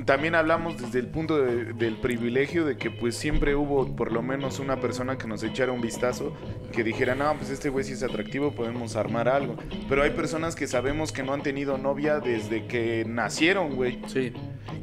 también 0.05 0.35
hablamos 0.35 0.81
desde 0.81 0.99
el 0.99 1.07
punto 1.07 1.39
de- 1.39 1.73
del 1.75 1.97
privilegio 1.97 2.65
de 2.65 2.77
que 2.77 2.91
pues 2.91 3.17
siempre 3.17 3.55
hubo 3.55 3.95
por 3.95 4.13
lo 4.13 4.23
menos 4.23 4.59
una 4.59 4.81
persona 4.81 5.17
que 5.19 5.27
nos 5.27 5.43
echara 5.43 5.73
un 5.73 5.81
vistazo 5.81 6.35
que 6.73 6.83
dijera, 6.85 7.15
no, 7.15 7.35
pues 7.37 7.51
este 7.51 7.69
güey 7.69 7.85
sí 7.85 7.93
es 7.93 8.03
atractivo, 8.03 8.53
podemos 8.53 8.97
armar 8.97 9.29
algo. 9.29 9.57
Pero 9.89 10.03
hay 10.03 10.11
personas 10.11 10.57
que 10.57 10.67
sabemos 10.67 11.13
que 11.13 11.23
no 11.23 11.33
han 11.33 11.43
tenido 11.43 11.79
novia 11.79 12.19
desde 12.21 12.67
que 12.67 13.05
nacieron, 13.07 13.77
güey. 13.77 14.01
Sí. 14.07 14.33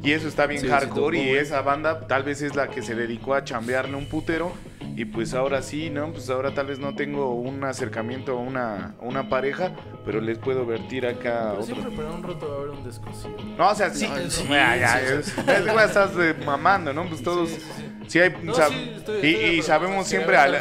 Y 0.02 0.12
eso 0.12 0.28
está 0.28 0.46
bien 0.46 0.60
Sí, 0.60 0.66
sí 0.66 0.72
hardcore 0.72 1.18
tocó, 1.18 1.28
y 1.30 1.36
esa 1.36 1.62
banda 1.62 2.06
tal 2.06 2.22
vez 2.22 2.42
es 2.42 2.54
la 2.56 2.68
que 2.68 2.82
se 2.82 2.94
dedicó 2.94 3.34
a 3.34 3.44
chambearle 3.44 3.96
un 3.96 4.06
putero 4.06 4.52
y 4.96 5.04
pues 5.06 5.34
ahora 5.34 5.62
sí, 5.62 5.90
¿no? 5.90 6.12
Pues 6.12 6.28
ahora 6.30 6.54
tal 6.54 6.66
vez 6.66 6.78
no 6.78 6.94
tengo 6.94 7.34
un 7.34 7.64
acercamiento 7.64 8.32
a 8.32 8.40
una, 8.40 8.94
una 9.00 9.28
pareja, 9.28 9.72
pero 10.04 10.20
les 10.20 10.38
puedo 10.38 10.64
vertir 10.66 11.06
acá 11.06 11.50
a 11.50 11.50
Pero 11.52 11.62
otro. 11.62 11.74
siempre 11.76 11.96
para 11.96 12.10
un 12.10 12.22
roto 12.22 12.48
va 12.48 12.54
a 12.54 12.58
haber 12.58 12.70
un 12.70 12.84
descosido. 12.84 13.36
No, 13.58 13.70
o 13.70 13.74
sea, 13.74 13.90
sí, 13.90 14.06
No, 14.08 14.30
sí, 14.30 14.44
ya, 14.48 14.76
ya, 14.76 14.88
sí, 14.98 15.04
es- 15.18 15.38
es 15.48 15.66
igual 15.66 15.86
estás 15.88 16.10
eh, 16.18 16.34
mamando, 16.44 16.92
¿no? 16.92 17.06
Pues 17.08 17.22
todos... 17.22 17.48
Sí, 17.50 17.56
sí, 17.56 17.66
sí. 17.76 17.84
Sí, 18.06 18.20
hay, 18.20 18.34
No, 18.42 18.52
sab- 18.54 18.68
sí, 18.68 18.92
estoy- 18.98 19.24
y, 19.26 19.34
estoy 19.34 19.44
y 19.58 19.62
sabemos 19.62 20.04
Sí, 20.04 20.10
siempre 20.10 20.36
al, 20.36 20.54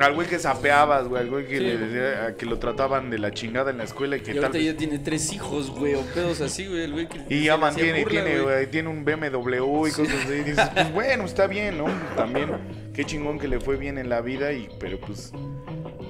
al 0.00 0.14
güey 0.14 0.26
que 0.26 0.38
sapeabas, 0.38 1.06
güey, 1.06 1.20
al 1.22 1.28
güey 1.28 1.46
que, 1.46 1.58
Sí, 1.58 1.64
le 1.64 2.16
a 2.16 2.34
que 2.34 2.46
lo 2.46 2.58
trataban 2.58 3.10
de 3.10 3.18
la 3.18 3.30
chingada 3.30 3.70
en 3.70 3.76
la 3.76 3.84
escuela 3.84 4.16
y 4.16 4.20
que 4.20 4.30
Y 4.30 4.34
tal 4.36 4.46
ahorita 4.46 4.58
ya 4.72 4.74
tiene 4.74 4.98
tres 4.98 5.30
hijos, 5.34 5.68
güey, 5.70 5.94
o 5.96 6.00
pedos 6.14 6.40
así, 6.40 6.66
güey, 6.66 6.84
el 6.84 6.92
güey 6.92 7.06
que 7.06 7.20
Y 7.28 7.44
ya 7.44 7.56
le 7.56 7.60
mantiene, 7.60 8.02
burla, 8.04 8.24
tiene, 8.24 8.40
güey, 8.40 8.70
tiene 8.70 8.88
un 8.88 9.04
BMW 9.04 9.86
y 9.86 9.90
cosas 9.92 10.14
así. 10.24 10.32
Y 10.32 10.42
dices, 10.44 10.70
pues 10.72 10.92
bueno, 10.94 11.24
está 11.24 11.46
bien, 11.46 11.76
¿no? 11.76 11.84
También, 12.16 12.52
qué 12.98 13.04
chingón 13.04 13.38
que 13.38 13.46
le 13.46 13.60
fue 13.60 13.76
bien 13.76 13.96
en 13.96 14.08
la 14.08 14.20
vida, 14.20 14.52
y 14.52 14.68
pero 14.80 14.98
pues. 14.98 15.32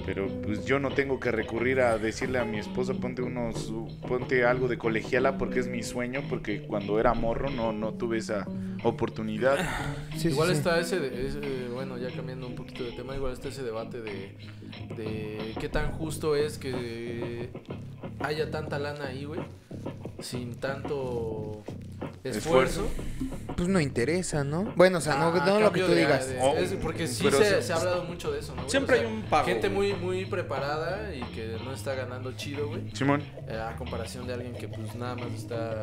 Pero 0.06 0.26
pues 0.42 0.64
yo 0.64 0.78
no 0.78 0.88
tengo 0.90 1.20
que 1.20 1.30
recurrir 1.30 1.80
a 1.82 1.98
decirle 1.98 2.38
a 2.38 2.46
mi 2.46 2.58
esposa, 2.58 2.94
ponte 2.94 3.20
unos, 3.20 3.70
ponte 4.08 4.46
algo 4.46 4.66
de 4.66 4.78
colegiala 4.78 5.36
porque 5.36 5.58
es 5.60 5.66
mi 5.66 5.82
sueño, 5.82 6.22
porque 6.30 6.62
cuando 6.62 6.98
era 6.98 7.12
morro 7.12 7.50
no, 7.50 7.74
no 7.74 7.92
tuve 7.92 8.16
esa 8.16 8.46
oportunidad. 8.84 9.58
Sí, 10.16 10.28
igual 10.28 10.48
sí. 10.48 10.54
está 10.54 10.80
ese, 10.80 10.96
ese- 11.26 11.68
bueno, 11.74 11.98
ya 11.98 12.08
cambiando 12.10 12.46
un 12.46 12.54
poquito 12.54 12.84
de 12.84 12.92
tema, 12.92 13.14
igual 13.16 13.34
está 13.34 13.48
ese 13.48 13.62
debate 13.62 14.00
de, 14.00 14.34
de 14.96 15.52
qué 15.60 15.68
tan 15.68 15.92
justo 15.92 16.34
es 16.34 16.56
que 16.56 17.50
haya 18.20 18.50
tanta 18.50 18.78
lana 18.78 19.06
ahí, 19.06 19.24
güey, 19.24 19.40
sin 20.20 20.56
tanto 20.56 21.62
esfuerzo. 22.24 22.88
Pues 23.56 23.68
no 23.68 23.80
interesa, 23.80 24.44
¿no? 24.44 24.72
Bueno, 24.76 24.98
o 24.98 25.00
sea, 25.00 25.16
no, 25.16 25.28
a 25.34 25.44
no 25.46 25.58
lo 25.60 25.72
que 25.72 25.80
tú 25.80 25.88
de- 25.88 25.96
digas. 26.00 26.28
de- 26.28 26.38
Oh, 26.40 26.56
es- 26.56 26.72
porque 26.74 27.06
sí 27.08 27.28
se, 27.28 27.44
se- 27.44 27.62
se 27.62 27.72
ha 27.72 27.76
hablado 27.76 28.04
mucho 28.04 28.30
de 28.30 28.38
eso, 28.40 28.52
¿no? 28.54 28.62
güey? 28.62 28.70
Siempre 28.70 29.00
hay 29.00 29.06
un 29.06 29.22
pago, 29.22 29.46
Gente 29.46 29.68
muy, 29.68 29.94
muy 29.94 30.24
preparada 30.26 31.12
y 31.14 31.22
que 31.34 31.56
no 31.64 31.72
está 31.72 31.94
ganando 31.94 32.32
chido, 32.32 32.68
güey. 32.68 32.82
Simón. 32.94 33.22
eh, 33.48 33.56
a 33.58 33.74
comparación 33.76 34.26
de 34.26 34.34
alguien 34.34 34.54
que 34.54 34.68
pues 34.68 34.94
nada 34.94 35.16
más 35.16 35.32
está 35.32 35.82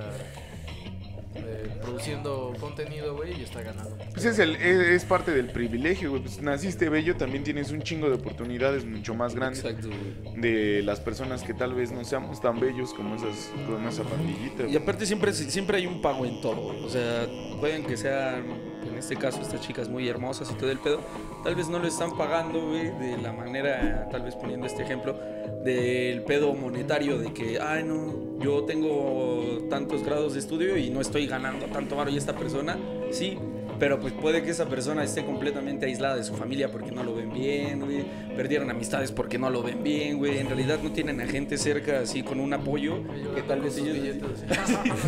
eh, 1.35 1.69
produciendo 1.81 2.53
contenido, 2.59 3.15
güey, 3.15 3.39
y 3.39 3.43
está 3.43 3.61
ganando. 3.61 3.97
Pues 4.13 4.25
es, 4.25 4.39
el, 4.39 4.55
es, 4.55 4.87
es 4.87 5.05
parte 5.05 5.31
del 5.31 5.51
privilegio, 5.51 6.09
güey. 6.09 6.21
Pues 6.21 6.41
naciste 6.41 6.89
bello, 6.89 7.15
también 7.15 7.43
tienes 7.43 7.71
un 7.71 7.81
chingo 7.81 8.09
de 8.09 8.15
oportunidades 8.15 8.85
mucho 8.85 9.13
más 9.13 9.35
grandes. 9.35 9.63
Exacto, 9.63 9.89
güey. 9.89 10.41
De 10.41 10.81
las 10.83 10.99
personas 10.99 11.43
que 11.43 11.53
tal 11.53 11.73
vez 11.73 11.91
no 11.91 12.03
seamos 12.03 12.41
tan 12.41 12.59
bellos 12.59 12.93
como 12.93 13.15
esas, 13.15 13.51
como 13.65 13.87
esa 13.87 14.03
pandillita. 14.03 14.67
Y 14.67 14.75
aparte 14.75 15.05
siempre, 15.05 15.33
siempre 15.33 15.77
hay 15.77 15.87
un 15.87 16.01
pago 16.01 16.25
en 16.25 16.41
todo, 16.41 16.55
güey. 16.55 16.83
O 16.83 16.89
sea, 16.89 17.27
pueden 17.59 17.83
que 17.85 17.97
sean, 17.97 18.45
en 18.87 18.97
este 18.97 19.15
caso, 19.15 19.41
estas 19.41 19.61
chicas 19.61 19.89
muy 19.89 20.07
hermosas 20.07 20.49
y 20.51 20.55
todo 20.55 20.71
el 20.71 20.79
pedo. 20.79 20.99
Tal 21.43 21.55
vez 21.55 21.69
no 21.69 21.79
lo 21.79 21.87
están 21.87 22.17
pagando, 22.17 22.71
de 22.73 23.17
la 23.21 23.31
manera, 23.33 24.07
tal 24.11 24.23
vez 24.23 24.35
poniendo 24.35 24.67
este 24.67 24.83
ejemplo, 24.83 25.17
del 25.63 26.23
pedo 26.23 26.53
monetario, 26.53 27.17
de 27.17 27.33
que, 27.33 27.59
ay, 27.59 27.83
no, 27.83 28.39
yo 28.39 28.63
tengo 28.63 29.59
tantos 29.69 30.03
grados 30.03 30.33
de 30.33 30.39
estudio 30.39 30.77
y 30.77 30.89
no 30.89 31.01
estoy 31.01 31.27
ganando 31.27 31.65
tanto 31.67 31.95
varo 31.95 32.09
y 32.11 32.17
esta 32.17 32.35
persona, 32.35 32.77
sí. 33.11 33.37
Pero 33.79 33.99
pues 33.99 34.13
puede 34.13 34.41
que 34.43 34.51
esa 34.51 34.67
persona 34.67 35.03
esté 35.03 35.25
completamente 35.25 35.85
aislada 35.85 36.15
de 36.15 36.23
su 36.23 36.35
familia 36.35 36.71
porque 36.71 36.91
no 36.91 37.03
lo 37.03 37.13
ven 37.15 37.33
bien, 37.33 37.79
güey. 37.81 38.05
Perdieron 38.35 38.69
amistades 38.69 39.11
porque 39.11 39.37
no 39.37 39.49
lo 39.49 39.61
ven 39.63 39.83
bien, 39.83 40.17
güey. 40.17 40.37
En 40.37 40.47
realidad 40.47 40.79
no 40.81 40.91
tienen 40.91 41.19
a 41.21 41.25
gente 41.25 41.57
cerca 41.57 41.99
así 41.99 42.23
con 42.23 42.39
un 42.39 42.53
apoyo 42.53 42.99
que 43.35 43.41
tal 43.41 43.61
vez 43.61 43.77
ellos 43.77 43.93
billetes. 43.95 44.45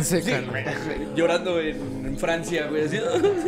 Se 0.06 0.22
calma. 0.22 0.58
llorando 1.14 1.60
en, 1.60 2.06
en 2.06 2.18
Francia, 2.18 2.66
güey. 2.68 2.84
así. 2.84 2.98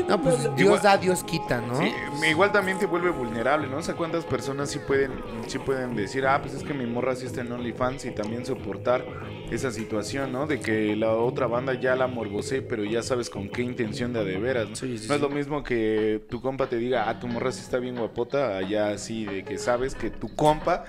No, 0.09 0.21
pues 0.21 0.37
Dios 0.57 0.59
Igual- 0.61 0.83
da, 0.83 0.97
Dios 0.99 1.25
quita, 1.25 1.61
¿no? 1.61 1.79
Sí, 1.79 1.91
igual 2.31 2.53
también 2.53 2.79
te 2.79 2.87
vuelve 2.87 3.11
vulnerable, 3.11 3.68
¿no? 3.68 3.79
O 3.79 3.83
sea, 3.83 3.95
cuántas 3.95 4.25
personas 4.25 4.71
sí 4.71 4.79
pueden, 4.87 5.12
sí 5.47 5.59
pueden 5.59 5.95
decir, 5.97 6.27
ah, 6.27 6.41
pues 6.41 6.55
es 6.55 6.62
que 6.62 6.75
mi 6.75 6.87
morra 6.87 7.14
sí 7.16 7.27
está 7.27 7.41
en 7.43 7.53
OnlyFans 7.53 8.05
y 8.07 8.11
también 8.12 8.45
soportar 8.47 9.05
esa 9.51 9.71
situación, 9.71 10.33
¿no? 10.33 10.47
De 10.47 10.61
que 10.61 10.95
la 10.97 11.12
otra 11.12 11.47
banda 11.47 11.75
ya 11.75 11.97
la 11.97 12.07
morbosé, 12.07 12.62
pero 12.62 12.85
ya 12.85 13.03
sabes 13.03 13.29
con 13.31 13.49
qué 13.49 13.62
intención 13.62 14.12
de 14.12 14.21
a 14.21 14.25
de 14.25 14.39
veras, 14.39 14.68
¿no? 14.71 14.77
Sí, 14.77 14.97
sí, 14.99 15.07
no 15.11 15.15
es 15.17 15.21
lo 15.21 15.29
mismo 15.29 15.63
que 15.63 16.23
tu 16.31 16.41
compa 16.41 16.69
te 16.69 16.77
diga, 16.77 17.09
ah, 17.09 17.19
tu 17.21 17.27
morra 17.29 17.53
sí 17.53 17.61
está 17.61 17.79
bien 17.79 17.97
guapota, 17.97 18.57
allá 18.57 18.89
así 18.91 19.27
de 19.27 19.45
que 19.45 19.59
sabes 19.59 19.95
que 19.95 20.09
tu 20.11 20.35
compa 20.35 20.85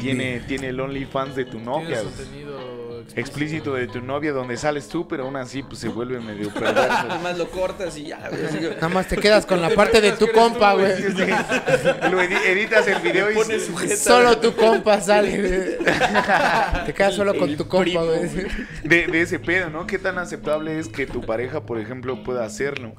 tiene, 0.00 0.40
tiene 0.40 0.68
el 0.70 0.80
OnlyFans 0.80 1.36
de 1.36 1.44
tu 1.44 1.60
novia, 1.60 2.00
güey. 2.02 2.12
contenido 2.14 2.76
explícito 3.14 3.72
de 3.74 3.86
tu 3.86 4.00
novia 4.00 4.32
donde 4.32 4.56
sales 4.56 4.88
tú, 4.88 5.06
pero 5.06 5.24
aún 5.26 5.36
así 5.36 5.62
pues 5.62 5.78
se 5.78 5.88
vuelve 5.88 6.18
medio 6.18 6.50
perverso. 6.52 6.74
Nada 7.06 7.20
más 7.20 7.38
lo 7.38 7.48
cortas 7.50 7.96
y 7.96 8.06
ya, 8.06 8.18
güey. 8.28 8.74
Nada 8.74 8.88
más 8.88 9.06
te 9.06 9.16
quedas 9.16 9.46
con 9.46 9.62
la 9.62 9.70
parte 9.70 10.00
de 10.00 10.10
tu 10.18 10.26
compa, 10.32 10.72
güey. 10.74 10.90
Lo 12.10 12.20
edi- 12.20 12.44
editas 12.46 12.88
el 12.88 13.00
video 13.00 13.30
y 13.30 13.34
Pones 13.34 13.66
sujeta. 13.66 13.94
Solo 13.94 14.38
tu 14.38 14.56
compa 14.56 15.00
sale. 15.00 15.78
Te 16.86 16.92
quedas 16.92 17.14
solo 17.14 17.36
con 17.38 17.50
El 17.50 17.56
tu 17.56 17.68
compa, 17.68 17.84
primo, 17.84 18.04
güey. 18.06 18.26
güey. 18.28 18.46
de, 18.82 19.06
de 19.06 19.20
ese 19.20 19.38
pedo, 19.38 19.70
¿no? 19.70 19.86
¿Qué 19.86 19.98
tan 20.00 20.18
aceptable 20.18 20.78
es 20.80 20.88
que 20.88 21.06
tu 21.06 21.20
pareja, 21.20 21.64
por 21.64 21.78
ejemplo, 21.78 22.24
pueda 22.24 22.44
hacerlo? 22.44 22.96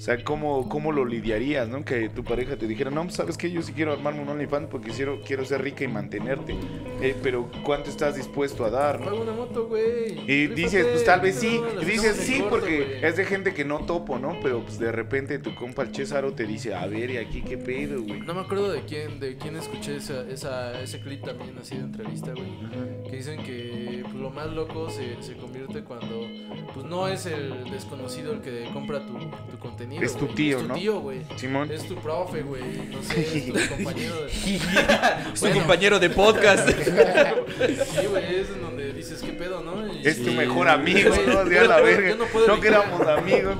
O 0.00 0.02
sea, 0.02 0.24
¿cómo, 0.24 0.66
cómo 0.70 0.92
lo 0.92 1.04
lidiarías, 1.04 1.68
no? 1.68 1.84
Que 1.84 2.08
tu 2.08 2.24
pareja 2.24 2.56
te 2.56 2.66
dijera, 2.66 2.90
no, 2.90 3.02
pues, 3.02 3.16
sabes 3.16 3.36
que 3.36 3.50
yo 3.50 3.60
sí 3.60 3.74
quiero 3.74 3.92
armarme 3.92 4.22
un 4.22 4.30
OnlyFans 4.30 4.68
porque 4.70 4.92
quiero, 4.92 5.20
quiero 5.20 5.44
ser 5.44 5.60
rica 5.60 5.84
y 5.84 5.88
mantenerte. 5.88 6.56
Eh, 7.02 7.14
pero 7.22 7.50
¿cuánto 7.62 7.90
estás 7.90 8.16
dispuesto 8.16 8.64
a 8.64 8.70
dar, 8.70 8.98
no? 8.98 9.04
Paga 9.04 9.20
una 9.20 9.32
moto, 9.32 9.68
güey. 9.68 10.18
Y 10.26 10.46
Rífate, 10.46 10.54
dices, 10.54 10.86
pues 10.86 11.04
tal 11.04 11.20
vez 11.20 11.34
sí. 11.34 11.60
Y 11.82 11.84
dices, 11.84 12.16
sí, 12.16 12.38
corto, 12.38 12.48
porque 12.48 13.06
es 13.06 13.16
de 13.18 13.26
gente 13.26 13.52
que 13.52 13.66
no 13.66 13.80
topo, 13.80 14.18
¿no? 14.18 14.38
Pero 14.42 14.62
pues 14.62 14.78
de 14.78 14.90
repente 14.90 15.38
tu 15.38 15.54
compa 15.54 15.82
el 15.82 15.94
Césaro 15.94 16.32
te 16.32 16.46
dice, 16.46 16.74
a 16.74 16.86
ver, 16.86 17.10
¿y 17.10 17.18
aquí 17.18 17.42
qué 17.42 17.58
pedo, 17.58 18.00
güey? 18.02 18.20
No 18.20 18.32
me 18.32 18.40
acuerdo 18.40 18.72
de 18.72 18.80
quién, 18.86 19.20
de 19.20 19.36
quién 19.36 19.56
escuché 19.56 19.96
esa, 19.96 20.26
esa, 20.30 20.80
ese 20.80 20.98
clip 21.00 21.22
también 21.26 21.58
así 21.58 21.76
de 21.76 21.82
entrevista, 21.82 22.32
güey. 22.32 22.48
Que 23.04 23.16
dicen 23.18 23.42
que 23.42 24.00
pues, 24.04 24.14
lo 24.14 24.30
más 24.30 24.50
loco 24.50 24.88
se, 24.88 25.22
se 25.22 25.36
convierte 25.36 25.84
cuando 25.84 26.26
pues 26.72 26.86
no 26.86 27.06
es 27.06 27.26
el 27.26 27.70
desconocido 27.70 28.32
el 28.32 28.40
que 28.40 28.66
compra 28.72 29.04
tu, 29.04 29.18
tu 29.50 29.58
contenido. 29.58 29.89
Es 30.00 30.14
tu 30.16 30.24
güey. 30.26 30.34
tío, 30.36 30.56
es 30.58 30.62
tu 30.62 30.68
¿no? 30.68 30.74
tío, 30.74 31.00
güey. 31.00 31.20
Simón. 31.36 31.70
Es 31.72 31.84
tu 31.86 31.94
profe, 31.96 32.42
güey. 32.42 32.62
No 32.90 33.02
sé, 33.02 33.20
es 33.38 33.68
tu 33.68 33.74
compañero 33.76 34.20
de... 34.22 34.30
Es 35.34 35.40
tu 35.40 35.50
compañero 35.52 35.98
de 35.98 36.10
podcast. 36.10 36.68
Sí, 38.00 38.06
güey, 38.06 38.36
es 38.40 38.48
en 38.50 38.62
donde 38.62 38.92
dices, 38.92 39.20
¿qué 39.22 39.32
pedo, 39.32 39.62
no? 39.62 39.86
Y- 39.92 40.06
Es 40.06 40.22
tu 40.24 40.32
mejor 40.32 40.68
amigo, 40.68 41.10
güey, 41.14 41.26
¿no? 41.26 41.50
Yo 41.50 41.60
a 41.60 41.64
la 41.64 41.80
verga. 41.80 42.10
yo 42.10 42.16
no 42.16 42.46
No 42.46 42.60
que 42.60 42.68
éramos 42.68 43.06
amigos. 43.06 43.56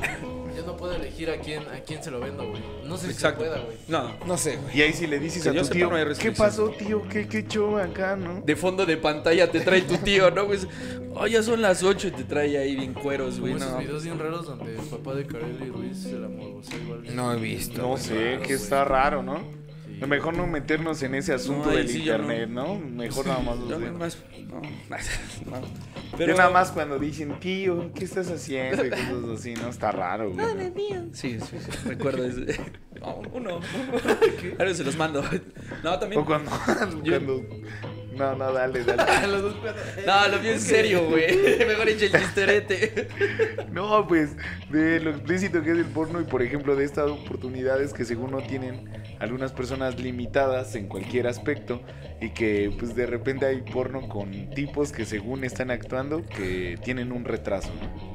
Puedo 0.81 0.95
elegir 0.95 1.31
a 1.31 1.37
quién, 1.39 1.63
a 1.69 1.79
quién 1.87 2.03
se 2.03 2.11
lo 2.11 2.19
vendo, 2.21 2.49
güey. 2.49 2.61
No 2.87 2.97
sé 2.97 3.11
Exacto. 3.11 3.45
si 3.45 3.47
se 3.47 3.53
pueda, 3.55 3.65
güey. 3.65 3.77
No. 3.87 4.17
No 4.27 4.37
sé, 4.37 4.57
güey. 4.57 4.79
Y 4.79 4.83
ahí 4.83 4.93
sí 4.93 5.07
le 5.07 5.19
dices 5.21 5.43
Que 5.43 5.51
a 5.51 5.63
tu 5.63 5.69
tío, 5.69 5.89
no 5.91 5.97
hay 5.97 6.03
¿qué 6.03 6.09
restricción". 6.09 6.47
pasó, 6.49 6.71
tío? 6.71 7.07
¿Qué, 7.09 7.29
qué 7.29 7.47
show 7.47 7.77
acá, 7.79 8.17
no? 8.17 8.41
De 8.41 8.57
fondo 8.57 8.85
de 8.87 8.97
pantalla 8.97 9.51
te 9.51 9.61
trae 9.61 9.83
tu 9.83 9.97
tío, 9.99 10.31
¿no? 10.31 10.47
Pues, 10.47 10.67
oh, 11.15 11.27
ya 11.27 11.43
son 11.43 11.61
las 11.63 11.83
8 11.83 12.09
y 12.09 12.11
te 12.13 12.25
trae 12.25 12.57
ahí 12.59 12.75
bien 12.75 12.95
cueros, 12.95 13.39
güey. 13.39 13.55
esos 13.55 13.71
No. 13.71 13.79
videos 13.79 14.03
bien 14.05 14.19
raros 14.19 14.47
donde 14.47 14.75
el 14.75 14.81
papá 14.87 15.15
de 15.15 15.27
Kareli 15.27 15.69
Ruiz 15.71 15.99
se 16.03 16.13
la 16.19 16.29
morbosea 16.29 16.79
igual. 16.79 17.15
No 17.15 17.33
he 17.33 17.37
visto. 17.37 17.83
No 17.83 17.97
sé, 17.99 18.33
raro, 18.37 18.43
que 18.47 18.55
está 18.55 18.85
raro, 18.85 19.23
¿no? 19.23 19.60
Sí, 20.01 20.07
Mejor 20.07 20.37
no 20.37 20.47
meternos 20.47 21.03
en 21.03 21.15
ese 21.15 21.33
asunto 21.35 21.69
No, 21.71 21.77
del 21.77 21.89
sí 21.89 21.99
internet, 21.99 22.49
¿no? 22.49 22.77
Mejor 22.79 23.27
nada 23.27 23.41
más. 23.41 23.57
Yo 23.69 23.79
sea, 23.79 23.93
más- 23.93 24.19
no, 24.49 24.61
no. 25.51 25.61
Yo 25.61 26.17
Pero 26.17 26.37
nada 26.37 26.51
más 26.51 26.73
cuando 26.73 26.99
dicen, 26.99 27.39
tío, 27.39 27.93
¿qué 27.95 28.05
estás 28.05 28.31
haciendo? 28.31 28.85
Y 28.85 28.91
cosas 28.91 29.39
así, 29.39 29.55
¿no? 29.55 29.69
Está 29.69 29.93
raro, 29.93 30.33
güey. 30.33 30.47
Sí, 31.13 31.39
sí, 31.41 31.57
sí. 31.59 31.71
Recuerdo 31.89 32.25
ese. 32.25 32.61
No, 33.01 33.23
uno. 33.33 33.61
Ahora 34.59 34.75
se 34.75 34.85
los 34.85 34.95
mando. 34.97 35.25
No, 35.83 35.99
también. 35.99 36.21
O 36.21 36.27
cuando, 36.27 36.51
cuando... 37.03 37.43
No, 38.21 38.37
no, 38.37 38.53
dale, 38.53 38.85
dale. 38.85 39.27
Los 39.29 39.43
dos 39.43 39.57
No, 40.07 40.29
lo 40.29 40.39
vi 40.41 40.49
en 40.49 40.61
serio, 40.61 41.09
güey. 41.09 41.59
Mejor 41.67 41.89
echa 41.89 42.05
el 42.05 42.13
chisterete. 42.13 43.09
No, 43.73 44.07
pues, 44.07 44.37
de 44.69 45.01
lo 45.01 45.11
explícito 45.11 45.63
que 45.63 45.71
es 45.71 45.79
el 45.79 45.87
porno 45.87 46.21
y, 46.21 46.25
por 46.25 46.43
ejemplo, 46.43 46.77
de 46.77 46.85
estas 46.85 47.09
oportunidades 47.09 47.95
que 47.95 48.05
según 48.05 48.33
no 48.33 48.43
tienen 48.43 48.91
algunas 49.21 49.53
personas 49.53 49.99
limitadas 49.99 50.75
en 50.75 50.87
cualquier 50.87 51.29
aspecto 51.29 51.81
y 52.21 52.31
que, 52.31 52.71
pues, 52.79 52.95
de 52.95 53.07
repente 53.07 53.47
hay 53.47 53.63
porno 53.63 54.07
con 54.07 54.51
tipos 54.51 54.93
que 54.93 55.07
según 55.07 55.43
están 55.43 55.71
actuando 55.71 56.23
que 56.27 56.79
tienen 56.85 57.13
un 57.13 57.25
retraso, 57.25 57.71
¿no? 57.81 58.10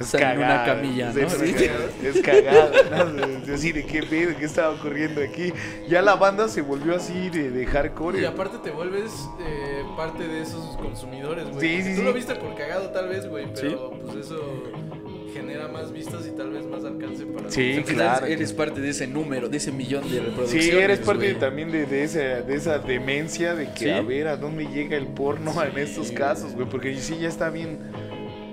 Están 0.00 0.32
en 0.32 0.38
una 0.38 0.64
camilla, 0.64 1.08
es 1.10 1.16
¿no? 1.16 1.22
Es, 1.22 1.32
Sí. 1.32 1.66
es 2.04 2.20
cagado, 2.22 2.70
¿no? 2.90 3.24
Es 3.24 3.48
Así 3.48 3.72
de 3.72 3.86
qué 3.86 4.02
pedo, 4.02 4.36
qué 4.38 4.44
estaba 4.44 4.70
ocurriendo 4.74 5.22
aquí. 5.22 5.52
Ya 5.88 6.02
la 6.02 6.16
banda 6.16 6.48
se 6.48 6.60
volvió 6.60 6.94
así 6.96 7.30
de, 7.30 7.50
de 7.50 7.66
hardcore. 7.66 8.20
Y 8.20 8.24
aparte 8.26 8.58
te 8.62 8.70
vuelves 8.70 9.12
eh, 9.40 9.82
parte 9.96 10.28
de 10.28 10.42
esos 10.42 10.76
consumidores, 10.76 11.48
güey. 11.50 11.60
Sí, 11.60 11.82
sí, 11.82 11.90
Tú 11.94 12.00
sí. 12.00 12.04
lo 12.04 12.12
viste 12.12 12.34
por 12.34 12.54
cagado 12.54 12.90
tal 12.90 13.08
vez, 13.08 13.26
güey, 13.26 13.46
pero 13.54 13.90
pues 14.04 14.26
eso 14.26 14.64
genera 15.32 15.68
más 15.68 15.92
vistas 15.92 16.26
y 16.26 16.30
tal 16.36 16.50
vez 16.50 16.66
más 16.66 16.82
alcance 16.84 17.26
para... 17.26 17.50
Sí, 17.50 17.82
claro. 17.86 18.24
Eres 18.26 18.52
parte 18.54 18.80
de 18.80 18.88
ese 18.90 19.06
número, 19.06 19.48
de 19.50 19.58
ese 19.58 19.70
millón 19.70 20.10
de 20.10 20.20
reproducciones. 20.20 20.64
Sí, 20.64 20.70
eres 20.70 20.98
parte 21.00 21.34
también 21.34 21.70
de, 21.70 21.84
de 21.84 22.04
esa, 22.04 22.18
de 22.42 22.54
esa 22.54 22.78
demencia 22.78 23.54
de 23.54 23.70
que 23.72 23.84
¿Sí? 23.84 23.90
a 23.90 24.00
ver 24.00 24.28
a 24.28 24.36
dónde 24.38 24.66
llega 24.66 24.96
el 24.96 25.06
porno 25.08 25.52
en 25.62 25.76
estos 25.78 26.10
casos, 26.10 26.54
güey, 26.54 26.66
porque 26.68 26.94
sí 26.96 27.18
ya 27.20 27.28
está 27.28 27.50
bien. 27.50 27.78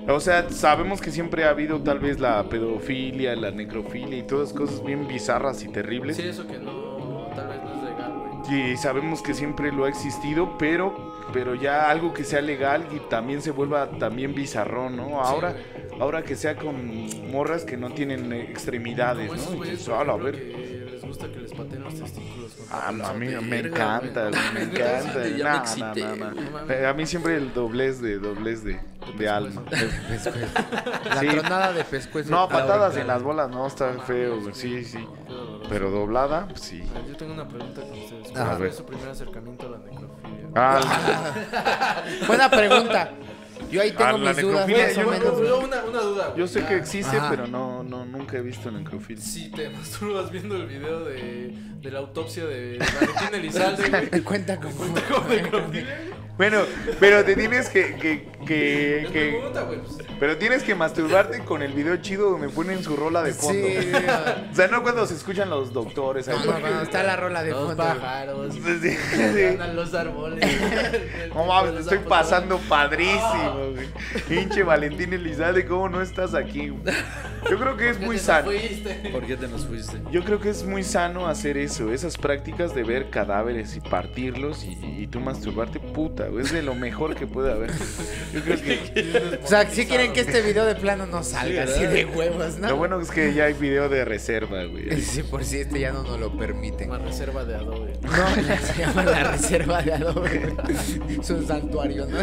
O 0.08 0.20
sea, 0.20 0.50
sabemos 0.50 1.02
que 1.02 1.12
siempre 1.12 1.46
ha 1.46 1.50
habido 1.50 1.80
tal 1.82 2.00
vez 2.00 2.20
la 2.20 2.44
pedofilia, 2.50 3.36
la 3.36 3.52
necrofilia 3.52 4.18
y 4.18 4.24
todas 4.24 4.54
cosas 4.54 4.84
bien 4.84 5.08
bizarras 5.08 5.64
y 5.64 5.70
terribles. 5.70 6.18
Sí, 6.18 6.28
eso 6.28 6.46
que 6.46 6.60
no, 6.60 7.28
tal 7.36 7.48
vez 7.48 7.64
no 7.64 7.74
es 7.76 7.84
legal, 7.84 8.14
güey. 8.46 8.72
Y 8.72 8.78
sabemos 8.78 9.22
que 9.22 9.34
siempre 9.34 9.72
lo 9.72 9.86
ha 9.86 9.90
existido, 9.90 10.58
pero 10.58 11.14
pero 11.32 11.56
ya 11.56 11.90
algo 11.90 12.14
que 12.14 12.24
sea 12.24 12.42
legal 12.42 12.86
y 12.96 13.00
también 13.10 13.42
se 13.42 13.50
vuelva 13.52 13.90
también 13.98 14.36
bizarrón, 14.36 14.98
¿no? 14.98 15.22
Ahora 15.22 15.56
ahora 16.00 16.22
que 16.24 16.36
sea 16.36 16.56
con 16.58 16.76
morras 17.32 17.64
que 17.64 17.78
no 17.78 17.92
tienen 17.92 18.32
extremidades, 18.34 19.32
¿no? 19.32 19.54
Y 19.54 19.58
güeyes, 19.58 19.78
dices, 19.80 19.90
por 19.90 20.00
"Ala, 20.02 20.14
a 20.14 20.18
ver". 20.18 20.36
que 20.36 20.83
gusta 21.14 21.28
que 21.32 21.40
les 21.40 21.52
pateen 21.54 21.84
los 21.84 21.94
testículos. 21.96 22.52
con 22.54 22.66
Ah, 22.72 22.92
no, 22.92 23.06
a 23.06 23.14
mí 23.14 23.28
me 23.28 23.60
encanta, 23.60 24.30
me 24.54 24.66
No, 24.66 24.72
encanta. 24.72 25.28
ya 25.28 25.30
me 25.30 25.38
No, 25.38 25.50
no, 25.50 25.58
excité, 25.58 26.02
no, 26.06 26.16
no. 26.16 26.32
no. 26.66 26.72
Eh, 26.74 26.86
A 26.88 26.94
mí 26.94 27.06
siempre 27.06 27.38
el 27.38 27.54
doblez 27.54 28.02
de 28.02 28.18
doblez 28.20 28.64
de, 28.64 28.80
de 29.18 29.30
alma. 29.30 29.64
La 31.06 31.20
tronada 31.22 31.74
de 31.74 31.84
pescuezo. 31.84 32.32
No, 32.32 32.48
patadas 32.50 32.98
en 32.98 33.08
las 33.08 33.22
bolas, 33.24 33.50
no, 33.50 33.68
está 33.68 33.92
No 33.92 34.02
feo. 34.02 34.54
Sí, 34.54 34.84
sí. 34.84 35.08
Pero 35.70 35.90
doblada, 35.92 36.48
pues 36.48 36.62
sí. 36.62 36.84
Yo 37.08 37.16
tengo 37.16 37.34
una 37.34 37.48
pregunta 37.48 37.82
con 37.82 37.92
ustedes. 37.98 38.32
¿Cuál 38.32 38.58
fue 38.58 38.72
su 38.72 38.86
primer 38.86 39.10
acercamiento 39.10 39.68
a 39.68 39.72
la 39.72 39.78
necrofilia? 39.78 40.50
Ah, 40.56 40.80
Buena 42.28 42.50
pregunta. 42.50 43.12
Yo 43.74 43.82
ahí 43.82 43.92
tengo 43.92 44.04
Ah, 44.04 44.18
la 44.20 44.34
mis 44.34 44.42
dudas, 44.42 44.68
necrofilia, 44.68 44.86
más 44.88 44.98
o 44.98 45.02
yo- 45.02 45.10
menos. 45.12 45.48
Yo, 45.48 45.60
una, 45.60 45.84
una 45.84 46.00
duda, 46.02 46.26
güey. 46.28 46.40
yo 46.40 46.48
sé 46.48 46.66
que 46.66 46.76
existe, 46.78 47.18
Ajá. 47.18 47.30
pero 47.30 47.48
no, 47.48 47.84
no, 47.84 48.06
nunca 48.06 48.38
he 48.38 48.42
visto 48.42 48.70
necrofilia. 48.72 49.22
Si 49.24 49.50
te 49.52 49.70
masturbas 49.78 50.30
viendo 50.32 50.56
el 50.56 50.68
video 50.68 51.04
de, 51.04 51.54
de 51.82 51.92
la 51.92 52.00
autopsia 52.00 52.46
de 52.46 52.78
Valentín 52.78 53.34
Elizalde, 53.40 53.90
güey. 54.10 54.22
Cuenta 54.24 54.58
como. 54.60 54.76
¿Cómo 54.78 55.28
necrofilia? 55.30 56.00
Bueno, 56.36 56.62
pero 57.00 57.24
te 57.24 57.36
tienes 57.36 57.70
que, 57.70 57.96
que, 57.96 58.28
que, 58.48 59.08
que- 59.14 59.30
pregunta, 59.40 59.62
güey. 59.64 59.80
Pues, 59.82 59.98
pero 60.20 60.38
tienes 60.38 60.64
que 60.64 60.74
masturbarte 60.74 61.40
con 61.46 61.62
el 61.62 61.74
video 61.74 61.98
chido 61.98 62.32
donde 62.32 62.50
ponen 62.50 62.84
su 62.84 62.96
rola 62.96 63.22
de 63.22 63.34
fondo. 63.34 63.68
Sí. 63.68 63.92
O 64.52 64.56
sea, 64.56 64.68
no 64.68 64.82
cuando 64.82 65.06
se 65.06 65.14
escuchan 65.16 65.50
los 65.52 65.74
doctores. 65.74 66.28
ahí, 66.30 66.38
No, 66.44 66.58
no, 66.60 66.82
está 66.82 67.04
la 67.04 67.18
rola 67.18 67.44
de 67.44 67.52
los 67.52 67.60
fondo. 67.68 67.84
pájaros. 67.84 68.52
Sí, 68.54 68.62
sí. 68.82 69.58
Los 69.76 69.94
árboles. 69.94 70.44
No 71.36 71.46
mames, 71.46 71.82
estoy 71.82 72.00
pasando 72.00 72.58
padrísimo, 72.70 73.63
güey. 73.72 73.88
Pinche 74.28 74.64
Valentín 74.64 75.14
Elizalde, 75.14 75.66
¿cómo 75.66 75.90
no 75.90 76.02
estás 76.02 76.34
aquí? 76.34 76.70
güey? 76.70 76.96
Yo 77.50 77.60
creo 77.60 77.76
que 77.78 77.90
es 77.90 77.94
¿Por 77.98 78.02
qué 78.02 78.06
muy 78.06 78.18
sano. 78.20 78.46
fuiste? 78.52 79.10
¿Por 79.12 79.26
qué 79.26 79.36
te 79.38 79.48
nos 79.48 79.66
fuiste? 79.66 79.98
Yo 80.12 80.24
creo 80.24 80.40
que 80.40 80.50
es 80.50 80.64
muy 80.64 80.84
sano 80.84 81.28
hacer 81.28 81.58
eso, 81.58 81.92
esas 81.94 82.18
prácticas 82.18 82.74
de 82.74 82.84
ver 82.84 83.10
cadáveres 83.10 83.76
y 83.76 83.82
partirlos 83.82 84.64
y, 84.64 84.78
y 85.02 85.08
tú 85.08 85.20
masturbarte, 85.20 85.80
puta, 85.80 86.28
güey, 86.28 86.44
es 86.46 86.52
de 86.52 86.64
lo 86.64 86.76
mejor 86.76 87.16
que 87.16 87.28
puede 87.28 87.52
haber. 87.52 87.72
Yo 88.34 88.42
creo 88.42 88.58
que 88.62 89.40
O 89.44 89.48
sea, 89.48 89.70
si 89.70 89.86
quieren 89.86 90.14
que 90.14 90.22
este 90.22 90.42
video 90.42 90.66
de 90.66 90.76
plano 90.76 91.06
no 91.06 91.24
salga 91.24 91.68
Sí, 91.68 91.74
así 91.74 91.86
de 91.86 92.06
huevos, 92.06 92.58
¿no? 92.58 92.70
lo 92.70 92.78
bueno 92.78 93.00
es 93.00 93.12
que 93.12 93.34
ya 93.34 93.46
hay 93.46 93.54
video 93.54 93.90
de 93.90 94.06
reserva, 94.06 94.64
güey. 94.66 95.02
Sí, 95.04 95.22
por 95.24 95.44
si 95.44 95.58
este 95.60 95.80
ya 95.80 95.92
no 95.92 96.04
nos 96.04 96.20
lo 96.20 96.36
permiten. 96.38 96.90
Una 96.90 97.00
reserva 97.00 97.44
de 97.46 97.56
Adobe. 97.56 97.94
No, 98.02 98.56
se 98.74 98.80
llama 98.80 99.04
la 99.04 99.32
reserva 99.32 99.82
de 99.82 99.94
Adobe. 99.94 100.54
Es 101.20 101.30
un 101.30 101.46
santuario, 101.46 102.06
¿no? 102.08 102.18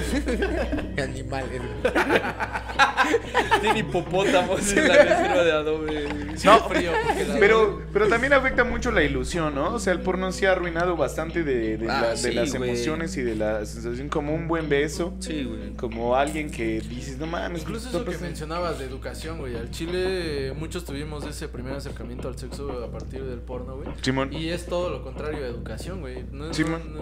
Animales. 1.39 1.71
Tiene 3.61 3.81
hipopótamos 3.81 4.73
en 4.73 4.89
la 4.89 4.95
reserva 4.97 5.45
de 5.45 5.53
Adobe. 5.53 6.09
No, 6.45 6.69
frío, 6.69 6.93
Pero, 7.39 7.83
pero 7.93 8.09
también 8.09 8.33
afecta 8.33 8.65
mucho 8.65 8.91
la 8.91 9.03
ilusión, 9.03 9.55
¿no? 9.55 9.75
O 9.75 9.79
sea, 9.79 9.93
el 9.93 10.01
porno 10.01 10.33
sí 10.33 10.47
ha 10.47 10.53
arruinado 10.53 10.97
bastante 10.97 11.43
de, 11.43 11.77
de 11.77 11.91
Ah, 11.91 12.01
la- 12.03 12.11
de 12.11 12.17
sí, 12.17 12.33
las 12.33 12.55
emociones 12.55 13.17
y 13.17 13.23
de 13.23 13.35
la 13.37 13.65
sensación 13.67 14.09
como 14.09 14.35
un 14.35 14.49
buen 14.49 14.69
beso, 14.69 15.15
Sí, 15.21 15.45
güey. 15.45 15.73
como 15.75 16.17
alguien 16.17 16.51
que 16.51 16.81
dices, 16.81 17.19
no 17.19 17.27
mames, 17.27 17.63
Incluso 17.63 17.89
eso 17.89 18.05
que 18.05 18.17
mencionabas 18.19 18.79
de 18.79 18.85
educación, 18.87 19.39
güey. 19.39 19.57
Al 19.57 19.71
Chile 19.71 20.53
muchos 20.57 20.85
tuvimos 20.85 21.27
ese 21.27 21.49
primer 21.49 21.75
acercamiento 21.75 22.29
al 22.29 22.39
sexo 22.39 22.85
a 22.85 22.91
partir 22.91 23.25
del 23.25 23.41
porno, 23.41 23.77
güey. 23.77 23.89
Simón. 24.03 24.33
Y 24.33 24.51
es 24.51 24.67
todo 24.67 24.91
lo 24.91 25.03
contrario 25.03 25.45
a 25.45 25.49
educación, 25.49 26.01
güey. 26.01 26.25
No, 26.33 26.47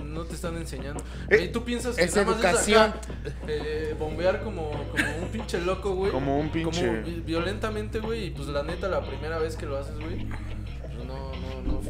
no- 0.02 0.24
te 0.24 0.34
están 0.34 0.56
enseñando. 0.56 1.02
Eh, 1.30 1.36
Güey, 1.36 1.52
tú 1.52 1.64
piensas 1.64 1.96
que 1.96 2.02
es 2.02 2.14
nada 2.14 2.26
más 2.26 2.36
educación. 2.36 2.82
acá, 2.90 3.00
eh, 3.46 3.94
bombear 4.08 4.42
como, 4.42 4.70
como 4.70 5.16
un 5.22 5.28
pinche 5.32 5.60
loco, 5.60 5.94
güey. 5.94 6.10
Como 6.12 6.38
un 6.38 6.50
pinche- 6.50 6.86
Como 6.86 7.02
vi- 7.04 7.20
violentamente, 7.20 8.00
güey. 8.00 8.26
Y 8.26 8.30
pues 8.30 8.48
la 8.48 8.62
neta, 8.62 8.88
la 8.88 9.00
primera 9.02 9.38
vez 9.38 9.56
que 9.56 9.66
lo 9.66 9.76
haces, 9.78 9.98
güey. 9.98 10.26
pues, 10.26 11.06
no 11.06 11.27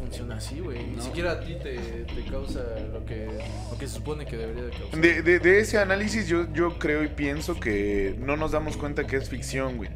funciona 0.09 0.35
así, 0.37 0.59
güey. 0.59 0.79
Ni 0.87 0.95
No. 0.97 1.01
siquiera 1.03 1.31
a 1.33 1.39
ti 1.39 1.55
te, 1.61 1.75
te 1.77 2.23
causa 2.29 2.61
lo 2.91 3.05
que, 3.05 3.27
lo 3.71 3.77
que 3.77 3.87
se 3.87 3.95
supone 3.95 4.25
que 4.25 4.37
debería 4.37 4.63
de 4.63 4.71
causar. 4.71 4.99
De, 4.99 5.21
de- 5.21 5.39
de 5.39 5.59
ese 5.59 5.77
análisis 5.77 6.27
yo, 6.27 6.51
yo 6.53 6.77
creo 6.79 7.03
y 7.03 7.07
pienso 7.09 7.59
que 7.59 8.15
no 8.19 8.35
nos 8.35 8.51
damos 8.51 8.75
cuenta 8.77 9.05
que 9.05 9.17
es 9.17 9.29
ficción, 9.29 9.77
güey. 9.77 9.89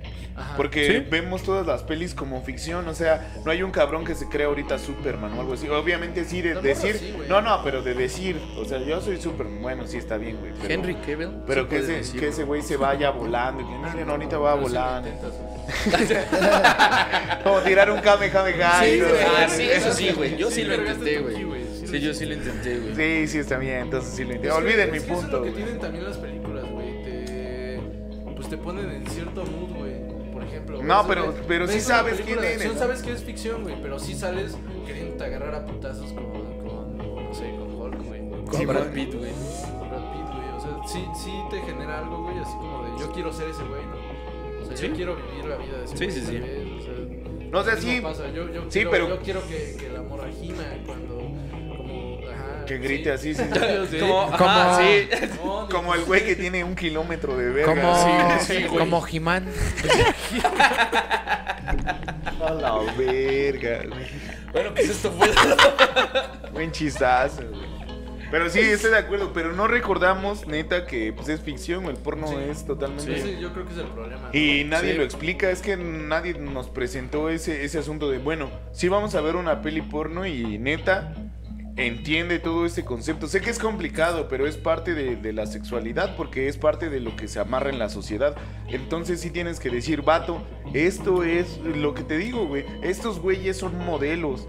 Porque 0.57 0.88
¿Sí? 0.88 1.07
vemos 1.11 1.43
todas 1.43 1.66
las 1.68 1.84
pelis 1.84 2.14
como 2.16 2.41
ficción, 2.43 2.88
o 2.88 2.93
sea, 2.95 3.34
no 3.45 3.51
hay 3.51 3.61
un 3.61 3.70
cabrón 3.72 4.03
que 4.05 4.16
se 4.16 4.28
crea 4.28 4.47
ahorita 4.47 4.80
Superman 4.80 5.34
o 5.38 5.41
algo 5.41 5.53
así. 5.53 5.68
Obviamente 5.70 6.26
sí, 6.26 6.41
de 6.41 6.55
decir... 6.61 6.95
sí, 6.97 7.14
no, 7.30 7.41
no, 7.41 7.64
pero 7.64 7.82
de 7.84 7.93
decir, 7.93 8.39
o 8.57 8.66
sea, 8.66 8.80
yo 8.80 8.99
soy 9.01 9.20
Superman, 9.22 9.61
bueno, 9.61 9.88
sí 9.88 9.97
está 9.97 10.18
bien, 10.18 10.38
güey. 10.39 10.51
Henry 10.72 10.95
Cavill. 10.95 11.30
Pero 11.45 11.64
sí 11.64 11.70
que, 11.70 11.78
ese, 11.78 11.91
decir, 11.93 12.20
que 12.20 12.28
ese 12.30 12.43
güey 12.43 12.61
se 12.64 12.78
vaya 12.78 13.11
volando, 13.11 13.61
y 13.61 13.66
que 13.66 13.89
miren, 13.91 14.09
ahorita 14.09 14.38
va 14.39 14.55
volando. 14.55 15.07
intentas. 15.09 15.34
Como 17.43 17.59
tirar 17.61 17.89
un 17.91 17.99
Kamehameha. 17.99 18.84
Sí. 18.84 19.01
Ah, 19.38 19.47
sí, 19.49 19.64
eso 19.64 19.93
sí, 19.93 20.09
güey. 20.11 20.38
Yo 20.38 20.49
Sí, 20.49 20.55
sí 20.55 20.64
lo 20.64 20.76
intenté, 20.76 21.20
güey. 21.20 21.36
Sí 21.36 21.88
Sí, 21.88 21.99
yo 21.99 22.14
sí 22.14 22.26
lo 22.26 22.34
intenté, 22.34 22.80
güey. 22.80 22.95
Sí, 22.95 23.28
sí, 23.32 23.38
está 23.39 23.57
bien, 23.57 23.78
entonces 23.82 24.14
sí 24.16 24.24
lo 24.24 24.41
que- 24.41 24.49
Olviden 24.51 24.88
es 24.88 24.91
mi 24.93 24.99
que 25.07 25.14
eso 25.14 25.22
punto, 25.22 25.26
Es 25.28 25.32
lo 25.34 25.43
que 25.43 25.51
tienen 25.51 25.80
también 25.80 26.03
las 26.05 26.18
películas, 26.18 26.66
güey. 26.72 27.03
Te, 27.03 27.80
pues 28.36 28.49
te 28.49 28.57
ponen 28.57 28.89
en 28.89 29.05
cierto 29.07 29.45
mood, 29.45 29.78
güey. 29.78 29.93
Por 30.32 30.43
ejemplo. 30.43 30.82
No, 30.82 31.03
ves- 31.03 31.07
pero- 31.07 31.36
pero 31.47 31.68
sí 31.68 31.80
sabes 31.80 32.20
quién 32.22 32.39
eres, 32.39 32.66
¿no? 32.74 32.80
Sabes 32.80 33.01
que 33.03 33.11
es 33.11 33.24
ficción, 33.24 33.61
güey. 33.64 33.76
Pero 33.82 33.99
sí 33.99 34.16
sales 34.16 34.57
queriendo 34.88 35.24
agarrar 35.24 35.53
a 35.55 35.66
putazos 35.66 36.11
con, 36.14 36.24
con, 36.68 36.97
no 36.97 37.34
sé, 37.36 37.51
con 37.57 37.76
Hulk, 37.80 38.03
güey. 38.07 38.22
Con 38.47 38.68
Brad 38.68 38.88
Pitt, 38.91 39.14
güey. 39.14 39.32
Con 39.78 39.89
Brad 39.89 40.11
Pitt, 40.14 40.28
güey. 40.34 40.49
O 40.57 40.59
sea, 40.59 40.72
sí, 40.91 41.05
sí 41.24 41.32
te 41.51 41.61
genera 41.61 41.99
algo, 41.99 42.24
güey. 42.24 42.39
Así 42.39 42.53
como 42.53 42.84
de 42.86 42.99
yo 42.99 43.11
quiero 43.11 43.32
ser 43.32 43.49
ese 43.49 43.61
güey, 43.64 43.82
sea, 44.76 44.86
Sí. 44.86 44.88
yo 44.89 44.95
quiero 44.95 45.15
vivir 45.15 45.45
la 45.45 45.55
vida 45.57 45.78
de 45.80 45.86
ese 45.86 45.97
Sí, 45.97 46.05
güey. 46.05 46.11
sí, 46.19 46.26
sí. 46.26 46.38
vez, 46.39 46.67
o 46.80 46.82
sea, 46.84 46.93
No, 47.51 47.59
o 47.59 47.63
sea, 47.63 47.78
sí. 47.78 48.01
pasa. 48.01 48.28
Yo, 48.34 48.51
yo 48.51 48.61
Sí, 48.63 48.69
quiero, 48.71 48.91
pero- 48.91 49.09
Yo 49.09 49.19
quiero 49.21 49.47
que, 49.47 49.76
que 49.80 49.89
la 49.89 50.01
morra 50.01 50.28
gima 50.39 50.63
cuando. 50.86 51.15
Como. 51.78 52.19
Ajá, 52.32 52.65
Que 52.65 52.78
grite 52.80 53.11
así, 53.11 53.34
sí. 53.36 53.43
Sí. 53.91 53.99
Como, 53.99 54.32
Como- 54.32 54.49
ajá, 54.49 54.80
sí. 54.82 55.07
No, 55.43 55.63
ni- 55.67 55.69
Como 55.74 55.93
el 55.95 56.03
güey 56.05 56.26
que 56.26 56.36
tiene 56.36 56.63
un 56.63 56.76
kilómetro 56.76 57.38
de 57.38 57.49
verga. 57.49 57.76
Como, 57.76 58.39
Sí, 58.39 58.63
como 58.65 59.01
Jimán. 59.01 59.47
A 62.41 62.51
la 62.53 62.76
verga, 62.97 63.84
güey. 63.88 64.05
Bueno, 64.51 64.71
pues 64.74 64.89
esto 64.89 65.11
fue. 65.11 65.30
Buen 66.51 66.71
chistazo, 66.71 67.41
güey. 67.49 67.72
Pero 68.34 68.50
sí, 68.50 68.60
estoy 68.62 68.90
de 68.90 68.98
acuerdo, 68.98 69.32
pero 69.32 69.54
no 69.54 69.68
recordamos, 69.68 70.48
neta, 70.48 70.88
que 70.88 71.14
pues, 71.14 71.30
es 71.30 71.40
ficción, 71.40 71.86
el 71.86 71.98
porno 71.98 72.26
Sí. 72.30 72.36
es 72.50 72.66
totalmente... 72.66 73.16
Ese 73.16 73.40
yo 73.40 73.54
creo 73.54 73.64
que 73.68 73.74
es 73.74 73.78
el 73.78 73.86
problema. 73.90 74.32
¿no? 74.34 74.36
Y 74.40 74.64
nadie 74.64 74.94
Sí. 74.94 74.98
lo 74.98 75.04
explica, 75.04 75.52
es 75.52 75.62
que 75.62 75.78
nadie 75.78 76.34
nos 76.34 76.68
presentó 76.68 77.30
ese, 77.30 77.64
ese 77.64 77.78
asunto 77.78 78.10
de, 78.10 78.18
bueno, 78.18 78.50
sí 78.72 78.88
vamos 78.88 79.14
a 79.14 79.22
ver 79.22 79.36
una 79.36 79.62
peli 79.62 79.84
porno 79.84 80.26
y 80.26 80.58
neta, 80.58 81.14
entiende 81.76 82.40
todo 82.40 82.66
este 82.66 82.84
concepto. 82.84 83.28
Sé 83.28 83.40
que 83.40 83.52
es 83.52 83.60
complicado, 83.60 84.28
pero 84.28 84.48
es 84.48 84.58
parte 84.58 84.96
de, 84.96 85.16
de 85.16 85.32
la 85.32 85.46
sexualidad 85.46 86.16
porque 86.16 86.48
es 86.48 86.58
parte 86.58 86.90
de 86.90 87.02
lo 87.02 87.16
que 87.16 87.28
se 87.28 87.40
amarra 87.40 87.70
en 87.70 87.78
la 87.78 87.90
sociedad. 87.90 88.36
Entonces 88.68 89.22
sí 89.22 89.30
tienes 89.30 89.60
que 89.60 89.70
decir, 89.70 90.02
vato, 90.02 90.42
esto 90.74 91.24
es 91.24 91.60
lo 91.60 91.94
que 91.94 92.02
te 92.02 92.18
digo, 92.18 92.48
güey. 92.48 92.66
Estos 92.82 93.20
güeyes 93.20 93.58
son 93.58 93.78
modelos. 93.78 94.48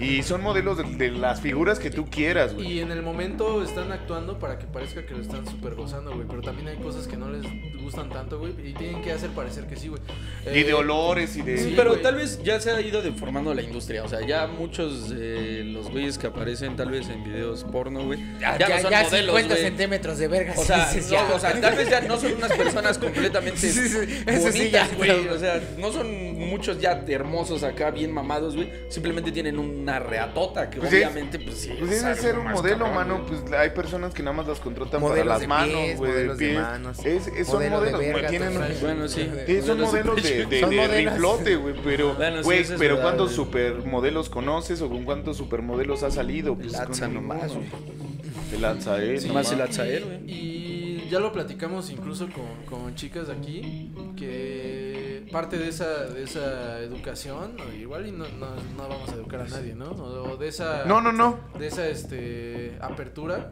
Y 0.00 0.22
son 0.22 0.42
modelos 0.42 0.78
de, 0.78 0.84
de 0.84 1.10
las 1.10 1.40
figuras 1.40 1.78
que 1.78 1.90
tú 1.90 2.06
quieras, 2.06 2.54
güey. 2.54 2.72
Y 2.74 2.80
en 2.80 2.90
el 2.92 3.02
momento 3.02 3.62
están 3.62 3.90
actuando 3.92 4.38
para 4.38 4.58
que 4.58 4.66
parezca 4.66 5.04
que 5.04 5.14
lo 5.14 5.20
están 5.22 5.46
súper 5.46 5.74
gozando, 5.74 6.12
güey. 6.14 6.26
Pero 6.28 6.40
también 6.42 6.68
hay 6.68 6.76
cosas 6.76 7.06
que 7.08 7.16
no 7.16 7.28
les 7.30 7.42
gustan 7.82 8.08
tanto, 8.10 8.38
güey. 8.38 8.52
Y 8.64 8.74
tienen 8.74 9.02
que 9.02 9.12
hacer 9.12 9.30
parecer 9.30 9.66
que 9.66 9.76
sí, 9.76 9.88
güey. 9.88 10.00
Y 10.46 10.62
de 10.62 10.70
Eh, 10.70 10.74
olores 10.74 11.36
y 11.36 11.42
de... 11.42 11.58
Sí, 11.58 11.72
pero 11.76 11.90
güey. 11.90 12.02
tal 12.02 12.14
vez 12.16 12.40
ya 12.42 12.60
se 12.60 12.70
ha 12.70 12.80
ido 12.80 13.02
deformando 13.02 13.52
la 13.54 13.62
industria. 13.62 14.04
O 14.04 14.08
sea, 14.08 14.24
ya 14.26 14.46
muchos 14.46 15.10
de 15.10 15.64
los 15.64 15.90
güeyes 15.90 16.16
que 16.18 16.28
aparecen 16.28 16.76
tal 16.76 16.90
vez 16.90 17.08
en 17.08 17.24
videos 17.24 17.64
porno, 17.64 18.04
güey. 18.04 18.20
Ya, 18.40 18.56
Ya, 18.58 18.68
ya, 18.68 18.76
no 18.76 18.82
son 18.82 18.90
ya 18.90 19.02
modelos, 19.02 19.26
50 19.36 19.54
güey. 19.54 19.64
centímetros 19.66 20.18
de 20.18 20.28
verga. 20.28 20.54
O 20.56 20.64
sea, 20.64 20.86
sí, 20.86 21.00
no, 21.00 21.08
ya. 21.10 21.34
o 21.34 21.38
sea, 21.40 21.60
tal 21.60 21.76
vez 21.76 21.90
ya 21.90 22.00
no 22.02 22.16
son 22.18 22.34
unas 22.34 22.52
personas 22.52 22.98
completamente 22.98 23.58
Sí, 23.68 23.70
sí, 23.72 23.88
sí. 23.88 24.22
Eso 24.26 24.52
sí, 24.52 24.58
bonitas, 24.58 24.90
ya, 24.90 24.96
güey. 24.96 25.28
O 25.28 25.38
sea, 25.38 25.60
no 25.78 25.90
son 25.92 26.38
muchos 26.38 26.80
ya 26.80 27.02
hermosos 27.08 27.62
acá, 27.64 27.90
bien 27.90 28.12
mamados, 28.12 28.54
güey. 28.54 28.70
Simplemente 28.88 29.32
tienen 29.32 29.58
una 29.88 29.98
reatota 30.00 30.68
que 30.70 30.78
Pues 30.80 30.92
es- 30.92 30.98
obviamente, 31.04 31.38
pues 31.38 31.56
sí. 31.58 31.70
Pues 31.78 31.90
es 32.02 32.18
ser 32.18 32.38
un 32.38 32.44
más 32.44 32.54
modelo, 32.54 32.84
cabrón, 32.86 32.94
mano. 32.94 33.24
güey. 33.26 33.40
Pues 33.40 33.52
hay 33.52 33.70
personas 33.70 34.12
que 34.14 34.22
nada 34.22 34.36
más 34.36 34.46
las 34.46 34.60
contratan 34.60 35.00
Modelos 35.00 35.18
para 35.20 35.30
las 35.34 35.40
de 35.40 35.46
manos, 35.48 35.74
pies, 35.74 35.98
güey. 35.98 36.10
modelos 36.12 36.38
de 36.38 36.46
pies. 36.48 36.60
manos, 36.60 36.98
Es, 37.06 37.26
es- 37.28 37.46
son 37.46 37.56
modelo 37.56 37.80
de 37.80 37.90
modelos, 37.92 38.00
güey, 38.00 38.12
verga, 38.12 38.28
tienen. 38.28 38.54
Bueno, 38.80 39.08
sí. 39.08 39.24
Son 39.64 39.80
Modelos 39.80 40.22
de 40.22 40.30
de, 40.30 40.46
de, 40.46 40.60
Son 40.60 40.70
de 40.70 40.88
riflote, 40.88 41.56
güey, 41.56 41.74
pero, 41.82 42.14
Bueno, 42.14 42.42
güey, 42.42 42.60
es 42.60 42.68
pero 42.78 42.78
verdad, 42.96 43.02
¿cuántos 43.02 43.26
güey. 43.36 43.46
supermodelos 43.46 44.28
conoces 44.28 44.80
o 44.82 44.88
con 44.88 45.04
cuántos 45.04 45.36
supermodelos 45.36 46.02
has 46.02 46.14
salido? 46.14 46.54
Pues 46.54 46.74
El 46.74 47.14
nomás, 47.14 47.52
güey. 47.54 47.66
El 48.54 48.64
Atzael, 48.64 49.20
Sí, 49.20 49.28
Nomás 49.28 49.50
nomás. 49.50 49.52
el 49.52 49.60
Atzael, 49.62 50.02
y- 50.02 50.06
güey. 50.06 51.04
Y 51.06 51.08
ya 51.10 51.20
lo 51.20 51.32
platicamos 51.32 51.88
incluso 51.90 52.28
con, 52.30 52.64
con 52.80 52.94
chicas 52.94 53.28
de 53.28 53.32
aquí, 53.32 53.90
que 54.16 54.87
parte 55.20 55.58
de 55.58 55.68
esa, 55.68 56.06
de 56.06 56.22
esa 56.24 56.80
educación, 56.80 57.56
o 57.60 57.72
igual 57.74 58.06
y 58.06 58.12
no, 58.12 58.26
no, 58.28 58.48
no 58.76 58.88
vamos 58.88 59.08
a 59.10 59.14
educar 59.14 59.40
a 59.40 59.48
nadie, 59.48 59.74
¿no? 59.74 59.90
O, 59.90 60.36
de 60.36 60.48
esa... 60.48 60.84
No, 60.84 61.00
no, 61.00 61.12
no. 61.12 61.38
De 61.58 61.66
esa 61.66 61.86
este, 61.88 62.76
apertura 62.80 63.50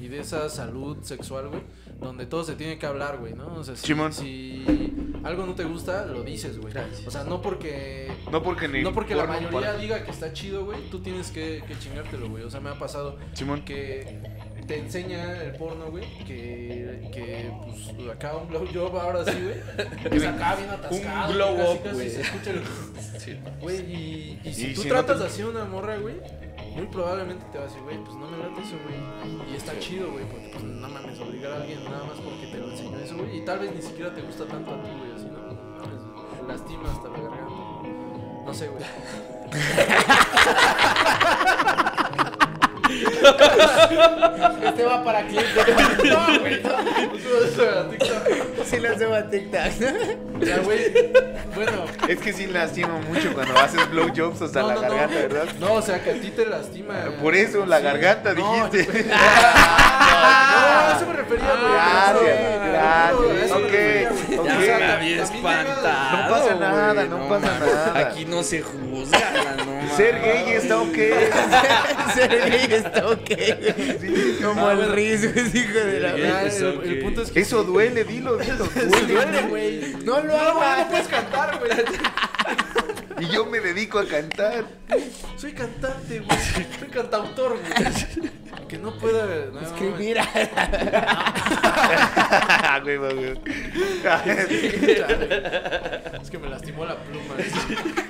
y 0.00 0.08
de 0.08 0.20
esa 0.20 0.48
salud 0.48 0.98
sexual, 1.02 1.48
güey, 1.48 1.62
donde 2.00 2.26
todo 2.26 2.44
se 2.44 2.54
tiene 2.54 2.78
que 2.78 2.86
hablar, 2.86 3.18
güey, 3.18 3.34
¿no? 3.34 3.54
O 3.54 3.64
sea, 3.64 3.76
si, 3.76 3.86
Simón. 3.86 4.12
si 4.12 4.64
algo 5.24 5.46
no 5.46 5.54
te 5.54 5.64
gusta, 5.64 6.06
lo 6.06 6.22
dices, 6.22 6.58
güey. 6.58 6.72
O 7.06 7.10
sea, 7.10 7.24
no 7.24 7.42
porque 7.42 8.10
No 8.30 8.42
porque 8.42 8.68
ni 8.68 8.82
no 8.82 8.92
porque 8.92 9.14
la 9.14 9.26
mayoría 9.26 9.74
diga 9.74 10.04
que 10.04 10.10
está 10.10 10.32
chido, 10.32 10.64
güey, 10.64 10.88
tú 10.90 11.00
tienes 11.00 11.30
que, 11.30 11.62
que 11.66 11.78
chingártelo, 11.78 12.28
güey. 12.28 12.44
O 12.44 12.50
sea, 12.50 12.60
me 12.60 12.70
ha 12.70 12.78
pasado 12.78 13.18
Simón. 13.34 13.62
que 13.64 14.20
te 14.68 14.78
enseña 14.78 15.42
el 15.42 15.52
porno, 15.56 15.86
güey, 15.90 16.04
que, 16.26 17.08
que 17.12 17.50
pues 17.96 18.08
acá 18.10 18.36
un 18.36 18.48
blowjob 18.48 18.96
ahora 18.98 19.24
sí, 19.24 19.32
güey. 19.32 19.56
Es 20.18 20.24
acá 20.26 20.54
bien 20.56 20.70
atascado. 20.70 21.28
Un 21.30 21.34
glow 21.34 21.56
casi, 21.56 21.70
up, 21.72 21.82
casi 21.82 21.94
güey. 21.94 22.10
se 22.10 22.20
escucha 22.20 22.50
el... 22.50 22.62
Güey, 23.60 23.76
y, 23.92 24.40
y 24.44 24.52
si 24.54 24.66
Y 24.68 24.74
tú 24.74 24.82
si 24.82 24.88
no 24.88 24.94
tratas 24.94 25.18
te- 25.18 25.26
así 25.26 25.42
a 25.42 25.46
una 25.48 25.64
morra, 25.64 25.96
güey, 25.98 26.14
muy 26.74 26.86
probablemente 26.86 27.44
te 27.52 27.58
va 27.58 27.64
a 27.64 27.66
decir, 27.66 27.82
güey, 27.82 27.98
pues 28.04 28.16
no 28.16 28.26
me 28.30 28.38
late 28.38 28.60
eso, 28.62 28.76
güey. 28.84 29.52
Y 29.52 29.56
está 29.56 29.78
chido, 29.78 30.10
güey, 30.12 30.24
porque 30.26 30.48
pues 30.52 30.64
no 30.64 30.88
mames, 30.88 31.18
obligar 31.20 31.52
a 31.52 31.56
alguien 31.56 31.84
nada 31.84 32.04
más 32.04 32.18
porque 32.20 32.46
te 32.46 32.56
lo 32.58 32.70
enseñó 32.70 32.98
eso, 32.98 33.16
güey. 33.16 33.38
Y 33.38 33.40
tal 33.44 33.58
vez 33.58 33.74
ni 33.74 33.82
siquiera 33.82 34.14
te 34.14 34.22
gusta 34.22 34.46
tanto 34.46 34.70
a 34.74 34.82
ti, 34.82 34.88
güey, 34.98 35.12
así, 35.12 35.26
no, 35.26 35.38
no 35.38 35.54
mames, 35.80 36.02
lastima 36.46 36.90
hasta 36.92 37.08
la 37.08 37.18
garganta. 37.18 37.54
No 38.46 38.54
sé, 38.54 38.68
güey. 38.68 38.84
Este 44.64 44.84
va 44.84 45.04
para 45.04 45.22
clip 45.26 45.40
de 45.42 46.08
No, 46.10 46.40
güey. 46.40 46.62
Sí 48.64 48.76
lo 48.78 48.90
hacemos 48.90 49.18
a 49.18 49.28
TikTok. 49.30 49.60
Ya, 50.40 50.58
güey. 50.58 51.12
Bueno. 51.54 51.84
Es 52.08 52.18
que 52.20 52.32
sí 52.32 52.46
lastima 52.46 52.94
mucho 53.08 53.32
cuando 53.34 53.58
haces 53.58 53.88
blowjobs 53.90 54.40
hasta 54.42 54.60
No, 54.62 54.68
la 54.68 54.74
no, 54.74 54.80
no. 54.82 54.88
garganta, 54.88 55.14
¿verdad? 55.18 55.44
No, 55.58 55.72
o 55.74 55.82
sea, 55.82 56.02
que 56.02 56.10
a 56.10 56.14
ti 56.14 56.30
te 56.30 56.46
lastima. 56.46 56.94
Por 57.20 57.34
eso, 57.34 57.66
la 57.66 57.78
Sí. 57.78 57.84
garganta, 57.84 58.32
No, 58.34 58.68
dijiste. 58.70 59.04
No, 59.08 59.14
a 59.14 60.94
eso 60.96 61.06
me 61.06 61.12
refería, 61.14 61.46
güey. 61.54 61.72
Gracias, 61.72 62.38
No, 63.12 63.20
gracias. 63.20 63.50
me 63.50 63.56
Ok, 63.56 63.70
refería, 63.72 64.40
ok. 64.40 64.46
Ya 64.66 64.78
me 64.78 64.84
había 64.92 65.22
espantado. 65.22 66.16
No 66.22 66.28
pasa 66.30 66.54
nada, 66.54 67.04
no 67.04 67.28
pasa 67.28 67.58
nada. 67.58 67.98
Aquí 68.08 68.24
no 68.24 68.42
se 68.42 68.62
juzga, 68.62 69.18
no 69.64 69.96
Ser 69.96 70.20
gay 70.20 70.52
está 70.54 70.78
ok. 70.80 70.96
Ser 72.14 72.50
gay 72.50 72.66
está 72.70 73.06
ok. 73.08 73.17
Como 74.44 74.70
el 74.70 74.92
Riz, 74.92 75.32
güey, 75.32 75.46
hijo 75.58 75.78
de 75.78 76.00
la 76.00 76.14
Sí. 76.14 76.46
Es 76.46 76.60
el, 76.60 76.78
ok. 76.78 76.84
el 76.84 76.98
punto 77.00 77.22
es 77.22 77.30
que 77.30 77.40
Eso 77.40 77.64
duele, 77.64 78.04
dilo, 78.04 78.36
dilo. 78.36 78.64
duele, 78.74 79.06
Duele. 79.12 79.42
güey. 79.48 79.80
No 80.04 80.20
lo 80.20 80.36
No, 80.36 80.54
güey, 80.54 80.78
no 80.78 80.88
puedes 80.90 81.08
cantar, 81.08 81.58
güey. 81.58 81.70
Y 83.20 83.26
yo 83.32 83.46
me 83.46 83.58
dedico 83.58 83.98
a 83.98 84.06
cantar. 84.06 84.64
Soy 85.36 85.52
cantante, 85.52 86.20
güey. 86.20 86.38
Soy 86.78 86.88
cantautor, 86.88 87.58
güey. 87.58 88.30
Que 88.66 88.78
no 88.78 88.92
pueda 88.98 89.26
no, 89.52 89.60
Escribir. 89.60 90.18
Güey, 92.82 92.96
güey, 92.96 93.14
güey. 93.14 93.38
Es 96.22 96.30
que 96.30 96.38
me 96.38 96.48
lastimó 96.48 96.84
la 96.84 96.96
pluma. 96.96 97.34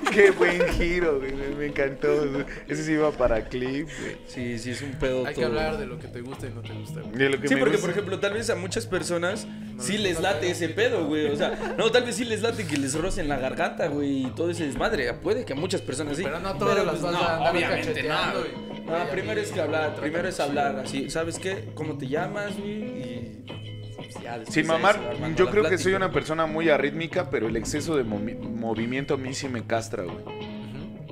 Qué 0.11 0.31
buen 0.31 0.67
giro, 0.73 1.19
güey. 1.19 1.33
Me, 1.33 1.67
encantó. 1.67 2.23
Ese 2.67 2.83
sí 2.83 2.93
iba 2.93 3.11
para 3.11 3.45
clip, 3.45 3.87
güey. 3.99 4.17
Sí, 4.27 4.57
sí, 4.59 4.71
es 4.71 4.81
un 4.81 4.91
pedo 4.93 5.25
Hay 5.25 5.35
que 5.35 5.45
hablar 5.45 5.77
de 5.77 5.85
lo 5.85 5.99
que 5.99 6.07
te 6.07 6.21
gusta 6.21 6.47
y 6.47 6.51
no 6.51 6.61
te 6.61 6.73
gusta, 6.73 7.01
güey. 7.01 7.13
De 7.15 7.29
lo 7.29 7.39
que 7.39 7.47
Sí, 7.47 7.55
me 7.55 7.59
porque 7.61 7.75
gusta. 7.77 7.87
por 7.87 7.91
ejemplo, 7.91 8.19
tal 8.19 8.33
vez 8.33 8.49
a 8.49 8.55
muchas 8.55 8.85
personas 8.85 9.47
sí 9.79 9.97
les 9.97 10.19
late 10.19 10.49
ese 10.51 10.69
pedo, 10.69 11.05
güey. 11.05 11.27
O 11.27 11.35
sea, 11.35 11.75
no, 11.77 11.91
tal 11.91 12.03
vez 12.03 12.15
sí 12.15 12.25
les 12.25 12.41
late 12.41 12.65
que 12.67 12.77
les 12.77 12.99
rocen 12.99 13.27
la 13.27 13.37
garganta, 13.37 13.87
güey, 13.87 14.25
y 14.27 14.31
todo 14.31 14.49
ese 14.49 14.65
desmadre. 14.65 15.13
Puede 15.13 15.45
que 15.45 15.53
a 15.53 15.55
muchas 15.55 15.81
personas 15.81 16.17
sí. 16.17 16.23
Pero 16.23 16.39
no 16.39 16.55
todas 16.55 16.85
las 16.85 17.01
vas 17.01 17.15
a 17.15 17.47
andar 17.47 17.69
cacheteando, 17.69 18.39
güey. 18.39 18.51
güey. 18.51 18.69
No, 18.85 18.95
Güey, 18.95 19.11
primero 19.11 19.39
es 19.39 19.51
que 19.51 19.61
hablar, 19.61 19.91
me 19.91 20.01
primero 20.01 20.23
tratan 20.29 20.31
hablar 20.39 20.79
así. 20.79 21.09
¿Sabes 21.09 21.39
qué? 21.39 21.65
¿Cómo 21.75 21.97
te 21.97 22.07
llamas, 22.07 22.57
güey? 22.57 22.71
Y 22.73 23.43
pues, 23.95 24.15
ya 24.23 24.39
Sin 24.47 24.67
mamar, 24.67 24.99
yo 25.35 25.49
creo 25.49 25.63
que 25.69 25.77
soy 25.77 25.93
una 25.93 26.11
persona 26.11 26.45
muy 26.45 26.69
arrítmica, 26.69 27.29
pero 27.29 27.47
el 27.47 27.55
exceso 27.55 27.95
de 27.95 28.05
movi- 28.05 28.37
movimiento 28.39 29.15
a 29.15 29.17
mí 29.17 29.33
sí 29.33 29.47
me 29.49 29.65
castra, 29.65 30.03
güey. 30.03 30.48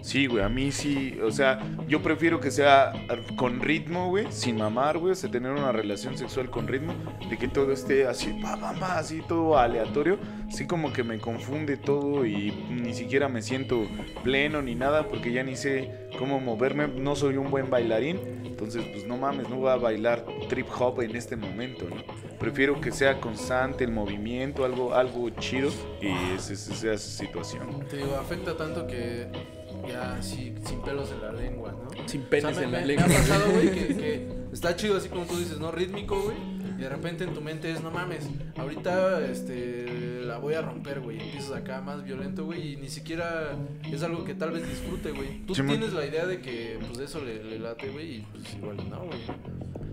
Sí, 0.08 0.26
güey, 0.26 0.42
a 0.42 0.48
mí 0.48 0.72
sí, 0.72 1.20
o 1.22 1.32
sea, 1.32 1.60
yo 1.86 2.02
prefiero 2.02 2.40
que 2.40 2.50
sea 2.50 2.94
con 3.36 3.60
ritmo, 3.60 4.08
güey, 4.08 4.28
sin 4.30 4.56
mamar, 4.56 4.98
güey, 5.00 5.12
o 5.12 5.16
sea, 5.16 5.30
tener 5.30 5.52
una 5.52 5.74
relación 5.74 6.18
sexual 6.18 6.50
con 6.50 6.66
ritmo, 6.66 6.94
de 7.30 7.38
que 7.38 7.50
todo 7.50 7.74
esté 7.74 8.08
así, 8.08 8.40
pa, 8.42 8.56
pa, 8.56 8.72
pa, 8.72 9.00
así 9.00 9.22
todo 9.28 9.58
aleatorio, 9.58 10.18
sí 10.48 10.66
como 10.66 10.94
que 10.94 11.04
me 11.04 11.20
confunde 11.20 11.76
todo 11.76 12.26
y 12.26 12.54
ni 12.70 12.94
siquiera 12.94 13.28
me 13.28 13.42
siento 13.42 13.86
pleno 14.24 14.62
ni 14.62 14.76
nada, 14.76 15.10
porque 15.10 15.34
ya 15.34 15.44
ni 15.44 15.58
sé 15.58 16.08
cómo 16.18 16.40
moverme, 16.40 16.88
no 16.88 17.18
soy 17.18 17.36
un 17.36 17.52
buen 17.52 17.70
bailarín, 17.70 18.18
entonces 18.46 18.86
pues 18.86 19.06
no 19.06 19.18
mames, 19.18 19.50
no 19.50 19.58
voy 19.58 19.72
a 19.72 19.76
bailar 19.76 20.26
trip 20.48 20.68
hop 20.80 21.02
en 21.02 21.18
este 21.18 21.36
momento, 21.36 21.86
¿no? 21.90 21.98
Prefiero 22.40 22.80
que 22.80 22.94
sea 22.94 23.20
constante 23.20 23.84
el 23.84 23.92
movimiento, 23.92 24.64
algo, 24.64 24.94
algo 24.94 25.30
chido, 25.32 25.70
y 26.02 26.34
esa 26.34 26.54
es 26.54 26.70
esa 26.70 26.98
situación. 26.98 27.86
Te 27.90 27.98
digo, 27.98 28.16
afecta 28.16 28.56
tanto 28.56 28.88
que 28.88 29.28
ya 29.88 30.16
así, 30.16 30.54
sin 30.66 30.82
pelos 30.82 31.12
en 31.12 31.22
la 31.22 31.32
lengua, 31.32 31.72
¿no? 31.72 32.08
Sin 32.08 32.22
me, 32.58 32.66
en 32.66 32.72
la 32.72 32.80
me- 32.80 32.86
lengua. 32.86 33.08
Me 33.08 33.16
ha 33.16 33.18
pasado, 33.20 33.52
güey, 33.52 33.72
que, 33.72 33.88
que 33.96 34.28
está 34.54 34.76
chido 34.76 34.98
así 34.98 35.10
como 35.10 35.26
tú 35.26 35.38
dices, 35.38 35.60
¿no? 35.60 35.72
Rítmico, 35.72 36.22
güey. 36.22 36.38
Y 36.78 36.82
de 36.82 36.90
repente 36.90 37.24
en 37.24 37.34
tu 37.34 37.42
mente 37.42 37.72
es, 37.72 37.82
no 37.82 37.90
mames, 37.90 38.28
ahorita 38.56 39.26
este, 39.26 40.22
la 40.26 40.38
voy 40.38 40.54
a 40.54 40.62
romper, 40.62 41.00
güey. 41.00 41.20
Empiezas 41.20 41.54
acá 41.54 41.82
más 41.82 42.04
violento, 42.04 42.46
güey. 42.46 42.74
Y 42.74 42.78
ni 42.78 42.88
siquiera 42.90 43.56
es 43.92 44.04
algo 44.04 44.24
que 44.26 44.36
tal 44.36 44.52
vez 44.52 44.68
disfrute, 44.70 45.10
güey. 45.12 45.40
Tú 45.48 45.54
tienes 45.54 45.94
la 45.94 46.06
idea 46.06 46.28
de 46.28 46.40
que, 46.40 46.78
pues, 46.88 47.00
eso 47.00 47.24
le, 47.24 47.44
le 47.44 47.58
late, 47.58 47.90
güey. 47.90 48.18
Y 48.18 48.22
pues 48.32 48.54
igual 48.54 48.78
no, 48.92 49.06
güey. 49.06 49.20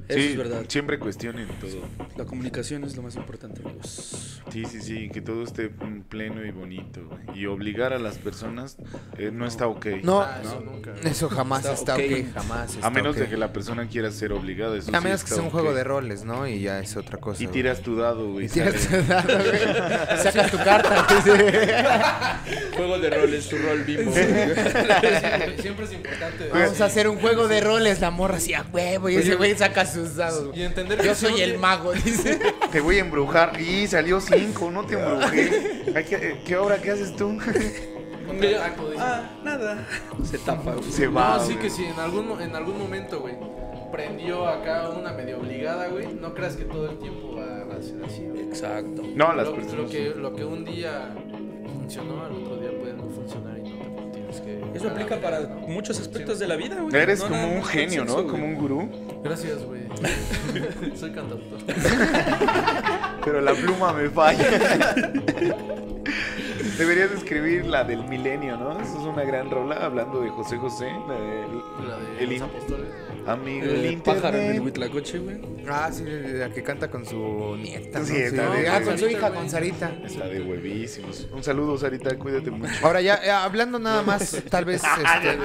Eso 0.08 0.18
Sí, 0.18 0.26
es 0.28 0.36
verdad. 0.36 0.64
Siempre 0.68 0.98
cuestionen 0.98 1.48
todo. 1.60 1.80
La 2.16 2.24
comunicación 2.24 2.84
es 2.84 2.94
lo 2.96 3.02
más 3.02 3.16
importante, 3.16 3.62
amigos. 3.64 4.40
Sí, 4.52 4.64
sí, 4.66 4.80
sí, 4.82 5.08
que 5.08 5.20
todo 5.22 5.42
esté 5.44 5.70
pleno 6.08 6.44
y 6.44 6.50
bonito. 6.50 7.00
Y 7.34 7.46
obligar 7.46 7.92
a 7.92 7.98
las 7.98 8.18
personas 8.18 8.76
eh, 9.18 9.30
no 9.32 9.46
está 9.46 9.66
ok. 9.66 9.86
No, 10.02 10.20
Ah, 10.20 10.40
eso 10.42 10.60
no. 10.64 10.72
nunca. 10.72 10.92
eso 11.04 11.28
jamás 11.30 11.60
Está 11.64 11.72
está, 11.74 11.94
ok. 11.96 12.00
ok, 12.00 12.34
jamás 12.34 12.74
está 12.74 12.86
A 12.86 12.90
menos 12.90 13.16
ok. 13.16 13.22
de 13.22 13.28
que 13.28 13.36
la 13.38 13.52
persona 13.52 13.88
quiera 13.88 14.10
ser 14.10 14.32
obligada. 14.32 14.76
Eso 14.76 14.90
A 14.94 14.98
sí 14.98 15.04
menos 15.04 15.20
que 15.22 15.24
está 15.24 15.34
sea 15.36 15.42
un 15.42 15.48
ok. 15.48 15.52
juego 15.54 15.72
de 15.74 15.84
roles, 15.84 16.24
¿no? 16.24 16.46
Y 16.46 16.60
ya 16.60 16.80
es 16.80 16.96
otra 16.96 17.18
cosa. 17.18 17.42
Y 17.42 17.46
tiras 17.46 17.80
tu 17.80 17.96
dado, 17.96 18.30
güey. 18.32 18.46
Y 18.46 18.48
tiras 18.48 18.74
tu 18.86 19.02
dado, 19.06 19.28
güey. 19.38 20.18
Sacas 20.22 20.50
tu 20.50 20.58
carta. 20.58 21.06
Juego 22.76 22.98
de 22.98 23.10
roles, 23.10 23.48
tu 23.48 23.56
rol 23.56 23.84
bimbo. 23.84 24.12
Siempre, 24.12 24.54
siempre 25.62 25.84
es 25.86 25.92
importante. 25.92 26.48
Vamos 26.52 26.80
a 26.80 26.84
hacer 26.86 27.08
un 27.08 27.18
juego 27.18 27.48
de 27.48 27.60
roles, 27.60 28.00
la 28.00 28.10
morra 28.10 28.36
así 28.36 28.52
a 28.54 28.62
huevo. 28.72 29.08
Y 29.08 29.16
ese 29.16 29.34
güey 29.36 29.56
saca 29.56 29.86
sus 29.94 30.16
dados. 30.16 30.48
güey. 30.48 30.60
Y 30.60 30.62
entender 30.64 30.98
que 30.98 31.06
Yo 31.06 31.14
soy 31.14 31.40
el 31.40 31.58
mago, 31.58 31.92
dice. 32.04 32.38
Te 32.70 32.80
voy 32.80 32.96
a 32.96 33.00
embrujar. 33.00 33.60
Y 33.60 33.86
salió 33.86 34.20
cinco, 34.20 34.70
no 34.70 34.84
te 34.84 34.94
embrujé. 34.94 35.82
Ay, 35.94 36.04
¿qué, 36.04 36.40
¿Qué 36.44 36.56
hora 36.56 36.78
qué 36.82 36.90
haces 36.90 37.14
tú? 37.16 37.38
Ah, 38.98 39.30
nada. 39.44 39.86
Se 40.24 40.38
tapa, 40.38 40.72
güey. 40.74 40.90
Se 40.90 41.06
va. 41.06 41.36
No, 41.36 41.44
sí 41.44 41.52
güey. 41.54 41.62
que 41.64 41.70
sí, 41.70 41.84
en 41.84 41.98
algún, 42.00 42.40
en 42.40 42.54
algún 42.56 42.78
momento, 42.78 43.20
güey, 43.20 43.36
prendió 43.92 44.46
acá 44.48 44.88
una 44.90 45.12
medio 45.12 45.38
obligada, 45.38 45.88
güey. 45.88 46.14
No 46.14 46.34
creas 46.34 46.56
que 46.56 46.64
todo 46.64 46.90
el 46.90 46.98
tiempo 46.98 47.36
va 47.36 47.76
a 47.76 47.82
ser 47.82 48.02
así, 48.04 48.26
güey. 48.26 48.42
Exacto. 48.42 49.02
No, 49.14 49.32
las 49.34 49.46
Lo, 49.48 49.54
personas. 49.54 49.84
lo 49.84 49.88
que, 49.88 50.14
lo 50.16 50.34
que 50.34 50.44
un 50.44 50.64
día 50.64 51.14
funcionó, 51.72 52.24
al 52.24 52.32
otro 52.32 52.56
día 52.56 52.70
Eso 54.74 54.88
aplica 54.88 55.20
para 55.20 55.40
muchos 55.40 56.00
aspectos 56.00 56.38
de 56.38 56.48
la 56.48 56.56
vida, 56.56 56.80
güey. 56.80 56.94
Eres 56.94 57.20
No 57.20 57.28
como 57.28 57.42
nada 57.42 57.56
un 57.56 57.64
genio, 57.64 58.04
¿no? 58.04 58.26
Como 58.26 58.44
un 58.44 58.56
gurú. 58.56 58.88
Gracias, 59.22 59.64
güey. 59.64 59.82
Soy 60.96 61.12
cantautor. 61.12 61.60
Pero 63.24 63.40
la 63.40 63.54
pluma 63.54 63.92
me 63.92 64.10
falla. 64.10 64.94
Deberías 66.76 67.12
escribir 67.12 67.66
la 67.66 67.84
del 67.84 68.04
milenio, 68.04 68.56
¿no? 68.56 68.72
Eso 68.80 68.98
es 68.98 69.06
una 69.06 69.22
gran 69.22 69.50
rola 69.50 69.76
hablando 69.76 70.20
de 70.20 70.30
José 70.30 70.56
José. 70.56 70.90
La 71.06 71.14
del 71.14 71.88
La 71.88 71.96
de 71.98 72.24
el 72.24 72.30
los 72.30 72.42
apóstoles. 72.42 72.88
Amigo 73.26 73.66
del 73.66 73.84
El 73.86 73.96
pájaro 74.02 74.36
en 74.38 74.42
el 74.50 74.56
internet. 74.56 74.62
Huitlacoche, 74.64 75.18
güey. 75.18 75.36
Ah, 75.68 75.90
sí, 75.92 76.04
la 76.06 76.50
que 76.50 76.62
canta 76.62 76.90
con 76.90 77.06
su 77.06 77.56
nieta. 77.58 78.00
¿no? 78.00 78.04
Sí, 78.06 78.16
está 78.16 78.54
Sí, 78.54 78.60
de- 78.62 78.68
ah, 78.68 78.82
con 78.82 78.98
su 78.98 79.08
hija, 79.08 79.30
con 79.32 79.48
Sarita. 79.50 79.92
Está 80.04 80.26
de 80.26 80.42
huevísimos. 80.42 81.26
Un 81.32 81.42
saludo, 81.42 81.78
Sarita, 81.78 82.16
cuídate 82.18 82.50
mucho. 82.50 82.72
Ahora 82.82 83.00
ya, 83.00 83.14
eh, 83.24 83.30
hablando 83.30 83.78
nada 83.78 84.02
más, 84.02 84.42
tal 84.50 84.64
vez... 84.66 84.82
Este, 84.84 85.38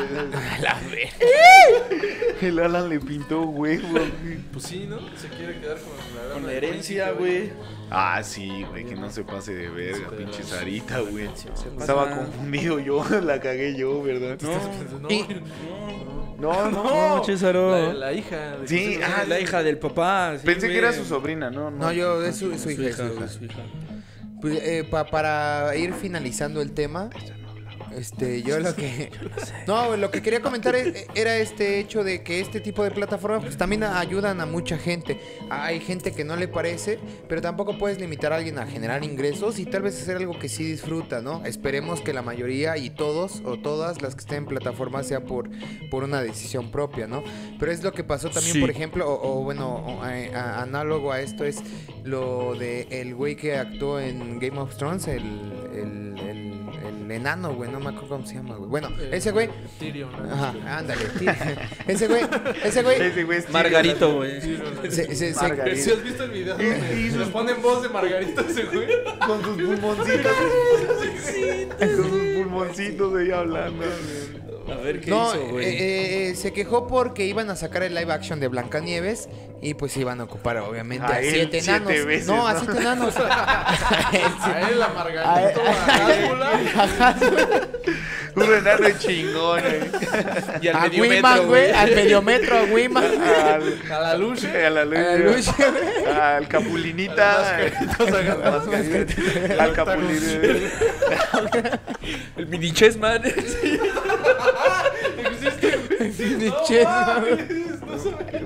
El 2.47 2.59
Alan 2.59 2.89
le 2.89 2.99
pintó 2.99 3.41
huevo. 3.43 3.87
güey. 3.89 4.11
Pues 4.51 4.65
sí, 4.65 4.85
¿no? 4.89 4.97
Se 5.17 5.27
quiere 5.29 5.59
quedar 5.59 5.77
con 5.77 5.91
la, 6.27 6.33
Con 6.33 6.45
la 6.47 6.53
herencia, 6.53 7.11
güey. 7.11 7.51
Ah, 7.91 8.21
sí, 8.23 8.63
güey, 8.69 8.85
que 8.85 8.95
no 8.95 9.09
se 9.09 9.23
pase 9.23 9.53
de 9.53 9.69
verga, 9.69 10.09
pinche 10.15 10.43
Sarita, 10.43 10.99
güey. 10.99 11.27
Estaba 11.79 12.09
confundido 12.15 12.79
yo, 12.79 13.03
la 13.23 13.39
cagué 13.39 13.75
yo, 13.75 14.01
¿verdad? 14.03 14.37
No, 14.41 14.51
No, 14.99 15.07
no, 16.41 16.71
no. 16.71 16.83
no, 16.83 17.17
la, 17.19 17.23
Césaro. 17.25 17.93
la 17.93 18.13
hija. 18.13 18.57
de 18.57 18.67
Sí, 18.67 18.99
ah. 19.03 19.23
La 19.27 19.39
hija 19.39 19.61
del 19.63 19.77
papá. 19.77 20.35
sí, 20.39 20.45
Pensé 20.45 20.67
que 20.69 20.77
era 20.77 20.93
su 20.93 21.05
sobrina, 21.05 21.49
no, 21.49 21.69
no. 21.71 21.77
No, 21.77 21.91
yo, 21.91 22.23
es 22.23 22.37
su, 22.37 22.51
es 22.51 22.61
su 22.61 22.71
hija, 22.71 22.87
es 22.89 22.95
su 22.95 23.03
hija. 23.03 23.13
güey, 23.15 23.29
su 23.29 23.45
hija. 23.45 23.59
Pues, 24.41 24.59
eh, 24.63 24.87
pa- 24.89 25.05
para 25.05 25.75
ir 25.75 25.93
finalizando 25.93 26.61
el 26.61 26.71
tema, 26.71 27.09
este, 27.99 28.41
yo 28.43 28.59
lo 28.59 28.75
que... 28.75 29.11
No, 29.67 29.95
lo 29.97 30.09
que 30.11 30.21
quería 30.21 30.41
comentar 30.41 30.75
es- 30.75 31.05
era 31.15 31.37
este 31.37 31.79
hecho 31.79 32.03
de 32.03 32.23
que 32.23 32.39
este 32.39 32.59
tipo 32.59 32.83
de 32.83 32.91
plataformas 32.91 33.43
pues, 33.43 33.57
también 33.57 33.83
ayudan 33.83 34.41
a 34.41 34.45
mucha 34.45 34.77
gente. 34.77 35.19
Hay 35.49 35.79
gente 35.79 36.11
que 36.13 36.23
no 36.23 36.35
le 36.35 36.47
parece, 36.47 36.99
pero 37.27 37.41
tampoco 37.41 37.77
puedes 37.77 37.99
limitar 37.99 38.33
a 38.33 38.37
alguien 38.37 38.57
a 38.59 38.65
generar 38.65 39.03
ingresos 39.03 39.59
y 39.59 39.65
tal 39.65 39.81
vez 39.83 40.01
hacer 40.01 40.17
algo 40.17 40.37
que 40.39 40.49
sí 40.49 40.63
disfruta, 40.63 41.21
¿no? 41.21 41.45
Esperemos 41.45 42.01
que 42.01 42.13
la 42.13 42.21
mayoría 42.21 42.77
y 42.77 42.89
todos 42.89 43.41
o 43.45 43.57
todas 43.59 44.01
las 44.01 44.15
que 44.15 44.21
estén 44.21 44.37
en 44.39 44.45
plataformas 44.47 45.07
sea 45.07 45.21
por, 45.25 45.49
por 45.89 46.03
una 46.03 46.21
decisión 46.21 46.71
propia, 46.71 47.07
¿no? 47.07 47.23
Pero 47.59 47.71
es 47.71 47.83
lo 47.83 47.91
que 47.91 48.03
pasó 48.03 48.29
también, 48.29 48.53
Sí. 48.53 48.59
por 48.61 48.69
ejemplo, 48.69 49.07
o, 49.09 49.39
o 49.39 49.43
bueno, 49.43 49.75
o, 49.75 50.01
a- 50.03 50.61
análogo 50.61 51.11
a 51.11 51.21
esto 51.21 51.43
es 51.43 51.57
lo 52.03 52.55
de 52.55 52.87
el 52.89 53.13
güey 53.15 53.35
que 53.35 53.57
actuó 53.57 53.99
en 53.99 54.39
Game 54.39 54.57
of 54.59 54.75
Thrones, 54.77 55.07
el, 55.07 55.23
el, 55.73 56.19
el, 56.27 56.58
el 57.11 57.17
enano, 57.21 57.53
güey, 57.53 57.71
no 57.71 57.79
me 57.79 57.89
acuerdo 57.89 58.07
cómo 58.09 58.25
se 58.25 58.35
llama, 58.35 58.55
güey. 58.55 58.69
Bueno, 58.69 58.89
Eh, 58.99 59.09
ese 59.13 59.31
güey, 59.31 59.49
Tyrion. 59.79 60.11
¿no? 60.11 60.33
ajá, 60.33 60.77
ándale, 60.77 61.05
tío. 61.17 61.31
ese 61.87 62.07
güey, 62.07 62.23
ese 62.63 62.83
güey, 62.83 63.01
Ese 63.01 63.23
güey 63.23 63.39
es 63.39 63.49
Margarito, 63.49 64.15
güey. 64.15 64.39
Tyrion. 64.39 64.79
se, 64.91 65.15
se- 65.15 65.33
se- 65.33 65.41
Margarito. 65.41 65.77
¿Sí 65.83 65.91
has 65.91 66.03
visto 66.03 66.23
el 66.23 66.31
video? 66.31 66.57
Y- 66.61 67.09
Le 67.11 67.25
ponen 67.27 67.61
voz 67.61 67.81
de 67.83 67.89
Margarito 67.89 68.41
ese 68.41 68.63
güey. 68.65 68.87
Con 69.25 69.43
sus 69.43 69.55
pulmoncitos. 69.57 70.31
De 72.43 73.25
ella 73.25 73.39
hablando. 73.39 73.83
A 74.71 74.75
ver 74.81 75.01
qué 75.01 75.09
no, 75.09 75.29
hizo, 75.33 75.47
güey. 75.47 75.65
eh, 75.65 76.29
eh, 76.29 76.35
se 76.35 76.53
quejó 76.53 76.85
porque 76.87 77.25
iban 77.25 77.49
a 77.49 77.55
sacar 77.55 77.81
el 77.81 77.95
live 77.95 78.13
action 78.13 78.39
de 78.39 78.47
Blancanieves 78.49 79.27
y 79.63 79.73
pues 79.73 79.97
iban 79.97 80.21
a 80.21 80.25
ocupar 80.25 80.57
obviamente 80.57 81.05
A 81.07 81.15
a, 81.15 81.19
él 81.21 81.31
siete 81.33 81.59
siete 81.61 81.77
enanos. 81.77 82.05
veces, 82.05 82.27
no, 82.27 82.47
a 82.47 82.53
¿no? 82.53 82.59
siete 82.59 82.77
enanos. 82.79 83.15
A 83.19 84.61
él, 84.71 84.81
a 84.81 84.87
Margarito, 84.89 85.61
a 85.61 85.85
Cálcula. 85.85 86.51
Un 88.35 88.43
enano 88.53 88.87
chingón, 88.99 89.59
eh. 89.65 89.91
y 90.61 90.67
al 90.67 90.75
a 90.75 90.79
mediometro, 90.81 91.15
Wiman, 91.17 91.47
güey, 91.47 91.71
al 91.71 91.95
mediometro, 91.95 92.57
a 92.59 92.63
Wiman. 92.63 93.03
Al, 93.03 93.81
A 93.91 93.99
la 93.99 94.17
luz. 94.17 94.45
a 94.45 94.69
la 94.69 94.85
luz. 94.85 95.49
A. 96.07 96.37
Al 96.37 96.47
Capulinita. 96.47 97.57
Al 99.59 99.73
Capulinita. 99.73 100.39
El 102.37 102.47
mini 102.47 102.71
chessman. 102.71 103.21
Ni 105.99 106.51
chesma, 106.67 107.21
güey. 107.21 107.69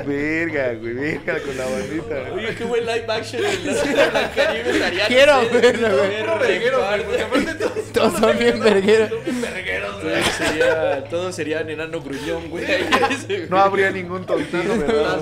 Verga, 0.06 0.74
güey, 0.74 0.94
verga 0.94 1.40
con 1.42 1.58
la 1.58 1.66
bandita. 1.66 2.34
Oye, 2.34 2.56
qué 2.56 2.64
buen 2.64 2.86
live 2.86 3.06
action 3.08 3.42
Blancanieves 3.42 5.08
Quiero 5.08 5.44
no 5.44 5.50
verlo, 5.50 5.98
güey. 5.98 6.10
verguero, 6.40 6.80
güey, 6.80 7.04
porque 7.04 7.22
aparte 7.22 7.54
todos 7.56 7.94
Todos 7.94 8.20
son 8.20 8.40
bien 8.40 8.60
vergueros. 8.60 9.10
Todos 9.10 10.26
sería, 10.38 11.04
todos 11.06 11.36
serían 11.36 11.70
enano 11.70 12.02
gruñón, 12.02 12.50
güey. 12.50 12.66
No 13.50 13.60
habría 13.60 13.92
ningún 13.92 14.26
tontito, 14.26 14.78
¿verdad? 14.80 15.20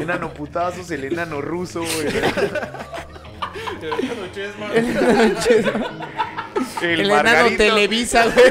enano 0.00 0.32
putazos, 0.32 0.90
el 0.90 1.04
enano 1.04 1.40
ruso, 1.42 1.80
güey. 1.80 2.08
El, 6.82 7.00
El 7.00 7.10
enano 7.10 7.22
Margarito. 7.24 7.56
Televisa, 7.62 8.24
güey. 8.24 8.46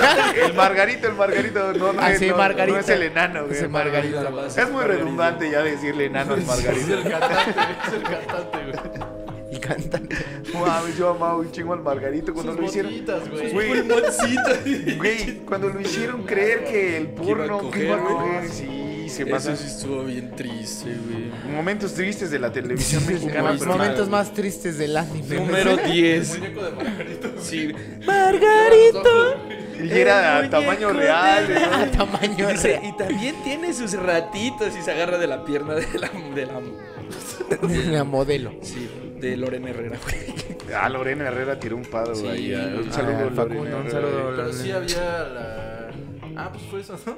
El 0.46 0.54
Margarito, 0.54 1.08
el 1.08 1.14
Margarito. 1.14 1.74
No, 1.74 1.94
no, 1.94 2.02
Ah, 2.02 2.12
es, 2.12 2.20
sí, 2.20 2.28
no, 2.28 2.38
Margarito. 2.38 2.76
no 2.78 2.82
es 2.82 2.90
el 2.90 3.04
enano, 3.04 3.46
güey. 3.48 3.62
Nada 3.70 4.30
más. 4.32 4.58
Es 4.58 4.70
muy 4.70 4.84
redundante 4.84 5.50
ya 5.50 5.62
decirle 5.62 6.06
enano 6.06 6.34
al 6.34 6.40
Es 6.40 6.46
Margarito. 6.48 6.94
el 6.94 7.04
cantante, 7.04 7.52
es 7.88 7.94
el 7.94 8.04
cantante, 8.04 8.58
güey. 8.66 9.27
Y 9.58 9.60
cantan. 9.60 10.08
Mames, 10.54 10.98
yo 10.98 11.10
amaba 11.10 11.38
un 11.38 11.52
chingo 11.52 11.74
al 11.74 11.82
Margarito 11.82 12.34
cuando 12.34 12.54
Sus 12.54 12.62
lo 12.62 12.68
hicieron. 12.68 12.94
güey. 13.54 13.78
Güey, 14.98 15.36
cuando 15.46 15.70
lo 15.70 15.80
hicieron 15.82 16.24
creer 16.24 16.64
que 16.66 16.98
el 16.98 17.08
porno 17.08 17.70
que 17.72 17.86
iba 17.86 17.96
a 17.96 18.04
coger, 18.04 18.50
sí, 18.50 19.08
se 19.10 19.26
pasa. 19.26 19.54
Eso 19.54 19.64
sí 19.64 19.70
estuvo 19.70 20.04
bien 20.04 20.32
triste, 20.36 20.86
güey. 20.86 21.54
Momentos 21.54 21.94
tristes 21.94 22.30
de 22.32 22.40
la 22.40 22.52
televisión 22.52 23.06
mexicana. 23.08 23.54
Los 23.54 23.66
momentos 23.66 24.10
más 24.10 24.34
tristes 24.34 24.78
del 24.78 24.96
anime. 24.98 25.36
Número 25.38 25.72
El 25.84 25.92
10. 25.92 26.40
muñeco 26.40 26.64
de 26.64 26.72
Margarito. 26.72 27.30
Sí. 27.42 27.72
Margarito. 28.06 29.36
Y 29.84 29.92
era 29.92 30.38
a 30.40 30.50
tamaño 30.50 30.90
real, 30.92 31.48
de- 31.48 31.54
¿no? 31.54 31.66
A 31.76 31.86
tamaño 31.92 32.50
Y, 32.50 32.54
dice, 32.54 32.68
real. 32.80 32.86
y 32.86 32.98
también 32.98 33.36
tiene 33.44 33.74
sus 33.74 33.94
ratitos 33.94 34.76
y 34.78 34.82
se 34.82 34.92
agarra 34.92 35.18
de 35.20 35.28
la 35.28 35.46
pierna 35.46 35.76
de 35.76 35.86
la, 36.00 36.10
de 36.36 36.46
la, 36.48 37.92
La 37.92 38.04
modelo. 38.04 38.52
sí, 38.62 38.90
de 39.20 39.38
Lorena 39.38 39.70
Herrera, 39.70 39.98
güey. 40.04 40.18
Ah, 40.76 40.90
Lorena 40.90 41.28
Herrera 41.28 41.60
tiró 41.60 41.76
un 41.78 41.86
pado 41.86 42.14
Sí. 42.16 42.28
ahí. 42.28 42.54
ah, 42.54 42.76
Un 42.82 42.90
Ah, 42.90 42.92
saludo, 42.94 43.30
Facundo, 43.36 43.64
Lorena 43.64 43.78
un 43.78 43.92
saludo. 43.92 44.34
Pero 44.36 44.54
sí 44.54 44.72
había 44.72 45.02
la. 45.30 45.90
Ah, 46.36 46.50
pues 46.52 46.64
fue 46.70 46.82
eso, 46.82 47.00
¿no? 47.06 47.16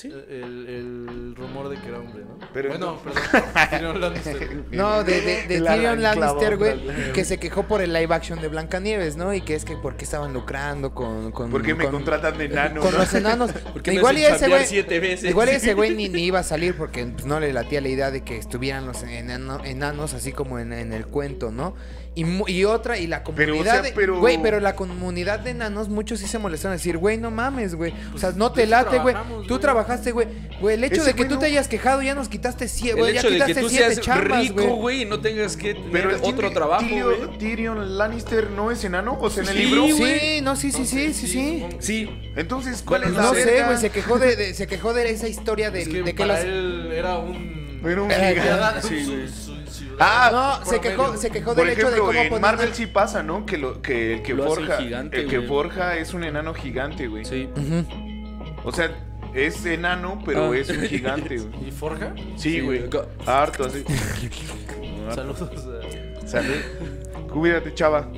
Sí. 0.00 0.08
El, 0.08 0.66
el 0.66 1.34
rumor 1.36 1.68
de 1.68 1.76
que 1.78 1.88
era 1.88 1.98
hombre, 1.98 2.22
¿no? 2.24 2.38
Pero 2.54 2.70
bueno, 2.70 2.98
perdón. 3.02 3.22
Tyrion 3.70 4.00
Lannister. 4.00 4.50
No, 4.70 5.04
de, 5.04 5.20
de, 5.20 5.42
de 5.46 5.60
Tyrion 5.60 6.00
Lannister, 6.00 6.56
güey, 6.56 7.12
que 7.12 7.24
se 7.24 7.38
quejó 7.38 7.64
por 7.64 7.82
el 7.82 7.92
live 7.92 8.14
action 8.14 8.40
de 8.40 8.48
Blancanieves, 8.48 9.16
¿no? 9.16 9.34
Y 9.34 9.42
que 9.42 9.54
es 9.54 9.64
que 9.66 9.76
por 9.76 9.96
qué 9.96 10.04
estaban 10.04 10.32
lucrando 10.32 10.94
con... 10.94 11.32
con 11.32 11.50
¿Por 11.50 11.62
qué 11.62 11.74
me 11.74 11.84
con- 11.84 11.92
contratan 11.96 12.38
de 12.38 12.46
enano? 12.46 12.80
Con 12.80 12.92
no? 12.92 12.98
los 12.98 13.12
enanos. 13.12 13.50
Porque 13.72 13.90
me 13.90 13.98
igual 13.98 14.16
y 14.16 14.24
ese 14.24 14.48
güey... 14.48 14.64
siete 14.66 15.00
veces. 15.00 15.28
Igual 15.30 15.48
y 15.50 15.52
ese 15.52 15.74
güey 15.74 15.94
ni, 15.94 16.08
ni 16.08 16.22
iba 16.22 16.38
a 16.38 16.44
salir 16.44 16.74
porque 16.76 17.04
pues, 17.04 17.26
no 17.26 17.38
le 17.40 17.52
latía 17.52 17.80
la 17.82 17.88
idea 17.88 18.10
de 18.10 18.22
que 18.22 18.38
estuvieran 18.38 18.86
los 18.86 19.02
enano- 19.04 19.62
enanos 19.64 20.14
así 20.14 20.32
como 20.32 20.58
en, 20.58 20.72
en 20.72 20.92
el 20.94 21.06
cuento, 21.06 21.50
¿no? 21.50 21.74
Y, 22.16 22.24
mu- 22.24 22.48
y 22.48 22.64
otra, 22.64 22.98
y 22.98 23.06
la 23.06 23.22
Pero, 23.22 23.52
o 23.52 23.56
comunidad 23.56 23.72
sea, 23.74 23.82
de... 23.82 23.92
pero- 23.92 24.18
Güey, 24.18 24.42
pero 24.42 24.58
la 24.60 24.74
comunidad 24.74 25.38
de 25.40 25.50
enanos, 25.50 25.88
muchos 25.88 26.18
sí 26.18 26.26
se 26.26 26.38
molestaron 26.38 26.72
a 26.72 26.76
decir, 26.76 26.96
güey, 26.98 27.18
no 27.18 27.30
mames, 27.30 27.74
güey. 27.76 27.94
O 28.14 28.18
sea, 28.18 28.32
no 28.34 28.48
de 28.48 28.56
te 28.56 28.62
eso 28.62 28.70
late, 28.70 28.98
güey. 28.98 29.14
Tú 29.46 29.48
güey. 29.48 29.60
Trabajaste, 29.90 30.12
güey. 30.12 30.28
Güey, 30.60 30.74
el 30.76 30.84
hecho 30.84 30.94
Ese 30.96 31.04
de 31.06 31.10
que 31.12 31.16
güey 31.18 31.28
tú 31.28 31.34
no- 31.34 31.40
te 31.40 31.46
hayas 31.46 31.68
quejado 31.68 32.02
ya 32.02 32.14
nos 32.14 32.28
quitaste 32.28 32.68
siete, 32.68 33.00
El. 33.00 33.12
Ya 33.14 33.20
hecho 33.20 33.30
de 33.30 33.38
que 33.38 33.44
quitaste 33.46 33.60
tú 33.62 33.68
siete 33.68 33.94
seas 33.94 34.00
chambas, 34.06 34.40
rico, 34.42 34.54
güey. 34.62 34.76
güey, 34.76 35.02
y 35.02 35.04
no 35.06 35.20
tengas 35.20 35.56
que 35.56 35.74
Pero 35.74 35.84
tener 35.90 36.06
el 36.10 36.14
otro 36.16 36.48
Tyrion- 36.50 36.54
trabajo, 36.54 36.82
Tyrion- 36.84 37.26
güey. 37.26 37.38
Tyrion 37.38 37.98
Lannister 37.98 38.50
no 38.50 38.70
es 38.70 38.84
enano, 38.84 39.18
o 39.20 39.30
sea, 39.30 39.42
en 39.42 39.48
el 39.50 39.56
Sí, 39.56 39.62
libro. 39.64 39.86
Sí, 39.86 40.40
no, 40.42 40.56
sí, 40.56 40.72
sí, 40.72 40.86
sí, 40.86 41.12
sí, 41.14 41.26
sí. 41.26 41.66
Sí. 41.80 42.32
Entonces, 42.36 42.82
¿cuál 42.86 43.04
es 43.04 43.10
la 43.12 43.22
No 43.22 43.34
sé, 43.34 43.44
verga? 43.44 43.66
güey, 43.66 43.78
se 43.78 43.90
quejó 43.90 44.18
de, 44.18 44.36
de- 44.36 44.54
se 44.54 44.66
quejó 44.66 44.92
de 44.94 45.10
esa 45.10 45.28
historia 45.28 45.70
de, 45.70 45.82
Es 45.82 45.88
que 45.88 46.02
de 46.02 46.14
que 46.14 46.18
para 46.18 46.34
las... 46.34 46.44
él 46.44 46.90
era 46.92 47.18
un. 47.18 47.80
Era 47.84 48.02
un 48.02 48.10
Eh, 48.10 48.34
gigante. 48.40 48.82
Sí, 48.86 49.04
güey. 49.06 49.50
Ah, 50.02 50.58
No, 50.60 50.64
se 50.70 50.80
quejó, 50.80 51.16
se 51.16 51.30
quejó 51.30 51.54
Por 51.54 51.64
del 51.64 51.70
hecho 51.76 51.86
de 51.90 51.96
ejemplo, 51.96 52.06
cómo 52.24 52.36
en 52.36 52.40
Marvel 52.42 52.68
el- 52.68 52.74
sí 52.74 52.86
pasa, 52.86 53.22
¿no? 53.22 53.44
Que, 53.44 53.58
lo, 53.58 53.82
que 53.82 54.14
el 54.14 54.22
que 54.22 54.32
Lo 54.34 54.44
hacen 54.44 54.64
forja, 54.66 54.76
gigante, 54.82 55.20
el 55.20 55.28
que 55.28 55.36
güey. 55.38 55.48
forja 55.48 55.96
es 55.96 56.14
un 56.14 56.24
enano 56.24 56.54
gigante, 56.54 57.06
güey. 57.06 57.24
Sí. 57.26 57.48
O 58.64 58.72
sea, 58.72 58.90
es 59.34 59.64
enano, 59.66 60.20
pero 60.24 60.52
Ah. 60.52 60.56
es 60.56 60.68
un 60.70 60.82
gigante, 60.82 61.36
güey. 61.38 61.68
¿Y 61.68 61.70
Forja? 61.72 62.14
Sí, 62.36 62.60
güey. 62.60 62.84
Harto, 63.26 63.64
así. 63.64 63.84
Saludos. 65.14 65.42
a- 65.42 66.26
Salud. 66.26 66.54
Cuídate, 67.32 67.72
chava. 67.74 68.10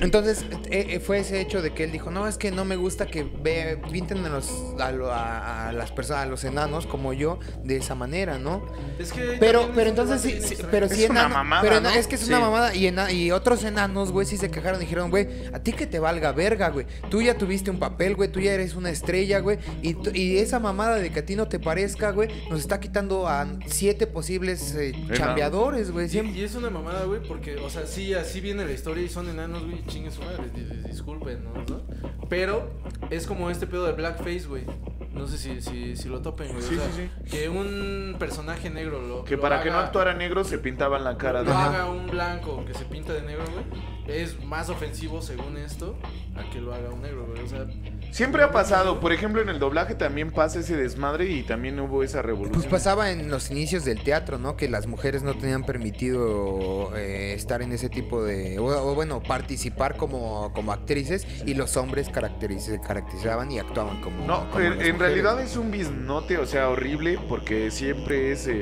Entonces 0.00 0.44
eh, 0.70 0.86
eh, 0.90 1.00
fue 1.00 1.18
ese 1.18 1.40
hecho 1.40 1.62
de 1.62 1.72
que 1.72 1.84
él 1.84 1.92
dijo, 1.92 2.10
no, 2.10 2.26
es 2.28 2.36
que 2.38 2.50
no 2.50 2.64
me 2.64 2.76
gusta 2.76 3.06
que 3.06 3.22
ve, 3.24 3.80
pinten 3.90 4.24
a, 4.24 4.28
los, 4.28 4.50
a, 4.78 4.92
lo- 4.92 5.10
a- 5.12 5.68
a 5.68 5.72
las 5.72 5.90
personas, 5.90 6.22
a 6.24 6.26
los 6.26 6.44
enanos 6.44 6.86
como 6.86 7.12
yo, 7.12 7.38
de 7.64 7.76
esa 7.76 7.94
manera, 7.94 8.38
¿no? 8.38 8.64
Es 8.98 9.12
que 9.12 9.36
Pero, 9.40 9.70
pero 9.74 9.90
entonces 9.90 10.20
sí, 10.20 10.56
pero 10.70 10.86
Es 10.86 10.92
sí 10.92 11.06
una 11.08 11.22
enano- 11.26 11.34
mamada, 11.34 11.62
pero 11.62 11.88
es 11.88 12.06
que 12.06 12.14
es 12.14 12.28
una 12.28 12.40
mamada 12.40 12.74
y, 12.74 12.86
ena- 12.86 13.10
y 13.12 13.30
otros 13.32 13.64
enanos, 13.64 14.12
güey, 14.12 14.26
sí 14.26 14.36
se 14.36 14.50
quejaron, 14.50 14.80
dijeron, 14.80 15.10
güey, 15.10 15.28
a 15.52 15.58
ti 15.60 15.72
que 15.72 15.86
te 15.86 15.98
valga 15.98 16.32
verga, 16.32 16.68
güey. 16.70 16.86
Tú 17.10 17.22
ya 17.22 17.36
tuviste 17.36 17.70
un 17.70 17.78
papel, 17.78 18.14
güey, 18.16 18.30
tú 18.30 18.40
ya 18.40 18.52
eres 18.52 18.74
una 18.74 18.90
estrella, 18.90 19.40
güey, 19.40 19.58
y, 19.82 19.96
y 20.18 20.38
esa 20.38 20.58
mamada 20.60 20.96
de 20.96 21.10
que 21.10 21.20
a 21.20 21.26
ti 21.26 21.36
no 21.36 21.48
te 21.48 21.58
parezca, 21.58 22.10
güey, 22.12 22.28
nos 22.50 22.60
está 22.60 22.80
quitando 22.80 23.26
a 23.28 23.46
siete 23.66 24.06
posibles 24.06 24.74
eh, 24.76 24.92
chambeadores, 25.12 25.90
güey. 25.90 26.08
Y, 26.14 26.40
y 26.40 26.44
es 26.44 26.54
una 26.54 26.70
mamada, 26.70 27.04
güey, 27.04 27.20
porque, 27.22 27.56
o 27.56 27.70
sea, 27.70 27.86
sí, 27.86 28.14
así 28.14 28.40
viene 28.40 28.59
la 28.64 28.72
historia 28.72 29.02
y 29.04 29.08
son 29.08 29.28
enanos, 29.28 29.64
güey, 29.64 29.84
chingue 29.86 30.10
su 30.10 30.22
madre, 30.22 30.50
di- 30.54 30.62
di- 30.64 30.88
disculpen, 30.88 31.44
¿no? 31.44 31.52
¿no? 31.54 31.80
Pero 32.28 32.70
es 33.10 33.26
como 33.26 33.50
este 33.50 33.66
pedo 33.66 33.84
de 33.86 33.92
blackface, 33.92 34.46
güey. 34.46 34.64
No 35.12 35.26
sé 35.26 35.38
si, 35.38 35.60
si, 35.60 35.96
si 35.96 36.08
lo 36.08 36.22
topen, 36.22 36.48
güey. 36.52 36.58
o 36.60 36.62
Sí, 36.68 36.76
sea, 36.76 36.90
sí, 36.92 37.10
que 37.30 37.48
un 37.48 38.14
personaje 38.18 38.70
negro 38.70 39.02
lo. 39.02 39.24
Que 39.24 39.34
lo 39.36 39.42
para 39.42 39.62
que 39.62 39.70
no 39.70 39.76
haga- 39.76 39.86
actuara 39.86 40.14
negro 40.14 40.44
se 40.44 40.58
pintaban 40.58 41.02
la 41.04 41.18
cara 41.18 41.42
de 41.42 41.50
Lo 41.50 41.56
haga 41.56 41.90
un 41.90 42.06
blanco 42.06 42.64
que 42.64 42.74
se 42.74 42.84
pinta 42.84 43.12
de 43.12 43.22
negro, 43.22 43.44
güey. 43.52 43.64
Es 44.06 44.42
más 44.44 44.70
ofensivo, 44.70 45.20
según 45.20 45.56
esto, 45.56 45.96
a 46.36 46.48
que 46.50 46.60
lo 46.60 46.72
haga 46.72 46.90
un 46.90 47.02
negro, 47.02 47.26
güey. 47.26 47.42
O 47.42 47.48
sea, 47.48 47.66
Siempre 48.10 48.42
ha 48.42 48.50
pasado, 48.50 49.00
por 49.00 49.12
ejemplo, 49.12 49.40
en 49.40 49.48
el 49.48 49.58
doblaje 49.58 49.94
también 49.94 50.30
pasa 50.30 50.60
ese 50.60 50.76
desmadre 50.76 51.26
y 51.30 51.42
también 51.42 51.78
hubo 51.80 52.02
esa 52.02 52.22
revolución. 52.22 52.60
Pues 52.60 52.66
pasaba 52.66 53.10
en 53.10 53.30
los 53.30 53.50
inicios 53.50 53.84
del 53.84 54.02
teatro, 54.02 54.38
¿no? 54.38 54.56
Que 54.56 54.68
las 54.68 54.86
mujeres 54.86 55.22
no 55.22 55.34
tenían 55.34 55.64
permitido 55.64 56.94
eh, 56.96 57.34
estar 57.34 57.62
en 57.62 57.72
ese 57.72 57.88
tipo 57.88 58.22
de... 58.24 58.58
O, 58.58 58.64
o 58.66 58.94
bueno, 58.94 59.22
participar 59.22 59.96
como, 59.96 60.52
como 60.54 60.72
actrices 60.72 61.26
y 61.46 61.54
los 61.54 61.76
hombres 61.76 62.10
caracteriz- 62.10 62.80
caracterizaban 62.80 63.50
y 63.52 63.58
actuaban 63.58 64.00
como... 64.00 64.26
No, 64.26 64.50
como 64.50 64.64
en, 64.64 64.98
realidad 64.98 65.40
es 65.40 65.56
un 65.56 65.70
bisnote, 65.70 66.38
o 66.38 66.46
sea, 66.46 66.68
horrible, 66.68 67.18
porque 67.28 67.70
siempre 67.70 68.32
es 68.32 68.46
eh, 68.48 68.52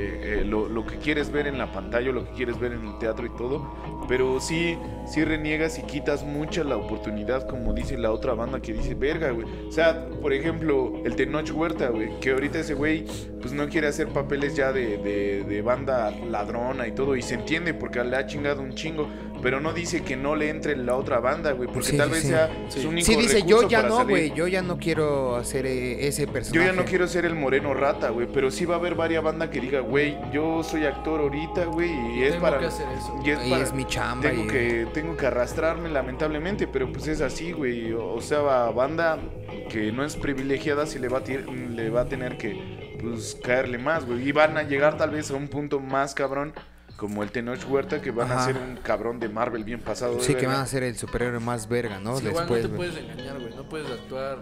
eh, 0.41 0.43
lo, 0.45 0.69
lo 0.69 0.85
que 0.85 0.97
quieres 0.97 1.31
ver 1.31 1.47
en 1.47 1.57
la 1.57 1.71
pantalla, 1.71 2.11
lo 2.11 2.25
que 2.25 2.31
quieres 2.33 2.59
ver 2.59 2.73
en 2.73 2.85
el 2.85 2.97
teatro 2.99 3.25
y 3.25 3.35
todo, 3.35 3.75
pero 4.07 4.39
sí, 4.39 4.77
sí 5.07 5.23
reniegas 5.23 5.79
y 5.79 5.83
quitas 5.83 6.23
mucha 6.23 6.63
la 6.63 6.77
oportunidad, 6.77 7.47
como 7.47 7.73
dice 7.73 7.97
la 7.97 8.11
otra 8.11 8.33
banda 8.33 8.61
que 8.61 8.73
dice, 8.73 8.93
verga, 8.95 9.31
güey. 9.41 9.67
O 9.67 9.71
sea, 9.71 10.07
por 10.21 10.33
ejemplo, 10.33 11.01
el 11.05 11.15
Tenoch 11.15 11.51
Huerta, 11.53 11.89
güey, 11.89 12.19
que 12.19 12.31
ahorita 12.31 12.59
ese 12.59 12.73
güey, 12.73 13.05
pues 13.41 13.53
no 13.53 13.67
quiere 13.69 13.87
hacer 13.87 14.07
papeles 14.09 14.55
ya 14.55 14.71
de, 14.71 14.97
de, 14.97 15.43
de 15.43 15.61
banda 15.61 16.11
ladrona 16.11 16.87
y 16.87 16.91
todo, 16.91 17.15
y 17.15 17.21
se 17.21 17.35
entiende 17.35 17.73
porque 17.73 18.03
le 18.03 18.15
ha 18.17 18.25
chingado 18.25 18.61
un 18.61 18.73
chingo, 18.73 19.07
pero 19.41 19.61
no 19.61 19.71
dice 19.71 20.01
que 20.03 20.17
no 20.17 20.35
le 20.35 20.49
entre 20.49 20.75
la 20.75 20.95
otra 20.97 21.19
banda, 21.19 21.53
güey, 21.53 21.69
porque 21.71 21.89
Sí, 21.91 21.97
tal 21.97 22.07
sí, 22.09 22.13
vez 22.13 22.21
sí. 22.23 22.27
sea 22.27 22.49
Sí. 22.67 22.81
su 22.81 22.89
único 22.89 23.05
Sí, 23.05 23.15
dice, 23.15 23.43
yo 23.43 23.67
ya 23.67 23.83
no, 23.83 24.05
güey, 24.05 24.33
yo 24.33 24.47
ya 24.47 24.61
no 24.61 24.77
quiero 24.77 25.37
hacer 25.37 25.65
eh, 25.65 26.07
ese 26.07 26.27
personaje. 26.27 26.65
Yo 26.67 26.71
ya 26.73 26.77
no 26.77 26.85
quiero 26.85 27.07
ser 27.07 27.25
el 27.25 27.35
moreno 27.35 27.73
rata, 27.73 28.09
güey, 28.09 28.27
pero 28.33 28.51
sí 28.51 28.65
va 28.65 28.75
a 28.75 28.77
haber 28.79 28.95
varias 28.95 29.23
bandas 29.23 29.49
que 29.49 29.61
diga, 29.61 29.79
güey, 29.79 30.17
yo 30.33 30.61
soy 30.63 30.85
actor 30.85 31.21
ahorita, 31.21 31.65
güey, 31.65 31.89
y 32.17 32.23
es 32.23 32.31
tengo 32.31 32.41
para 32.41 32.59
que 32.59 32.65
hacer 32.65 32.87
eso. 32.97 33.15
y 33.23 33.29
es 33.31 33.47
Y 33.47 33.49
para 33.49 33.63
es 33.63 33.73
mi 33.73 33.85
chamba 33.85 34.29
tengo 34.29 34.43
y- 34.43 34.47
que 34.47 34.87
tengo 34.93 35.15
que 35.15 35.27
arrastrarme 35.27 35.87
lamentablemente, 35.89 36.67
pero 36.67 36.91
pues 36.91 37.07
es 37.07 37.21
así, 37.21 37.53
güey. 37.53 37.93
O 37.93 38.19
sea, 38.19 38.39
banda 38.71 39.17
que 39.69 39.91
no 39.91 40.03
es 40.03 40.15
privilegiada 40.15 40.85
sí 40.85 40.99
le 40.99 41.07
va 41.09 41.19
a 41.19 41.21
le 41.27 41.89
va 41.89 42.01
a 42.01 42.05
tener 42.05 42.37
que 42.37 42.97
pues 43.01 43.37
caerle 43.43 43.77
más, 43.77 44.05
güey, 44.05 44.27
y 44.27 44.31
van 44.31 44.57
a 44.57 44.63
llegar 44.63 44.97
tal 44.97 45.11
vez 45.11 45.31
a 45.31 45.35
un 45.35 45.47
punto 45.47 45.79
más 45.79 46.13
cabrón 46.13 46.53
como 46.97 47.23
el 47.23 47.31
Tenoch 47.31 47.63
Huerta 47.69 48.01
que 48.01 48.11
van 48.11 48.29
a 48.31 48.43
ser 48.43 48.57
un 48.57 48.75
cabrón 48.77 49.21
de 49.21 49.29
Marvel 49.29 49.63
bien 49.63 49.79
pasado. 49.79 50.15
de 50.15 50.21
Sí, 50.21 50.29
que 50.33 50.41
verga. 50.41 50.53
van 50.53 50.61
a 50.61 50.65
ser 50.65 50.83
el 50.83 50.97
superhéroe 50.97 51.39
más 51.39 51.69
verga, 51.69 51.97
¿no? 51.99 52.17
Sí, 52.17 52.25
igual 52.27 52.47
no 52.49 52.55
te 52.57 52.67
puedes 52.67 52.97
engañar, 52.97 53.39
güey. 53.39 53.55
No 53.55 53.63
puedes 53.69 53.89
actuar. 53.89 54.39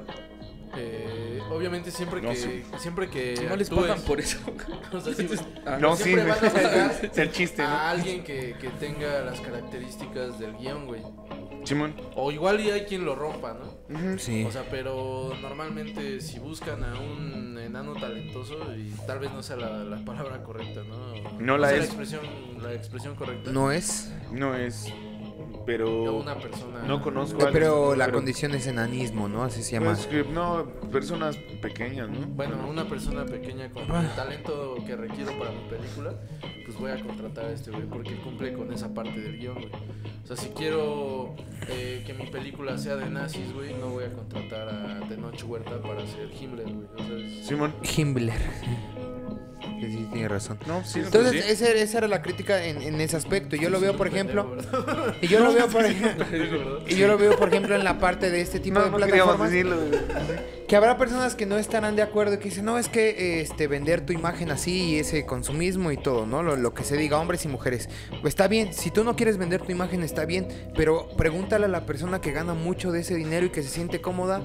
eh, 0.75 1.39
obviamente 1.51 1.91
siempre 1.91 2.19
No, 2.21 2.29
que 2.29 2.35
sí. 2.35 2.63
siempre 2.79 3.09
que 3.09 3.35
No 3.47 3.55
les 3.55 3.69
actúes- 3.71 3.81
pagan 3.89 4.01
por 4.01 4.19
eso. 4.19 4.39
o 4.91 4.99
sea, 4.99 5.13
sí, 5.13 5.27
Ah, 5.65 5.77
No, 5.79 5.95
sí, 5.95 6.03
siempre 6.03 6.25
güey. 6.25 6.35
van 6.35 6.45
a 6.49 6.53
buscar 6.53 7.05
es 7.11 7.17
el 7.19 7.31
chiste, 7.31 7.61
a 7.61 7.69
¿no? 7.69 7.79
alguien 7.79 8.23
que, 8.23 8.55
que 8.59 8.69
tenga 8.79 9.21
las 9.21 9.39
características 9.39 10.39
del 10.39 10.57
guion, 10.57 10.87
güey. 10.87 11.01
Simón. 11.67 11.93
O 12.15 12.31
igual 12.31 12.59
y 12.61 12.71
hay 12.71 12.81
quien 12.85 13.05
lo 13.05 13.15
rompa, 13.15 13.53
¿no? 13.53 14.17
Sí. 14.17 14.43
O 14.43 14.51
sea, 14.51 14.63
pero 14.69 15.33
normalmente 15.41 16.21
si 16.21 16.39
buscan 16.39 16.83
a 16.83 16.99
un 16.99 17.57
enano 17.57 17.93
talentoso 17.93 18.55
y 18.75 18.91
tal 19.05 19.19
vez 19.19 19.31
no 19.31 19.43
sea 19.43 19.55
la, 19.57 19.83
la 19.83 20.03
palabra 20.05 20.43
correcta, 20.43 20.81
¿no? 20.83 21.13
No 21.39 21.57
la 21.57 21.69
sea 21.69 21.77
es. 21.77 21.83
La 21.83 21.85
expresión, 21.85 22.21
la 22.61 22.73
expresión 22.73 23.15
correcta. 23.15 23.51
No 23.51 23.71
es. 23.71 24.11
No 24.31 24.55
es 24.55 24.91
pero 25.65 26.15
una 26.15 26.35
persona. 26.35 26.83
no 26.87 27.01
conozco 27.01 27.45
a 27.45 27.51
Pero 27.51 27.75
alguien, 27.91 27.99
la 27.99 28.05
pero- 28.05 28.17
condición 28.17 28.53
es 28.55 28.67
enanismo, 28.67 29.27
¿no? 29.27 29.43
Así 29.43 29.63
se 29.63 29.73
llama. 29.73 29.87
Pues 29.93 30.07
que 30.07 30.23
no, 30.23 30.65
personas 30.91 31.35
pequeñas, 31.61 32.09
¿no? 32.09 32.27
Bueno, 32.27 32.57
una 32.69 32.85
persona 32.87 33.25
pequeña 33.25 33.69
con 33.69 33.83
Ah. 33.91 34.01
el 34.01 34.15
talento 34.15 34.75
que 34.85 34.95
requiero 34.95 35.37
para 35.37 35.51
mi 35.51 35.61
película, 35.69 36.13
pues 36.65 36.77
voy 36.79 36.91
a 36.91 36.99
contratar 37.01 37.45
a 37.45 37.51
este 37.51 37.71
güey 37.71 37.83
porque 37.83 38.15
cumple 38.17 38.53
con 38.53 38.71
esa 38.73 38.93
parte 38.93 39.19
del 39.19 39.37
guion, 39.37 39.55
güey. 39.55 39.69
O 40.23 40.27
sea, 40.27 40.35
si 40.35 40.49
quiero 40.49 41.35
eh, 41.69 42.03
que 42.05 42.13
mi 42.13 42.25
película 42.27 42.77
sea 42.77 42.95
de 42.97 43.09
nazis, 43.09 43.53
güey, 43.53 43.73
no 43.73 43.87
voy 43.89 44.03
a 44.05 44.11
contratar 44.13 44.67
a 44.69 44.99
Tenoch 45.07 45.41
Huerta 45.45 45.81
para 45.81 46.05
ser 46.05 46.29
Himmler, 46.33 46.65
güey. 46.65 46.87
O 46.97 46.97
sea, 47.07 47.17
es- 47.25 47.47
Simón. 47.47 47.73
Himmler. 47.97 48.33
Que 49.79 49.87
sí, 49.91 50.07
tiene 50.11 50.27
razón. 50.27 50.57
No, 50.67 50.83
sí, 50.83 50.99
Entonces, 50.99 51.31
pues 51.33 51.45
sí. 51.45 51.63
ese- 51.65 51.81
esa 51.81 51.97
era 51.99 52.07
la 52.07 52.21
crítica 52.21 52.63
en, 52.65 52.81
en 52.81 52.99
ese 53.01 53.17
aspecto. 53.17 53.55
Yo 53.55 53.69
lo 53.69 53.79
veo, 53.79 53.95
por 53.97 54.07
ejemplo, 54.07 54.55
y 55.21 55.27
yo 55.27 55.39
lo 55.39 55.53
veo, 55.53 55.67
por 55.67 55.85
ejemplo, 55.85 56.25
y 56.87 56.95
yo 56.95 57.07
lo 57.07 57.17
veo, 57.17 57.37
por 57.37 57.49
ejemplo, 57.49 57.75
en 57.75 57.83
la 57.83 57.99
parte 57.99 58.29
de 58.31 58.41
este 58.41 58.59
tipo 58.59 58.79
no, 58.79 58.85
de 58.85 58.91
plataformas. 58.91 59.51
Que 60.67 60.75
habrá 60.75 60.97
personas 60.97 61.33
que 61.35 61.45
no 61.45 61.57
estarán 61.57 61.95
de 61.95 62.01
acuerdo 62.01 62.33
y 62.35 62.37
que 62.39 62.45
dicen, 62.45 62.65
no, 62.65 62.77
es 62.77 62.89
que 62.89 63.39
este, 63.39 63.67
vender 63.67 64.05
tu 64.05 64.11
imagen 64.11 64.51
así 64.51 64.83
y 64.95 64.99
ese 64.99 65.25
consumismo 65.25 65.91
y 65.93 65.97
todo, 65.97 66.25
¿no? 66.25 66.43
Lo, 66.43 66.57
lo 66.57 66.73
que 66.73 66.83
se 66.83 66.97
diga, 66.97 67.17
hombres 67.19 67.45
y 67.45 67.47
mujeres. 67.47 67.87
Pues 68.21 68.31
está 68.33 68.49
bien, 68.49 68.73
si 68.73 68.91
tú 68.91 69.05
no 69.05 69.15
quieres 69.15 69.37
vender 69.37 69.61
tu 69.61 69.71
imagen, 69.71 70.03
está 70.03 70.25
bien, 70.25 70.49
pero 70.75 71.07
pregúntale 71.15 71.65
a 71.65 71.69
la 71.69 71.85
persona 71.85 72.19
que 72.19 72.33
gana 72.33 72.53
mucho 72.53 72.91
de 72.91 72.99
ese 72.99 73.15
dinero 73.15 73.45
y 73.45 73.49
que 73.49 73.63
se 73.63 73.69
siente 73.69 74.01
cómoda 74.01 74.41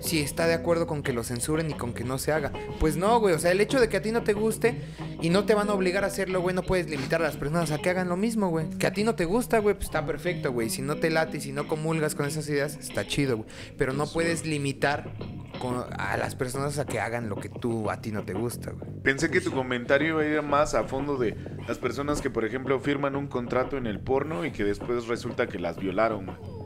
si 0.00 0.20
está 0.20 0.46
de 0.46 0.54
acuerdo 0.54 0.86
con 0.86 1.02
que 1.02 1.12
lo 1.12 1.22
censuren 1.22 1.70
y 1.70 1.74
con 1.74 1.92
que 1.92 2.02
no 2.02 2.16
se 2.16 2.32
haga. 2.32 2.50
Pues 2.80 2.96
no, 2.96 3.20
güey, 3.20 3.34
o 3.34 3.38
sea, 3.38 3.52
el 3.52 3.60
hecho 3.60 3.78
de 3.78 3.90
que 3.90 3.98
a 3.98 4.02
ti 4.02 4.10
no 4.10 4.22
te 4.22 4.27
guste 4.32 4.80
y 5.20 5.30
no 5.30 5.44
te 5.44 5.54
van 5.54 5.68
a 5.70 5.74
obligar 5.74 6.04
a 6.04 6.08
hacerlo, 6.08 6.40
güey, 6.40 6.54
no 6.54 6.62
puedes 6.62 6.88
limitar 6.88 7.20
a 7.20 7.24
las 7.24 7.36
personas 7.36 7.70
a 7.70 7.78
que 7.78 7.90
hagan 7.90 8.08
lo 8.08 8.16
mismo, 8.16 8.48
güey. 8.48 8.68
Que 8.70 8.86
a 8.86 8.92
ti 8.92 9.04
no 9.04 9.14
te 9.14 9.24
gusta, 9.24 9.58
güey, 9.58 9.74
pues 9.74 9.86
está 9.86 10.04
perfecto, 10.06 10.52
güey. 10.52 10.70
Si 10.70 10.82
no 10.82 10.96
te 10.96 11.10
late 11.10 11.38
y 11.38 11.40
si 11.40 11.52
no 11.52 11.66
comulgas 11.68 12.14
con 12.14 12.26
esas 12.26 12.48
ideas, 12.48 12.76
está 12.76 13.06
chido, 13.06 13.38
güey. 13.38 13.48
Pero 13.76 13.92
no 13.92 14.06
puedes 14.06 14.46
limitar 14.46 15.12
con- 15.60 15.84
a 15.98 16.16
las 16.16 16.34
personas 16.34 16.78
a 16.78 16.86
que 16.86 17.00
hagan 17.00 17.28
lo 17.28 17.36
que 17.36 17.48
tú 17.48 17.90
a 17.90 18.00
ti 18.00 18.10
no 18.12 18.22
te 18.24 18.32
gusta, 18.32 18.70
güey. 18.72 18.90
Pensé 19.02 19.30
que 19.30 19.40
tu 19.40 19.50
comentario 19.52 20.08
iba 20.08 20.22
a 20.22 20.26
ir 20.26 20.42
más 20.42 20.74
a 20.74 20.84
fondo 20.84 21.16
de 21.16 21.34
las 21.66 21.78
personas 21.78 22.20
que, 22.20 22.30
por 22.30 22.44
ejemplo, 22.44 22.78
firman 22.80 23.16
un 23.16 23.26
contrato 23.26 23.76
en 23.76 23.86
el 23.86 24.00
porno 24.00 24.44
y 24.44 24.50
que 24.52 24.64
después 24.64 25.06
resulta 25.06 25.46
que 25.48 25.58
las 25.58 25.76
violaron. 25.78 26.26
güey. 26.26 26.57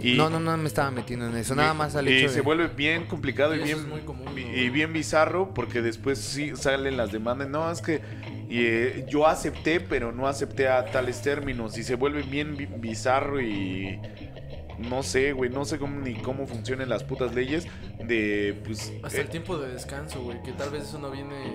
Y, 0.00 0.16
No, 0.16 0.30
no, 0.30 0.38
no 0.40 0.56
me 0.56 0.66
estaba 0.68 0.90
metiendo 0.90 1.26
en 1.26 1.36
eso. 1.36 1.54
Nada 1.54 1.74
más 1.74 1.94
al 1.96 2.08
y 2.08 2.10
hecho 2.10 2.28
se 2.28 2.36
de... 2.36 2.42
vuelve 2.42 2.68
bien 2.68 3.06
complicado 3.06 3.54
y 3.54 3.58
Y 3.58 3.62
bien, 3.62 3.78
es 3.78 3.84
muy 3.86 4.00
común, 4.02 4.40
¿no? 4.40 4.56
y 4.56 4.68
bien 4.70 4.92
bizarro 4.92 5.52
porque 5.54 5.82
después 5.82 6.18
sí 6.20 6.54
salen 6.56 6.96
las 6.96 7.10
demandas. 7.12 7.48
No, 7.48 7.70
es 7.70 7.82
que 7.82 8.02
y, 8.48 8.60
eh, 8.64 9.04
yo 9.08 9.26
acepté, 9.26 9.80
pero 9.80 10.12
no 10.12 10.26
acepté 10.28 10.68
a 10.68 10.90
tales 10.90 11.20
términos 11.22 11.76
y 11.76 11.84
se 11.84 11.96
vuelve 11.96 12.22
bien 12.22 12.56
bi- 12.56 12.66
bizarro 12.66 13.40
y 13.40 14.00
no 14.78 15.02
sé, 15.02 15.32
güey, 15.32 15.50
no 15.50 15.64
sé 15.64 15.78
cómo, 15.78 16.00
ni 16.00 16.14
cómo 16.14 16.46
funcionan 16.46 16.88
las 16.88 17.04
putas 17.04 17.34
leyes 17.34 17.66
de, 18.02 18.60
pues... 18.64 18.92
Hasta 19.02 19.18
eh, 19.18 19.22
el 19.22 19.28
tiempo 19.28 19.58
de 19.58 19.72
descanso, 19.72 20.22
güey, 20.22 20.42
que 20.42 20.52
tal 20.52 20.70
vez 20.70 20.84
eso 20.84 20.98
no 20.98 21.10
viene, 21.10 21.52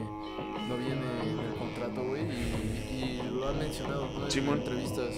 no 0.68 0.78
viene 0.78 1.02
en 1.24 1.40
el 1.40 1.54
contrato, 1.58 2.04
güey, 2.04 2.24
y, 2.24 3.22
y 3.22 3.22
lo 3.34 3.48
han 3.50 3.60
mencionado, 3.60 4.08
¿no? 4.12 4.28
En 4.28 4.48
entrevistas, 4.50 5.16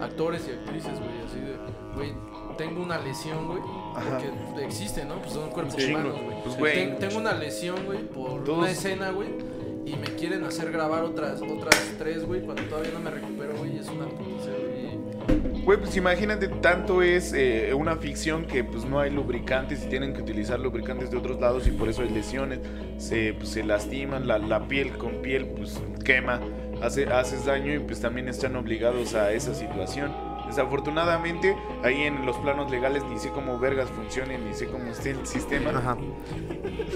actores 0.00 0.46
y 0.48 0.52
actrices, 0.52 0.98
güey, 0.98 1.20
así 1.26 1.38
de, 1.40 1.56
güey, 1.94 2.12
tengo 2.56 2.82
una 2.82 2.98
lesión, 2.98 3.46
güey, 3.48 3.60
porque 3.94 4.64
existe, 4.64 5.04
¿no? 5.04 5.20
Pues 5.20 5.32
son 5.32 5.50
cuerpos 5.50 5.74
Sí, 5.76 5.90
humanos, 5.92 6.20
güey. 6.22 6.42
pues, 6.44 6.58
güey. 6.58 6.74
Ten- 6.74 6.98
tengo 6.98 7.18
una 7.18 7.32
lesión, 7.34 7.84
güey, 7.84 8.06
por 8.08 8.44
Todos- 8.44 8.58
una 8.58 8.70
escena, 8.70 9.10
güey, 9.10 9.28
y 9.84 9.96
me 9.96 10.06
quieren 10.16 10.44
hacer 10.44 10.70
grabar 10.70 11.02
otras, 11.02 11.40
otras 11.42 11.74
tres, 11.98 12.24
güey, 12.24 12.40
cuando 12.42 12.62
todavía 12.64 12.92
no 12.92 13.00
me 13.00 13.10
recupero, 13.10 13.56
güey, 13.56 13.78
es 13.78 13.88
una 13.88 14.06
putiza, 14.06 14.50
güey. 15.64 15.78
Pues 15.78 15.96
imagínate, 15.96 16.48
tanto 16.48 17.02
es 17.02 17.32
eh, 17.32 17.72
una 17.74 17.96
ficción 17.96 18.46
que 18.46 18.64
pues 18.64 18.84
no 18.84 19.00
hay 19.00 19.10
lubricantes 19.10 19.84
y 19.84 19.88
tienen 19.88 20.12
que 20.14 20.22
utilizar 20.22 20.60
lubricantes 20.60 21.10
de 21.10 21.16
otros 21.16 21.40
lados 21.40 21.66
y 21.66 21.70
por 21.70 21.88
eso 21.88 22.02
hay 22.02 22.10
lesiones, 22.10 22.60
se, 22.98 23.34
pues, 23.34 23.50
se 23.50 23.64
lastiman, 23.64 24.26
la, 24.26 24.38
la 24.38 24.66
piel 24.68 24.92
con 24.98 25.22
piel 25.22 25.46
pues 25.46 25.80
quema, 26.04 26.40
hace, 26.82 27.06
haces 27.06 27.44
daño 27.44 27.74
y 27.74 27.78
pues 27.78 28.00
también 28.00 28.28
están 28.28 28.56
obligados 28.56 29.14
a 29.14 29.32
esa 29.32 29.54
situación. 29.54 30.12
Desafortunadamente, 30.46 31.56
ahí 31.82 32.02
en 32.02 32.26
los 32.26 32.36
planos 32.36 32.70
legales 32.70 33.02
ni 33.08 33.18
sé 33.18 33.30
cómo 33.30 33.58
vergas 33.58 33.88
funcionen, 33.88 34.46
ni 34.46 34.52
sé 34.52 34.66
cómo 34.66 34.90
esté 34.90 35.10
el 35.10 35.26
sistema. 35.26 35.70
Ajá. 35.70 35.96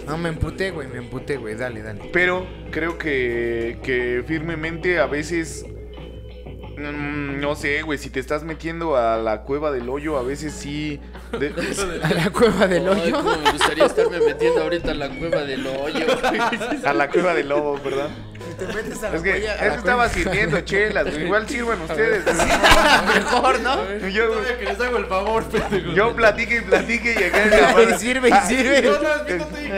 No, 0.06 0.18
me 0.18 0.28
emputé, 0.28 0.72
güey, 0.72 0.88
me 0.88 0.98
emputé, 0.98 1.38
güey. 1.38 1.54
Dale, 1.54 1.80
dale. 1.80 2.10
Pero 2.12 2.44
creo 2.70 2.98
que, 2.98 3.78
que 3.82 4.22
firmemente 4.26 4.98
a 4.98 5.06
veces 5.06 5.64
Mm, 6.76 7.40
no 7.40 7.56
sé, 7.56 7.80
güey, 7.82 7.98
si 7.98 8.10
te 8.10 8.20
estás 8.20 8.42
metiendo 8.44 8.96
a 8.96 9.16
la 9.16 9.42
cueva 9.42 9.70
del 9.72 9.88
hoyo, 9.88 10.18
a 10.18 10.22
veces 10.22 10.52
sí. 10.52 11.00
de- 11.38 11.54
A 12.02 12.12
la 12.14 12.30
cueva 12.30 12.66
del 12.66 12.86
Ay, 12.88 13.00
hoyo. 13.12 13.16
cómo 13.16 13.36
me 13.38 13.50
gustaría 13.50 13.86
estarme 13.86 14.18
metiendo 14.20 14.62
ahorita 14.62 14.90
en 14.90 14.98
la 14.98 15.08
cueva 15.08 15.40
del 15.44 15.66
hoyo. 15.66 16.06
a 16.84 16.92
la 16.92 17.08
cueva 17.08 17.34
del 17.34 17.48
lobo, 17.48 17.80
¿verdad? 17.82 18.08
Te 18.58 18.66
metes 18.66 19.02
a 19.02 19.14
Es 19.14 19.22
que 19.22 19.36
él 19.36 19.44
estaba 19.74 20.08
sirviendo 20.08 20.60
chelas, 20.60 21.04
güey. 21.10 21.24
Igual 21.24 21.48
sirvan 21.48 21.80
ustedes. 21.88 22.24
mejor, 22.24 23.60
¿no? 23.60 24.08
Yo, 24.08 24.30
que 24.58 24.64
les 24.64 24.80
hago 24.80 24.96
el 24.98 25.06
favor, 25.06 25.44
pendejo. 25.44 25.92
yo 25.92 26.14
platique 26.14 26.56
y 26.58 26.60
platique 26.60 27.16
y 27.18 27.22
acá 27.24 27.46
la 27.74 27.82
Y 27.82 27.98
sirve, 27.98 28.28
y 28.28 28.46
sirve. 28.48 28.82
No, 28.82 28.92
no, 29.02 29.14
es 29.14 29.22
que 29.22 29.34
no 29.36 29.46
te 29.46 29.60
digo. 29.62 29.74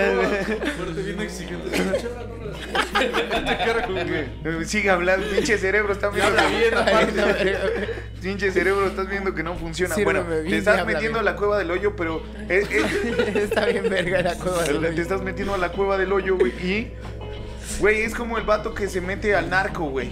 Pero 0.78 0.92
te 0.94 1.02
viene 1.02 1.24
exigente. 1.24 1.82
Te. 2.72 4.64
Sigue 4.64 4.90
hablando, 4.90 5.26
pinche 5.28 5.58
cerebro, 5.58 5.92
está 5.92 6.08
viendo. 6.10 6.36
Pinche 8.20 8.50
cerebro, 8.50 8.86
estás 8.86 9.08
viendo 9.08 9.32
que 9.32 9.42
no 9.44 9.54
funciona. 9.54 9.94
Sírveme 9.94 10.20
bueno, 10.20 10.42
bien 10.42 10.50
te 10.50 10.58
estás 10.58 10.84
metiendo 10.84 11.20
a 11.20 11.22
la 11.22 11.36
cueva 11.36 11.56
del 11.58 11.70
hoyo, 11.70 11.94
pero 11.94 12.22
eh, 12.48 12.66
eh, 12.68 13.32
Está 13.44 13.66
bien 13.66 13.88
verga 13.88 14.22
la 14.22 14.34
cueva 14.34 14.64
del 14.64 14.80
te 14.80 14.88
hoyo. 14.88 15.02
estás 15.02 15.22
metiendo 15.22 15.54
a 15.54 15.58
la 15.58 15.70
cueva 15.70 15.96
del 15.96 16.12
hoyo, 16.12 16.36
güey. 16.36 16.50
Y, 16.60 16.92
güey, 17.78 18.02
es 18.02 18.14
como 18.14 18.36
el 18.36 18.44
vato 18.44 18.74
que 18.74 18.88
se 18.88 19.00
mete 19.00 19.36
al 19.36 19.48
narco, 19.48 19.84
güey. 19.84 20.10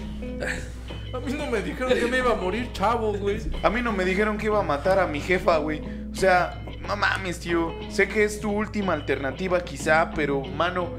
A 1.12 1.18
mí 1.18 1.32
no 1.32 1.46
me 1.46 1.62
dijeron 1.62 1.92
que 1.92 2.06
me 2.06 2.18
iba 2.18 2.32
a 2.32 2.36
morir 2.36 2.70
chavo, 2.72 3.12
güey. 3.14 3.40
A 3.62 3.70
mí 3.70 3.82
no 3.82 3.92
me 3.92 4.04
dijeron 4.04 4.38
que 4.38 4.46
iba 4.46 4.60
a 4.60 4.62
matar 4.62 5.00
a 5.00 5.06
mi 5.06 5.20
jefa, 5.20 5.56
güey. 5.58 5.80
O 6.12 6.14
sea, 6.14 6.62
no 6.86 6.96
mames, 6.96 7.40
tío. 7.40 7.74
Sé 7.90 8.06
que 8.06 8.24
es 8.24 8.38
tu 8.40 8.50
última 8.50 8.92
alternativa, 8.92 9.60
quizá, 9.60 10.10
pero, 10.14 10.42
mano, 10.42 10.90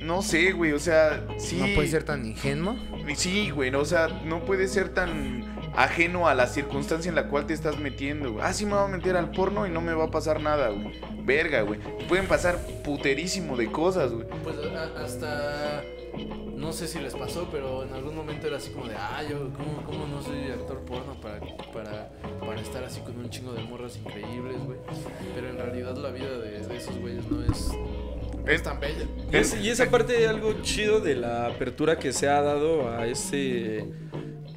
no 0.00 0.22
sé, 0.22 0.52
güey. 0.52 0.72
O 0.72 0.78
sea, 0.78 1.24
sí. 1.38 1.56
No 1.56 1.66
puede 1.74 1.88
ser 1.88 2.04
tan 2.04 2.24
ingenuo. 2.26 2.76
Sí, 3.14 3.50
güey, 3.50 3.70
no, 3.70 3.80
o 3.80 3.84
sea, 3.84 4.08
no 4.24 4.44
puede 4.44 4.68
ser 4.68 4.90
tan 4.94 5.44
ajeno 5.76 6.28
a 6.28 6.34
la 6.34 6.46
circunstancia 6.46 7.08
en 7.08 7.14
la 7.14 7.28
cual 7.28 7.46
te 7.46 7.54
estás 7.54 7.78
metiendo. 7.78 8.32
güey. 8.32 8.44
Ah, 8.44 8.52
sí 8.52 8.66
me 8.66 8.74
voy 8.74 8.84
a 8.84 8.88
meter 8.88 9.16
al 9.16 9.30
porno 9.30 9.66
y 9.66 9.70
no 9.70 9.80
me 9.80 9.92
va 9.92 10.04
a 10.04 10.10
pasar 10.10 10.40
nada, 10.40 10.68
güey. 10.68 11.00
Verga, 11.24 11.62
güey. 11.62 11.80
Pueden 12.08 12.26
pasar 12.26 12.58
puterísimo 12.84 13.56
de 13.56 13.70
cosas, 13.70 14.12
güey. 14.12 14.26
Pues 14.42 14.56
hasta. 14.96 15.82
No 16.56 16.72
sé 16.74 16.86
si 16.88 16.98
les 16.98 17.14
pasó, 17.14 17.48
pero 17.50 17.84
en 17.84 17.94
algún 17.94 18.14
momento 18.14 18.46
era 18.46 18.58
así 18.58 18.70
como 18.70 18.86
de, 18.86 18.94
ah, 18.94 19.22
yo, 19.28 19.50
¿cómo, 19.54 19.82
cómo 19.86 20.06
no 20.06 20.20
soy 20.20 20.50
actor 20.50 20.80
porno 20.80 21.18
para, 21.18 21.40
para, 21.72 22.10
para 22.38 22.60
estar 22.60 22.84
así 22.84 23.00
con 23.00 23.16
un 23.18 23.30
chingo 23.30 23.54
de 23.54 23.62
morras 23.62 23.96
increíbles, 23.96 24.62
güey? 24.66 24.78
Pero 25.34 25.48
en 25.48 25.56
realidad 25.56 25.96
la 25.96 26.10
vida 26.10 26.38
de, 26.38 26.60
de 26.60 26.76
esos 26.76 26.98
güeyes 26.98 27.24
no 27.30 27.42
es, 27.44 27.70
es 28.46 28.62
tan 28.62 28.80
bella. 28.80 29.04
Y, 29.32 29.36
es- 29.36 29.56
y 29.62 29.68
esa 29.70 29.90
parte 29.90 30.26
algo 30.26 30.54
chido 30.62 31.00
de 31.00 31.16
la 31.16 31.46
apertura 31.46 31.98
que 31.98 32.12
se 32.12 32.28
ha 32.28 32.40
dado 32.42 32.90
a 32.90 33.06
este 33.06 33.84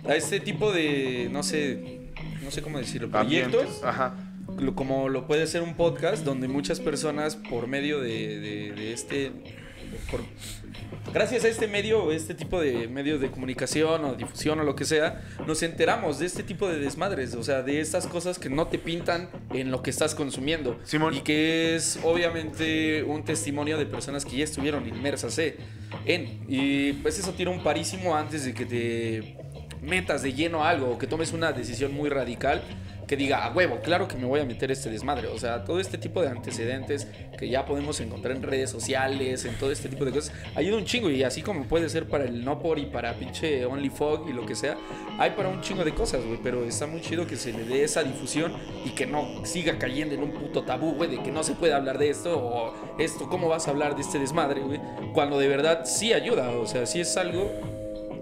a 0.07 0.15
este 0.15 0.39
tipo 0.39 0.71
de 0.71 1.29
no 1.31 1.43
sé 1.43 2.01
no 2.43 2.51
sé 2.51 2.61
cómo 2.61 2.77
decirlo 2.77 3.09
proyectos 3.09 3.81
Ajá. 3.83 4.15
como 4.75 5.07
lo 5.09 5.25
puede 5.27 5.47
ser 5.47 5.61
un 5.61 5.75
podcast 5.75 6.25
donde 6.25 6.47
muchas 6.49 6.79
personas 6.81 7.35
por 7.37 7.67
medio 7.67 8.01
de, 8.01 8.39
de- 8.39 8.71
de 8.73 8.93
este 8.93 9.31
gracias 11.13 11.43
a 11.43 11.47
este 11.47 11.67
medio 11.67 12.11
este 12.11 12.33
tipo 12.33 12.59
de 12.59 12.87
medios 12.87 13.19
de 13.21 13.29
comunicación 13.29 14.05
o 14.05 14.15
difusión 14.15 14.59
o 14.59 14.63
lo 14.63 14.75
que 14.75 14.85
sea 14.85 15.21
nos 15.45 15.61
enteramos 15.63 16.19
de 16.19 16.25
este 16.25 16.43
tipo 16.43 16.67
de 16.67 16.79
desmadres 16.79 17.35
o 17.35 17.43
sea 17.43 17.61
de 17.61 17.79
estas 17.79 18.07
cosas 18.07 18.39
que 18.39 18.49
no 18.49 18.67
te 18.67 18.79
pintan 18.79 19.29
en 19.51 19.71
lo 19.71 19.81
que 19.81 19.89
estás 19.89 20.15
consumiendo. 20.15 20.79
Simón. 20.83 21.13
y 21.13 21.21
que 21.21 21.75
es 21.75 21.99
obviamente 22.03 23.03
un 23.03 23.23
testimonio 23.23 23.77
de 23.77 23.85
personas 23.85 24.25
que 24.25 24.37
ya 24.37 24.43
estuvieron 24.43 24.87
inmersas 24.87 25.37
eh, 25.39 25.57
en. 26.05 26.43
Y 26.47 26.93
pues 26.93 27.19
eso 27.19 27.33
tira 27.33 27.51
un 27.51 27.63
parísimo 27.63 28.15
antes 28.15 28.45
de 28.45 28.53
que 28.53 28.65
te 28.65 29.37
metas 29.81 30.21
de 30.21 30.33
lleno 30.33 30.63
a 30.63 30.69
algo 30.69 30.91
o 30.91 30.97
que 30.97 31.07
tomes 31.07 31.33
una 31.33 31.51
decisión 31.51 31.93
muy 31.93 32.09
radical 32.09 32.63
que 33.07 33.15
diga 33.15 33.45
a 33.45 33.51
huevo, 33.51 33.79
claro 33.81 34.07
que 34.07 34.15
me 34.15 34.25
voy 34.25 34.39
a 34.39 34.45
meter 34.45 34.71
este 34.71 34.89
desmadre. 34.89 35.27
O 35.27 35.37
sea, 35.37 35.63
todo 35.63 35.79
este 35.79 35.97
tipo 35.97 36.21
de 36.21 36.29
antecedentes 36.29 37.07
que 37.37 37.49
ya 37.49 37.65
podemos 37.65 37.99
encontrar 37.99 38.35
en 38.35 38.43
redes 38.43 38.69
sociales, 38.69 39.45
en 39.45 39.55
todo 39.55 39.71
este 39.71 39.89
tipo 39.89 40.05
de 40.05 40.11
cosas, 40.11 40.33
ayuda 40.55 40.77
un 40.77 40.85
chingo. 40.85 41.09
Y 41.09 41.23
así 41.23 41.41
como 41.41 41.65
puede 41.65 41.89
ser 41.89 42.07
para 42.07 42.25
el 42.25 42.43
no 42.43 42.59
por 42.59 42.79
y 42.79 42.85
para 42.85 43.13
pinche 43.13 43.65
OnlyFog 43.65 44.29
y 44.29 44.33
lo 44.33 44.45
que 44.45 44.55
sea, 44.55 44.77
hay 45.19 45.31
para 45.31 45.49
un 45.49 45.61
chingo 45.61 45.83
de 45.83 45.93
cosas, 45.93 46.23
güey. 46.25 46.39
Pero 46.41 46.63
está 46.63 46.87
muy 46.87 47.01
chido 47.01 47.27
que 47.27 47.35
se 47.35 47.51
le 47.51 47.65
dé 47.65 47.83
esa 47.83 48.03
difusión 48.03 48.53
y 48.85 48.91
que 48.91 49.05
no 49.05 49.45
siga 49.45 49.77
cayendo 49.77 50.15
en 50.15 50.23
un 50.23 50.31
puto 50.31 50.63
tabú, 50.63 50.93
güey, 50.93 51.09
de 51.09 51.23
que 51.23 51.31
no 51.31 51.43
se 51.43 51.53
puede 51.53 51.73
hablar 51.73 51.97
de 51.97 52.09
esto 52.09 52.37
o 52.37 52.73
esto, 52.99 53.29
¿cómo 53.29 53.47
vas 53.49 53.67
a 53.67 53.71
hablar 53.71 53.95
de 53.95 54.01
este 54.01 54.19
desmadre, 54.19 54.61
güey? 54.61 54.79
Cuando 55.13 55.39
de 55.39 55.47
verdad 55.47 55.85
sí 55.85 56.13
ayuda, 56.13 56.49
o 56.51 56.65
sea, 56.65 56.85
sí 56.85 57.01
es 57.01 57.15
algo 57.17 57.72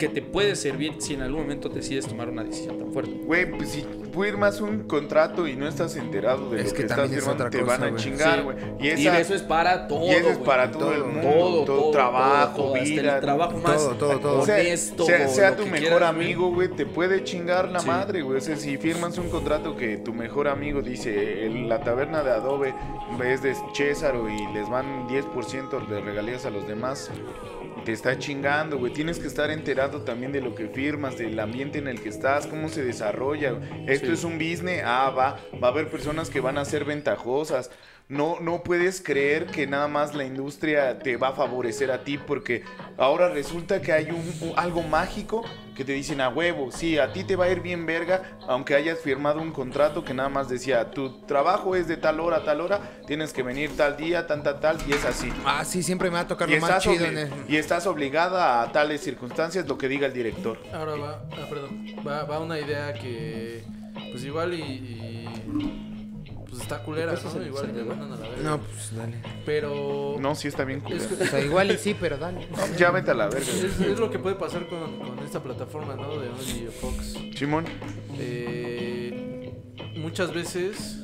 que 0.02 0.10
te 0.10 0.24
puede 0.24 0.56
servir 0.56 0.96
si 0.98 1.14
en 1.14 1.22
algún 1.22 1.42
momento 1.42 1.70
decides 1.70 2.08
tomar 2.08 2.28
una 2.28 2.44
decisión 2.44 2.80
tan 2.80 2.92
fuerte. 2.92 3.12
Güey, 3.24 3.52
pues 3.52 3.70
si 3.70 3.86
firmas 4.12 4.60
un 4.60 4.88
contrato 4.88 5.48
y 5.48 5.56
no 5.56 5.68
estás 5.68 5.96
enterado 5.96 6.50
de 6.50 6.60
Es 6.62 6.66
lo 6.66 6.72
que 6.72 6.76
que, 6.78 6.82
estás 6.88 7.00
es 7.06 7.12
firmando, 7.12 7.34
otra 7.46 7.50
te 7.52 7.60
cosa, 7.60 7.72
van 7.78 7.84
a 7.84 7.90
güey. 7.92 8.04
chingar, 8.04 8.38
Sí. 8.40 8.44
güey. 8.44 8.58
Y, 8.80 8.88
Y, 8.88 8.90
esa, 9.08 9.20
eso 9.20 9.36
es 9.36 9.42
para 9.44 9.88
todo. 9.88 10.06
y 10.08 10.10
eso 10.10 10.30
es 10.32 10.38
para 10.40 10.72
todo, 10.72 10.82
todo, 10.82 10.94
el 10.96 11.04
mundo, 11.04 11.22
todo, 11.22 11.66
todo, 11.66 11.66
todo, 11.82 11.92
trabajo, 11.92 12.56
todo, 12.64 12.74
vida. 12.74 13.16
el 13.16 13.22
trabajo 13.22 13.58
más 13.60 13.76
Todo, 13.78 13.96
todo, 13.96 14.20
todo. 14.20 14.46
sea, 14.46 14.56
honesto. 14.56 15.06
sea, 15.06 15.28
sea 15.28 15.50
lo 15.52 15.56
tu 15.58 15.64
mejor 15.68 15.80
quieras, 15.80 16.10
amigo, 16.10 16.52
güey, 16.52 16.68
te 16.70 16.86
puede 16.88 17.24
chingar 17.24 17.70
la 17.70 17.80
Sí. 17.80 17.88
madre, 17.88 18.22
güey. 18.24 18.40
O 18.40 18.42
sea, 18.42 18.58
si 18.58 18.78
firmas 18.78 19.20
un 19.20 19.30
contrato 19.30 19.78
que 19.78 19.98
tu 19.98 20.14
mejor 20.14 20.48
amigo 20.48 20.82
dice, 20.82 21.46
"El- 21.46 21.70
la 21.70 21.82
taberna 21.84 22.24
de 22.24 22.32
Adobe 22.32 22.74
es 23.24 23.44
de 23.44 23.56
Césaro 23.74 24.28
y 24.28 24.54
les 24.54 24.68
van 24.68 25.08
10% 25.08 25.80
de 25.80 26.02
regalías 26.02 26.46
a 26.46 26.50
los 26.50 26.68
demás, 26.68 27.12
y 27.64 27.71
te 27.84 27.92
está 27.94 28.18
chingando, 28.20 28.78
güey. 28.78 28.94
Tienes 28.94 29.20
que 29.20 29.28
estar 29.28 29.50
enterado 29.52 30.02
también 30.02 30.32
de 30.32 30.42
lo 30.42 30.56
que 30.56 30.68
firmas, 30.68 31.18
del 31.18 31.40
ambiente 31.40 31.80
en 31.80 31.88
el 31.88 32.02
que 32.02 32.10
estás, 32.10 32.48
cómo 32.48 32.70
se 32.70 32.84
desarrolla. 32.84 33.56
Esto 33.88 34.08
Sí. 34.08 34.14
es 34.14 34.24
un 34.24 34.34
business, 34.38 34.84
ah, 34.86 35.10
va, 35.16 35.40
va 35.62 35.68
a 35.68 35.72
haber 35.72 35.90
personas 35.90 36.30
que 36.30 36.40
van 36.40 36.58
a 36.58 36.66
ser 36.66 36.86
ventajosas. 36.86 37.72
No, 38.10 38.40
no 38.42 38.62
puedes 38.64 39.02
creer 39.02 39.46
que 39.46 39.68
nada 39.68 39.88
más 39.88 40.14
la 40.16 40.26
industria 40.26 41.00
te 41.00 41.16
va 41.16 41.30
a 41.30 41.34
favorecer 41.34 41.92
a 41.92 42.04
ti 42.04 42.18
porque 42.18 42.64
ahora 42.98 43.30
resulta 43.30 43.82
que 43.82 43.94
hay 43.94 44.10
un, 44.12 44.50
un- 44.50 44.54
algo 44.60 44.82
mágico 44.82 45.46
que 45.82 45.86
te 45.86 45.94
dicen 45.94 46.22
a 46.22 46.30
huevo, 46.30 46.72
sí, 46.72 47.00
a 47.00 47.12
ti 47.12 47.24
te 47.24 47.36
va 47.36 47.46
a 47.46 47.50
ir 47.50 47.62
bien 47.62 47.88
verga, 47.88 48.38
aunque 48.48 48.76
hayas 48.76 49.00
firmado 49.00 49.42
un 49.42 49.52
contrato 49.52 50.06
que 50.06 50.14
nada 50.14 50.30
más 50.30 50.48
decía, 50.48 50.92
tu 50.92 51.22
trabajo 51.22 51.76
es 51.76 51.88
de 51.88 51.98
tal 51.98 52.20
hora 52.20 52.38
a 52.38 52.44
tal 52.44 52.62
hora, 52.62 53.02
tienes 53.08 53.34
que 53.34 53.42
venir 53.42 53.76
tal 53.76 53.98
día, 53.98 54.28
tal, 54.28 54.44
tal, 54.44 54.60
tal, 54.60 54.78
y 54.88 54.94
es 54.94 55.04
así. 55.06 55.34
Ah, 55.44 55.66
sí, 55.66 55.82
siempre 55.82 56.12
me 56.12 56.18
va 56.18 56.20
a 56.20 56.28
tocar 56.28 56.48
Y 56.48 56.54
lo 56.54 56.62
más 56.62 56.84
chido 56.84 57.04
en 57.04 57.18
el... 57.18 57.32
y 57.48 57.58
estás 57.58 57.88
obligada 57.88 58.62
a 58.62 58.72
tales 58.72 59.02
circunstancias 59.02 59.68
lo 59.68 59.80
que 59.80 59.88
diga 59.88 60.06
el 60.06 60.14
director. 60.14 60.60
Ahora 60.72 60.96
va, 60.98 61.24
ah, 61.32 61.48
perdón, 61.50 61.84
va, 62.08 62.26
va 62.26 62.40
una 62.40 62.60
idea 62.60 62.94
que, 62.94 63.64
pues 64.12 64.24
igual 64.24 64.54
y, 64.54 64.62
y, 64.62 65.91
pues 66.52 66.62
está 66.62 66.84
culera, 66.84 67.14
¿no? 67.14 67.44
Igual 67.44 67.74
me 67.74 67.84
mandan 67.84 68.12
a 68.14 68.16
la 68.18 68.28
verga. 68.30 68.44
No, 68.44 68.60
pues 68.60 68.96
dale. 68.96 69.18
Pero 69.46 70.18
No, 70.20 70.36
sí 70.36 70.48
está 70.50 70.64
bien 70.66 70.84
es, 70.88 71.04
culero. 71.08 71.24
O 71.24 71.28
sea, 71.28 71.40
igual 71.44 71.72
y 71.72 71.78
sí, 71.80 71.96
pero 72.00 72.18
dale. 72.18 72.48
Ya 72.78 72.92
vete 72.92 73.10
a 73.12 73.14
la 73.16 73.26
verga. 73.30 73.40
es- 73.50 73.80
es 73.82 74.00
lo 74.00 74.12
que 74.12 74.20
puede 74.20 74.36
pasar 74.36 74.68
con, 74.68 75.00
con 75.00 75.20
esta 75.20 75.42
plataforma, 75.42 75.96
¿no? 75.96 76.20
De 76.20 76.28
Only 76.30 76.68
Fox. 76.80 77.18
Simón, 77.36 77.66
Eh, 78.20 79.54
muchas 79.96 80.34
veces 80.34 81.00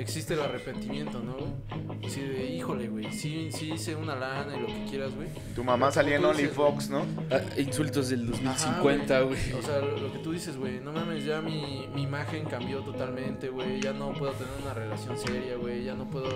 existe 0.00 0.34
el 0.34 0.40
arrepentimiento, 0.40 1.20
¿no, 1.20 1.34
güey? 1.34 2.06
Así 2.06 2.20
de, 2.22 2.46
híjole, 2.46 2.88
güey, 2.88 3.12
sí, 3.12 3.50
sí 3.52 3.72
hice 3.72 3.94
una 3.96 4.14
lana 4.14 4.56
y 4.56 4.60
lo 4.60 4.66
que 4.66 4.84
quieras, 4.88 5.14
güey. 5.14 5.28
tu 5.54 5.62
mamá 5.64 5.90
salía 5.90 6.16
en 6.16 6.24
OnlyFox, 6.24 6.90
¿no? 6.90 7.04
Ah, 7.30 7.40
insultos 7.58 8.08
del 8.08 8.22
Ajá, 8.22 8.30
2050, 8.30 9.20
güey. 9.22 9.52
O 9.58 9.62
sea, 9.62 9.78
lo 9.80 9.98
lo 9.98 10.12
que 10.12 10.18
tú 10.20 10.32
dices, 10.32 10.56
güey, 10.56 10.80
no 10.80 10.92
mames, 10.92 11.24
ya 11.24 11.40
mi, 11.40 11.86
mi 11.94 12.02
imagen 12.02 12.44
cambió 12.46 12.80
totalmente, 12.80 13.48
güey, 13.48 13.80
ya 13.80 13.92
no 13.92 14.12
puedo 14.12 14.32
tener 14.32 14.52
una 14.62 14.74
relación 14.74 15.18
seria, 15.18 15.56
güey, 15.56 15.84
ya 15.84 15.94
no 15.94 16.08
puedo, 16.08 16.28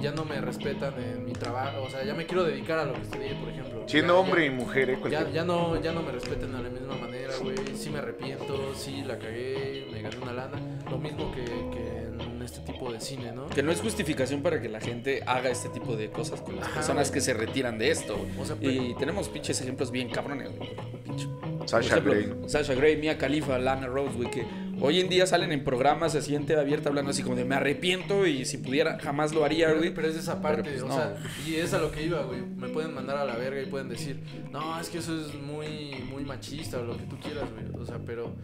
ya 0.00 0.12
no 0.12 0.24
me 0.24 0.40
respetan 0.40 0.94
en 1.02 1.24
mi 1.24 1.32
trabajo, 1.32 1.82
o 1.82 1.90
sea, 1.90 2.04
ya 2.04 2.14
me 2.14 2.26
quiero 2.26 2.44
dedicar 2.44 2.78
a 2.78 2.84
lo 2.84 2.94
que 2.94 3.02
estudié, 3.02 3.34
por 3.34 3.48
ejemplo. 3.50 3.84
Siendo 3.86 4.14
Ya- 4.14 4.18
hombre 4.20 4.46
ya- 4.46 4.52
y 4.52 4.54
mujer, 4.54 4.90
¿eh? 4.90 4.94
Ya, 4.94 5.00
Cualquier- 5.00 5.32
ya 5.32 5.44
no, 5.44 5.80
ya 5.80 5.92
no 5.92 6.02
me 6.02 6.12
respeten 6.12 6.52
de 6.52 6.62
la 6.62 6.68
misma 6.70 6.96
manera, 6.96 7.34
güey. 7.42 7.56
Sí 7.76 7.90
me 7.90 7.98
arrepiento, 7.98 8.74
sí 8.74 9.02
la 9.06 9.18
cagué, 9.18 9.88
me 9.92 10.02
gané 10.02 10.16
una 10.18 10.32
lana. 10.32 10.58
Lo 10.90 10.98
mismo 10.98 11.32
que, 11.32 11.44
que 11.44 12.01
en 12.42 12.46
este 12.46 12.60
tipo 12.72 12.92
de 12.92 13.00
cine, 13.00 13.32
¿no? 13.32 13.46
Que 13.48 13.62
no 13.62 13.72
es 13.72 13.80
justificación 13.80 14.42
para 14.42 14.60
que 14.60 14.68
la 14.68 14.80
gente 14.80 15.22
haga 15.26 15.48
este 15.50 15.68
tipo 15.68 15.96
de 15.96 16.10
cosas 16.10 16.40
con 16.40 16.56
las 16.56 16.66
Ajá, 16.66 16.74
personas 16.76 17.08
güey. 17.08 17.14
que 17.14 17.20
se 17.20 17.34
retiran 17.34 17.78
de 17.78 17.90
esto. 17.90 18.16
güey. 18.18 18.30
O 18.38 18.44
sea, 18.44 18.56
y 18.60 18.94
tenemos 18.98 19.28
pinches 19.28 19.60
ejemplos 19.60 19.90
bien 19.90 20.10
cabrones, 20.10 20.50
güey. 20.56 20.70
Pinche- 21.06 21.28
Sasha 21.66 21.98
ejemplo, 22.00 22.12
Grey. 22.12 22.48
Sasha 22.48 22.74
Grey, 22.74 22.96
Mia 22.96 23.16
Khalifa, 23.18 23.56
Lana 23.58 23.86
Rose, 23.86 24.16
güey, 24.16 24.28
que 24.30 24.44
hoy 24.80 24.98
en 24.98 25.08
día 25.08 25.26
salen 25.26 25.52
en 25.52 25.62
programas 25.62 26.16
así 26.16 26.34
en 26.34 26.44
TV 26.44 26.60
abierta 26.60 26.88
hablando 26.88 27.12
así 27.12 27.22
como 27.22 27.36
de 27.36 27.44
me 27.44 27.54
arrepiento 27.54 28.26
y 28.26 28.44
si 28.44 28.58
pudiera 28.58 28.98
jamás 28.98 29.32
lo 29.32 29.44
haría, 29.44 29.72
güey. 29.72 29.94
pero 29.94 30.08
es 30.08 30.14
de 30.14 30.20
esa 30.20 30.42
parte, 30.42 30.64
pues, 30.70 30.82
o 30.82 30.88
no. 30.88 30.94
sea, 30.96 31.16
y 31.46 31.54
es 31.54 31.72
a 31.72 31.78
lo 31.78 31.92
que 31.92 32.04
iba, 32.04 32.20
güey. 32.24 32.40
Me 32.42 32.68
pueden 32.68 32.92
mandar 32.92 33.16
a 33.16 33.24
la 33.24 33.36
verga 33.36 33.62
y 33.62 33.66
pueden 33.66 33.88
decir, 33.88 34.18
no, 34.50 34.80
es 34.80 34.88
que 34.88 34.98
eso 34.98 35.16
es 35.20 35.34
muy, 35.34 36.02
muy 36.10 36.24
machista 36.24 36.78
o 36.80 36.82
lo 36.82 36.96
que 36.96 37.04
tú 37.04 37.16
quieras, 37.20 37.44
güey. 37.52 37.80
O 37.80 37.86
sea, 37.86 38.00
pero 38.04 38.34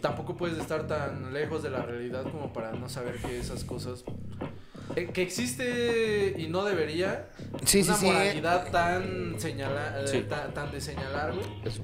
tampoco 0.00 0.36
puedes 0.36 0.58
estar 0.58 0.86
tan 0.86 1.32
lejos 1.32 1.62
de 1.62 1.70
la 1.70 1.82
realidad 1.82 2.24
como 2.30 2.52
para 2.52 2.72
no 2.72 2.88
saber 2.88 3.16
que 3.16 3.38
esas 3.38 3.64
cosas. 3.64 4.04
eh, 4.94 5.10
que 5.12 5.22
existe 5.22 6.34
y 6.38 6.46
no 6.48 6.64
debería 6.64 7.28
Sí, 7.64 7.82
sí, 7.82 7.88
una 7.88 7.98
sí. 7.98 8.06
moralidad 8.06 8.70
tan 8.70 9.34
señala, 9.38 10.00
eh, 10.02 10.06
Sí. 10.06 10.24
tan, 10.28 10.54
tan 10.54 10.70
de 10.70 10.80
señalar, 10.80 11.34
güey. 11.34 11.46
Eso. 11.64 11.82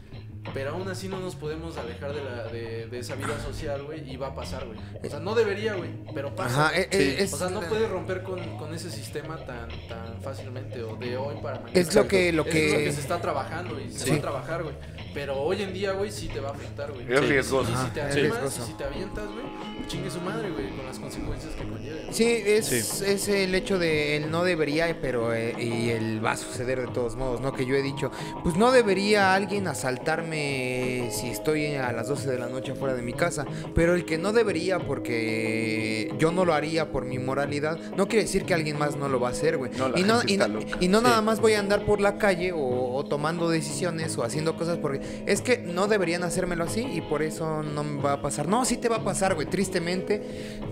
Pero 0.53 0.71
aún 0.73 0.89
así 0.89 1.09
no 1.09 1.21
nos 1.21 1.37
podemos 1.37 1.77
alejar 1.77 2.13
de, 2.13 2.25
la, 2.25 2.45
de, 2.49 2.87
de 2.89 2.99
esa 2.99 3.15
vida 3.15 3.39
social, 3.47 3.85
güey, 3.85 4.11
y 4.11 4.17
va 4.17 4.29
a 4.29 4.35
pasar, 4.35 4.67
güey. 4.67 4.77
O 5.05 5.09
sea, 5.09 5.21
no 5.21 5.35
debería, 5.37 5.75
güey, 5.75 5.91
pero 6.15 6.35
pasa. 6.35 6.67
Ajá, 6.67 6.77
eh, 6.77 6.89
Sí. 6.91 6.99
eh, 6.99 7.17
es, 7.21 7.33
o 7.33 7.37
sea, 7.39 7.49
no 7.49 7.61
puedes 7.61 7.89
romper 7.89 8.23
con, 8.25 8.41
con 8.59 8.75
ese 8.75 8.91
sistema 8.91 9.37
tan, 9.47 9.69
tan 9.89 10.21
fácilmente 10.21 10.83
o 10.83 10.97
de 10.97 11.17
hoy 11.17 11.37
para 11.41 11.61
mañana. 11.61 11.79
es 11.81 11.95
lo 11.95 12.09
que, 12.09 12.33
lo 12.33 12.43
Es 12.43 12.47
lo 12.49 12.53
que 12.53 12.85
que, 12.85 12.93
se 12.93 13.01
está 13.01 13.21
trabajando 13.21 13.81
y 13.81 13.91
se 13.93 14.01
Sí. 14.01 14.11
va 14.11 14.17
a 14.17 14.21
trabajar, 14.21 14.63
güey. 14.65 14.75
Pero 15.15 15.41
hoy 15.41 15.63
en 15.63 15.73
día, 15.75 15.93
güey, 15.93 16.11
sí 16.11 16.27
te 16.29 16.41
va 16.41 16.49
a 16.49 16.53
afectar, 16.53 16.91
güey. 16.91 17.05
Es 17.13 17.29
riesgoso. 17.29 17.71
Y 17.71 17.77
si 17.87 17.91
te 17.93 18.01
animas, 18.03 18.59
y 18.59 18.63
si 18.63 18.73
te 18.73 18.85
avientas, 18.85 19.27
güey, 19.27 19.87
chingue 19.87 20.11
su 20.11 20.21
madre, 20.23 20.51
güey, 20.51 20.71
con 20.71 20.87
las 20.87 20.99
consecuencias 20.99 21.55
que 21.55 21.63
conlleven. 21.69 22.13
Sí, 22.13 22.43
es, 22.47 22.67
Sí. 22.67 23.05
es 23.07 23.29
el 23.29 23.55
hecho 23.55 23.79
de 23.79 24.17
él 24.17 24.31
no 24.31 24.43
debería, 24.43 24.99
pero 25.01 25.35
eh, 25.35 25.55
y 25.63 25.91
él 25.91 26.25
va 26.25 26.33
a 26.33 26.37
suceder 26.37 26.81
de 26.81 26.89
todos 26.89 27.15
modos, 27.15 27.41
¿no? 27.41 27.53
Que 27.53 27.65
yo 27.67 27.77
he 27.77 27.83
dicho, 27.83 28.11
pues 28.43 28.57
no 28.57 28.73
debería 28.73 29.35
alguien 29.35 29.69
asaltarme 29.69 30.32
si 30.33 31.29
estoy 31.31 31.75
a 31.77 31.93
las 31.93 32.09
12 32.09 32.31
de 32.31 32.39
la 32.39 32.49
noche 32.49 32.75
fuera 32.75 32.95
de 32.95 33.03
mi 33.03 33.13
casa, 33.13 33.45
pero 33.75 33.95
el 33.95 34.05
que 34.05 34.19
no 34.19 34.33
debería 34.33 34.79
porque 34.79 36.13
yo 36.19 36.33
no 36.33 36.45
lo 36.45 36.55
haría 36.55 36.91
por 36.91 37.05
mi 37.05 37.19
moralidad, 37.19 37.79
no 37.97 38.09
quiere 38.09 38.25
decir 38.25 38.45
que 38.45 38.55
alguien 38.55 38.79
más 38.79 38.97
no 38.97 39.09
lo 39.09 39.21
va 39.21 39.29
a 39.29 39.31
hacer, 39.33 39.57
güey. 39.59 39.71
No, 39.73 39.89
y 39.97 40.03
no, 40.03 40.23
y 40.27 40.35
y 40.81 40.89
no 40.89 40.99
Sí. 40.99 41.05
nada 41.05 41.21
más 41.23 41.41
voy 41.41 41.55
a 41.55 41.61
andar 41.61 41.85
por 41.85 42.01
la 42.01 42.19
calle 42.19 42.53
o, 42.53 42.95
o 42.95 43.05
tomando 43.05 43.49
decisiones 43.49 44.17
o 44.19 44.25
haciendo 44.25 44.57
cosas 44.57 44.79
porque 44.79 45.01
es 45.27 45.41
que 45.43 45.59
no 45.59 45.87
deberían 45.89 46.23
hacérmelo 46.23 46.65
así 46.65 46.81
y 46.93 47.01
por 47.01 47.23
eso 47.23 47.63
no 47.63 47.85
me 47.85 48.03
va 48.03 48.15
a 48.15 48.23
pasar. 48.23 48.49
No, 48.49 48.65
sí 48.65 48.77
te 48.77 48.89
va 48.89 48.97
a 48.97 49.05
pasar, 49.05 49.35
güey, 49.35 49.47
tristemente. 49.49 50.23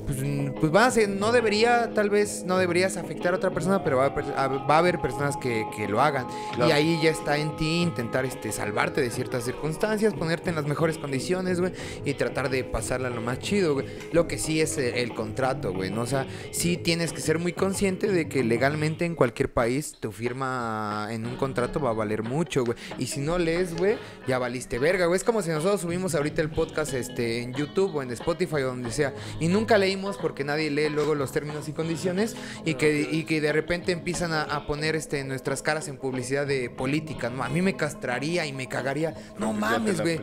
Pues, 0.07 0.19
pues 0.61 0.75
va 0.75 0.87
a 0.87 0.91
ser, 0.91 1.09
no 1.09 1.33
debería, 1.33 1.93
tal 1.95 2.11
vez 2.11 2.45
no 2.45 2.59
deberías 2.59 2.97
afectar 2.97 3.33
a 3.35 3.37
otra 3.37 3.51
persona, 3.51 3.83
pero 3.85 3.99
va 3.99 4.07
a, 4.07 4.15
per- 4.15 4.35
a- 4.37 4.49
va 4.49 4.75
a 4.77 4.79
haber 4.79 5.01
personas 5.01 5.37
que, 5.37 5.65
que 5.77 5.87
lo 5.89 6.01
hagan. 6.01 6.27
Claro. 6.55 6.69
Y 6.69 6.73
ahí 6.73 6.99
ya 7.03 7.11
está 7.11 7.37
en 7.37 7.57
ti 7.57 7.83
intentar 7.83 8.25
este, 8.25 8.53
salvarte 8.53 9.01
de 9.01 9.11
ciertas 9.11 9.45
circunstancias, 9.51 10.15
ponerte 10.15 10.51
en 10.51 10.57
las 10.57 10.67
mejores 10.67 10.99
condiciones, 10.99 11.61
güey, 11.61 11.73
y 12.05 12.15
tratar 12.15 12.51
de 12.51 12.65
pasarla 12.65 13.11
lo 13.11 13.21
más 13.21 13.39
chido, 13.41 13.75
güey. 13.75 13.87
Lo 14.13 14.29
que 14.29 14.39
sí 14.39 14.61
es 14.61 14.79
eh, 14.79 15.03
el 15.03 15.15
contrato, 15.15 15.73
güey, 15.73 15.91
¿no? 15.91 16.03
O 16.03 16.07
sea, 16.07 16.27
sí 16.53 16.77
tienes 16.77 17.13
que 17.13 17.21
ser 17.21 17.39
muy 17.39 17.53
consciente 17.53 18.09
de 18.09 18.29
que 18.29 18.45
legalmente 18.45 19.05
en 19.05 19.15
cualquier 19.15 19.53
país 19.53 19.97
tu 19.99 20.13
firma 20.13 21.09
en 21.11 21.27
un 21.27 21.37
contrato 21.37 21.81
va 21.81 21.91
a 21.91 21.95
valer 21.95 22.23
mucho, 22.23 22.65
güey. 22.65 22.77
Y 22.99 23.07
si 23.07 23.21
no 23.21 23.39
lees, 23.39 23.77
güey, 23.77 23.99
ya 24.27 24.39
valiste 24.39 24.79
verga, 24.79 25.07
güey. 25.07 25.17
Es 25.17 25.25
como 25.25 25.43
si 25.43 25.51
nosotros 25.51 25.81
subimos 25.81 26.15
ahorita 26.15 26.43
el 26.43 26.51
podcast 26.51 26.95
este, 26.95 27.43
en 27.43 27.53
YouTube 27.55 27.95
o 27.97 28.03
en 28.03 28.11
Spotify 28.13 28.57
o 28.57 28.69
donde 28.69 28.93
sea, 28.93 29.15
y 29.41 29.49
nunca 29.49 29.79
leímos 29.79 30.17
porque 30.17 30.45
nadie 30.45 30.71
lee 30.71 30.89
luego 30.89 31.15
los 31.15 31.33
términos 31.33 31.69
y 31.69 31.73
condiciones, 31.73 32.37
y 32.65 32.75
que, 32.75 33.09
y 33.11 33.25
que 33.25 33.41
de 33.41 33.53
repente 33.53 33.93
empiezan 33.93 34.33
a, 34.33 34.61
poner 34.67 34.95
este, 34.95 35.25
nuestras 35.25 35.63
caras 35.63 35.89
en 35.89 35.97
publicidad 35.97 36.47
de 36.47 36.71
política, 36.71 37.31
¿no? 37.31 37.43
A 37.43 37.49
mí 37.49 37.63
me 37.63 37.77
castraría 37.77 38.47
y 38.47 38.53
me 38.53 38.69
cagaría. 38.69 39.15
No 39.41 39.53
mames, 39.53 39.97
la 39.99 40.03
güey. 40.05 40.21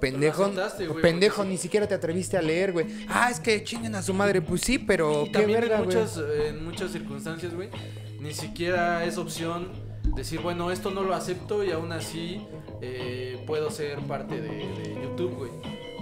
Pendejo, 0.00 0.50
pendejo, 1.00 1.44
ni 1.44 1.56
siquiera 1.56 1.86
te 1.86 1.94
atreviste 1.94 2.36
a 2.36 2.42
leer, 2.42 2.72
güey. 2.72 2.86
Ah, 3.08 3.30
es 3.30 3.38
que 3.38 3.62
chinguen 3.62 3.94
a 3.94 4.02
su 4.02 4.12
madre. 4.12 4.42
Pues 4.42 4.62
sí, 4.62 4.78
pero 4.78 5.22
Y 5.22 5.26
qué 5.26 5.32
también 5.32 5.60
verga, 5.60 5.78
en, 5.78 5.84
güey. 5.84 5.96
muchas, 5.96 6.20
en 6.46 6.64
muchas 6.64 6.90
circunstancias, 6.90 7.54
güey, 7.54 7.68
ni 8.18 8.34
siquiera 8.34 9.04
es 9.04 9.16
opción 9.16 9.68
decir, 10.16 10.40
bueno, 10.40 10.70
esto 10.72 10.90
no 10.90 11.02
lo 11.02 11.14
acepto 11.14 11.62
y 11.62 11.70
aún 11.70 11.92
así 11.92 12.44
eh, 12.80 13.42
puedo 13.46 13.70
ser 13.70 14.00
parte 14.00 14.40
de, 14.40 14.48
de 14.48 14.98
YouTube, 15.02 15.36
güey. 15.36 15.50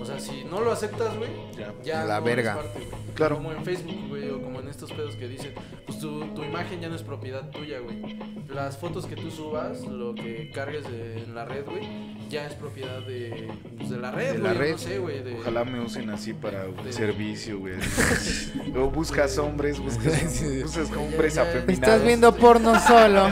O 0.01 0.05
sea, 0.07 0.19
si 0.19 0.45
no 0.45 0.61
lo 0.61 0.73
aceptas, 0.73 1.15
güey, 1.19 1.31
Ya. 1.59 1.75
ya 1.85 2.05
La 2.05 2.19
no 2.21 2.25
verga. 2.25 2.53
eres 2.53 2.65
parte. 2.73 2.89
Claro. 3.15 3.37
Como 3.37 3.53
en 3.53 3.65
Facebook, 3.65 4.09
güey, 4.09 4.31
o 4.31 4.41
como 4.41 4.61
en 4.61 4.69
estos 4.69 4.91
pedos 4.93 5.15
que 5.17 5.29
dicen, 5.29 5.53
pues 5.87 5.99
tu, 5.99 6.21
tu 6.35 6.43
imagen 6.43 6.81
ya 6.81 6.89
no 6.89 6.95
es 6.97 7.03
propiedad 7.03 7.51
tuya, 7.51 7.79
güey. 7.81 8.19
Las 8.49 8.79
fotos 8.79 9.05
que 9.07 9.15
tú 9.17 9.31
subas, 9.31 9.83
lo 9.83 10.15
que 10.15 10.51
cargues 10.55 10.85
de- 10.91 11.23
en 11.25 11.35
la 11.35 11.45
red, 11.45 11.65
güey, 11.67 11.87
ya 12.31 12.47
es 12.47 12.55
propiedad 12.55 13.01
de, 13.07 13.49
pues, 13.77 13.91
de 13.91 13.99
la 13.99 14.11
red, 14.11 14.33
De 14.33 14.39
la 14.39 14.55
güey, 14.55 14.59
red. 14.59 14.73
no 14.73 14.79
sé, 14.79 14.99
güey. 14.99 15.23
de- 15.23 15.35
Ojalá 15.39 15.65
me 15.65 15.81
usen 15.81 16.09
así 16.11 16.33
para 16.33 16.65
un 16.67 16.83
De- 16.83 16.93
servicio, 16.93 17.59
güey. 17.59 17.75
Luego 18.73 18.91
buscas 18.91 19.37
hombres, 19.39 19.79
buscas, 19.79 20.43
buscas 20.63 20.91
hombres 20.93 21.37
afeminados. 21.37 21.69
Estás 21.73 22.05
viendo 22.05 22.35
porno 22.35 22.73
solo. 22.81 23.29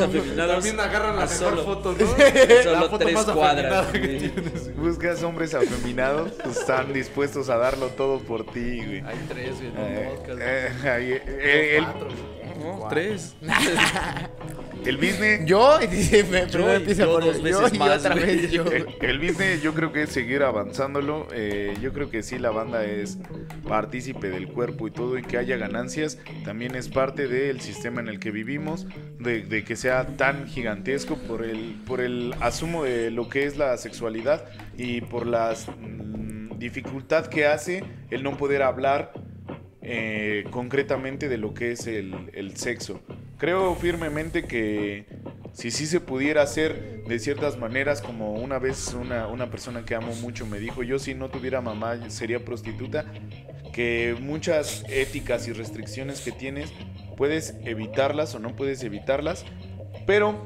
Afeminados 0.00 0.54
También 0.56 0.80
agarran 0.80 1.16
la 1.16 1.22
a 1.22 1.26
mejor 1.26 1.38
solo- 1.50 1.64
foto, 1.64 1.92
¿no? 1.98 2.06
Solo 2.62 2.72
La 2.72 2.82
foto 2.82 2.98
tres 2.98 3.14
más 3.14 3.24
cuadras. 3.26 3.86
que. 3.88 4.30
Buscas 4.76 5.22
hombres 5.22 5.54
afeminados, 5.54 6.32
pues 6.42 6.56
están 6.58 6.92
dispuestos 6.92 7.48
a 7.48 7.56
darlo 7.56 7.88
todo 7.88 8.18
por 8.20 8.44
ti, 8.46 8.84
güey. 8.84 9.00
Hay 9.00 9.24
tres, 9.28 9.54
güey, 9.56 9.66
en 9.68 9.74
Eh, 9.76 10.12
podcast. 10.16 10.40
eh, 10.42 10.88
ahí, 10.90 11.12
eh, 11.12 11.76
el, 11.78 11.84
Cuatro, 11.84 12.08
güey. 12.08 12.76
No, 12.78 12.88
tres. 12.88 13.34
el 14.86 14.96
business, 14.96 15.44
Yo, 15.46 15.78
y 15.82 15.86
dice, 15.86 16.24
me, 16.24 16.46
Yo 16.46 16.48
primero 16.48 16.72
y 16.72 16.76
empieza 16.76 17.04
yo 17.04 17.12
por 17.12 17.24
dos 17.24 17.36
yo 17.38 17.42
veces 17.42 17.74
y 17.74 17.78
más, 17.78 17.98
otra 17.98 18.14
güey. 18.14 18.36
vez 18.36 18.50
yo. 18.50 18.64
el 19.00 19.18
business 19.18 19.62
yo 19.62 19.74
creo 19.74 19.92
que 19.92 20.02
es 20.02 20.10
seguir 20.10 20.42
avanzándolo. 20.42 21.28
eh, 21.32 21.74
yo 21.80 21.92
creo 21.92 22.10
que 22.10 22.22
sí, 22.22 22.38
la 22.38 22.50
banda 22.50 22.84
es 22.84 23.18
partícipe 23.68 24.30
del 24.30 24.48
cuerpo 24.48 24.86
y 24.88 24.90
todo, 24.90 25.18
y 25.18 25.22
que 25.22 25.38
haya 25.38 25.56
ganancias 25.56 26.18
también 26.44 26.74
es 26.76 26.88
parte 26.88 27.28
del 27.28 27.60
sistema 27.60 28.00
en 28.00 28.08
el 28.08 28.18
que 28.20 28.30
vivimos, 28.30 28.86
de, 29.18 29.42
de 29.42 29.64
que 29.64 29.76
sea 29.76 30.06
tan 30.16 30.46
gigantesco 30.46 31.16
por 31.16 31.44
el, 31.44 31.76
por 31.86 32.00
el 32.00 32.34
asumo 32.40 32.84
de 32.84 33.10
lo 33.10 33.28
que 33.28 33.44
es 33.46 33.56
la 33.56 33.76
sexualidad 33.76 34.44
y 34.76 35.00
por 35.02 35.26
la 35.26 35.54
dificultad 36.58 37.26
que 37.26 37.46
hace 37.46 37.84
el 38.10 38.22
no 38.22 38.36
poder 38.36 38.62
hablar 38.62 39.12
eh, 39.82 40.44
concretamente 40.50 41.28
de 41.28 41.38
lo 41.38 41.54
que 41.54 41.72
es 41.72 41.86
el, 41.86 42.30
el 42.32 42.56
sexo. 42.56 43.00
Creo 43.38 43.74
firmemente 43.74 44.44
que 44.44 45.04
si 45.52 45.70
sí 45.70 45.86
se 45.86 46.00
pudiera 46.00 46.42
hacer 46.42 47.04
de 47.06 47.18
ciertas 47.18 47.58
maneras, 47.58 48.00
como 48.00 48.32
una 48.34 48.58
vez 48.58 48.94
una, 48.94 49.26
una 49.28 49.50
persona 49.50 49.84
que 49.84 49.94
amo 49.94 50.14
mucho 50.16 50.46
me 50.46 50.58
dijo, 50.58 50.82
yo 50.82 50.98
si 50.98 51.14
no 51.14 51.28
tuviera 51.28 51.60
mamá 51.60 52.08
sería 52.10 52.44
prostituta, 52.44 53.04
que 53.74 54.16
muchas 54.20 54.84
éticas 54.88 55.46
y 55.48 55.52
restricciones 55.52 56.20
que 56.22 56.32
tienes 56.32 56.72
puedes 57.16 57.54
evitarlas 57.64 58.34
o 58.34 58.38
no 58.38 58.56
puedes 58.56 58.82
evitarlas, 58.82 59.44
pero 60.06 60.42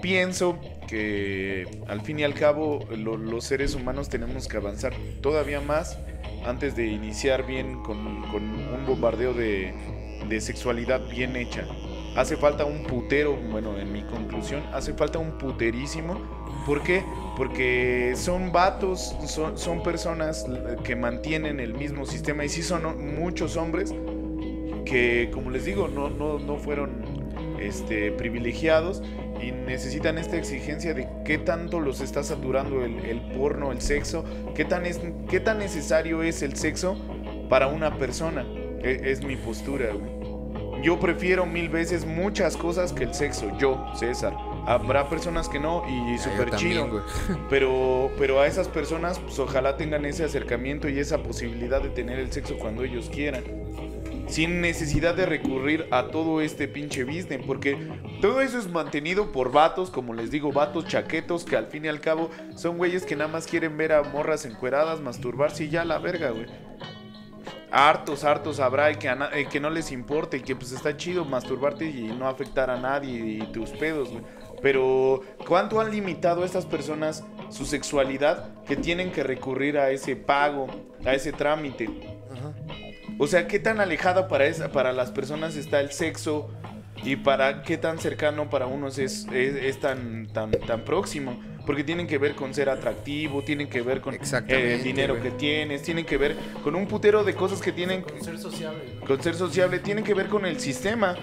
pienso 0.00 0.58
que 0.88 1.82
al 1.86 2.00
fin 2.02 2.18
y 2.18 2.24
al 2.24 2.34
cabo 2.34 2.80
lo- 2.96 3.16
los 3.16 3.44
seres 3.44 3.74
humanos 3.76 4.08
tenemos 4.08 4.48
que 4.48 4.56
avanzar 4.56 4.94
todavía 5.20 5.60
más 5.60 5.96
antes 6.44 6.74
de 6.74 6.86
iniciar 6.88 7.46
bien 7.46 7.82
con, 7.84 8.22
con 8.32 8.42
un 8.42 8.84
bombardeo 8.84 9.32
de, 9.32 9.72
de 10.28 10.40
sexualidad 10.40 11.00
bien 11.08 11.36
hecha. 11.36 11.66
Hace 12.16 12.36
falta 12.36 12.64
un 12.66 12.82
putero, 12.84 13.36
bueno, 13.50 13.78
en 13.78 13.90
mi 13.92 14.02
conclusión, 14.02 14.62
hace 14.72 14.92
falta 14.92 15.18
un 15.18 15.38
puterísimo. 15.38 16.20
¿Por 16.66 16.82
qué? 16.82 17.02
Porque 17.36 18.12
son 18.16 18.52
vatos, 18.52 19.16
son, 19.26 19.56
son 19.56 19.82
personas 19.82 20.46
que 20.84 20.94
mantienen 20.94 21.58
el 21.58 21.74
mismo 21.74 22.04
sistema 22.04 22.44
y 22.44 22.48
sí 22.50 22.62
son 22.62 23.14
muchos 23.14 23.56
hombres 23.56 23.94
que, 24.84 25.30
como 25.32 25.50
les 25.50 25.64
digo, 25.64 25.88
no, 25.88 26.10
no, 26.10 26.38
no 26.38 26.56
fueron 26.56 27.02
este, 27.58 28.12
privilegiados 28.12 29.02
y 29.40 29.52
necesitan 29.52 30.18
esta 30.18 30.36
exigencia 30.36 30.94
de 30.94 31.08
qué 31.24 31.38
tanto 31.38 31.80
los 31.80 32.00
está 32.00 32.22
saturando 32.22 32.84
el, 32.84 33.04
el 33.06 33.20
porno, 33.32 33.72
el 33.72 33.80
sexo, 33.80 34.24
qué 34.54 34.64
tan, 34.64 34.84
es, 34.86 35.00
qué 35.28 35.40
tan 35.40 35.58
necesario 35.58 36.22
es 36.22 36.42
el 36.42 36.56
sexo 36.56 36.96
para 37.48 37.68
una 37.68 37.96
persona. 37.98 38.44
E- 38.82 39.00
Es, 39.10 39.22
mi 39.24 39.36
postura, 39.36 39.92
güey. 39.94 40.21
Yo 40.82 40.98
prefiero 40.98 41.46
mil 41.46 41.68
veces 41.68 42.04
muchas 42.04 42.56
cosas 42.56 42.92
que 42.92 43.04
el 43.04 43.14
sexo, 43.14 43.56
yo, 43.58 43.86
César. 43.94 44.34
Habrá 44.66 45.08
personas 45.08 45.48
que 45.48 45.60
no 45.60 45.84
y 45.88 46.14
Ah, 46.14 46.18
súper 46.18 46.50
chido. 46.56 47.04
Pero, 47.48 48.10
pero 48.18 48.40
a 48.40 48.46
esas 48.46 48.68
personas, 48.68 49.18
pues 49.20 49.38
ojalá 49.38 49.76
tengan 49.76 50.04
ese 50.04 50.24
acercamiento 50.24 50.88
y 50.88 50.98
esa 50.98 51.22
posibilidad 51.22 51.80
de 51.80 51.90
tener 51.90 52.18
el 52.18 52.32
sexo 52.32 52.58
cuando 52.58 52.82
ellos 52.82 53.10
quieran. 53.12 53.44
Sin 54.26 54.60
necesidad 54.60 55.14
de 55.14 55.26
recurrir 55.26 55.86
a 55.90 56.08
todo 56.08 56.40
este 56.40 56.66
pinche 56.66 57.04
business. 57.04 57.42
Porque 57.46 57.76
todo 58.20 58.40
eso 58.40 58.58
es 58.58 58.68
mantenido 58.68 59.30
por 59.30 59.52
vatos, 59.52 59.90
como 59.90 60.14
les 60.14 60.30
digo, 60.30 60.52
vatos 60.52 60.86
chaquetos 60.86 61.44
que 61.44 61.56
al 61.56 61.66
fin 61.66 61.84
y 61.84 61.88
al 61.88 62.00
cabo 62.00 62.30
son 62.56 62.76
güeyes 62.76 63.04
que 63.04 63.14
nada 63.14 63.30
más 63.30 63.46
quieren 63.46 63.76
ver 63.76 63.92
a 63.92 64.02
morras 64.02 64.46
encueradas, 64.46 65.00
masturbarse 65.00 65.64
y 65.64 65.68
ya 65.70 65.84
la 65.84 65.98
verga, 65.98 66.30
güey. 66.30 66.46
Hartos, 67.74 68.22
hartos 68.22 68.60
habrá 68.60 68.90
y 68.90 68.96
que, 68.96 69.08
a 69.08 69.30
eh, 69.32 69.48
que 69.50 69.58
no 69.58 69.70
les 69.70 69.92
importe 69.92 70.36
y 70.36 70.40
que 70.40 70.54
pues 70.54 70.72
está 70.72 70.94
chido 70.96 71.24
masturbarte 71.24 71.86
y 71.86 72.02
no 72.02 72.28
afectar 72.28 72.68
a 72.68 72.78
nadie 72.78 73.18
y 73.18 73.38
tus 73.52 73.70
pedos, 73.70 74.10
güey. 74.10 74.22
Pero, 74.60 75.22
¿cuánto 75.48 75.80
han 75.80 75.90
limitado 75.90 76.42
a 76.42 76.46
estas 76.46 76.66
personas 76.66 77.24
su 77.50 77.64
sexualidad 77.64 78.50
que 78.64 78.76
tienen 78.76 79.10
que 79.10 79.22
recurrir 79.22 79.78
a 79.78 79.90
ese 79.90 80.14
pago, 80.14 80.68
a 81.04 81.14
ese 81.14 81.32
trámite? 81.32 81.88
Ajá. 82.30 82.52
O 83.18 83.26
sea, 83.26 83.48
¿qué 83.48 83.58
tan 83.58 83.80
alejada 83.80 84.28
para, 84.28 84.46
esa, 84.46 84.70
para 84.70 84.92
las 84.92 85.10
personas 85.10 85.56
está 85.56 85.80
el 85.80 85.92
sexo? 85.92 86.50
Y 87.04 87.16
para 87.16 87.62
qué 87.62 87.78
tan 87.78 87.98
cercano 87.98 88.48
para 88.48 88.66
unos 88.66 88.98
es, 88.98 89.26
es, 89.32 89.56
es 89.56 89.80
tan, 89.80 90.28
tan, 90.28 90.52
tan 90.52 90.82
próximo. 90.82 91.40
Porque 91.66 91.84
tienen 91.84 92.06
que 92.06 92.18
ver 92.18 92.34
con 92.34 92.52
ser 92.54 92.68
atractivo, 92.68 93.42
tienen 93.42 93.68
que 93.68 93.82
ver 93.82 94.00
con 94.00 94.14
eh, 94.14 94.18
el 94.74 94.82
dinero 94.82 95.14
güey. 95.16 95.30
que 95.30 95.30
tienes, 95.36 95.82
tienen 95.82 96.04
que 96.04 96.16
ver 96.16 96.36
con 96.64 96.74
un 96.74 96.86
putero 96.86 97.22
de 97.24 97.34
cosas 97.34 97.60
que 97.60 97.70
tienen 97.72 98.02
Con 98.02 98.20
ser 98.22 98.38
sociable, 98.38 98.80
¿no? 99.00 99.06
con 99.06 99.22
ser 99.22 99.34
sociable, 99.34 99.78
tienen 99.78 100.02
que 100.04 100.14
ver 100.14 100.26
con 100.28 100.44
el 100.46 100.58
sistema. 100.58 101.16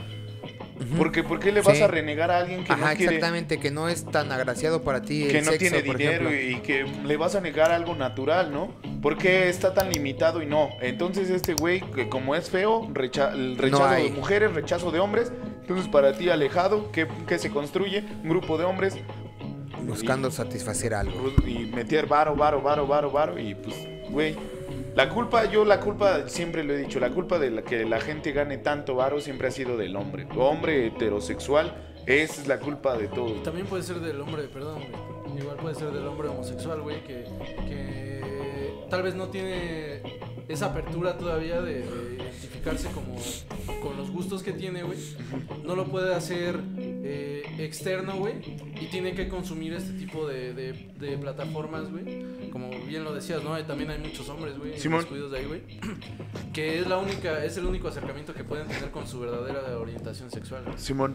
Porque 0.97 1.23
¿por 1.23 1.39
qué 1.41 1.51
le 1.51 1.61
vas 1.61 1.75
Sí. 1.75 1.83
a 1.83 1.87
renegar 1.87 2.31
a 2.31 2.37
alguien 2.37 2.63
que 2.63 2.71
Ajá, 2.71 2.91
no 2.91 2.97
quiere 2.97 3.15
exactamente, 3.15 3.59
que 3.59 3.69
no 3.69 3.89
es 3.89 4.05
tan 4.05 4.31
agraciado 4.31 4.81
para 4.81 5.01
ti 5.01 5.23
el 5.23 5.31
que 5.31 5.41
no 5.41 5.51
sexo, 5.51 5.57
tiene 5.59 5.81
dinero 5.81 6.29
ejemplo. 6.29 6.57
y 6.57 6.61
que 6.61 6.85
le 7.05 7.17
vas 7.17 7.35
a 7.35 7.41
negar 7.41 7.71
algo 7.73 7.95
natural, 7.95 8.53
¿no? 8.53 8.73
¿Por 9.01 9.17
qué 9.17 9.49
está 9.49 9.73
tan 9.73 9.89
limitado 9.89 10.41
y 10.41 10.45
no? 10.45 10.69
Entonces 10.81 11.29
este 11.29 11.53
güey, 11.53 11.81
que 11.81 12.07
como 12.07 12.33
es 12.33 12.49
feo, 12.49 12.87
recha- 12.93 13.31
rechazo 13.57 13.89
de 13.89 13.95
hay. 13.95 14.09
mujeres, 14.11 14.53
rechazo 14.53 14.89
de 14.91 14.99
hombres, 14.99 15.33
entonces 15.61 15.89
para 15.89 16.13
ti 16.13 16.29
alejado, 16.29 16.89
¿qué, 16.93 17.07
qué 17.27 17.37
se 17.39 17.49
construye? 17.49 18.05
Un 18.23 18.29
grupo 18.29 18.57
de 18.57 18.63
hombres 18.63 18.95
Buscando 19.85 20.31
satisfacer 20.31 20.93
algo. 20.93 21.31
y 21.45 21.65
meter 21.65 22.07
varo, 22.07 22.35
varo, 22.35 22.61
varo, 22.61 22.87
varo, 22.87 23.11
varo 23.11 23.39
y 23.39 23.55
pues, 23.55 23.75
güey. 24.09 24.35
La 24.95 25.09
culpa, 25.09 25.45
yo 25.45 25.63
la 25.65 25.79
culpa, 25.79 26.27
siempre 26.27 26.63
lo 26.63 26.73
he 26.73 26.77
dicho, 26.77 26.99
la 26.99 27.11
culpa 27.11 27.39
de 27.39 27.51
la 27.51 27.61
que 27.61 27.85
la 27.85 28.01
gente 28.01 28.31
gane 28.31 28.57
tanto 28.57 28.95
varo 28.95 29.21
siempre 29.21 29.47
ha 29.47 29.51
sido 29.51 29.77
del 29.77 29.95
hombre. 29.95 30.27
Hombre 30.35 30.87
heterosexual, 30.87 31.73
esa 32.05 32.41
es 32.41 32.47
la 32.47 32.59
culpa 32.59 32.97
de 32.97 33.07
todo. 33.07 33.33
También 33.43 33.67
puede 33.67 33.83
ser 33.83 33.99
del 33.99 34.19
hombre, 34.19 34.43
perdón, 34.43 34.81
güey. 34.89 35.39
Igual 35.39 35.57
puede 35.57 35.75
ser 35.75 35.91
del 35.91 36.07
hombre 36.07 36.27
homosexual, 36.27 36.81
güey, 36.81 37.03
que, 37.03 37.23
que 37.67 38.08
tal 38.89 39.03
vez 39.03 39.15
no 39.15 39.27
tiene 39.27 40.01
esa 40.47 40.67
apertura 40.67 41.17
todavía 41.17 41.61
de, 41.61 41.81
de 41.81 42.15
identificarse 42.15 42.89
como 42.89 43.15
con 43.81 43.95
los 43.97 44.09
gustos 44.11 44.41
que 44.43 44.51
tiene, 44.53 44.83
güey. 44.83 44.97
No 45.63 45.75
lo 45.75 45.85
puede 45.85 46.13
hacer 46.15 46.59
eh, 46.77 47.43
externo, 47.59 48.15
güey. 48.17 48.33
Y 48.81 48.87
tiene 48.87 49.13
que 49.13 49.27
consumir 49.29 49.73
este 49.73 49.93
tipo 49.93 50.27
de, 50.27 50.53
de- 50.53 50.89
de 50.99 51.17
plataformas, 51.17 51.91
güey. 51.91 52.49
Como 52.51 52.69
bien 52.87 53.03
lo 53.03 53.13
decías, 53.13 53.43
¿no? 53.43 53.55
También 53.65 53.91
hay 53.91 53.99
muchos 53.99 54.27
hombres, 54.29 54.57
güey, 54.57 54.71
descuidos 55.01 55.31
de 55.31 55.37
ahí, 55.39 55.45
güey. 55.45 55.61
Que 56.53 56.79
es 56.79 56.87
la 56.87 56.97
única, 56.97 57.45
es 57.45 57.55
el 57.57 57.65
único 57.65 57.87
acercamiento 57.89 58.33
que 58.33 58.43
pueden 58.43 58.67
tener 58.67 58.89
con 58.91 59.07
su 59.07 59.19
verdadera 59.19 59.77
orientación 59.77 60.31
sexual. 60.31 60.63
Simón, 60.77 61.13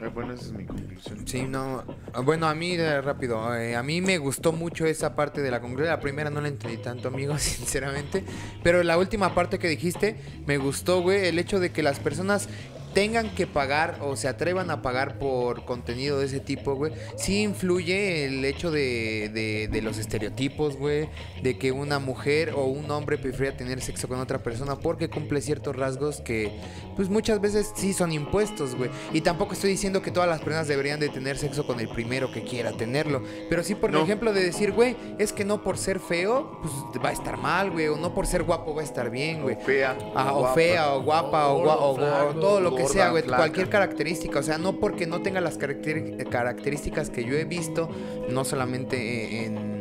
eh, 0.00 0.10
bueno, 0.14 0.32
esa 0.34 0.44
es 0.44 0.52
mi 0.52 0.64
conclusión. 0.64 1.26
Sí, 1.26 1.42
no. 1.42 1.84
ah, 2.12 2.20
Bueno, 2.20 2.46
a 2.48 2.54
mí, 2.54 2.76
rápido, 2.76 3.54
eh, 3.56 3.74
a 3.76 3.82
mí 3.82 4.00
me 4.00 4.18
gustó 4.18 4.52
mucho 4.52 4.86
esa 4.86 5.16
parte 5.16 5.42
de 5.42 5.50
la 5.50 5.60
conclusión. 5.60 5.88
La 5.88 6.00
primera 6.00 6.30
no 6.30 6.40
la 6.40 6.48
entendí 6.48 6.76
tanto, 6.78 7.08
amigo, 7.08 7.36
sinceramente. 7.38 8.24
Pero 8.62 8.82
la 8.82 8.98
última 8.98 9.34
parte 9.34 9.58
que 9.58 9.68
dijiste, 9.68 10.16
me 10.46 10.58
gustó, 10.58 11.02
güey, 11.02 11.26
el 11.26 11.38
hecho 11.38 11.60
de 11.60 11.70
que 11.70 11.82
las 11.82 11.98
personas 11.98 12.48
tengan 12.94 13.34
que 13.34 13.46
pagar 13.46 13.98
o 14.02 14.16
se 14.16 14.28
atrevan 14.28 14.70
a 14.70 14.82
pagar 14.82 15.18
por 15.18 15.64
contenido 15.64 16.18
de 16.18 16.26
ese 16.26 16.40
tipo, 16.40 16.74
güey, 16.74 16.92
sí 17.16 17.42
influye 17.42 18.24
el 18.24 18.44
hecho 18.44 18.70
de, 18.70 19.30
de- 19.32 19.68
de 19.70 19.82
los 19.82 19.98
estereotipos, 19.98 20.76
güey, 20.76 21.08
de 21.42 21.58
que 21.58 21.72
una 21.72 21.98
mujer 21.98 22.52
o 22.56 22.64
un 22.64 22.90
hombre 22.90 23.18
prefiera 23.18 23.56
tener 23.56 23.80
sexo 23.80 24.08
con 24.08 24.18
otra 24.20 24.42
persona 24.42 24.76
porque 24.76 25.08
cumple 25.08 25.40
ciertos 25.40 25.76
rasgos 25.76 26.20
que, 26.20 26.58
pues 26.96 27.08
muchas 27.08 27.40
veces 27.40 27.72
sí 27.76 27.92
son 27.92 28.12
impuestos, 28.12 28.74
güey. 28.74 28.90
Y 29.12 29.20
tampoco 29.20 29.52
estoy 29.52 29.70
diciendo 29.70 30.02
que 30.02 30.10
todas 30.10 30.28
las 30.28 30.40
personas 30.40 30.68
deberían 30.68 30.98
de 31.00 31.08
tener 31.08 31.38
sexo 31.38 31.66
con 31.66 31.80
el 31.80 31.88
primero 31.88 32.32
que 32.32 32.42
quiera 32.42 32.72
tenerlo, 32.72 33.22
pero 33.48 33.62
sí 33.62 33.74
por 33.74 33.92
No. 33.92 34.02
ejemplo 34.02 34.32
de 34.32 34.42
decir, 34.42 34.72
güey, 34.72 34.96
es 35.18 35.32
que 35.32 35.44
no 35.44 35.62
por 35.62 35.78
ser 35.78 36.00
feo, 36.00 36.58
pues 36.62 36.72
va 37.04 37.10
a 37.10 37.12
estar 37.12 37.36
mal, 37.36 37.70
güey, 37.70 37.88
o 37.88 37.96
no 37.96 38.14
por 38.14 38.26
ser 38.26 38.42
guapo 38.42 38.74
va 38.74 38.82
a 38.82 38.84
estar 38.84 39.10
bien, 39.10 39.42
güey. 39.42 39.56
O 39.56 39.60
fea. 39.60 39.96
Ah, 40.14 40.32
o 40.34 40.54
fea, 40.54 40.94
o 40.94 41.02
guapa, 41.02 41.48
o, 41.48 41.62
o- 41.62 42.28
o 42.30 42.34
todo 42.34 42.60
lo 42.60 42.74
que 42.74 42.77
gorda, 42.82 42.92
sea, 42.92 43.10
güey. 43.10 43.22
Cualquier 43.24 43.68
característica. 43.68 44.38
O 44.38 44.42
sea, 44.42 44.58
no 44.58 44.78
porque 44.78 45.06
no 45.06 45.22
tenga 45.22 45.40
las 45.40 45.58
características 45.58 47.10
que 47.10 47.24
yo 47.24 47.34
he 47.34 47.44
visto, 47.44 47.88
no 48.28 48.44
solamente 48.44 49.44
en, 49.44 49.77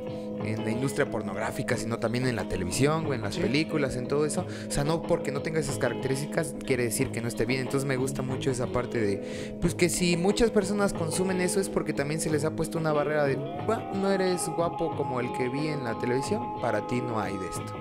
en 0.48 0.64
la 0.66 0.72
industria 0.72 1.10
pornográfica, 1.10 1.78
sino 1.78 1.98
también 2.00 2.28
en 2.28 2.36
la 2.36 2.48
televisión, 2.48 3.06
güey, 3.06 3.18
en 3.18 3.24
las 3.24 3.36
Sí. 3.36 3.42
películas, 3.42 3.96
en 3.96 4.08
todo 4.08 4.26
eso. 4.26 4.46
O 4.68 4.72
sea, 4.72 4.84
no 4.84 5.02
porque 5.02 5.32
no 5.32 5.42
tenga 5.42 5.60
esas 5.60 5.78
características 5.78 6.56
quiere 6.66 6.84
decir 6.84 7.10
que 7.12 7.22
no 7.22 7.28
esté 7.28 7.46
bien. 7.46 7.62
Entonces 7.62 7.86
me 7.88 7.98
gusta 7.98 8.22
mucho 8.22 8.50
esa 8.52 8.68
parte 8.68 9.00
de, 9.00 9.58
pues 9.62 9.76
que 9.76 9.90
si 9.90 10.18
muchas 10.18 10.52
personas 10.52 10.94
consumen 10.94 11.42
eso 11.42 11.60
es 11.60 11.70
porque 11.70 11.94
también 11.94 12.20
se 12.22 12.30
les 12.30 12.46
ha 12.46 12.56
puesto 12.56 12.78
una 12.78 12.94
barrera 12.94 13.26
de, 13.26 13.36
"Bueno, 13.36 13.92
no 13.96 14.12
eres 14.12 14.48
guapo 14.56 14.96
como 14.96 15.20
el 15.20 15.32
que 15.34 15.50
vi 15.50 15.68
en 15.68 15.84
la 15.84 15.98
televisión, 16.00 16.62
para 16.62 16.86
ti 16.88 17.02
no 17.02 17.20
hay 17.20 17.34
de 17.38 17.46
esto. 17.48 17.74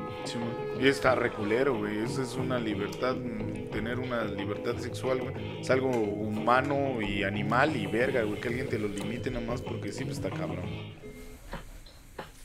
Y 0.80 0.88
está 0.88 1.14
reculero, 1.14 1.78
güey. 1.78 1.98
Esa 2.04 2.22
es 2.22 2.34
una 2.36 2.58
libertad, 2.58 3.14
mm, 3.14 3.70
tener 3.70 3.98
una 3.98 4.24
libertad 4.24 4.76
sexual, 4.78 5.20
güey. 5.20 5.60
Es 5.60 5.70
algo 5.70 5.88
humano 5.90 7.00
y 7.00 7.22
animal 7.22 7.76
y 7.76 7.86
verga, 7.86 8.22
güey. 8.24 8.40
Que 8.40 8.48
alguien 8.48 8.68
te 8.68 8.78
lo 8.78 8.88
limite 8.88 9.30
nada 9.30 9.46
más 9.46 9.62
porque 9.62 9.92
sí, 9.92 10.04
pues 10.04 10.18
está 10.18 10.30
cabrón. 10.30 10.64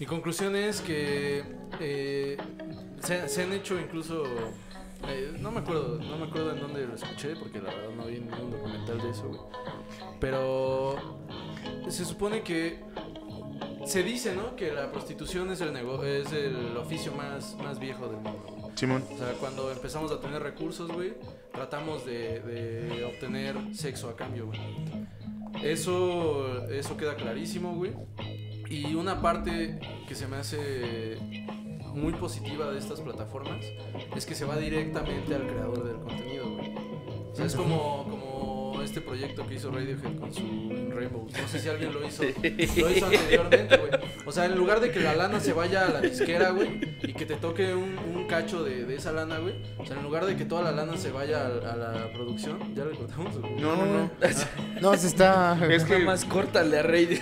Mi 0.01 0.07
conclusión 0.07 0.55
es 0.55 0.81
que 0.81 1.43
eh, 1.79 2.35
se, 3.03 3.29
se 3.29 3.43
han 3.43 3.53
hecho 3.53 3.79
incluso 3.79 4.23
eh, 5.07 5.37
no 5.39 5.51
me 5.51 5.59
acuerdo, 5.59 5.99
no 5.99 6.17
me 6.17 6.25
acuerdo 6.25 6.55
en 6.55 6.59
dónde 6.59 6.87
lo 6.87 6.95
escuché 6.95 7.35
porque 7.35 7.61
la 7.61 7.69
verdad 7.69 7.91
no 7.95 8.05
vi 8.07 8.13
ningún 8.13 8.49
documental 8.49 8.99
de 8.99 9.11
eso, 9.11 9.27
güey. 9.27 9.39
Pero 10.19 10.95
se 11.87 12.03
supone 12.03 12.41
que 12.41 12.79
se 13.85 14.01
dice, 14.01 14.35
¿no? 14.35 14.55
Que 14.55 14.71
la 14.71 14.91
prostitución 14.91 15.51
es 15.51 15.61
el 15.61 15.71
nego 15.71 16.03
es 16.03 16.33
el 16.33 16.75
oficio 16.77 17.11
más, 17.11 17.55
más 17.57 17.77
viejo 17.77 18.07
del 18.07 18.21
mundo. 18.21 18.71
Simón. 18.73 19.03
O 19.13 19.17
sea, 19.19 19.33
cuando 19.33 19.71
empezamos 19.71 20.11
a 20.11 20.19
tener 20.19 20.41
recursos, 20.41 20.91
güey, 20.91 21.13
tratamos 21.53 22.07
de, 22.07 22.39
de 22.39 23.05
obtener 23.05 23.55
sexo 23.75 24.09
a 24.09 24.15
cambio, 24.15 24.47
güey. 24.47 24.59
Eso, 25.61 26.67
eso 26.69 26.97
queda 26.97 27.15
clarísimo, 27.15 27.75
güey. 27.75 27.93
Y 28.71 28.95
una 28.95 29.21
parte 29.21 29.77
que 30.07 30.15
se 30.15 30.27
me 30.27 30.37
hace 30.37 31.17
muy 31.93 32.13
positiva 32.13 32.71
de 32.71 32.79
estas 32.79 33.01
plataformas 33.01 33.65
es 34.15 34.25
que 34.25 34.33
se 34.33 34.45
va 34.45 34.55
directamente 34.55 35.35
al 35.35 35.45
creador 35.45 35.83
del 35.83 35.97
contenido, 35.97 36.49
güey. 36.49 36.73
O 37.33 37.35
sea, 37.35 37.47
es 37.47 37.55
como, 37.55 38.00
como 38.81 38.85
este 38.85 39.01
proyecto 39.01 39.45
que 39.47 39.55
hizo 39.55 39.69
Radiohead 39.71 40.15
con 40.19 40.33
su 40.33 40.41
Rainbow. 40.95 41.27
No 41.39 41.47
sé 41.47 41.59
si 41.59 41.69
alguien 41.69 41.93
lo 41.93 42.05
hizo, 42.07 42.23
lo 42.23 42.89
hizo 42.89 43.05
anteriormente, 43.05 43.77
güey. 43.77 43.91
O 44.25 44.31
sea, 44.31 44.45
en 44.45 44.55
lugar 44.55 44.79
de 44.79 44.91
que 44.91 44.99
la 44.99 45.13
lana 45.15 45.39
se 45.39 45.53
vaya 45.53 45.85
a 45.85 45.89
la 45.89 46.01
disquera, 46.01 46.49
güey, 46.49 46.97
y 47.03 47.13
que 47.13 47.25
te 47.27 47.35
toque 47.35 47.73
un, 47.75 47.97
un 48.15 48.25
cacho 48.27 48.63
de, 48.63 48.85
de 48.85 48.95
esa 48.95 49.11
lana, 49.11 49.37
güey. 49.37 49.53
O 49.77 49.85
sea, 49.85 49.97
en 49.97 50.03
lugar 50.03 50.25
de 50.25 50.35
que 50.35 50.45
toda 50.45 50.63
la 50.63 50.71
lana 50.71 50.97
se 50.97 51.11
vaya 51.11 51.41
a, 51.43 51.73
a 51.73 51.75
la 51.75 52.11
producción, 52.13 52.73
¿ya 52.75 52.85
le 52.85 52.91
cortamos? 52.97 53.37
güey? 53.39 53.53
No, 53.55 53.75
no, 53.75 53.85
no. 53.85 54.11
No, 54.81 54.97
se 54.97 55.07
está... 55.07 55.57
Es 55.69 55.83
que 55.83 55.99
más 55.99 56.25
córtale 56.25 56.79
a 56.79 56.83
Rey. 56.83 57.19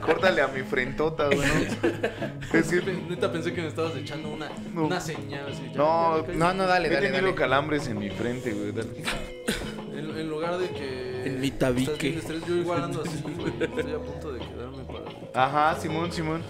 córtale 0.00 0.42
a 0.42 0.48
mi 0.48 0.62
frentota, 0.62 1.26
güey. 1.26 1.38
¿no? 1.40 2.58
Es 2.58 2.68
que- 2.68 2.82
Neta 3.08 3.32
pensé 3.32 3.52
que 3.52 3.62
me 3.62 3.68
estabas 3.68 3.96
echando 3.96 4.28
una, 4.30 4.48
No. 4.72 4.86
una 4.86 5.00
señal 5.00 5.46
así. 5.50 5.62
ya, 5.72 5.76
No, 5.76 6.24
ya. 6.26 6.32
No, 6.34 6.54
no, 6.54 6.66
dale, 6.66 6.88
He 6.88 6.92
dale, 6.92 7.06
tenido 7.08 7.22
dale. 7.26 7.34
calambres 7.34 7.86
en 7.88 7.98
mi 7.98 8.10
frente, 8.10 8.52
güey. 8.52 8.72
dale. 8.72 9.02
De 10.58 10.68
que. 10.70 11.22
En 11.26 11.40
mi 11.40 11.50
tabique. 11.50 12.18
estrés, 12.18 12.46
yo 12.46 12.56
igual 12.56 12.84
ando 12.84 13.02
así, 13.02 13.22
güey. 13.22 13.52
Estoy 13.60 13.92
a 13.92 13.98
punto 13.98 14.32
de 14.32 14.40
quedarme 14.40 14.84
para. 14.84 15.44
Ajá, 15.46 15.80
Simón, 15.80 16.12
Simón. 16.12 16.42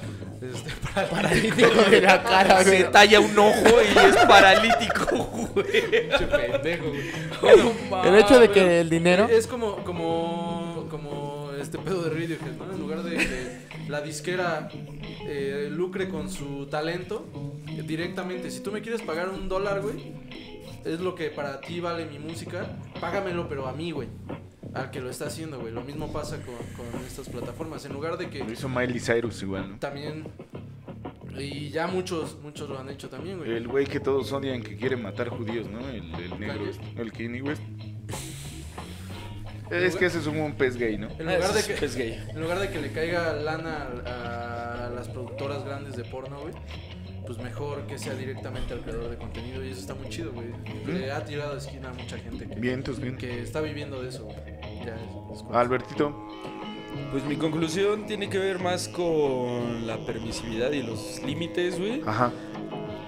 Este, 0.43 0.70
para 0.94 1.09
Paralítico 1.09 1.82
de 1.90 2.01
la 2.02 2.22
cara, 2.22 2.62
Se 2.64 2.68
güey. 2.81 2.93
talla 2.93 3.20
un 3.20 3.39
ojo 3.39 3.64
y 3.82 3.98
es 3.98 4.16
paralítico, 4.26 5.16
güey. 5.55 5.90
pinche 5.90 6.26
pendejo, 6.26 6.86
güey. 6.89 8.06
El 8.09 8.14
hecho 8.16 8.39
de 8.40 8.51
que 8.51 8.81
el 8.81 8.90
dinero... 8.90 9.26
Es 9.31 9.47
como, 9.47 9.76
como, 9.85 10.86
como 10.90 11.51
este 11.59 11.78
pedo 11.78 12.02
de 12.02 12.10
Radiohead, 12.10 12.56
¿no? 12.59 12.72
En 12.74 12.81
lugar 12.81 13.02
de 13.05 13.16
que 13.16 13.64
la 13.89 14.02
disquera 14.02 14.68
eh, 15.26 15.68
lucre 15.70 16.09
con 16.09 16.31
su 16.31 16.66
talento, 16.66 17.24
directamente, 17.86 18.51
si 18.51 18.60
tú 18.60 18.70
me 18.70 18.82
quieres 18.82 19.01
pagar 19.02 19.31
un 19.31 19.48
dólar, 19.48 19.81
güey, 19.81 20.12
es 20.85 21.01
lo 21.01 21.15
que 21.15 21.31
para 21.31 21.61
ti 21.61 21.81
vale 21.81 22.06
mi 22.06 22.19
música, 22.19 22.66
págamelo, 23.01 23.48
pero 23.48 23.66
a 23.66 23.73
mí, 23.73 23.90
güey. 23.90 24.09
Al 24.74 24.90
que 24.90 25.01
lo 25.01 25.09
está 25.09 25.27
haciendo, 25.27 25.61
güey. 25.61 25.73
Lo 25.73 25.82
mismo 25.82 26.12
pasa 26.12 26.36
con, 26.39 26.56
con 26.77 27.01
estas 27.05 27.28
plataformas. 27.28 27.85
En 27.85 27.93
lugar 27.93 28.19
de 28.19 28.28
que 28.28 28.40
Lo 28.40 28.51
hizo 28.52 28.69
Miley 28.69 28.98
Cyrus 28.98 29.43
igual, 29.43 29.70
¿no? 29.70 29.78
también... 29.78 30.24
Y 31.36 31.70
ya 31.70 31.89
muchos, 31.89 32.39
muchos 32.43 32.69
lo 32.69 32.78
han 32.78 32.89
hecho 32.90 33.09
también, 33.09 33.39
güey. 33.39 33.51
El 33.52 33.66
güey 33.66 33.86
que 33.86 33.98
todos 33.98 34.31
odian 34.32 34.62
que 34.62 34.77
quiere 34.77 34.97
matar 34.97 35.28
judíos, 35.31 35.69
¿no? 35.69 35.81
El, 35.89 36.15
el 36.15 36.39
negro, 36.39 36.59
Kanye. 36.59 36.70
este, 36.70 37.02
el 37.02 37.12
Kanye 37.12 37.43
West. 37.43 37.62
Es 39.70 39.97
que 39.97 40.06
ese 40.06 40.19
es 40.19 40.27
un 40.27 40.39
buen 40.39 40.55
pez 40.55 40.77
gay, 40.77 40.97
¿no? 40.98 41.09
En 41.19 41.27
lugar 41.27 41.52
de 41.52 41.62
que... 41.65 41.85
Es 41.85 41.97
gay. 41.97 42.24
En 42.28 42.40
lugar 42.40 42.59
de 42.61 42.70
que 42.70 42.81
le 42.81 42.93
caiga 42.93 43.32
lana 43.32 43.89
a, 44.06 44.86
a 44.86 44.90
las 44.90 45.09
productoras 45.09 45.65
grandes 45.65 45.97
de 45.97 46.05
porno, 46.05 46.39
güey, 46.40 46.55
pues 47.27 47.39
mejor 47.39 47.87
que 47.87 47.99
sea 47.99 48.15
directamente 48.15 48.73
al 48.75 48.81
creador 48.81 49.11
de 49.11 49.17
contenido 49.17 49.65
y 49.65 49.71
eso 49.71 49.81
está 49.81 49.95
muy 49.95 50.09
chido, 50.09 50.33
güey. 50.33 50.49
Le 50.87 51.11
ha 51.11 51.25
tirado 51.25 51.57
esquina 51.57 51.91
a 51.91 51.95
mucha 51.95 52.19
gente 52.19 52.47
que, 52.47 52.55
Vientos, 52.55 53.01
bien. 53.01 53.17
que 53.17 53.41
está 53.43 53.61
viviendo 53.61 54.03
de 54.03 54.09
eso, 54.11 54.25
güey. 54.25 54.37
Ya 54.85 54.95
es- 54.97 55.37
es 55.37 55.43
como- 55.43 55.55
Albertito. 55.55 56.29
Pues 57.11 57.25
mi 57.25 57.37
conclusión 57.37 58.07
tiene 58.07 58.29
que 58.29 58.39
ver 58.39 58.59
más 58.61 58.89
con 58.89 59.87
la 59.87 59.97
permisividad 60.07 60.71
y 60.73 60.83
los 60.83 61.21
límites, 61.25 61.79
güey. 61.79 62.03
Ajá. 62.07 62.33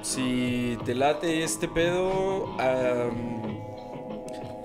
Si 0.03 0.77
te 0.85 0.95
late 0.95 1.43
este 1.45 1.69
pedo, 1.69 2.47
am, 2.61 3.59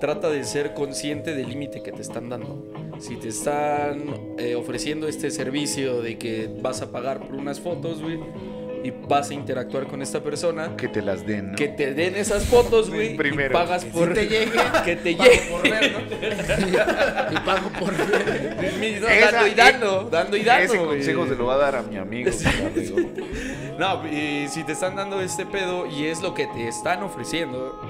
trata 0.00 0.28
de 0.30 0.44
ser 0.44 0.74
consciente 0.74 1.34
del 1.34 1.48
límite 1.48 1.82
que 1.82 1.92
te 1.92 2.02
están 2.02 2.28
dando. 2.28 2.64
Si 2.98 3.16
te 3.16 3.28
están 3.28 4.14
eh, 4.38 4.54
ofreciendo 4.54 5.08
este 5.08 5.30
servicio 5.30 6.02
de 6.02 6.18
que 6.18 6.48
vas 6.60 6.82
a 6.82 6.90
pagar 6.92 7.20
por 7.20 7.34
unas 7.34 7.60
fotos, 7.60 8.00
güey, 8.02 8.18
y 8.84 8.90
vas 8.90 9.30
a 9.30 9.34
interactuar 9.34 9.86
con 9.86 10.02
esta 10.02 10.22
persona, 10.22 10.76
Que 10.76 10.88
te 10.88 11.02
las 11.02 11.26
den, 11.26 11.52
¿no? 11.52 11.56
que 11.56 11.68
te 11.68 11.94
den 11.94 12.16
esas 12.16 12.44
fotos, 12.46 12.90
güey, 12.90 13.14
y 13.14 13.16
Primero. 13.16 13.52
pagas 13.52 13.84
por 13.84 14.12
te 14.12 14.26
llegue, 14.28 14.50
que 14.84 14.96
te 14.96 15.14
Pago 15.14 15.30
llegue. 15.30 15.42
por 15.50 15.62
ver, 15.62 15.92
¿no? 15.92 17.32
y 17.32 17.40
pago 17.44 17.68
por 17.78 17.96
ver. 17.96 18.72
Mi- 18.80 19.00
no, 19.00 19.08
Esa- 19.08 19.30
dando 19.32 19.46
y 19.46 19.54
dando, 19.54 20.08
dando 20.10 20.36
y 20.36 20.42
dando. 20.42 20.64
Ese 20.74 20.78
consejo 20.84 21.26
se 21.26 21.34
lo 21.36 21.46
va 21.46 21.54
a 21.54 21.58
dar 21.58 21.76
a 21.76 21.82
mi 21.82 21.96
amigo. 21.96 22.30
mi 22.74 22.80
amigo. 22.80 22.98
No, 23.78 24.06
y 24.08 24.48
si 24.48 24.64
te 24.64 24.72
están 24.72 24.96
dando 24.96 25.20
este 25.20 25.46
pedo 25.46 25.86
y 25.86 26.06
es 26.06 26.20
lo 26.22 26.34
que 26.34 26.46
te 26.48 26.68
están 26.68 27.02
ofreciendo, 27.02 27.80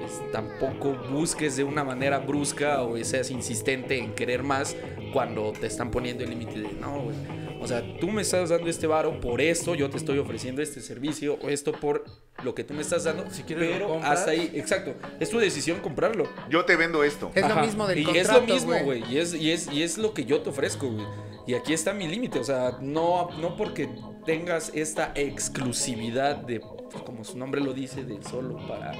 pues 0.00 0.32
tampoco 0.32 0.92
busques 1.10 1.56
de 1.56 1.64
una 1.64 1.82
manera 1.84 2.18
brusca 2.18 2.82
o 2.82 2.96
seas 3.04 3.30
insistente 3.30 3.98
en 3.98 4.12
querer 4.14 4.42
más 4.42 4.76
cuando 5.12 5.52
te 5.52 5.66
están 5.66 5.90
poniendo 5.90 6.22
el 6.24 6.30
límite 6.30 6.60
de 6.60 6.72
no, 6.80 7.00
güey. 7.00 7.16
O 7.60 7.66
sea, 7.66 7.82
tú 7.98 8.08
me 8.08 8.22
estás 8.22 8.50
dando 8.50 8.68
este 8.68 8.86
varo 8.86 9.20
por 9.20 9.40
esto, 9.40 9.74
yo 9.74 9.90
te 9.90 9.96
estoy 9.96 10.18
ofreciendo 10.18 10.62
este 10.62 10.80
servicio 10.80 11.38
o 11.42 11.48
esto 11.48 11.72
por 11.72 12.04
lo 12.42 12.54
que 12.54 12.64
tú 12.64 12.74
me 12.74 12.82
estás 12.82 13.04
dando. 13.04 13.30
Si 13.30 13.42
quieres 13.42 13.70
pero 13.72 14.00
hasta 14.02 14.30
ahí, 14.30 14.50
exacto. 14.54 14.94
Es 15.20 15.30
tu 15.30 15.38
decisión 15.38 15.80
comprarlo. 15.80 16.28
Yo 16.50 16.64
te 16.64 16.76
vendo 16.76 17.04
esto. 17.04 17.30
Es 17.34 17.44
Ajá. 17.44 17.54
lo 17.54 17.66
mismo 17.66 17.86
del 17.86 17.98
y 18.00 18.04
contrato, 18.04 18.30
es 18.30 18.48
lo 18.48 18.54
mismo, 18.54 18.84
güey. 18.84 19.04
Y 19.12 19.18
es, 19.18 19.34
y, 19.34 19.50
es, 19.50 19.70
y 19.70 19.82
es 19.82 19.98
lo 19.98 20.12
que 20.12 20.24
yo 20.24 20.40
te 20.40 20.50
ofrezco, 20.50 20.88
güey. 20.88 21.06
Y 21.46 21.54
aquí 21.54 21.72
está 21.72 21.92
mi 21.92 22.08
límite. 22.08 22.38
O 22.38 22.44
sea, 22.44 22.78
no, 22.80 23.30
no 23.40 23.56
porque 23.56 23.88
tengas 24.24 24.72
esta 24.74 25.12
exclusividad 25.14 26.36
de, 26.36 26.60
pues, 26.60 27.02
como 27.04 27.24
su 27.24 27.38
nombre 27.38 27.60
lo 27.60 27.72
dice, 27.72 28.04
de 28.04 28.22
solo 28.22 28.58
para 28.66 28.92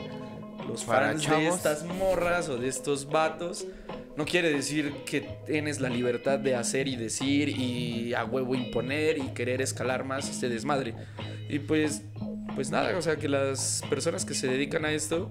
los 0.67 0.85
Para 0.85 1.09
fans 1.09 1.29
de 1.29 1.47
estas 1.47 1.85
morras 1.85 2.49
o 2.49 2.57
de 2.57 2.69
estos 2.69 3.09
vatos. 3.09 3.67
No 4.17 4.25
quiere 4.25 4.51
decir 4.51 4.93
que 5.05 5.21
tienes 5.47 5.81
la 5.81 5.89
libertad 5.89 6.39
de 6.39 6.55
hacer 6.55 6.89
y 6.89 6.97
decir 6.97 7.49
y 7.51 8.15
a 8.15 8.25
huevo 8.25 8.55
imponer 8.55 9.19
y 9.19 9.29
querer 9.35 9.61
escalar 9.61 10.05
más 10.05 10.29
este 10.31 10.49
desmadre. 10.49 10.95
Y 11.49 11.59
pues, 11.59 12.03
pues 12.55 12.71
nada, 12.71 12.97
o 12.97 13.03
sea, 13.03 13.17
que 13.17 13.29
las 13.29 13.83
personas 13.91 14.25
que 14.25 14.35
se 14.35 14.49
dedican 14.49 14.85
a 14.85 14.93
esto, 14.93 15.31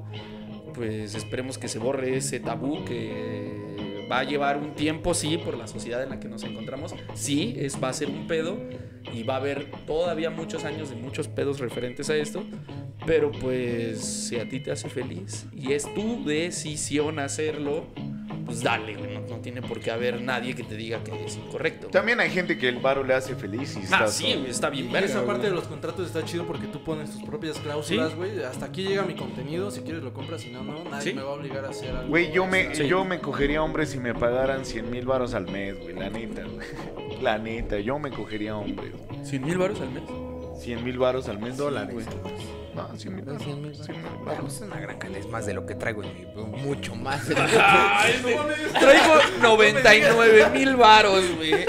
pues 0.74 1.16
esperemos 1.16 1.57
que 1.57 1.68
se 1.68 1.80
borre 1.80 2.16
ese 2.16 2.40
tabú 2.40 2.86
que 2.86 3.65
va 4.11 4.19
a 4.19 4.23
llevar 4.23 4.57
un 4.57 4.73
tiempo, 4.76 5.14
sí, 5.14 5.38
por 5.38 5.57
la 5.57 5.68
sociedad 5.68 6.03
en 6.03 6.10
la 6.10 6.19
que 6.19 6.27
nos 6.27 6.44
encontramos. 6.44 6.94
Sí, 7.14 7.56
es, 7.57 7.82
va 7.82 7.90
a 7.90 7.94
ser 7.94 8.10
un 8.10 8.27
pedo 8.27 8.57
y 9.14 9.23
va 9.23 9.36
a 9.36 9.38
haber 9.38 9.72
todavía 9.86 10.30
muchos 10.30 10.65
años 10.65 10.90
de 10.90 10.95
muchos 10.95 11.27
pedos 11.27 11.60
referentes 11.60 12.10
a 12.10 12.15
esto. 12.15 12.44
Pero 13.06 13.32
pues 13.32 13.99
si 13.99 14.38
a 14.40 14.49
ti 14.49 14.60
te 14.60 14.72
hace 14.72 14.90
feliz 14.90 15.45
y 15.56 15.73
es 15.73 15.94
tu 15.94 16.26
decisión 16.26 17.19
hacerlo, 17.19 17.86
pues 18.46 18.62
dale, 18.62 18.96
güey. 18.96 19.16
No, 19.16 19.22
no 19.28 19.38
tiene 19.42 19.62
por 19.62 19.80
qué 19.80 19.92
haber 19.92 20.22
nadie 20.22 20.56
que 20.56 20.64
te 20.64 20.76
diga 20.76 21.04
que 21.04 21.26
es 21.26 21.36
incorrecto. 21.38 21.88
También 21.88 22.20
hay 22.20 22.30
gente 22.30 22.58
que 22.58 22.70
el 22.70 22.78
varo 22.78 23.04
le 23.04 23.14
hace 23.14 23.36
feliz 23.36 23.76
y 23.76 23.82
está 23.84 24.04
Ah, 24.04 24.08
sí, 24.08 24.34
güey, 24.36 24.50
está 24.50 24.70
bien 24.70 24.90
Y 24.90 24.92
verga, 24.94 25.08
esa 25.08 25.26
parte 25.26 25.42
güey. 25.42 25.50
de 25.50 25.56
los 25.56 25.66
contratos 25.66 26.08
está 26.08 26.24
chido 26.24 26.46
porque 26.46 26.68
tú 26.68 26.84
pones 26.84 27.12
tus 27.12 27.24
propias 27.24 27.58
cláusulas, 27.60 28.12
Sí. 28.12 28.16
güey. 28.18 28.44
Hasta 28.44 28.66
aquí 28.68 28.84
llega 28.84 29.04
mi 29.04 29.16
contenido, 29.16 29.72
si 29.72 29.82
quieres 29.82 30.04
lo 30.04 30.14
compras, 30.14 30.42
si 30.42 30.52
no, 30.52 30.64
no. 30.64 30.84
Nadie 30.86 31.12
Sí. 31.12 31.14
me 31.14 31.24
va 31.24 31.30
a 31.32 31.34
obligar 31.34 31.66
a 31.66 31.70
hacer 31.70 31.90
algo. 31.96 32.10
Güey, 32.10 32.32
yo 32.32 32.46
me. 32.48 32.74
Sí. 32.76 32.88
yo 32.88 33.04
me 33.06 33.20
cogería 33.20 33.64
hombres 33.64 33.90
si 33.90 33.98
me 34.00 34.14
pagaran 34.14 34.66
100 34.66 34.90
mil 34.92 35.06
varos 35.06 35.34
al 35.34 35.48
mes, 35.52 35.80
güey. 35.80 35.96
La 35.96 36.10
neta, 36.10 36.44
güey. 36.44 36.68
La 37.22 37.38
neta, 37.38 37.80
yo 37.80 37.98
me 38.00 38.12
cogería 38.12 38.56
hombres. 38.58 38.92
güey. 39.08 39.26
100 39.26 39.42
mil 39.46 39.58
baros 39.58 39.80
al 39.82 39.90
mes. 39.92 40.04
100 40.62 40.84
mil 40.84 40.98
varos 40.98 41.28
al 41.30 41.40
mes. 41.40 41.58
Dólares. 41.58 41.94
güey. 41.94 42.06
No, 42.76 42.96
100 42.98 43.16
mil 43.16 43.26
No, 43.26 43.32
varos. 43.34 43.44
100 43.48 43.62
mil 43.62 43.76
100 43.76 43.88
mil 43.98 44.02
Bueno, 44.06 44.26
varos. 44.26 44.42
pues 44.42 44.54
es 44.56 44.62
una 44.62 44.80
gran 44.80 44.98
cantidad. 44.98 45.22
Es 45.26 45.30
más 45.30 45.46
de 45.46 45.54
lo 45.54 45.66
que 45.66 45.76
traigo 45.76 46.04
en 46.04 46.14
mi. 46.14 46.26
Mucho 46.62 46.96
más. 46.96 47.22
Ay, 47.60 48.22
no, 48.24 48.80
traigo 48.80 49.14
99 49.42 50.50
mil 50.54 50.76
varos, 50.76 51.24
güey. 51.36 51.66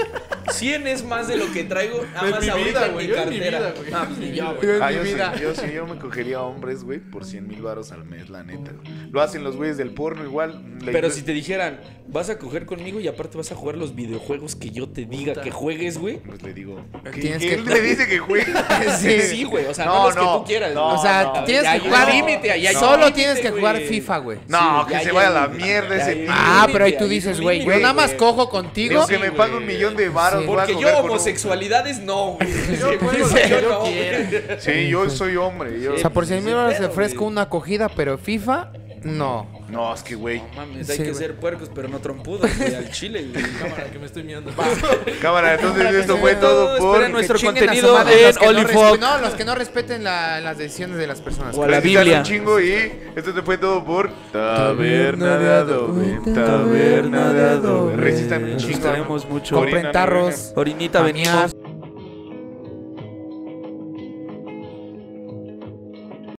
100 0.49 0.87
es 0.87 1.03
más 1.03 1.27
de 1.27 1.35
lo 1.35 1.51
que 1.51 1.65
traigo 1.65 2.01
nada 2.13 2.25
En 2.25 2.31
más 2.31 2.41
mi 2.41 2.49
ahorita 2.49 2.69
vida, 2.69 2.85
en 2.87 2.93
güey, 2.93 3.07
mi 3.07 3.13
yo 3.13 3.19
en 3.21 3.29
mi 3.29 3.39
cartera. 3.39 3.59
vida, 3.59 3.73
güey. 3.75 4.29
Ni 4.29 5.41
yo, 5.41 5.53
sí, 5.55 5.71
yo 5.73 5.85
me 5.85 5.99
cogería 5.99 6.41
hombres, 6.41 6.83
güey, 6.85 6.99
por 6.99 7.25
100 7.25 7.47
mil 7.47 7.61
varos 7.61 7.91
al 7.91 8.05
mes, 8.05 8.29
la 8.29 8.43
neta. 8.43 8.71
Lo 9.11 9.21
hacen 9.21 9.43
los 9.43 9.57
güeyes 9.57 9.75
del 9.77 9.91
porno 9.91 10.23
igual. 10.23 10.63
Pero 10.85 11.09
si 11.09 11.21
te 11.23 11.33
dijeran, 11.33 11.81
vas 12.07 12.29
a 12.29 12.39
coger 12.39 12.65
conmigo 12.65 12.99
y 13.01 13.07
aparte 13.09 13.37
vas 13.37 13.51
a 13.51 13.55
jugar 13.55 13.75
los 13.77 13.93
videojuegos 13.93 14.55
que 14.55 14.69
yo 14.71 14.87
te 14.87 15.05
diga 15.05 15.33
Puta. 15.33 15.43
que 15.43 15.51
juegues, 15.51 15.97
güey. 15.97 16.17
Pues 16.19 16.41
le 16.41 16.53
digo. 16.53 16.79
¿qué- 17.13 17.19
Tienes 17.21 17.41
qué 17.41 17.49
que- 17.49 17.53
él 17.55 17.65
le 17.65 17.81
dice 17.81 18.07
que 18.07 18.17
juegue. 18.19 18.45
Sí. 18.99 19.19
Sí, 19.21 19.43
güey. 19.43 19.65
O 19.65 19.73
sea, 19.73 19.85
No, 19.85 19.99
no, 19.99 20.05
los 20.07 20.15
no, 20.15 20.21
que 20.21 20.39
tú 20.39 20.43
quieras. 20.45 20.73
no, 20.73 20.96
O 20.97 21.01
sea, 21.01 21.31
no, 21.35 21.43
tienes 21.43 21.71
que 21.71 21.79
jugar. 21.79 22.13
límite, 22.13 22.51
ahí 22.51 22.67
hay 22.67 22.75
un 22.75 22.81
Solo 22.81 22.97
límite, 22.97 23.15
tienes 23.15 23.39
que 23.39 23.51
jugar. 23.51 23.77
FIFA, 23.77 24.17
güey. 24.17 24.39
No, 24.47 24.85
Sí, 24.87 24.93
que 24.93 25.03
se 25.03 25.11
vaya 25.11 25.27
a 25.27 25.31
un- 25.31 25.35
la 25.35 25.47
mierda 25.65 25.95
ese 25.95 26.15
pinche. 26.15 26.33
Ah, 26.35 26.67
pero 26.71 26.85
ahí 26.85 26.97
tú 26.97 27.07
dices, 27.07 27.39
güey, 27.39 27.63
yo 27.63 27.77
nada 27.79 27.93
más 27.93 28.13
cojo 28.13 28.49
contigo. 28.49 29.05
Que 29.07 29.17
me 29.17 29.31
pague 29.31 29.55
un 29.55 29.65
millón 29.65 29.95
de 29.95 30.07
a 30.07 30.41
Porque 30.45 30.75
yo 30.79 30.97
homosexualidades 30.99 31.99
no, 31.99 32.33
güey. 32.33 32.47
Sí, 32.57 33.33
que 33.35 33.49
yo 33.49 33.61
no, 33.69 33.83
quiera. 33.83 34.59
Sí, 34.59 34.87
yo 34.89 35.09
soy 35.09 35.35
hombre. 35.35 35.81
Yo... 35.81 35.93
O 35.95 35.97
sea, 35.97 36.09
por 36.09 36.25
100 36.25 36.43
mil 36.43 36.53
dólares 36.53 36.79
ofrezco 36.81 37.25
una 37.25 37.43
acogida, 37.43 37.89
pero 37.89 38.17
FIFA, 38.17 38.71
no. 39.03 39.56
No, 39.69 39.93
es 39.93 40.01
que, 40.01 40.15
güey. 40.15 40.39
No 40.39 40.47
mames, 40.55 40.89
hay 40.89 40.97
Sí, 40.97 41.03
que 41.03 41.09
güey. 41.11 41.21
ser 41.21 41.35
puercos, 41.35 41.69
pero 41.75 41.87
no 41.89 41.99
trompudos, 41.99 42.49
güey, 42.57 42.73
al 42.75 42.89
chile, 42.91 43.27
güey. 43.33 43.43
Cámara, 43.61 43.83
que 43.91 43.99
me 43.99 44.05
estoy 44.05 44.23
miando. 44.23 44.51
Cámara, 45.21 45.55
entonces 45.55 45.93
esto 45.93 46.17
fue 46.17 46.33
no, 46.35 46.39
todo 46.39 46.77
por. 46.77 46.95
esperen 46.95 47.11
nuestro 47.11 47.39
contenido 47.39 47.99
en 47.99 48.23
los 48.23 48.37
que 48.37 48.97
no 48.99 49.17
los 49.19 49.33
que 49.33 49.45
no 49.45 49.55
respeten 49.55 50.03
la- 50.03 50.39
las 50.39 50.57
decisiones 50.57 50.97
de 50.97 51.07
las 51.07 51.19
personas. 51.21 51.57
O 51.57 51.63
a 51.63 51.67
la 51.67 51.79
Biblia. 51.81 52.19
un 52.19 52.23
chingo 52.23 52.59
y 52.61 52.71
esto 53.15 53.33
te 53.33 53.41
fue 53.41 53.57
todo 53.57 53.83
por 53.83 54.09
Taberna 54.31 55.37
de 55.37 55.53
Adobe. 55.53 56.19
Taberna 56.33 57.33
de 57.33 57.49
Adobe. 57.49 57.95
Resistan 57.97 58.43
un 58.45 58.57
chingo. 58.57 59.27
Mucho. 59.29 59.55
Compren 59.55 59.91
tarros. 59.91 60.53
Orinita, 60.55 61.01
venimos. 61.01 61.51